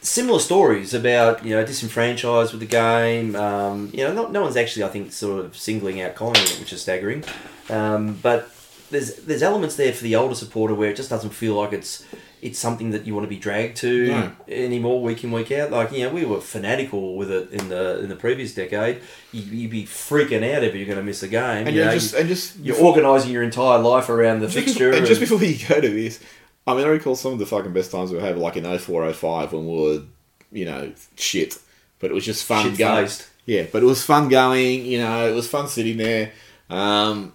similar 0.00 0.38
stories 0.38 0.94
about 0.94 1.44
you 1.44 1.54
know 1.54 1.64
disenfranchised 1.64 2.52
with 2.52 2.60
the 2.60 2.66
game. 2.66 3.36
Um, 3.36 3.90
you 3.92 4.04
know, 4.04 4.12
not, 4.12 4.32
no 4.32 4.42
one's 4.42 4.56
actually 4.56 4.84
I 4.84 4.88
think 4.88 5.12
sort 5.12 5.44
of 5.44 5.56
singling 5.56 6.00
out 6.00 6.14
Collingwood, 6.14 6.60
which 6.60 6.72
is 6.72 6.82
staggering. 6.82 7.24
Um, 7.70 8.18
but 8.22 8.50
there's 8.90 9.16
there's 9.16 9.42
elements 9.42 9.76
there 9.76 9.92
for 9.92 10.04
the 10.04 10.16
older 10.16 10.34
supporter 10.34 10.74
where 10.74 10.90
it 10.90 10.96
just 10.96 11.10
doesn't 11.10 11.30
feel 11.30 11.54
like 11.54 11.72
it's 11.72 12.04
it's 12.44 12.58
something 12.58 12.90
that 12.90 13.06
you 13.06 13.14
want 13.14 13.24
to 13.24 13.28
be 13.28 13.38
dragged 13.38 13.78
to 13.78 14.06
No. 14.08 14.32
anymore 14.48 15.00
week 15.02 15.24
in 15.24 15.32
week 15.32 15.50
out. 15.50 15.70
Like 15.70 15.90
you 15.92 16.04
know, 16.04 16.10
we 16.14 16.24
were 16.24 16.40
fanatical 16.40 17.16
with 17.16 17.30
it 17.30 17.50
in 17.50 17.70
the 17.70 18.00
in 18.00 18.08
the 18.08 18.16
previous 18.16 18.54
decade. 18.54 19.00
You, 19.32 19.42
you'd 19.42 19.70
be 19.70 19.84
freaking 19.84 20.44
out 20.54 20.62
if 20.62 20.74
you're 20.74 20.86
going 20.86 20.98
to 20.98 21.02
miss 21.02 21.22
a 21.22 21.28
game. 21.28 21.66
And 21.66 21.74
you 21.74 21.84
know, 21.84 21.92
just 21.92 22.14
and 22.14 22.28
just 22.28 22.58
you're 22.58 22.76
organising 22.80 23.32
your 23.32 23.42
entire 23.42 23.78
life 23.78 24.08
around 24.08 24.40
the 24.40 24.48
fixture. 24.48 24.90
before, 24.90 24.98
and 24.98 25.06
just 25.06 25.20
before 25.20 25.42
you 25.42 25.56
go 25.66 25.80
to 25.80 25.88
this, 25.88 26.20
I 26.66 26.74
mean, 26.74 26.84
I 26.84 26.88
recall 26.88 27.16
some 27.16 27.32
of 27.32 27.38
the 27.38 27.46
fucking 27.46 27.72
best 27.72 27.90
times 27.90 28.10
we 28.12 28.20
had, 28.20 28.38
like 28.38 28.56
in 28.56 28.64
04, 28.64 29.12
05, 29.12 29.52
when 29.52 29.66
we 29.66 29.76
were, 29.76 30.02
you 30.50 30.64
know, 30.64 30.92
shit. 31.16 31.58
But 31.98 32.10
it 32.10 32.14
was 32.14 32.24
just 32.24 32.44
fun 32.44 32.70
Shit 32.70 32.78
going. 32.78 33.08
Yeah, 33.46 33.66
but 33.70 33.82
it 33.82 33.86
was 33.86 34.02
fun 34.04 34.28
going. 34.28 34.84
You 34.86 34.98
know, 34.98 35.28
it 35.28 35.34
was 35.34 35.46
fun 35.48 35.68
sitting 35.68 35.98
there. 35.98 36.32
Um, 36.70 37.16
and 37.18 37.32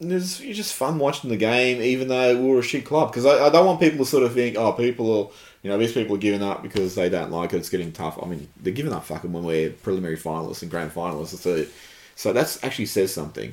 it 0.00 0.06
was, 0.06 0.40
it 0.40 0.48
was 0.48 0.56
just 0.56 0.74
fun 0.74 0.98
watching 0.98 1.30
the 1.30 1.36
game, 1.36 1.82
even 1.82 2.08
though 2.08 2.36
we 2.40 2.48
were 2.48 2.60
a 2.60 2.62
shit 2.62 2.84
club. 2.84 3.10
Because 3.10 3.26
I, 3.26 3.46
I 3.46 3.50
don't 3.50 3.66
want 3.66 3.80
people 3.80 4.04
to 4.04 4.10
sort 4.10 4.22
of 4.22 4.32
think, 4.34 4.56
oh, 4.56 4.72
people 4.72 5.06
are, 5.12 5.30
you 5.62 5.70
know, 5.70 5.78
these 5.78 5.92
people 5.92 6.16
are 6.16 6.18
giving 6.20 6.42
up 6.42 6.62
because 6.62 6.94
they 6.94 7.08
don't 7.08 7.30
like 7.30 7.52
it. 7.52 7.58
It's 7.58 7.68
getting 7.68 7.92
tough. 7.92 8.18
I 8.22 8.26
mean, 8.26 8.48
they're 8.60 8.72
giving 8.72 8.92
up 8.92 9.04
fucking 9.04 9.32
when 9.32 9.44
we're 9.44 9.70
preliminary 9.70 10.16
finalists 10.16 10.62
and 10.62 10.70
grand 10.70 10.92
finalists. 10.92 11.36
So, 11.38 11.66
so 12.16 12.32
that's 12.32 12.62
actually 12.64 12.86
says 12.86 13.12
something. 13.12 13.52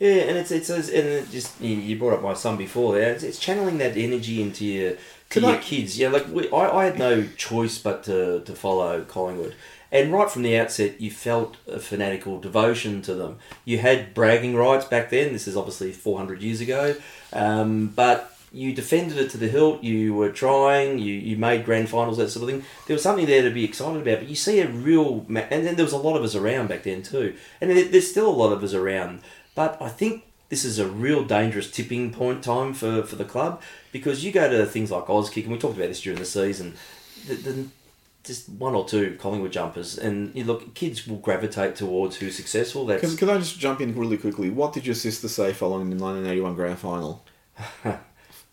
Yeah, 0.00 0.10
and 0.10 0.36
it's 0.36 0.50
it's 0.50 0.68
and 0.68 0.88
it 0.90 1.30
just 1.30 1.60
you, 1.60 1.76
you 1.76 1.96
brought 1.96 2.14
up 2.14 2.22
my 2.22 2.34
son 2.34 2.56
before 2.56 2.94
there. 2.94 3.12
It's, 3.12 3.22
it's 3.22 3.38
channeling 3.38 3.78
that 3.78 3.96
energy 3.96 4.42
into 4.42 4.64
your 4.64 4.90
to 4.92 4.98
Can 5.30 5.42
your 5.44 5.52
I- 5.52 5.58
kids. 5.58 5.96
Yeah, 5.98 6.08
like 6.08 6.26
we, 6.28 6.50
I, 6.50 6.78
I 6.78 6.84
had 6.86 6.98
no 6.98 7.26
choice 7.36 7.78
but 7.78 8.02
to 8.04 8.40
to 8.40 8.54
follow 8.54 9.02
Collingwood, 9.04 9.54
and 9.94 10.12
right 10.12 10.30
from 10.30 10.42
the 10.42 10.58
outset, 10.58 11.00
you 11.00 11.10
felt 11.10 11.56
a 11.66 11.78
fanatical 11.78 12.38
devotion 12.38 13.00
to 13.02 13.14
them. 13.14 13.38
You 13.64 13.78
had 13.78 14.12
bragging 14.12 14.54
rights 14.54 14.84
back 14.84 15.08
then. 15.08 15.32
This 15.32 15.48
is 15.48 15.56
obviously 15.56 15.92
four 15.92 16.18
hundred 16.18 16.42
years 16.42 16.60
ago, 16.60 16.96
um, 17.32 17.86
but. 17.86 18.30
You 18.56 18.72
defended 18.72 19.18
it 19.18 19.30
to 19.30 19.36
the 19.36 19.48
hilt. 19.48 19.82
You 19.82 20.14
were 20.14 20.30
trying. 20.30 21.00
You, 21.00 21.14
you 21.14 21.36
made 21.36 21.64
grand 21.64 21.88
finals, 21.88 22.18
that 22.18 22.30
sort 22.30 22.44
of 22.44 22.50
thing. 22.50 22.64
There 22.86 22.94
was 22.94 23.02
something 23.02 23.26
there 23.26 23.42
to 23.42 23.50
be 23.50 23.64
excited 23.64 24.00
about. 24.00 24.20
But 24.20 24.28
you 24.28 24.36
see 24.36 24.60
a 24.60 24.68
real, 24.68 25.24
ma- 25.26 25.48
and 25.50 25.66
then 25.66 25.74
there 25.74 25.84
was 25.84 25.92
a 25.92 25.96
lot 25.98 26.16
of 26.16 26.22
us 26.22 26.36
around 26.36 26.68
back 26.68 26.84
then 26.84 27.02
too. 27.02 27.34
And 27.60 27.68
there's 27.68 28.08
still 28.08 28.28
a 28.28 28.40
lot 28.42 28.52
of 28.52 28.62
us 28.62 28.72
around. 28.72 29.22
But 29.56 29.76
I 29.82 29.88
think 29.88 30.22
this 30.50 30.64
is 30.64 30.78
a 30.78 30.86
real 30.86 31.24
dangerous 31.24 31.68
tipping 31.68 32.12
point 32.12 32.44
time 32.44 32.74
for, 32.74 33.02
for 33.02 33.16
the 33.16 33.24
club 33.24 33.60
because 33.90 34.24
you 34.24 34.30
go 34.30 34.48
to 34.48 34.66
things 34.66 34.92
like 34.92 35.06
Auskick, 35.06 35.42
and 35.42 35.52
we 35.52 35.58
talked 35.58 35.76
about 35.76 35.88
this 35.88 36.02
during 36.02 36.20
the 36.20 36.24
season. 36.24 36.74
The, 37.26 37.34
the, 37.34 37.68
just 38.24 38.48
one 38.48 38.74
or 38.74 38.88
two 38.88 39.16
Collingwood 39.20 39.52
jumpers, 39.52 39.98
and 39.98 40.34
you 40.34 40.44
look, 40.44 40.74
kids 40.74 41.06
will 41.06 41.18
gravitate 41.18 41.76
towards 41.76 42.16
who's 42.16 42.34
successful. 42.34 42.86
That's 42.86 43.06
Can, 43.06 43.16
can 43.16 43.30
I 43.30 43.38
just 43.38 43.58
jump 43.58 43.80
in 43.80 43.94
really 43.94 44.16
quickly? 44.16 44.50
What 44.50 44.72
did 44.72 44.86
your 44.86 44.94
sister 44.94 45.28
say 45.28 45.52
following 45.52 45.90
the 45.90 45.96
1981 45.96 46.54
grand 46.54 46.78
final? 46.78 47.24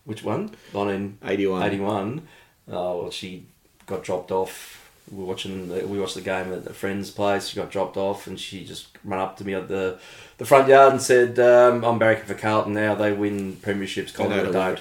which 0.04 0.22
one? 0.22 0.50
1981. 0.72 1.62
81. 1.62 2.28
Oh 2.68 3.02
well, 3.02 3.10
she 3.10 3.46
got 3.86 4.04
dropped 4.04 4.30
off. 4.30 4.78
We 5.10 5.18
were 5.18 5.24
watching. 5.24 5.68
The, 5.68 5.86
we 5.86 5.98
watched 5.98 6.14
the 6.14 6.20
game 6.20 6.52
at 6.52 6.66
a 6.66 6.74
friend's 6.74 7.10
place. 7.10 7.48
She 7.48 7.56
got 7.56 7.70
dropped 7.70 7.96
off, 7.96 8.26
and 8.26 8.38
she 8.38 8.64
just 8.64 8.88
ran 9.04 9.20
up 9.20 9.36
to 9.38 9.44
me 9.44 9.54
at 9.54 9.68
the 9.68 9.98
the 10.36 10.44
front 10.44 10.68
yard 10.68 10.92
and 10.92 11.02
said, 11.02 11.38
um, 11.38 11.82
"I'm 11.84 11.98
barracking 11.98 12.26
for 12.26 12.34
Carlton 12.34 12.74
now. 12.74 12.94
They 12.94 13.12
win 13.12 13.56
premierships. 13.56 14.14
Collingwood 14.14 14.52
don't." 14.52 14.80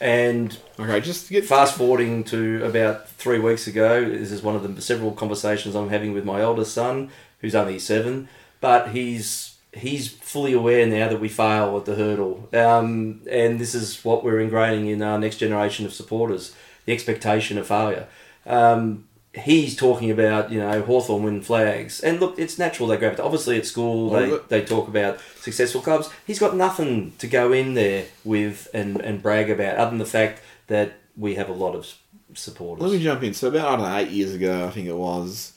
And 0.00 0.56
Okay, 0.80 1.00
just 1.02 1.28
get 1.28 1.44
fast 1.44 1.76
forwarding 1.76 2.24
to 2.24 2.64
about 2.64 3.06
three 3.06 3.38
weeks 3.38 3.66
ago, 3.66 4.02
this 4.08 4.32
is 4.32 4.42
one 4.42 4.56
of 4.56 4.74
the 4.74 4.80
several 4.80 5.12
conversations 5.12 5.74
I'm 5.74 5.90
having 5.90 6.14
with 6.14 6.24
my 6.24 6.40
oldest 6.40 6.72
son, 6.72 7.10
who's 7.40 7.54
only 7.54 7.78
seven, 7.78 8.30
but 8.62 8.90
he's 8.92 9.56
he's 9.74 10.08
fully 10.08 10.54
aware 10.54 10.86
now 10.86 11.08
that 11.08 11.20
we 11.20 11.28
fail 11.28 11.76
at 11.76 11.84
the 11.84 11.96
hurdle, 11.96 12.48
um, 12.54 13.20
and 13.30 13.58
this 13.60 13.74
is 13.74 14.02
what 14.02 14.24
we're 14.24 14.38
ingraining 14.38 14.90
in 14.90 15.02
our 15.02 15.18
next 15.18 15.36
generation 15.36 15.84
of 15.84 15.92
supporters: 15.92 16.56
the 16.86 16.94
expectation 16.94 17.58
of 17.58 17.66
failure. 17.66 18.06
Um, 18.46 19.06
he's 19.34 19.76
talking 19.76 20.10
about 20.10 20.50
you 20.50 20.58
know 20.58 20.82
Hawthorn 20.82 21.22
win 21.22 21.42
flags, 21.42 22.00
and 22.00 22.20
look, 22.20 22.38
it's 22.38 22.58
natural 22.58 22.88
they 22.88 22.96
gravitate. 22.96 23.24
Obviously, 23.24 23.56
at 23.58 23.66
school 23.66 24.10
they, 24.10 24.38
they 24.48 24.64
talk 24.64 24.88
about 24.88 25.18
successful 25.36 25.80
clubs. 25.80 26.10
He's 26.26 26.38
got 26.38 26.56
nothing 26.56 27.12
to 27.18 27.26
go 27.26 27.52
in 27.52 27.74
there 27.74 28.06
with 28.24 28.68
and, 28.74 29.00
and 29.00 29.22
brag 29.22 29.50
about, 29.50 29.76
other 29.76 29.90
than 29.90 29.98
the 29.98 30.06
fact 30.06 30.42
that 30.66 30.94
we 31.16 31.34
have 31.36 31.48
a 31.48 31.52
lot 31.52 31.74
of 31.74 31.92
supporters. 32.34 32.82
Let 32.82 32.92
me 32.92 33.02
jump 33.02 33.22
in. 33.22 33.34
So 33.34 33.48
about 33.48 33.66
I 33.66 33.76
don't 33.76 33.88
know 33.88 33.96
eight 33.96 34.10
years 34.10 34.34
ago, 34.34 34.66
I 34.66 34.70
think 34.70 34.88
it 34.88 34.96
was. 34.96 35.52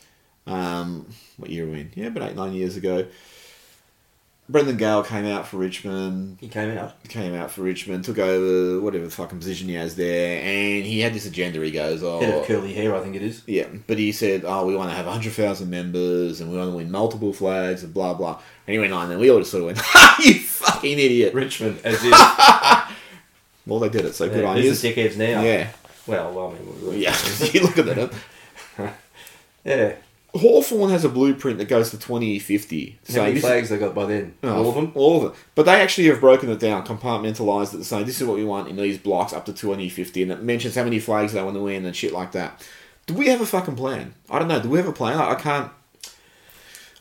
Um, 0.46 1.08
what 1.38 1.50
year 1.50 1.66
are 1.66 1.72
we 1.72 1.82
in? 1.82 1.92
Yeah, 1.96 2.08
about 2.08 2.30
eight 2.30 2.36
nine 2.36 2.54
years 2.54 2.76
ago. 2.78 3.08
Brendon 4.54 4.78
Gale 4.78 5.04
came 5.04 5.26
out 5.26 5.48
for 5.48 5.58
Richmond. 5.58 6.38
He 6.40 6.48
came 6.48 6.78
out. 6.78 7.04
Came 7.10 7.34
out 7.34 7.50
for 7.50 7.64
Richmond, 7.64 8.06
took 8.06 8.20
over 8.20 8.80
whatever 8.80 9.10
fucking 9.10 9.40
position 9.40 9.68
he 9.68 9.74
has 9.74 9.96
there, 9.96 10.42
and 10.44 10.86
he 10.86 11.00
had 11.00 11.12
this 11.16 11.26
agenda. 11.26 11.60
He 11.60 11.72
goes, 11.72 12.04
"Oh, 12.04 12.20
Head 12.20 12.30
of 12.36 12.44
oh, 12.44 12.46
curly 12.46 12.72
hair, 12.72 12.96
I 12.96 13.00
think 13.02 13.16
it 13.16 13.24
is. 13.24 13.42
yeah," 13.48 13.66
but 13.88 13.98
he 13.98 14.12
said, 14.12 14.44
"Oh, 14.46 14.68
we 14.68 14.76
want 14.76 14.92
to 14.92 14.96
have 14.96 15.08
hundred 15.08 15.34
thousand 15.34 15.72
members, 15.72 16.40
and 16.40 16.52
we 16.52 16.58
want 16.58 16.70
to 16.70 16.78
win 16.78 16.92
multiple 16.92 17.34
flags, 17.34 17.84
and 17.84 17.92
blah 17.96 18.14
blah." 18.14 18.40
And 18.68 18.74
he 18.76 18.80
went 18.80 18.94
on, 18.94 19.10
and 19.10 19.20
we 19.20 19.32
all 19.32 19.40
just 19.40 19.50
sort 19.50 19.62
of 19.62 19.66
went, 19.66 19.78
"Ha, 19.82 20.22
"You 20.24 20.36
fucking 20.36 21.00
idiot!" 21.00 21.34
Richmond, 21.34 21.80
as 21.84 21.96
if 22.04 22.98
Well, 23.66 23.80
they 23.80 23.90
did 23.90 24.06
it, 24.06 24.14
so 24.14 24.30
good 24.30 24.44
yeah, 24.44 24.50
on 24.50 24.58
who's 24.58 24.84
you. 24.84 24.94
the 24.94 25.02
dickheads 25.02 25.18
now. 25.18 25.42
Yeah, 25.42 25.70
Well, 26.06 26.54
I 26.56 26.90
mean, 26.92 27.02
yeah. 27.02 27.18
you 27.54 27.62
look 27.62 27.80
at 27.80 27.86
that. 27.88 28.14
yeah. 29.66 29.96
Hawthorn 30.36 30.90
has 30.90 31.06
a 31.06 31.10
blueprint 31.10 31.60
that 31.60 31.68
goes 31.68 31.92
to 31.92 31.98
2050. 31.98 32.98
How 33.14 33.22
many 33.22 33.34
this- 33.34 33.44
flags 33.44 33.70
they 33.70 33.78
got 33.78 33.94
by 33.94 34.06
then? 34.06 34.34
Oh, 34.44 34.58
All 34.64 34.70
of 34.70 34.76
them. 34.76 34.92
All 34.96 35.18
of 35.18 35.24
them. 35.24 35.34
But 35.54 35.66
they 35.68 35.74
actually 35.80 36.08
have 36.08 36.20
broken 36.20 36.50
it 36.50 36.60
down, 36.60 36.86
compartmentalised 36.86 37.80
it, 37.80 37.84
saying 37.84 38.06
this 38.06 38.20
is 38.20 38.28
what 38.28 38.38
we 38.38 38.44
want 38.46 38.68
in 38.68 38.76
these 38.76 38.98
blocks 38.98 39.32
up 39.32 39.46
to 39.46 39.54
2050, 39.54 40.24
and 40.24 40.32
it 40.32 40.42
mentions 40.42 40.74
how 40.76 40.84
many 40.84 41.00
flags 41.00 41.34
they 41.34 41.44
want 41.44 41.56
to 41.56 41.62
win 41.62 41.86
and 41.86 41.96
shit 41.96 42.14
like 42.14 42.32
that. 42.32 42.68
Do 43.06 43.14
we 43.14 43.28
have 43.28 43.42
a 43.42 43.46
fucking 43.46 43.76
plan? 43.76 44.16
I 44.30 44.40
don't 44.40 44.48
know. 44.48 44.60
Do 44.62 44.70
we 44.70 44.78
have 44.80 44.88
a 44.88 44.94
plan? 44.94 45.18
I, 45.20 45.32
I 45.32 45.36
can't. 45.36 45.72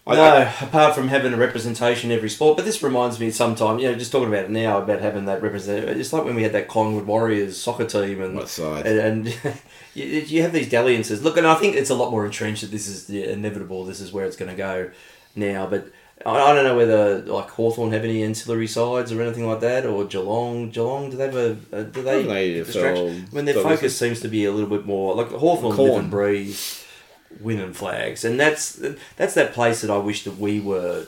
I, 0.04 0.16
no, 0.16 0.52
apart 0.62 0.96
from 0.96 1.06
having 1.08 1.32
a 1.32 1.36
representation 1.36 2.10
in 2.10 2.16
every 2.16 2.28
sport. 2.28 2.56
But 2.56 2.64
this 2.64 2.82
reminds 2.82 3.20
me 3.20 3.30
sometime, 3.30 3.78
you 3.78 3.86
know, 3.88 3.94
just 3.94 4.10
talking 4.10 4.26
about 4.26 4.46
it 4.46 4.50
now 4.50 4.78
about 4.78 5.00
having 5.00 5.26
that 5.26 5.40
represent. 5.42 5.88
It's 5.88 6.12
like 6.12 6.24
when 6.24 6.34
we 6.34 6.42
had 6.42 6.50
that 6.54 6.66
Collingwood 6.66 7.06
Warriors 7.06 7.56
soccer 7.56 7.84
team 7.86 8.20
and 8.20 8.34
What 8.34 8.48
side? 8.48 8.84
and, 8.84 9.28
and 9.28 9.38
you, 9.94 10.04
you 10.04 10.42
have 10.42 10.52
these 10.52 10.68
dalliances. 10.68 11.22
Look, 11.22 11.36
and 11.36 11.46
I 11.46 11.54
think 11.54 11.76
it's 11.76 11.90
a 11.90 11.94
lot 11.94 12.10
more 12.10 12.24
entrenched 12.24 12.62
that 12.62 12.70
this 12.70 12.88
is 12.88 13.06
the 13.06 13.24
inevitable. 13.24 13.84
This 13.84 14.00
is 14.00 14.12
where 14.12 14.24
it's 14.24 14.36
going 14.36 14.50
to 14.50 14.56
go 14.56 14.90
now. 15.36 15.66
But 15.66 15.88
I, 16.24 16.30
I 16.36 16.54
don't 16.54 16.64
know 16.64 16.76
whether 16.76 17.18
like 17.20 17.48
Hawthorn 17.50 17.92
have 17.92 18.04
any 18.04 18.22
ancillary 18.22 18.66
sides 18.66 19.12
or 19.12 19.20
anything 19.22 19.46
like 19.46 19.60
that, 19.60 19.86
or 19.86 20.04
Geelong. 20.04 20.70
Geelong, 20.70 21.10
do 21.10 21.16
they 21.16 21.24
have 21.26 21.36
a, 21.36 21.56
a 21.72 21.84
do 21.84 22.02
they? 22.02 22.22
They 22.22 22.54
distraction? 22.54 23.06
Um, 23.08 23.14
fell- 23.14 23.26
When 23.32 23.44
their 23.44 23.54
fell- 23.54 23.64
focus 23.64 23.98
seems 23.98 24.20
to 24.20 24.28
be 24.28 24.44
a 24.44 24.52
little 24.52 24.70
bit 24.70 24.86
more 24.86 25.14
like 25.14 25.28
Hawthorn 25.30 25.76
Corn. 25.76 26.00
and 26.02 26.10
breathe 26.10 26.58
and 27.44 27.76
flags, 27.76 28.24
and 28.24 28.38
that's 28.38 28.80
that's 29.16 29.34
that 29.34 29.52
place 29.52 29.80
that 29.80 29.90
I 29.90 29.96
wish 29.98 30.24
that 30.24 30.38
we 30.38 30.60
were 30.60 31.06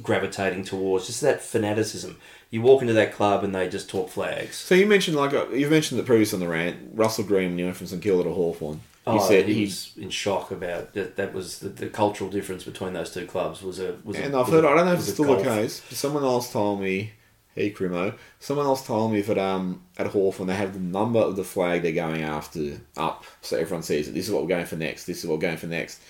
gravitating 0.00 0.64
towards. 0.64 1.06
Just 1.06 1.20
that 1.20 1.42
fanaticism. 1.42 2.18
You 2.50 2.60
walk 2.62 2.82
into 2.82 2.92
that 2.94 3.12
club 3.14 3.44
and 3.44 3.54
they 3.54 3.68
just 3.68 3.88
talk 3.88 4.10
flags. 4.10 4.56
So 4.56 4.74
you 4.74 4.86
mentioned 4.86 5.16
like 5.16 5.32
uh, 5.32 5.48
you 5.48 5.68
mentioned 5.68 5.98
the 5.98 6.04
previous 6.04 6.32
on 6.34 6.40
the 6.40 6.48
rant. 6.48 6.90
Russell 6.94 7.24
Greene 7.24 7.50
when 7.50 7.58
he 7.58 7.64
went 7.64 7.76
from 7.76 7.86
St 7.86 8.02
Kilda 8.02 8.24
to 8.24 8.30
Hawthorn. 8.34 8.76
He 9.04 9.10
Oh, 9.10 9.18
said 9.28 9.46
he 9.48 9.62
was 9.62 9.92
in 9.96 10.10
shock 10.10 10.50
about 10.52 10.92
that. 10.94 11.16
That 11.16 11.32
was 11.34 11.58
the, 11.58 11.70
the 11.70 11.88
cultural 11.88 12.30
difference 12.30 12.62
between 12.62 12.92
those 12.92 13.12
two 13.12 13.26
clubs 13.26 13.60
was 13.62 13.80
a 13.80 13.96
was. 14.04 14.16
And 14.16 14.34
a, 14.34 14.38
I've 14.38 14.48
heard. 14.48 14.64
a- 14.64 14.68
I 14.68 14.74
don't 14.76 14.86
know 14.86 14.92
if 14.92 15.00
it's 15.00 15.12
still 15.14 15.34
the 15.36 15.42
case. 15.42 15.82
Someone 15.90 16.22
else 16.24 16.52
told 16.52 16.80
me. 16.80 17.12
Hey, 17.54 17.70
Crimo. 17.70 18.14
Someone 18.38 18.64
else 18.64 18.86
told 18.86 19.12
me 19.12 19.20
that 19.22 19.36
um 19.38 19.82
at 19.98 20.06
Hawthorn 20.06 20.46
they 20.46 20.54
have 20.54 20.72
the 20.72 20.78
number 20.80 21.18
of 21.20 21.36
the 21.36 21.44
flag 21.44 21.82
they're 21.82 21.92
going 21.92 22.22
after 22.22 22.80
up, 22.96 23.24
so 23.42 23.56
everyone 23.58 23.82
sees 23.82 24.08
it. 24.08 24.12
This 24.14 24.26
is 24.26 24.32
what 24.32 24.42
we're 24.42 24.48
going 24.48 24.64
for 24.66 24.76
next. 24.76 25.04
This 25.04 25.18
is 25.18 25.26
what 25.26 25.34
we're 25.38 25.48
going 25.48 25.58
for 25.58 25.66
next. 25.66 26.00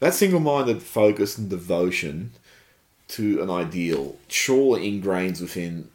That 0.00 0.14
single-minded 0.14 0.82
focus 0.82 1.38
and 1.38 1.48
devotion 1.48 2.32
to 3.12 3.42
an 3.42 3.50
ideal 3.50 4.16
surely 4.28 4.90
ingrains 4.90 5.40
within 5.40 5.88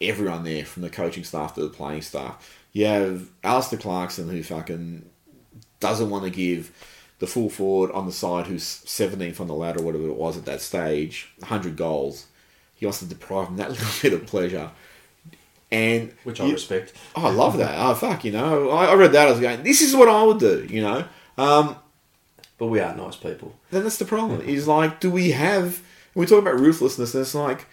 everyone 0.00 0.44
there, 0.44 0.64
from 0.64 0.82
the 0.82 0.90
coaching 0.90 1.24
staff 1.24 1.54
to 1.54 1.60
the 1.62 1.68
playing 1.68 2.02
staff. 2.02 2.58
You 2.72 2.86
have 2.86 3.28
Alastair 3.42 3.78
Clarkson 3.78 4.28
who 4.28 4.42
fucking 4.42 5.04
doesn't 5.80 6.10
want 6.10 6.24
to 6.24 6.30
give 6.30 6.72
the 7.20 7.26
full 7.26 7.48
forward 7.48 7.92
on 7.92 8.06
the 8.06 8.12
side 8.12 8.46
who's 8.46 8.64
17th 8.64 9.40
on 9.40 9.46
the 9.46 9.54
ladder, 9.54 9.80
or 9.80 9.84
whatever 9.84 10.08
it 10.08 10.16
was 10.16 10.36
at 10.36 10.44
that 10.46 10.60
stage, 10.60 11.30
100 11.38 11.76
goals. 11.76 12.26
He 12.74 12.84
wants 12.86 12.98
to 12.98 13.06
deprive 13.06 13.48
him 13.48 13.56
that 13.58 13.70
little 13.70 13.86
bit 14.02 14.12
of 14.12 14.26
pleasure. 14.26 14.70
And 15.70 16.12
which 16.24 16.40
I 16.40 16.46
you- 16.46 16.52
respect. 16.54 16.92
Oh, 17.16 17.26
I 17.26 17.30
love 17.30 17.56
that. 17.58 17.74
Oh, 17.76 17.94
fuck, 17.94 18.24
you 18.24 18.32
know. 18.32 18.70
I, 18.70 18.86
I 18.86 18.94
read 18.94 19.12
that. 19.12 19.28
I 19.28 19.30
was 19.30 19.40
going, 19.40 19.62
this 19.62 19.80
is 19.80 19.94
what 19.94 20.08
I 20.08 20.22
would 20.22 20.38
do, 20.38 20.66
you 20.68 20.82
know. 20.82 21.04
Um, 21.38 21.76
But 22.58 22.66
we 22.66 22.80
are 22.80 22.94
nice 22.96 23.16
people. 23.16 23.54
then 23.70 23.82
that's 23.84 23.98
the 23.98 24.04
problem. 24.04 24.40
Is 24.42 24.66
like, 24.68 25.00
do 25.00 25.10
we 25.10 25.30
have? 25.32 25.82
We 26.14 26.26
talk 26.26 26.40
about 26.40 26.60
ruthlessness, 26.60 27.14
and 27.14 27.22
it's 27.22 27.34
like 27.34 27.66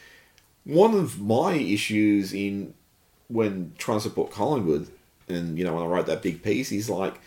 one 0.63 0.93
of 0.93 1.19
my 1.19 1.53
issues 1.53 2.33
in 2.33 2.73
when 3.27 3.73
trying 3.77 3.99
to 3.99 4.03
support 4.03 4.31
Collingwood, 4.31 4.89
and 5.27 5.57
you 5.57 5.63
know 5.63 5.73
when 5.73 5.83
I 5.83 5.87
wrote 5.87 6.07
that 6.07 6.21
big 6.21 6.43
piece, 6.43 6.71
is 6.71 6.89
like 6.89 7.19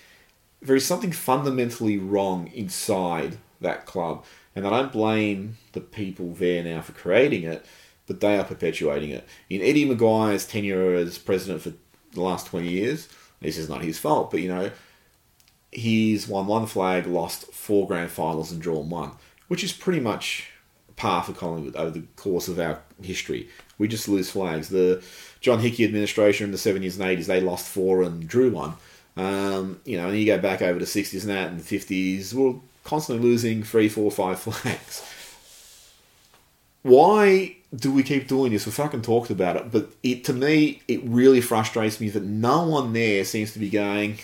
there 0.60 0.76
is 0.76 0.84
something 0.84 1.12
fundamentally 1.12 1.98
wrong 1.98 2.48
inside 2.48 3.38
that 3.60 3.86
club, 3.86 4.24
and 4.54 4.66
I 4.66 4.70
don't 4.70 4.92
blame 4.92 5.56
the 5.72 5.80
people 5.80 6.32
there 6.32 6.62
now 6.62 6.80
for 6.82 6.92
creating 6.92 7.44
it, 7.44 7.64
but 8.06 8.20
they 8.20 8.36
are 8.38 8.44
perpetuating 8.44 9.10
it. 9.10 9.26
In 9.48 9.62
Eddie 9.62 9.86
McGuire's 9.88 10.46
tenure 10.46 10.94
as 10.94 11.18
president 11.18 11.62
for 11.62 11.72
the 12.12 12.20
last 12.20 12.46
twenty 12.46 12.70
years, 12.70 13.08
this 13.40 13.56
is 13.56 13.68
not 13.68 13.82
his 13.82 13.98
fault, 13.98 14.30
but 14.30 14.40
you 14.40 14.48
know 14.48 14.70
he's 15.70 16.28
won 16.28 16.46
one 16.46 16.66
flag, 16.66 17.06
lost 17.06 17.52
four 17.52 17.86
grand 17.86 18.10
finals, 18.10 18.52
and 18.52 18.60
drawn 18.62 18.88
one, 18.90 19.12
which 19.48 19.64
is 19.64 19.72
pretty 19.72 20.00
much 20.00 20.50
par 20.96 21.22
for 21.22 21.32
Collingwood 21.32 21.76
over 21.76 21.90
the 21.90 22.04
course 22.16 22.48
of 22.48 22.58
our 22.58 22.80
history. 23.02 23.48
We 23.78 23.88
just 23.88 24.08
lose 24.08 24.30
flags. 24.30 24.68
The 24.68 25.02
John 25.40 25.60
Hickey 25.60 25.84
administration 25.84 26.44
in 26.44 26.50
the 26.52 26.58
70s 26.58 26.98
and 27.00 27.18
80s, 27.18 27.26
they 27.26 27.40
lost 27.40 27.66
four 27.66 28.02
and 28.02 28.26
drew 28.26 28.50
one. 28.50 28.74
Um, 29.16 29.80
you 29.84 29.96
know, 29.96 30.08
and 30.08 30.18
you 30.18 30.26
go 30.26 30.38
back 30.38 30.62
over 30.62 30.78
to 30.78 30.84
60s 30.84 31.22
and 31.22 31.30
that 31.30 31.50
and 31.50 31.60
the 31.60 31.78
50s, 31.78 32.32
we're 32.32 32.54
constantly 32.82 33.28
losing 33.28 33.62
three, 33.62 33.88
four, 33.88 34.10
five 34.10 34.40
flags. 34.40 35.08
Why 36.82 37.56
do 37.74 37.92
we 37.92 38.02
keep 38.02 38.28
doing 38.28 38.52
this? 38.52 38.66
We 38.66 38.72
fucking 38.72 39.02
talked 39.02 39.30
about 39.30 39.56
it, 39.56 39.72
but 39.72 39.90
it 40.02 40.24
to 40.24 40.32
me, 40.32 40.82
it 40.86 41.00
really 41.02 41.40
frustrates 41.40 42.00
me 42.00 42.10
that 42.10 42.22
no 42.22 42.66
one 42.68 42.92
there 42.92 43.24
seems 43.24 43.52
to 43.54 43.58
be 43.58 43.70
going, 43.70 44.18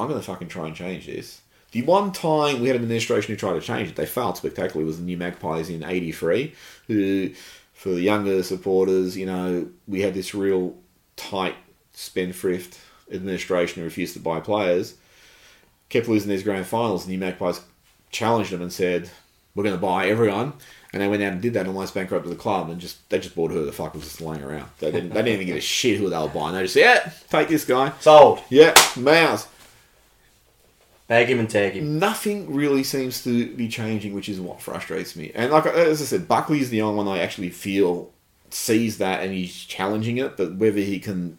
I'm 0.00 0.08
going 0.08 0.18
to 0.18 0.26
fucking 0.26 0.48
try 0.48 0.66
and 0.66 0.74
change 0.74 1.06
this. 1.06 1.40
The 1.72 1.82
one 1.82 2.12
time 2.12 2.60
we 2.60 2.68
had 2.68 2.76
an 2.76 2.82
administration 2.82 3.32
who 3.32 3.38
tried 3.38 3.54
to 3.54 3.60
change 3.60 3.88
it, 3.88 3.96
they 3.96 4.06
failed 4.06 4.36
spectacularly, 4.36 4.84
was 4.86 4.98
the 4.98 5.04
New 5.04 5.16
Magpies 5.16 5.68
in 5.68 5.82
83, 5.82 6.54
who, 6.86 7.30
for 7.72 7.90
the 7.90 8.02
younger 8.02 8.42
supporters, 8.42 9.16
you 9.16 9.26
know, 9.26 9.68
we 9.88 10.02
had 10.02 10.14
this 10.14 10.34
real 10.34 10.76
tight 11.16 11.56
spendthrift 11.92 12.78
administration 13.10 13.80
who 13.80 13.84
refused 13.84 14.14
to 14.14 14.20
buy 14.20 14.38
players, 14.40 14.94
kept 15.88 16.08
losing 16.08 16.28
these 16.28 16.42
grand 16.42 16.66
finals, 16.66 17.04
and 17.04 17.12
the 17.12 17.16
New 17.16 17.24
Magpies 17.24 17.60
challenged 18.10 18.52
them 18.52 18.62
and 18.62 18.72
said, 18.72 19.10
we're 19.54 19.64
going 19.64 19.74
to 19.74 19.80
buy 19.80 20.08
everyone. 20.08 20.54
And 20.92 21.00
they 21.00 21.08
went 21.08 21.22
out 21.22 21.32
and 21.32 21.40
did 21.40 21.54
that 21.54 21.60
and 21.60 21.70
almost 21.70 21.94
bankrupted 21.94 22.30
the 22.30 22.36
club 22.36 22.68
and 22.68 22.78
just 22.78 23.08
they 23.08 23.18
just 23.18 23.34
bought 23.34 23.50
whoever 23.50 23.64
the 23.64 23.72
fuck 23.72 23.94
was 23.94 24.04
just 24.04 24.20
laying 24.20 24.42
around. 24.42 24.68
They 24.78 24.90
didn't, 24.90 25.08
they 25.10 25.22
didn't 25.22 25.34
even 25.34 25.46
give 25.46 25.56
a 25.56 25.60
shit 25.60 25.98
who 25.98 26.10
they 26.10 26.18
were 26.18 26.28
buying. 26.28 26.54
They 26.54 26.62
just 26.62 26.74
said, 26.74 26.80
yeah, 26.80 27.12
take 27.30 27.48
this 27.48 27.64
guy. 27.64 27.92
Sold. 28.00 28.40
Yeah, 28.50 28.74
Mouse. 28.98 29.48
Bag 31.12 31.28
him 31.28 31.40
and 31.40 31.50
tag 31.50 31.74
him. 31.74 31.98
Nothing 31.98 32.54
really 32.54 32.82
seems 32.82 33.22
to 33.24 33.54
be 33.54 33.68
changing, 33.68 34.14
which 34.14 34.30
is 34.30 34.40
what 34.40 34.62
frustrates 34.62 35.14
me. 35.14 35.30
And 35.34 35.52
like 35.52 35.66
as 35.66 36.00
I 36.00 36.06
said, 36.06 36.26
Buckley 36.26 36.58
is 36.60 36.70
the 36.70 36.80
only 36.80 36.96
one 37.04 37.06
I 37.06 37.20
actually 37.20 37.50
feel 37.50 38.10
sees 38.48 38.96
that 38.96 39.22
and 39.22 39.30
he's 39.30 39.54
challenging 39.54 40.16
it. 40.16 40.38
But 40.38 40.54
whether 40.54 40.80
he 40.80 40.98
can, 40.98 41.36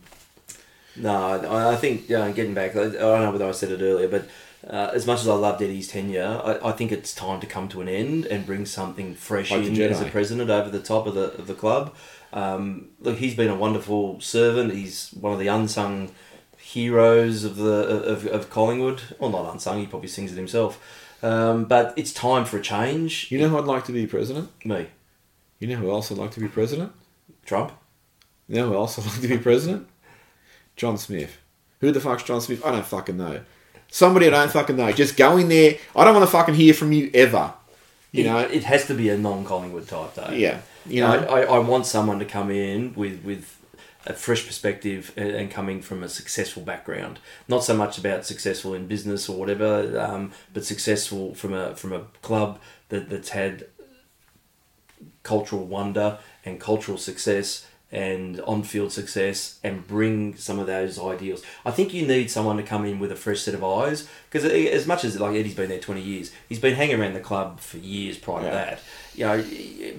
No, 0.96 1.72
I 1.72 1.76
think 1.76 2.12
uh, 2.12 2.32
getting 2.34 2.54
back. 2.54 2.76
I 2.76 2.84
don't 2.84 3.24
know 3.24 3.32
whether 3.32 3.48
I 3.48 3.52
said 3.52 3.72
it 3.72 3.82
earlier, 3.82 4.08
but 4.08 4.30
uh, 4.70 4.92
as 4.94 5.08
much 5.08 5.22
as 5.22 5.28
I 5.28 5.34
loved 5.34 5.60
Eddie's 5.64 5.88
tenure, 5.88 6.40
I, 6.46 6.70
I 6.70 6.72
think 6.74 6.92
it's 6.92 7.12
time 7.16 7.40
to 7.40 7.48
come 7.48 7.68
to 7.70 7.82
an 7.82 7.88
end 7.90 8.28
and 8.28 8.46
bring 8.46 8.68
something 8.68 9.16
fresh 9.16 9.50
Like 9.50 9.66
in 9.66 9.82
as 9.82 10.02
a 10.02 10.06
president 10.06 10.52
over 10.52 10.70
the 10.70 10.84
top 10.84 11.08
of 11.08 11.16
the 11.16 11.34
of 11.40 11.48
the 11.48 11.56
club. 11.56 11.96
Um, 12.32 12.90
look, 13.00 13.18
he's 13.18 13.34
been 13.34 13.50
a 13.50 13.56
wonderful 13.56 14.22
servant. 14.22 14.72
He's 14.72 15.10
one 15.20 15.34
of 15.34 15.40
the 15.40 15.48
unsung 15.48 16.12
heroes 16.74 17.44
of 17.44 17.56
the 17.56 17.74
of, 18.12 18.26
of 18.28 18.50
Collingwood. 18.50 19.02
Well, 19.20 19.30
not 19.30 19.52
unsung. 19.52 19.80
He 19.80 19.88
probably 19.88 20.10
sings 20.10 20.32
it 20.32 20.36
himself. 20.36 20.80
Um, 21.22 21.66
but 21.66 21.94
it's 21.96 22.12
time 22.12 22.44
for 22.46 22.58
a 22.58 22.62
change. 22.62 23.32
you 23.32 23.40
know, 23.40 23.48
who 23.48 23.58
I'd 23.58 23.64
like 23.64 23.86
to 23.86 23.94
be 23.94 24.06
president. 24.06 24.50
me, 24.66 24.88
You 25.60 25.68
know 25.70 25.78
who 25.78 25.90
else 25.90 26.12
I'd 26.12 26.18
like 26.18 26.32
to 26.32 26.42
be 26.42 26.50
president. 26.50 26.92
Trump. 27.46 27.72
You 28.50 28.56
know 28.58 28.70
who 28.70 28.76
else 28.76 29.00
I'd 29.00 29.06
like 29.06 29.22
to 29.22 29.28
be 29.28 29.38
president? 29.38 29.88
John 30.76 30.98
Smith. 30.98 31.38
Who 31.80 31.92
the 31.92 32.02
fuck's 32.02 32.24
John 32.24 32.42
Smith? 32.42 32.66
I 32.66 32.72
don't 32.72 32.86
fucking 32.86 33.18
know. 33.18 33.42
Somebody 33.90 34.28
I 34.28 34.32
don't 34.32 34.52
fucking 34.52 34.76
know. 34.76 34.92
Just 34.92 35.16
go 35.16 35.38
in 35.38 35.50
there. 35.50 35.78
I 35.96 36.04
don't 36.04 36.16
want 36.16 36.26
to 36.26 36.32
fucking 36.32 36.56
hear 36.56 36.74
from 36.74 36.92
you 36.92 37.10
ever. 37.14 37.54
You 38.12 38.24
it, 38.24 38.28
know. 38.28 38.40
it 38.40 38.64
has 38.64 38.88
to 38.88 38.94
be 38.94 39.10
a 39.10 39.18
non-Collingwood 39.18 39.88
type 39.88 40.16
though. 40.16 40.32
Yeah. 40.32 40.60
You 40.86 41.02
know, 41.02 41.12
I, 41.12 41.42
I, 41.42 41.42
I 41.44 41.60
want 41.60 41.86
someone 41.86 42.20
to 42.20 42.26
come 42.26 42.52
in 42.52 42.94
with, 42.96 43.24
with 43.24 43.58
a 44.06 44.14
fresh 44.14 44.46
perspective 44.46 45.14
and, 45.16 45.50
coming 45.50 45.82
from 45.82 46.04
a 46.04 46.10
successful 46.10 46.62
background. 46.64 47.20
Not 47.48 47.64
so 47.64 47.74
much 47.74 47.98
about 47.98 48.26
successful 48.26 48.74
in 48.74 48.88
business 48.88 49.30
or 49.30 49.38
whatever, 49.38 50.00
um, 50.00 50.32
but 50.54 50.66
successful 50.66 51.34
from 51.36 51.54
a 51.54 51.76
from 51.76 51.94
a 51.94 52.02
club 52.22 52.60
that, 52.90 53.10
that's 53.10 53.30
had 53.30 53.68
cultural 55.24 55.66
wonder 55.66 56.20
and 56.44 56.60
cultural 56.60 56.98
success 56.98 57.66
and 57.92 58.42
on-field 58.42 58.92
success 58.92 59.60
and 59.64 59.88
bring 59.88 60.36
some 60.36 60.58
of 60.58 60.66
those 60.66 61.00
ideals. 61.00 61.44
I 61.64 61.70
think 61.70 61.94
you 61.94 62.08
need 62.08 62.32
someone 62.32 62.58
to 62.58 62.64
come 62.64 62.86
in 62.86 62.98
with 62.98 63.12
a 63.12 63.16
fresh 63.16 63.42
set 63.42 63.54
of 63.54 63.64
eyes 63.64 64.10
because 64.34 64.50
as 64.50 64.88
much 64.88 65.04
as 65.06 65.20
like 65.20 65.36
Eddie's 65.36 65.54
been 65.54 65.70
there 65.70 65.80
20 65.80 66.02
years, 66.02 66.32
he's 66.50 66.60
been 66.60 66.74
hanging 66.74 67.00
around 67.00 67.14
the 67.14 67.20
club 67.20 67.60
for 67.60 67.78
years 67.78 68.18
prior 68.18 68.44
Yeah. 68.44 68.50
to 68.50 68.56
that. 68.56 68.80
you 69.16 69.26
know, 69.28 69.44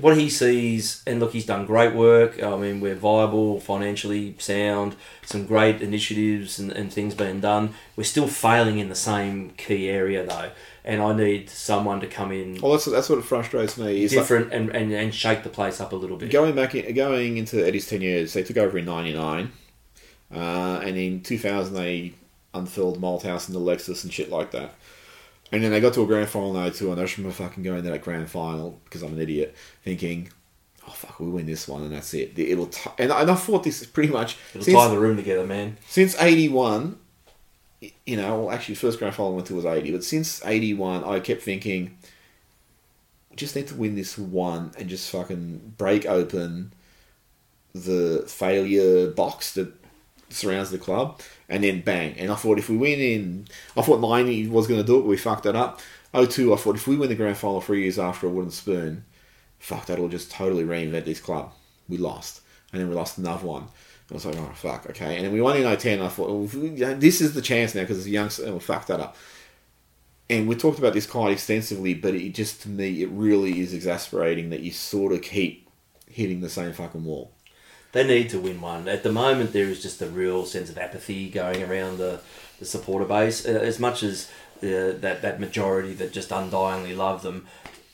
what 0.01 0.16
he 0.16 0.28
sees, 0.28 1.01
and 1.06 1.20
look, 1.20 1.32
he's 1.32 1.47
done 1.47 1.66
great 1.66 1.94
work. 1.94 2.43
I 2.43 2.56
mean, 2.56 2.81
we're 2.81 2.97
viable, 2.97 3.61
financially 3.61 4.35
sound, 4.40 4.97
some 5.24 5.47
great 5.47 5.81
initiatives 5.81 6.59
and, 6.59 6.73
and 6.73 6.93
things 6.93 7.15
being 7.15 7.39
done. 7.39 7.74
We're 7.94 8.02
still 8.02 8.27
failing 8.27 8.81
in 8.81 8.89
the 8.89 8.97
same 8.97 9.51
key 9.56 9.89
area 9.89 10.27
though, 10.27 10.51
and 10.85 11.01
I 11.01 11.15
need 11.15 11.48
someone 11.48 12.01
to 12.01 12.09
come 12.09 12.32
in 12.32 12.61
Well, 12.61 12.73
that's 12.73 12.86
that's 12.86 13.09
what 13.09 13.23
frustrates 13.24 13.78
me. 13.78 14.02
Is 14.02 14.12
like, 14.12 14.23
different 14.23 14.52
and, 14.52 14.70
and, 14.70 14.93
and 14.93 15.15
shake 15.15 15.44
the 15.44 15.48
place 15.48 15.81
up 15.81 15.93
a 15.93 15.97
little 15.97 16.16
bit. 16.16 16.32
going 16.32 16.56
back 16.56 16.74
in, 16.74 16.93
going 16.93 17.36
into 17.36 17.65
Eddie's 17.65 17.86
ten 17.86 18.01
years, 18.02 18.32
they 18.32 18.43
took 18.43 18.56
over 18.56 18.77
in 18.78 18.85
'99, 18.85 19.52
uh, 20.35 20.81
and 20.82 20.97
in 20.97 21.23
2000 21.23 21.73
they 21.74 22.15
unfurled 22.55 23.01
Malthouse 23.01 23.47
the 23.52 23.59
Lexus 23.60 24.05
and 24.05 24.12
shit 24.12 24.31
like 24.31 24.51
that. 24.52 24.74
And 25.52 25.62
then 25.62 25.70
they 25.70 25.81
got 25.81 25.93
to 25.94 26.02
a 26.02 26.06
grand 26.06 26.28
final 26.28 26.56
in 26.56 26.72
02, 26.72 26.90
and 26.90 27.01
I 27.01 27.05
just 27.05 27.18
remember 27.18 27.35
fucking 27.35 27.62
going 27.62 27.82
to 27.82 27.90
that 27.90 28.02
grand 28.02 28.31
final 28.31 28.81
because 28.85 29.02
I'm 29.02 29.12
an 29.12 29.20
idiot, 29.20 29.55
thinking, 29.85 30.31
"Oh 30.89 30.90
fuck, 30.93 31.20
we 31.20 31.28
win 31.28 31.47
this 31.47 31.68
one, 31.68 31.82
and 31.82 31.93
that's 31.93 32.12
it." 32.14 32.36
It'll 32.39 32.66
t-. 32.66 32.90
and 32.98 33.12
I- 33.12 33.22
and 33.22 33.31
I 33.31 33.35
thought 33.35 33.62
this 33.62 33.81
is 33.82 33.86
pretty 33.86 34.12
much 34.12 34.36
It'll 34.55 34.64
since, 34.64 34.76
tie 34.76 34.89
the 34.89 34.98
room 34.98 35.16
together, 35.16 35.47
man. 35.47 35.76
since 35.89 36.16
'81. 36.20 36.98
You 38.06 38.16
know, 38.16 38.40
well, 38.40 38.51
actually, 38.51 38.76
first 38.76 38.98
grand 38.98 39.14
final 39.14 39.32
I 39.32 39.35
went 39.35 39.47
to 39.48 39.55
was 39.55 39.66
'80, 39.66 39.93
but 39.93 40.02
since 40.02 40.44
'81, 40.44 41.05
I 41.05 41.20
kept 41.20 41.43
thinking, 41.43 41.97
we 43.31 43.36
just 43.36 43.55
need 43.55 43.66
to 43.68 43.74
win 43.74 43.94
this 43.94 44.16
one 44.16 44.72
and 44.78 44.89
just 44.89 45.10
fucking 45.10 45.74
break 45.76 46.06
open 46.06 46.72
the 47.74 48.24
failure 48.26 49.09
box 49.10 49.52
that 49.55 49.72
surrounds 50.35 50.70
the 50.70 50.78
club, 50.78 51.20
and 51.48 51.65
then 51.65 51.81
bang. 51.81 52.19
And 52.19 52.31
I 52.31 52.35
thought 52.35 52.59
if 52.59 52.69
we 52.69 52.77
win 52.77 53.01
in, 53.01 53.48
I 53.77 53.82
thought 53.82 54.01
ninety 54.01 54.47
was 54.48 54.66
going 54.66 54.81
to 54.81 54.86
do 54.86 54.98
it, 54.98 55.02
but 55.02 55.09
we 55.09 55.16
fucked 55.16 55.44
that 55.44 55.56
up. 55.56 55.81
02, 56.15 56.55
I 56.55 56.56
thought 56.56 56.77
if 56.77 56.86
we 56.86 56.97
win 56.97 57.09
the 57.09 57.16
grand 57.16 57.36
final 57.36 57.61
three 57.61 57.82
years 57.82 57.98
after 57.98 58.28
a 58.28 58.31
wooden 58.31 58.52
spoon, 58.52 59.05
fuck, 59.59 59.86
that'll 59.86 60.09
just 60.09 60.31
totally 60.31 60.62
reinvent 60.62 61.05
this 61.05 61.20
club. 61.20 61.52
We 61.89 61.97
lost, 61.97 62.40
and 62.73 62.81
then 62.81 62.89
we 62.89 62.94
lost 62.94 63.19
another 63.19 63.47
one. 63.47 63.66
I 64.11 64.15
was 64.15 64.27
like, 64.27 64.36
oh 64.36 64.52
fuck, 64.55 64.89
okay. 64.90 65.16
And 65.16 65.24
then 65.24 65.32
we 65.32 65.40
won 65.40 65.56
in 65.56 65.77
010. 65.77 66.01
I 66.01 66.09
thought, 66.09 66.28
well, 66.28 66.47
this 66.47 67.20
is 67.20 67.35
the 67.35 67.43
chance 67.43 67.74
now 67.74 67.81
because 67.81 67.98
it's 67.98 68.06
young, 68.06 68.31
and 68.44 68.55
we 68.55 68.61
fucked 68.61 68.89
that 68.89 69.01
up. 69.01 69.16
And 70.31 70.47
we 70.48 70.55
talked 70.55 70.78
about 70.78 70.94
this 70.94 71.06
quite 71.06 71.32
extensively, 71.32 71.94
but 71.94 72.15
it 72.15 72.35
just 72.35 72.62
to 72.62 72.69
me, 72.69 73.02
it 73.02 73.11
really 73.11 73.61
is 73.61 73.74
exasperating 73.74 74.51
that 74.51 74.61
you 74.61 74.70
sort 74.70 75.12
of 75.12 75.23
keep 75.23 75.69
hitting 76.06 76.40
the 76.40 76.48
same 76.48 76.73
fucking 76.73 77.05
wall. 77.05 77.34
They 77.94 78.04
need 78.06 78.28
to 78.30 78.38
win 78.40 78.60
one. 78.60 78.88
At 78.88 79.02
the 79.04 79.12
moment, 79.12 79.52
there 79.52 79.64
is 79.68 79.80
just 79.82 80.02
a 80.02 80.06
real 80.06 80.44
sense 80.44 80.68
of 80.68 80.76
apathy 80.76 81.30
going 81.30 81.62
around 81.62 81.96
the, 81.98 82.20
the 82.58 82.64
supporter 82.66 83.06
base. 83.06 83.46
Uh, 83.46 83.52
As 83.52 83.78
much 83.78 84.02
as 84.02 84.30
uh, 84.58 84.98
that, 85.00 85.22
that 85.22 85.40
majority 85.40 85.94
that 85.94 86.12
just 86.12 86.28
undyingly 86.30 86.96
love 86.96 87.22
them, 87.22 87.46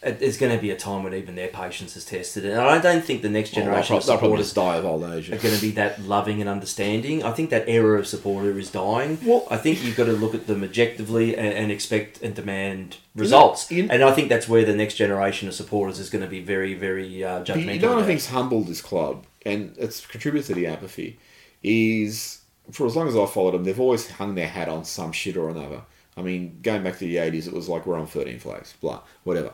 it's 0.03 0.39
going 0.39 0.51
to 0.57 0.61
be 0.63 0.71
a 0.71 0.77
time 0.79 1.03
when 1.03 1.13
even 1.13 1.35
their 1.35 1.49
patience 1.49 1.95
is 1.95 2.07
tested. 2.07 2.47
And 2.47 2.59
I 2.59 2.79
don't 2.81 3.05
think 3.05 3.21
the 3.21 3.29
next 3.29 3.51
generation 3.51 3.97
of 3.97 4.07
they'll 4.07 4.17
probably 4.17 4.43
supporters 4.43 4.53
die 4.55 4.77
of 4.79 4.87
old 4.87 5.05
age. 5.05 5.29
are 5.31 5.37
going 5.37 5.55
to 5.55 5.61
be 5.61 5.73
that 5.73 6.01
loving 6.01 6.41
and 6.41 6.49
understanding. 6.49 7.23
I 7.23 7.33
think 7.33 7.51
that 7.51 7.69
era 7.69 7.99
of 7.99 8.07
supporter 8.07 8.59
is 8.59 8.71
dying. 8.71 9.19
Well- 9.23 9.47
I 9.51 9.59
think 9.59 9.85
you've 9.85 9.97
got 9.99 10.07
to 10.07 10.13
look 10.13 10.35
at 10.35 10.47
them 10.47 10.65
objectively 10.65 11.37
and, 11.37 11.53
and 11.53 11.71
expect 11.71 12.23
and 12.23 12.35
demand 12.35 12.97
results. 13.15 13.71
you- 13.71 13.89
and 13.91 14.03
I 14.03 14.13
think 14.13 14.31
that's 14.31 14.49
where 14.49 14.65
the 14.65 14.75
next 14.75 14.95
generation 14.95 15.49
of 15.49 15.55
supporters 15.55 15.99
is 15.99 16.09
going 16.09 16.25
to 16.25 16.31
be 16.31 16.41
very, 16.41 16.73
very 16.73 17.23
uh, 17.23 17.45
judgmental. 17.45 17.75
you 17.75 17.81
know 17.81 17.95
what 17.97 18.05
I 18.05 18.07
think's 18.07 18.29
humbled 18.29 18.69
this 18.69 18.81
club, 18.81 19.27
and 19.45 19.75
it's 19.79 20.07
contributed 20.07 20.49
to 20.49 20.55
the 20.55 20.67
apathy, 20.67 21.19
is 21.63 22.41
for 22.71 22.87
as 22.87 22.97
long 22.97 23.09
as 23.09 23.17
I've 23.17 23.31
followed 23.31 23.55
them, 23.55 23.65
they've 23.65 23.81
always 23.81 24.11
hung 24.11 24.35
their 24.35 24.49
hat 24.49 24.69
on 24.69 24.85
some 24.85 25.13
shit 25.13 25.37
or 25.37 25.49
another. 25.49 25.83
I 26.17 26.23
mean, 26.23 26.59
going 26.63 26.83
back 26.83 26.99
to 26.99 27.01
the 27.01 27.17
80s, 27.17 27.47
it 27.47 27.53
was 27.53 27.69
like 27.69 27.87
we're 27.87 27.99
on 27.99 28.07
13 28.07 28.39
flags, 28.39 28.75
blah, 28.81 29.01
whatever. 29.25 29.53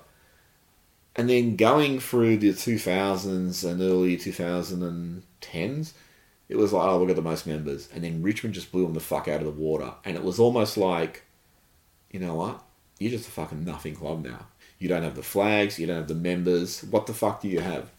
And 1.15 1.31
then 1.31 1.57
going 1.57 1.99
through 1.99 2.39
the 2.39 2.51
2000s 2.51 3.65
and 3.65 3.81
early 3.81 4.17
2010s, 4.17 5.93
it 6.49 6.57
was 6.57 6.73
like, 6.73 6.87
oh, 6.87 6.99
we've 6.99 7.09
got 7.09 7.17
the 7.17 7.23
most 7.23 7.47
members. 7.47 7.89
And 7.95 8.05
then 8.05 8.23
Richmond 8.23 8.55
just 8.55 8.71
blew 8.71 8.85
them 8.85 8.95
the 8.95 9.01
fuck 9.01 9.27
out 9.29 9.41
of 9.41 9.47
the 9.47 9.51
water. 9.51 9.95
And 10.05 10.17
it 10.17 10.23
was 10.23 10.39
almost 10.39 10.77
like, 10.77 11.25
you 12.11 12.21
know 12.21 12.35
what? 12.35 12.63
You're 12.99 13.11
just 13.11 13.29
a 13.29 13.33
fucking 13.33 13.65
nothing 13.65 13.95
club 13.95 14.25
now. 14.25 14.47
You 14.79 14.89
don't 14.89 15.03
have 15.03 15.17
the 15.17 15.23
flags, 15.23 15.79
you 15.79 15.87
don't 15.87 15.97
have 15.97 16.09
the 16.09 16.15
members. 16.15 16.85
What 16.85 17.07
the 17.07 17.15
fuck 17.15 17.41
do 17.41 17.49
you 17.49 17.61
have? 17.61 17.91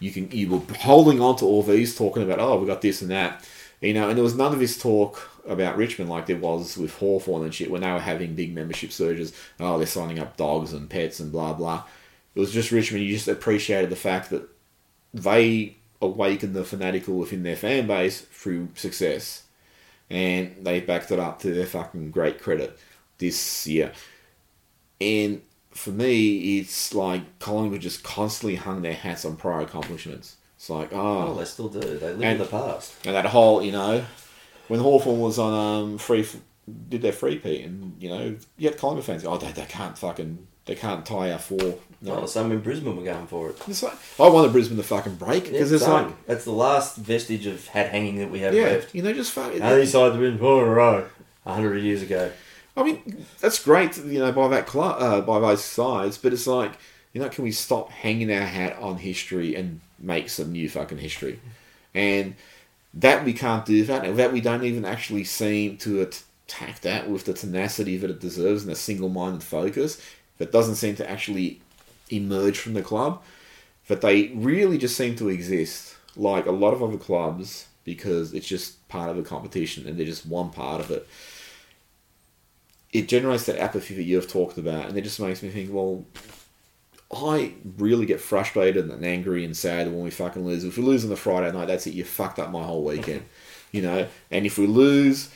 You 0.00 0.10
can 0.10 0.30
you 0.30 0.50
were 0.50 0.62
holding 0.78 1.20
on 1.20 1.36
to 1.36 1.44
all 1.44 1.62
these, 1.62 1.96
talking 1.96 2.22
about 2.22 2.40
oh 2.40 2.58
we 2.58 2.66
got 2.66 2.82
this 2.82 3.02
and 3.02 3.10
that, 3.10 3.48
you 3.80 3.94
know, 3.94 4.08
and 4.08 4.16
there 4.16 4.24
was 4.24 4.36
none 4.36 4.52
of 4.52 4.58
this 4.58 4.80
talk 4.80 5.30
about 5.46 5.76
Richmond 5.76 6.10
like 6.10 6.26
there 6.26 6.36
was 6.36 6.76
with 6.76 6.94
Hawthorn 6.96 7.44
and 7.44 7.54
shit 7.54 7.70
when 7.70 7.82
they 7.82 7.92
were 7.92 7.98
having 7.98 8.34
big 8.34 8.54
membership 8.54 8.92
surges. 8.92 9.32
Oh, 9.60 9.78
they're 9.78 9.86
signing 9.86 10.18
up 10.18 10.36
dogs 10.36 10.72
and 10.72 10.90
pets 10.90 11.20
and 11.20 11.30
blah 11.32 11.52
blah. 11.52 11.84
It 12.34 12.40
was 12.40 12.52
just 12.52 12.72
Richmond. 12.72 13.04
You 13.04 13.14
just 13.14 13.28
appreciated 13.28 13.90
the 13.90 13.96
fact 13.96 14.30
that 14.30 14.48
they 15.12 15.76
awakened 16.00 16.54
the 16.54 16.64
fanatical 16.64 17.14
within 17.14 17.42
their 17.42 17.56
fan 17.56 17.86
base 17.86 18.22
through 18.22 18.68
success, 18.74 19.44
and 20.10 20.56
they 20.62 20.80
backed 20.80 21.10
it 21.10 21.18
up 21.18 21.38
to 21.40 21.52
their 21.52 21.66
fucking 21.66 22.10
great 22.10 22.40
credit 22.40 22.78
this 23.18 23.66
year. 23.66 23.92
And 25.00 25.42
for 25.72 25.90
me, 25.90 26.58
it's 26.58 26.94
like 26.94 27.38
Collingwood 27.38 27.80
just 27.80 28.02
constantly 28.04 28.56
hung 28.56 28.82
their 28.82 28.94
hats 28.94 29.24
on 29.24 29.36
prior 29.36 29.60
accomplishments. 29.60 30.36
It's 30.56 30.70
like, 30.70 30.92
Oh, 30.92 31.28
oh, 31.28 31.34
they 31.34 31.44
still 31.44 31.68
do. 31.68 31.80
They 31.80 32.12
live 32.14 32.22
in 32.22 32.38
the 32.38 32.44
past. 32.44 32.94
and 33.04 33.14
that 33.14 33.26
whole, 33.26 33.62
you 33.62 33.72
know, 33.72 34.04
when 34.68 34.80
Hawthorn 34.80 35.18
was 35.20 35.38
on 35.38 35.52
um 35.52 35.98
free, 35.98 36.26
did 36.88 37.02
their 37.02 37.12
three-peat, 37.12 37.64
and 37.64 38.00
you 38.00 38.08
know, 38.08 38.36
yet 38.56 38.78
Collingwood 38.78 39.04
fans. 39.04 39.24
Oh, 39.24 39.36
they, 39.38 39.50
they 39.52 39.64
can't 39.66 39.98
fucking, 39.98 40.46
they 40.66 40.74
can't 40.76 41.04
tie 41.04 41.32
our 41.32 41.38
four. 41.38 41.58
No, 42.04 42.20
No, 42.20 42.26
some 42.26 42.50
in 42.52 42.60
Brisbane 42.60 42.96
were 42.96 43.02
going 43.04 43.26
for 43.26 43.50
it. 43.50 43.56
it's 43.68 43.82
like 43.82 43.94
I 44.20 44.28
wanted 44.28 44.52
Brisbane 44.52 44.76
to 44.76 44.82
fucking 44.82 45.16
break 45.16 45.44
because 45.44 45.70
Yeah, 45.70 45.76
it's 45.76 45.84
same. 45.84 45.92
like, 45.94 46.26
that's 46.26 46.44
the 46.44 46.52
last 46.52 46.96
vestige 46.96 47.46
of 47.46 47.66
hat 47.68 47.90
hanging 47.90 48.18
that 48.18 48.30
we 48.30 48.40
have 48.40 48.54
yeah, 48.54 48.64
left. 48.64 48.94
you 48.94 49.02
know, 49.02 49.12
just 49.12 49.32
fuck. 49.32 49.52
How 49.52 49.70
many 49.70 49.86
sides 49.86 50.12
have 50.14 50.20
been 50.20 50.38
four 50.38 50.62
in 50.64 50.68
a 50.68 50.74
row? 50.74 51.06
A 51.44 51.54
hundred 51.54 51.78
years 51.78 52.02
ago. 52.02 52.30
I 52.76 52.82
mean, 52.82 53.26
that's 53.40 53.62
great, 53.62 53.96
you 53.98 54.18
know, 54.18 54.32
by 54.32 54.48
that 54.48 54.68
cl- 54.68 55.02
uh, 55.02 55.20
by 55.20 55.40
those 55.40 55.62
sides, 55.62 56.16
but 56.16 56.32
it's 56.32 56.46
like, 56.46 56.72
you 57.12 57.20
know, 57.20 57.28
can 57.28 57.44
we 57.44 57.52
stop 57.52 57.90
hanging 57.90 58.32
our 58.32 58.46
hat 58.46 58.76
on 58.78 58.96
history 58.96 59.54
and 59.54 59.80
make 59.98 60.30
some 60.30 60.52
new 60.52 60.68
fucking 60.68 60.98
history? 60.98 61.38
And 61.94 62.34
that 62.94 63.24
we 63.24 63.34
can't 63.34 63.66
do 63.66 63.84
that, 63.84 64.04
and 64.04 64.18
that 64.18 64.32
we 64.32 64.40
don't 64.40 64.64
even 64.64 64.84
actually 64.84 65.24
seem 65.24 65.76
to 65.78 66.00
attack 66.00 66.80
that 66.80 67.10
with 67.10 67.24
the 67.24 67.34
tenacity 67.34 67.96
that 67.98 68.10
it 68.10 68.20
deserves 68.20 68.62
and 68.62 68.72
a 68.72 68.76
single-minded 68.76 69.42
focus 69.42 70.00
that 70.38 70.52
doesn't 70.52 70.76
seem 70.76 70.96
to 70.96 71.10
actually 71.10 71.60
emerge 72.10 72.58
from 72.58 72.74
the 72.74 72.82
club. 72.82 73.22
That 73.88 74.00
they 74.00 74.28
really 74.28 74.78
just 74.78 74.96
seem 74.96 75.16
to 75.16 75.28
exist 75.28 75.96
like 76.16 76.46
a 76.46 76.52
lot 76.52 76.72
of 76.72 76.82
other 76.82 76.96
clubs 76.96 77.66
because 77.84 78.32
it's 78.32 78.46
just 78.46 78.86
part 78.88 79.10
of 79.10 79.16
the 79.16 79.22
competition 79.22 79.86
and 79.86 79.98
they're 79.98 80.06
just 80.06 80.24
one 80.24 80.50
part 80.50 80.80
of 80.80 80.90
it 80.90 81.06
it 82.92 83.08
generates 83.08 83.46
that 83.46 83.58
apathy 83.58 83.94
that 83.94 84.02
you've 84.02 84.28
talked 84.28 84.58
about, 84.58 84.86
and 84.86 84.96
it 84.96 85.02
just 85.02 85.20
makes 85.20 85.42
me 85.42 85.48
think, 85.48 85.72
well, 85.72 86.04
I 87.14 87.54
really 87.78 88.06
get 88.06 88.20
frustrated 88.20 88.88
and 88.88 89.04
angry 89.04 89.44
and 89.44 89.56
sad 89.56 89.86
when 89.88 90.02
we 90.02 90.10
fucking 90.10 90.44
lose. 90.44 90.64
If 90.64 90.76
we 90.76 90.82
lose 90.82 91.04
on 91.04 91.10
the 91.10 91.16
Friday 91.16 91.52
night, 91.52 91.66
that's 91.66 91.86
it. 91.86 91.94
You 91.94 92.04
fucked 92.04 92.38
up 92.38 92.50
my 92.50 92.62
whole 92.62 92.84
weekend, 92.84 93.24
you 93.72 93.82
know. 93.82 94.06
And 94.30 94.46
if 94.46 94.58
we 94.58 94.66
lose, 94.66 95.30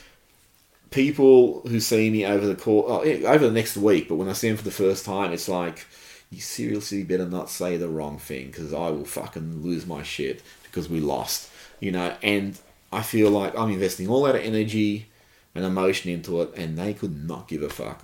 people 0.91 1.61
who 1.67 1.79
see 1.79 2.09
me 2.09 2.25
over 2.25 2.45
the 2.45 2.55
course, 2.55 2.85
oh, 2.89 3.01
over 3.25 3.47
the 3.47 3.51
next 3.51 3.75
week, 3.77 4.07
but 4.07 4.15
when 4.15 4.29
I 4.29 4.33
see 4.33 4.47
them 4.47 4.57
for 4.57 4.63
the 4.63 4.71
first 4.71 5.05
time, 5.05 5.33
it's 5.33 5.49
like, 5.49 5.85
you 6.29 6.41
seriously 6.41 7.03
better 7.03 7.25
not 7.25 7.49
say 7.49 7.77
the 7.77 7.87
wrong 7.87 8.19
thing 8.19 8.47
because 8.47 8.73
I 8.73 8.89
will 8.89 9.05
fucking 9.05 9.63
lose 9.63 9.85
my 9.85 10.03
shit 10.03 10.43
because 10.63 10.89
we 10.89 10.99
lost, 10.99 11.49
you 11.79 11.91
know. 11.91 12.15
And 12.21 12.59
I 12.91 13.01
feel 13.01 13.31
like 13.31 13.57
I'm 13.57 13.71
investing 13.71 14.07
all 14.09 14.23
that 14.23 14.35
energy 14.35 15.07
and 15.55 15.65
emotion 15.65 16.11
into 16.11 16.41
it, 16.41 16.53
and 16.55 16.77
they 16.77 16.93
could 16.93 17.27
not 17.27 17.47
give 17.47 17.61
a 17.61 17.69
fuck. 17.69 18.03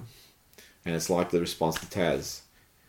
And 0.86 0.96
it's 0.96 1.10
like 1.10 1.32
the 1.32 1.40
response 1.40 1.80
to 1.80 1.86
Taz. 1.86 2.42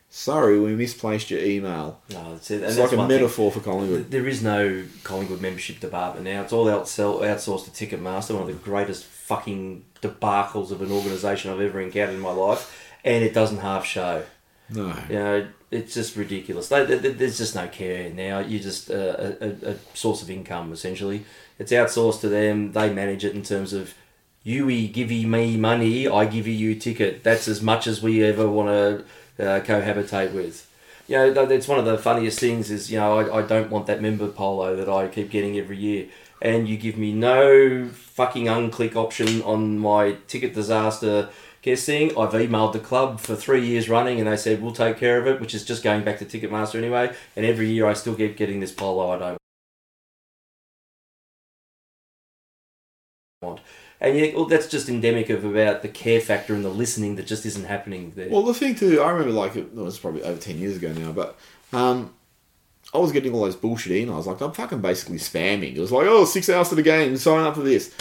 Sorry, 0.08 0.60
we 0.60 0.76
misplaced 0.76 1.30
your 1.30 1.40
email. 1.40 2.00
No, 2.10 2.32
that's 2.32 2.50
it. 2.50 2.62
It's 2.62 2.78
like 2.78 2.92
a 2.92 2.96
one 2.96 3.08
thing. 3.08 3.16
metaphor 3.16 3.50
for 3.50 3.58
Collingwood. 3.58 4.12
There 4.12 4.28
is 4.28 4.44
no 4.44 4.84
Collingwood 5.02 5.40
membership 5.40 5.80
department 5.80 6.24
now. 6.24 6.42
It's 6.42 6.52
all 6.52 6.66
outsell, 6.66 7.20
outsourced 7.22 7.64
to 7.64 7.70
Ticketmaster, 7.72 8.32
one 8.34 8.42
of 8.42 8.46
the 8.46 8.52
greatest 8.52 9.04
fucking 9.04 9.84
debacles 10.02 10.70
of 10.70 10.82
an 10.82 10.92
organisation 10.92 11.50
I've 11.50 11.60
ever 11.60 11.80
encountered 11.80 12.14
in 12.14 12.20
my 12.20 12.30
life. 12.30 12.80
And 13.04 13.24
it 13.24 13.34
doesn't 13.34 13.58
half 13.58 13.84
show. 13.84 14.24
No. 14.70 14.94
You 15.08 15.14
know, 15.16 15.48
it's 15.72 15.94
just 15.94 16.16
ridiculous. 16.16 16.68
There's 16.68 17.38
just 17.38 17.56
no 17.56 17.66
care 17.66 18.08
now. 18.10 18.38
You're 18.38 18.62
just 18.62 18.90
uh, 18.92 19.16
a, 19.40 19.46
a, 19.46 19.70
a 19.72 19.76
source 19.94 20.22
of 20.22 20.30
income, 20.30 20.72
essentially. 20.72 21.24
It's 21.58 21.72
outsourced 21.72 22.20
to 22.20 22.28
them. 22.28 22.70
They 22.70 22.92
manage 22.92 23.24
it 23.24 23.34
in 23.34 23.42
terms 23.42 23.72
of 23.72 23.94
you 24.44 24.88
give 24.88 25.10
me 25.10 25.56
money, 25.56 26.06
I 26.06 26.26
give 26.26 26.46
you 26.46 26.74
ticket. 26.74 27.24
That's 27.24 27.48
as 27.48 27.62
much 27.62 27.86
as 27.86 28.02
we 28.02 28.22
ever 28.22 28.48
want 28.48 28.68
to 28.68 29.04
uh, 29.44 29.60
cohabitate 29.62 30.32
with. 30.32 30.70
You 31.08 31.16
know, 31.16 31.46
that's 31.46 31.66
one 31.66 31.78
of 31.78 31.84
the 31.84 31.98
funniest 31.98 32.38
things 32.38 32.70
is, 32.70 32.90
you 32.90 32.98
know, 32.98 33.18
I, 33.18 33.38
I 33.38 33.42
don't 33.42 33.70
want 33.70 33.86
that 33.86 34.00
member 34.00 34.28
polo 34.28 34.76
that 34.76 34.88
I 34.88 35.08
keep 35.08 35.30
getting 35.30 35.58
every 35.58 35.76
year. 35.76 36.06
And 36.40 36.68
you 36.68 36.76
give 36.76 36.98
me 36.98 37.12
no 37.12 37.88
fucking 37.88 38.44
unclick 38.46 38.96
option 38.96 39.42
on 39.42 39.78
my 39.78 40.18
ticket 40.28 40.54
disaster 40.54 41.30
guest 41.62 41.86
thing. 41.86 42.10
I've 42.10 42.32
emailed 42.32 42.74
the 42.74 42.78
club 42.78 43.20
for 43.20 43.34
three 43.34 43.66
years 43.66 43.88
running, 43.88 44.18
and 44.18 44.28
they 44.28 44.36
said 44.36 44.62
we'll 44.62 44.72
take 44.72 44.98
care 44.98 45.18
of 45.18 45.26
it, 45.26 45.40
which 45.40 45.54
is 45.54 45.64
just 45.64 45.82
going 45.82 46.04
back 46.04 46.18
to 46.18 46.26
Ticketmaster 46.26 46.76
anyway. 46.76 47.14
And 47.34 47.46
every 47.46 47.70
year 47.70 47.86
I 47.86 47.94
still 47.94 48.14
keep 48.14 48.36
getting 48.36 48.60
this 48.60 48.72
polo 48.72 49.10
I 49.10 49.18
don't 49.18 49.38
want. 53.40 53.60
And 54.00 54.18
yeah, 54.18 54.34
well, 54.34 54.44
that's 54.44 54.68
just 54.68 54.88
endemic 54.88 55.30
of 55.30 55.44
about 55.44 55.82
the 55.82 55.88
care 55.88 56.20
factor 56.20 56.54
and 56.54 56.64
the 56.64 56.68
listening 56.68 57.16
that 57.16 57.26
just 57.26 57.46
isn't 57.46 57.64
happening 57.64 58.12
there. 58.16 58.28
Well, 58.28 58.42
the 58.42 58.52
thing 58.52 58.74
too, 58.74 59.00
I 59.00 59.10
remember 59.10 59.32
like 59.32 59.56
it 59.56 59.74
was 59.74 59.98
probably 59.98 60.22
over 60.22 60.40
ten 60.40 60.58
years 60.58 60.76
ago 60.76 60.92
now, 60.92 61.12
but 61.12 61.38
um, 61.72 62.12
I 62.92 62.98
was 62.98 63.12
getting 63.12 63.32
all 63.32 63.42
those 63.42 63.56
bullshit 63.56 63.92
emails. 63.92 64.26
Like 64.26 64.40
I'm 64.40 64.52
fucking 64.52 64.80
basically 64.80 65.18
spamming. 65.18 65.76
It 65.76 65.80
was 65.80 65.92
like, 65.92 66.06
oh, 66.06 66.24
six 66.24 66.48
hours 66.48 66.68
to 66.70 66.74
the 66.74 66.82
game, 66.82 67.16
sign 67.16 67.44
up 67.44 67.54
for 67.54 67.62
this. 67.62 67.94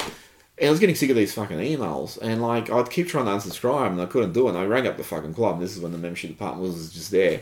And 0.57 0.68
I 0.68 0.72
was 0.72 0.80
getting 0.80 0.95
sick 0.95 1.10
of 1.10 1.15
these 1.15 1.34
fucking 1.34 1.57
emails, 1.57 2.20
and 2.22 2.41
like 2.41 2.70
I'd 2.70 2.90
keep 2.90 3.07
trying 3.07 3.26
to 3.26 3.32
unsubscribe, 3.32 3.88
and 3.88 4.02
I 4.02 4.06
couldn't 4.06 4.34
do 4.34 4.48
it. 4.48 4.49
And 4.49 4.57
I 4.60 4.65
rang 4.65 4.88
up 4.88 4.98
the 4.98 5.03
fucking 5.03 5.34
club. 5.34 5.56
And 5.56 5.64
this 5.64 5.76
is 5.76 5.82
when 5.82 5.91
the 5.91 5.98
membership 5.98 6.30
department 6.32 6.68
was 6.68 6.94
just 6.94 7.11
there, 7.11 7.41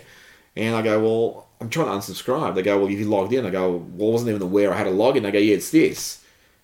and 0.56 0.76
I 0.76 0.82
go, 0.82 1.00
well, 1.02 1.48
I'm 1.60 1.70
trying 1.70 1.88
to 1.88 1.92
unsubscribe. 1.94 2.56
They 2.56 2.62
go, 2.62 2.78
well, 2.78 2.88
if 2.88 3.00
you 3.00 3.10
logged 3.10 3.34
in, 3.34 3.46
I 3.46 3.50
go, 3.50 3.78
well, 3.96 4.10
I 4.10 4.12
wasn't 4.14 4.30
even 4.30 4.42
aware 4.42 4.74
I 4.74 4.78
had 4.78 4.88
a 4.88 4.92
login. 4.92 5.24
They 5.24 5.32
go, 5.32 5.40
yeah, 5.40 5.56
it's 5.56 5.72
this. 5.72 6.21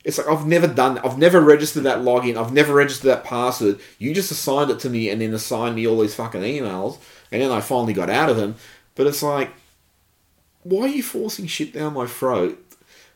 It's 0.08 0.18
like 0.18 0.28
I've 0.28 0.48
never 0.48 0.68
done. 0.68 0.98
I've 1.00 1.18
never 1.18 1.42
registered 1.42 1.84
that 1.84 2.00
login. 2.00 2.38
I've 2.38 2.54
never 2.54 2.74
registered 2.74 3.10
that 3.12 3.26
password. 3.26 3.78
You 4.00 4.14
just 4.14 4.32
assigned 4.32 4.72
it 4.72 4.80
to 4.80 4.90
me, 4.90 5.10
and 5.10 5.20
then 5.22 5.34
assigned 5.34 5.76
me 5.76 5.86
all 5.86 6.00
these 6.00 6.16
fucking 6.16 6.42
emails, 6.42 6.98
and 7.30 7.42
then 7.42 7.52
I 7.52 7.60
finally 7.60 7.92
got 7.94 8.10
out 8.10 8.30
of 8.30 8.38
them. 8.38 8.56
But 8.96 9.06
it's 9.08 9.22
like, 9.22 9.50
why 10.64 10.84
are 10.84 10.88
you 10.88 11.04
forcing 11.04 11.46
shit 11.46 11.74
down 11.74 11.94
my 11.94 12.06
throat 12.08 12.58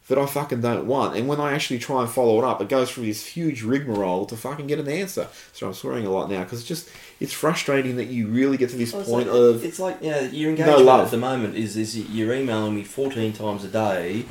that 0.09 0.17
I 0.17 0.25
fucking 0.25 0.59
don't 0.59 0.85
want? 0.85 1.15
And 1.15 1.29
when 1.29 1.39
I 1.39 1.53
actually 1.53 1.79
try 1.79 2.01
and 2.01 2.09
follow 2.11 2.37
it 2.39 2.43
up, 2.43 2.61
it 2.61 2.67
goes 2.67 2.91
through 2.91 3.05
this 3.05 3.25
huge 3.25 3.63
rigmarole 3.63 4.25
to 4.25 4.35
fucking 4.35 4.67
get 4.67 4.79
an 4.79 4.89
answer. 4.89 5.27
So 5.53 5.67
I'm 5.67 5.73
swearing 5.73 6.05
a 6.05 6.11
lot 6.11 6.29
now 6.29 6.43
because 6.43 6.59
it's 6.59 6.67
just 6.67 6.89
it's 7.21 7.31
frustrating 7.31 7.95
that 7.95 8.07
you 8.07 8.27
really 8.27 8.57
get 8.57 8.69
to 8.71 8.75
this 8.75 8.91
Well, 8.91 9.05
point 9.05 9.27
like, 9.27 9.37
of 9.37 9.63
it's 9.63 9.79
like 9.79 9.97
yeah, 10.01 10.21
your 10.21 10.51
no 10.51 10.57
engagement 10.57 10.85
love. 10.85 11.05
at 11.05 11.11
the 11.11 11.17
moment 11.17 11.55
is 11.55 11.77
is 11.77 11.97
you're 11.97 12.33
emailing 12.33 12.75
me 12.75 12.83
fourteen 12.83 13.31
times 13.31 13.63
a 13.63 13.69
day 13.69 14.25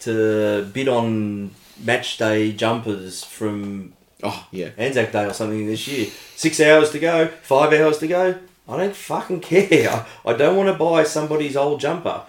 to 0.00 0.64
bid 0.72 0.88
on 0.88 1.50
match 1.84 2.16
day 2.18 2.52
jumpers 2.52 3.24
from 3.24 3.92
oh 4.22 4.46
yeah. 4.50 4.70
Anzac 4.76 5.12
Day 5.12 5.26
or 5.26 5.32
something 5.32 5.66
this 5.66 5.86
year. 5.88 6.10
Six 6.34 6.60
hours 6.60 6.90
to 6.90 6.98
go, 6.98 7.28
five 7.42 7.72
hours 7.72 7.98
to 7.98 8.08
go. 8.08 8.38
I 8.68 8.76
don't 8.76 8.96
fucking 8.96 9.40
care. 9.40 10.06
I, 10.24 10.32
don't 10.32 10.56
want 10.56 10.68
to 10.68 10.74
buy 10.74 11.04
somebody's 11.04 11.56
old 11.56 11.80
jumper. 11.80 12.22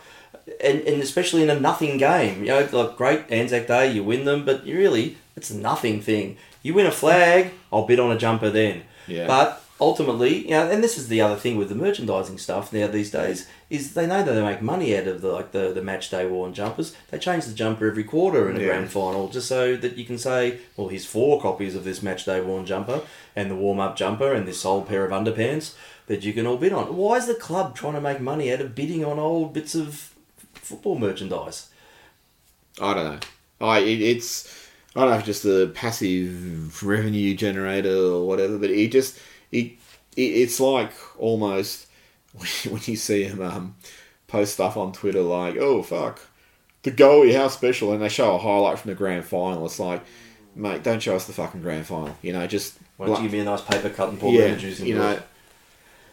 And, 0.64 0.82
and 0.82 1.02
especially 1.02 1.44
in 1.44 1.49
a 1.49 1.60
nothing 1.60 1.98
game. 1.98 2.41
You 2.41 2.49
know, 2.49 2.69
like 2.72 2.95
great 2.95 3.32
Anzac 3.32 3.68
Day, 3.68 3.91
you 3.91 4.03
win 4.03 4.26
them, 4.26 4.45
but 4.45 4.65
you 4.65 4.78
really, 4.78 5.18
it's 5.36 5.49
a 5.49 5.57
nothing 5.57 6.02
thing. 6.02 6.38
You 6.61 6.74
win 6.74 6.86
a 6.86 6.91
flag, 6.91 7.52
I'll 7.72 7.86
bid 7.86 7.99
on 7.99 8.11
a 8.11 8.18
jumper 8.18 8.49
then. 8.49 8.84
Yeah. 9.07 9.28
But 9.28 9.64
ultimately, 9.80 10.44
you 10.44 10.52
know, 10.52 10.69
and 10.69 10.84
this 10.84 10.98
is 10.98 11.07
the 11.07 11.22
other 11.22 11.36
thing 11.36 11.57
with 11.57 11.69
the 11.69 11.76
merchandising 11.76 12.38
stuff 12.38 12.72
now 12.72 12.88
these 12.88 13.11
days, 13.11 13.48
is 13.69 13.94
they 13.94 14.07
know 14.07 14.23
that 14.23 14.31
they 14.34 14.41
make 14.41 14.61
money 14.61 14.95
out 14.98 15.07
of 15.07 15.22
the 15.22 15.27
like 15.30 15.52
the, 15.52 15.72
the 15.73 15.81
match 15.81 16.10
day 16.10 16.26
worn 16.26 16.53
jumpers. 16.53 16.95
They 17.11 17.19
change 17.19 17.45
the 17.45 17.53
jumper 17.53 17.88
every 17.88 18.03
quarter 18.03 18.49
in 18.49 18.56
a 18.56 18.60
Yeah. 18.60 18.65
grand 18.68 18.91
final 18.91 19.27
just 19.27 19.48
so 19.49 19.76
that 19.76 19.98
you 19.98 20.06
can 20.06 20.18
say, 20.18 20.60
well, 20.77 20.88
here's 20.88 21.06
four 21.06 21.41
copies 21.41 21.76
of 21.76 21.84
this 21.84 22.02
match 22.02 22.26
day 22.26 22.39
worn 22.41 22.65
jumper 22.65 23.02
and 23.35 23.52
the 23.52 23.56
warm 23.56 23.80
up 23.80 23.98
jumper 23.98 24.31
and 24.34 24.48
this 24.48 24.64
old 24.65 24.88
pair 24.88 25.03
of 25.03 25.11
underpants 25.11 25.73
that 26.07 26.23
you 26.23 26.31
can 26.31 26.48
all 26.48 26.56
bid 26.57 26.72
on. 26.72 26.95
Why 26.95 27.18
is 27.18 27.27
the 27.27 27.35
club 27.35 27.76
trying 27.76 27.94
to 27.95 28.02
make 28.02 28.22
money 28.22 28.53
out 28.53 28.61
of 28.61 28.73
bidding 28.73 29.03
on 29.03 29.19
old 29.19 29.53
bits 29.53 29.76
of 29.76 30.14
football 30.53 30.98
merchandise? 30.98 31.69
I 32.80 32.94
don't 32.94 33.03
know. 33.06 33.19
I 33.68 33.80
it, 33.80 34.02
it's 34.02 34.69
I 34.95 35.02
don't 35.02 35.10
know 35.10 35.15
if 35.18 35.27
it's 35.27 35.41
just 35.41 35.45
a 35.45 35.68
passive 35.73 36.84
revenue 36.84 37.34
generator 37.35 37.95
or 37.98 38.26
whatever, 38.27 38.57
but 38.57 38.69
it 38.69 38.91
just 38.91 39.19
it, 39.52 39.73
it 40.15 40.22
it's 40.22 40.60
like 40.60 40.91
almost 41.19 41.86
when 42.69 42.81
you 42.85 42.95
see 42.95 43.23
him 43.23 43.41
um, 43.41 43.76
post 44.27 44.53
stuff 44.53 44.77
on 44.77 44.91
Twitter 44.93 45.22
like, 45.22 45.57
oh 45.57 45.84
fuck, 45.84 46.19
the 46.84 46.91
goalie, 46.91 47.35
how 47.35 47.47
special, 47.47 47.91
and 47.93 48.01
they 48.01 48.09
show 48.09 48.35
a 48.35 48.38
highlight 48.38 48.80
from 48.80 48.89
the 48.89 48.95
grand 48.95 49.26
final. 49.26 49.65
It's 49.65 49.80
like, 49.80 50.03
mate, 50.55 50.84
don't 50.84 51.01
show 51.01 51.15
us 51.15 51.27
the 51.27 51.34
fucking 51.34 51.61
grand 51.61 51.85
final. 51.85 52.15
You 52.22 52.34
know, 52.34 52.47
just 52.47 52.77
Why 52.97 53.07
don't 53.07 53.18
you 53.18 53.23
give 53.23 53.34
me 53.34 53.39
a 53.39 53.45
nice 53.45 53.61
paper 53.61 53.89
cut 53.89 54.09
and 54.09 54.19
pour 54.19 54.31
yeah, 54.31 54.55
juice 54.55 54.80
in 54.80 54.88
you 54.88 54.95
know. 54.95 55.19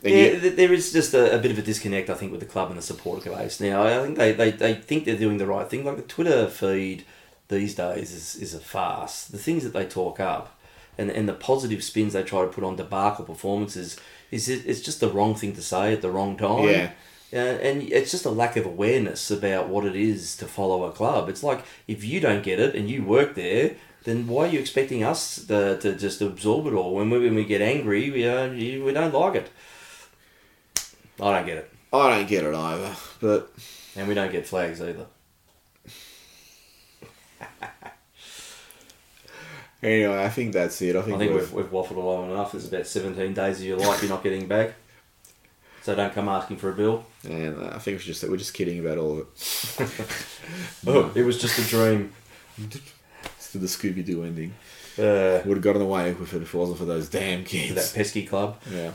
Yeah, 0.03 0.33
you- 0.33 0.51
there 0.51 0.73
is 0.73 0.93
just 0.93 1.15
a, 1.15 1.35
a 1.35 1.39
bit 1.39 1.51
of 1.51 1.59
a 1.59 1.63
disconnect, 1.63 2.11
I 2.11 2.15
think, 2.15 2.31
with 2.31 2.41
the 2.41 2.47
club 2.47 2.69
and 2.69 2.79
the 2.79 2.83
supporter 2.83 3.31
base. 3.31 3.59
Now, 3.59 3.85
I 3.85 4.03
think 4.03 4.19
they, 4.19 4.33
they, 4.33 4.51
they 4.51 4.75
think 4.75 5.05
they're 5.07 5.17
doing 5.17 5.39
the 5.39 5.47
right 5.47 5.69
thing. 5.69 5.85
Like 5.85 5.97
the 5.97 6.03
Twitter 6.03 6.47
feed 6.47 7.05
these 7.49 7.75
days 7.75 8.13
is, 8.13 8.37
is 8.37 8.53
a 8.55 8.59
farce. 8.61 9.25
The 9.25 9.39
things 9.39 9.65
that 9.65 9.73
they 9.73 9.87
talk 9.87 10.21
up 10.21 10.59
and, 10.99 11.11
and 11.11 11.27
the 11.29 11.33
positive 11.33 11.83
spins 11.83 12.13
they 12.13 12.23
try 12.23 12.43
to 12.43 12.49
put 12.49 12.65
on 12.65 12.77
debacle 12.77 13.25
performances 13.25 13.99
is 14.35 14.49
it, 14.49 14.67
it's 14.67 14.81
just 14.81 15.01
the 15.01 15.09
wrong 15.09 15.35
thing 15.35 15.53
to 15.55 15.63
say 15.63 15.93
at 15.93 16.03
the 16.03 16.11
wrong 16.11 16.37
time. 16.37 16.69
Yeah. 16.69 16.91
Uh, 17.33 17.59
and 17.69 17.83
it's 17.83 18.11
just 18.11 18.25
a 18.25 18.31
lack 18.31 18.57
of 18.57 18.67
awareness 18.67 19.31
about 19.31 19.69
what 19.69 19.85
it 19.85 19.97
is 19.97 20.37
to 20.37 20.47
follow 20.47 20.85
a 20.85 20.93
club. 20.93 21.29
It's 21.29 21.43
like 21.43 21.65
if 21.89 22.05
you 22.05 22.21
don't 22.21 22.43
get 22.43 22.61
it 22.61 22.75
and 22.75 22.89
you 22.89 23.05
work 23.05 23.35
there, 23.35 23.77
then 24.05 24.27
why 24.27 24.45
are 24.45 24.51
you 24.51 24.61
expecting 24.61 25.03
us 25.03 25.47
to, 25.47 25.79
to 25.79 25.97
just 25.97 26.21
absorb 26.21 26.67
it 26.67 26.75
all? 26.75 26.95
When 26.95 27.11
we, 27.11 27.19
when 27.21 27.35
we 27.35 27.45
get 27.45 27.61
angry, 27.61 28.11
we, 28.11 28.29
uh, 28.29 28.51
we 28.51 28.93
don't 28.93 29.15
like 29.15 29.35
it. 29.37 29.51
I 31.21 31.33
don't 31.33 31.47
get 31.47 31.59
it. 31.59 31.71
I 31.93 32.19
don't 32.19 32.29
get 32.29 32.45
it 32.45 32.55
either, 32.55 32.95
but 33.21 33.53
And 33.97 34.09
we 34.09 34.15
don't 34.15 34.33
get 34.33 34.47
flags 34.47 34.81
either. 34.81 35.07
Anyway, 39.85 40.25
I 40.25 40.29
think 40.29 40.53
that's 40.53 40.81
it. 40.83 40.97
I 40.97 41.03
think, 41.03 41.17
I 41.17 41.19
think 41.19 41.33
we've, 41.33 41.53
we've, 41.53 41.71
waffled 41.71 41.97
long 41.97 42.31
enough. 42.31 42.53
There's 42.53 42.67
about 42.67 42.87
17 42.87 43.35
days 43.35 43.61
of 43.61 43.67
your 43.67 43.79
life 43.79 44.03
you're 44.03 44.11
not 44.11 44.23
getting 44.23 44.47
back. 44.47 44.75
So 45.83 45.95
don't 45.95 46.15
come 46.15 46.29
asking 46.29 46.57
for 46.57 46.71
a 46.71 46.73
bill. 46.73 47.05
and 47.25 47.63
uh, 47.63 47.73
I 47.75 47.79
think 47.79 47.97
it's 47.97 48.05
just 48.07 48.23
that 48.23 48.31
we're 48.31 48.39
just 48.39 48.55
kidding 48.55 48.79
about 48.79 48.99
all 48.99 49.13
of 49.13 49.19
it. 49.19 49.91
Oh, 50.87 51.11
it 51.15 51.23
was 51.23 51.39
just 51.41 51.59
a 51.59 51.63
dream. 51.63 52.13
It's 52.59 53.53
to 53.53 53.59
the 53.59 53.67
Scooby 53.67 54.05
Doo 54.05 54.25
ending. 54.25 54.53
Uh, 54.99 55.41
Would 55.45 55.57
have 55.57 55.63
gotten 55.63 55.81
away 55.83 56.13
with 56.13 56.35
it 56.35 56.43
if 56.43 56.55
it 56.55 56.57
wasn't 56.57 56.79
for 56.79 56.85
those 56.85 57.09
damn 57.09 57.45
kids. 57.45 57.75
that 57.75 57.97
pesky 57.97 58.27
club. 58.27 58.61
Yeah. 58.71 58.93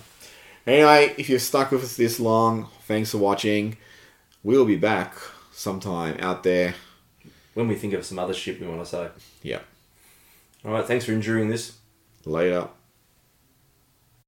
Anyway, 0.68 1.16
if 1.18 1.30
you're 1.30 1.40
stuck 1.40 1.72
with 1.72 1.84
us 1.84 1.98
this 1.98 2.20
long, 2.20 2.68
thanks 2.88 3.11
for 3.11 3.18
watching. 3.18 3.78
We'll 4.44 4.66
be 4.66 4.76
back 4.76 5.16
sometime 5.52 6.18
out 6.20 6.44
there. 6.44 6.76
When 7.56 7.68
we 7.68 7.76
think 7.76 7.94
of 7.94 8.06
some 8.06 8.20
other 8.20 8.34
shit 8.34 8.61
we 8.61 8.68
want 8.68 8.82
to 8.82 8.86
say. 8.86 9.10
Yeah. 9.41 9.60
All 10.65 10.72
right, 10.72 10.86
thanks 10.86 11.06
for 11.06 11.14
enduring 11.14 11.49
this. 11.49 11.77
Later. 12.26 12.68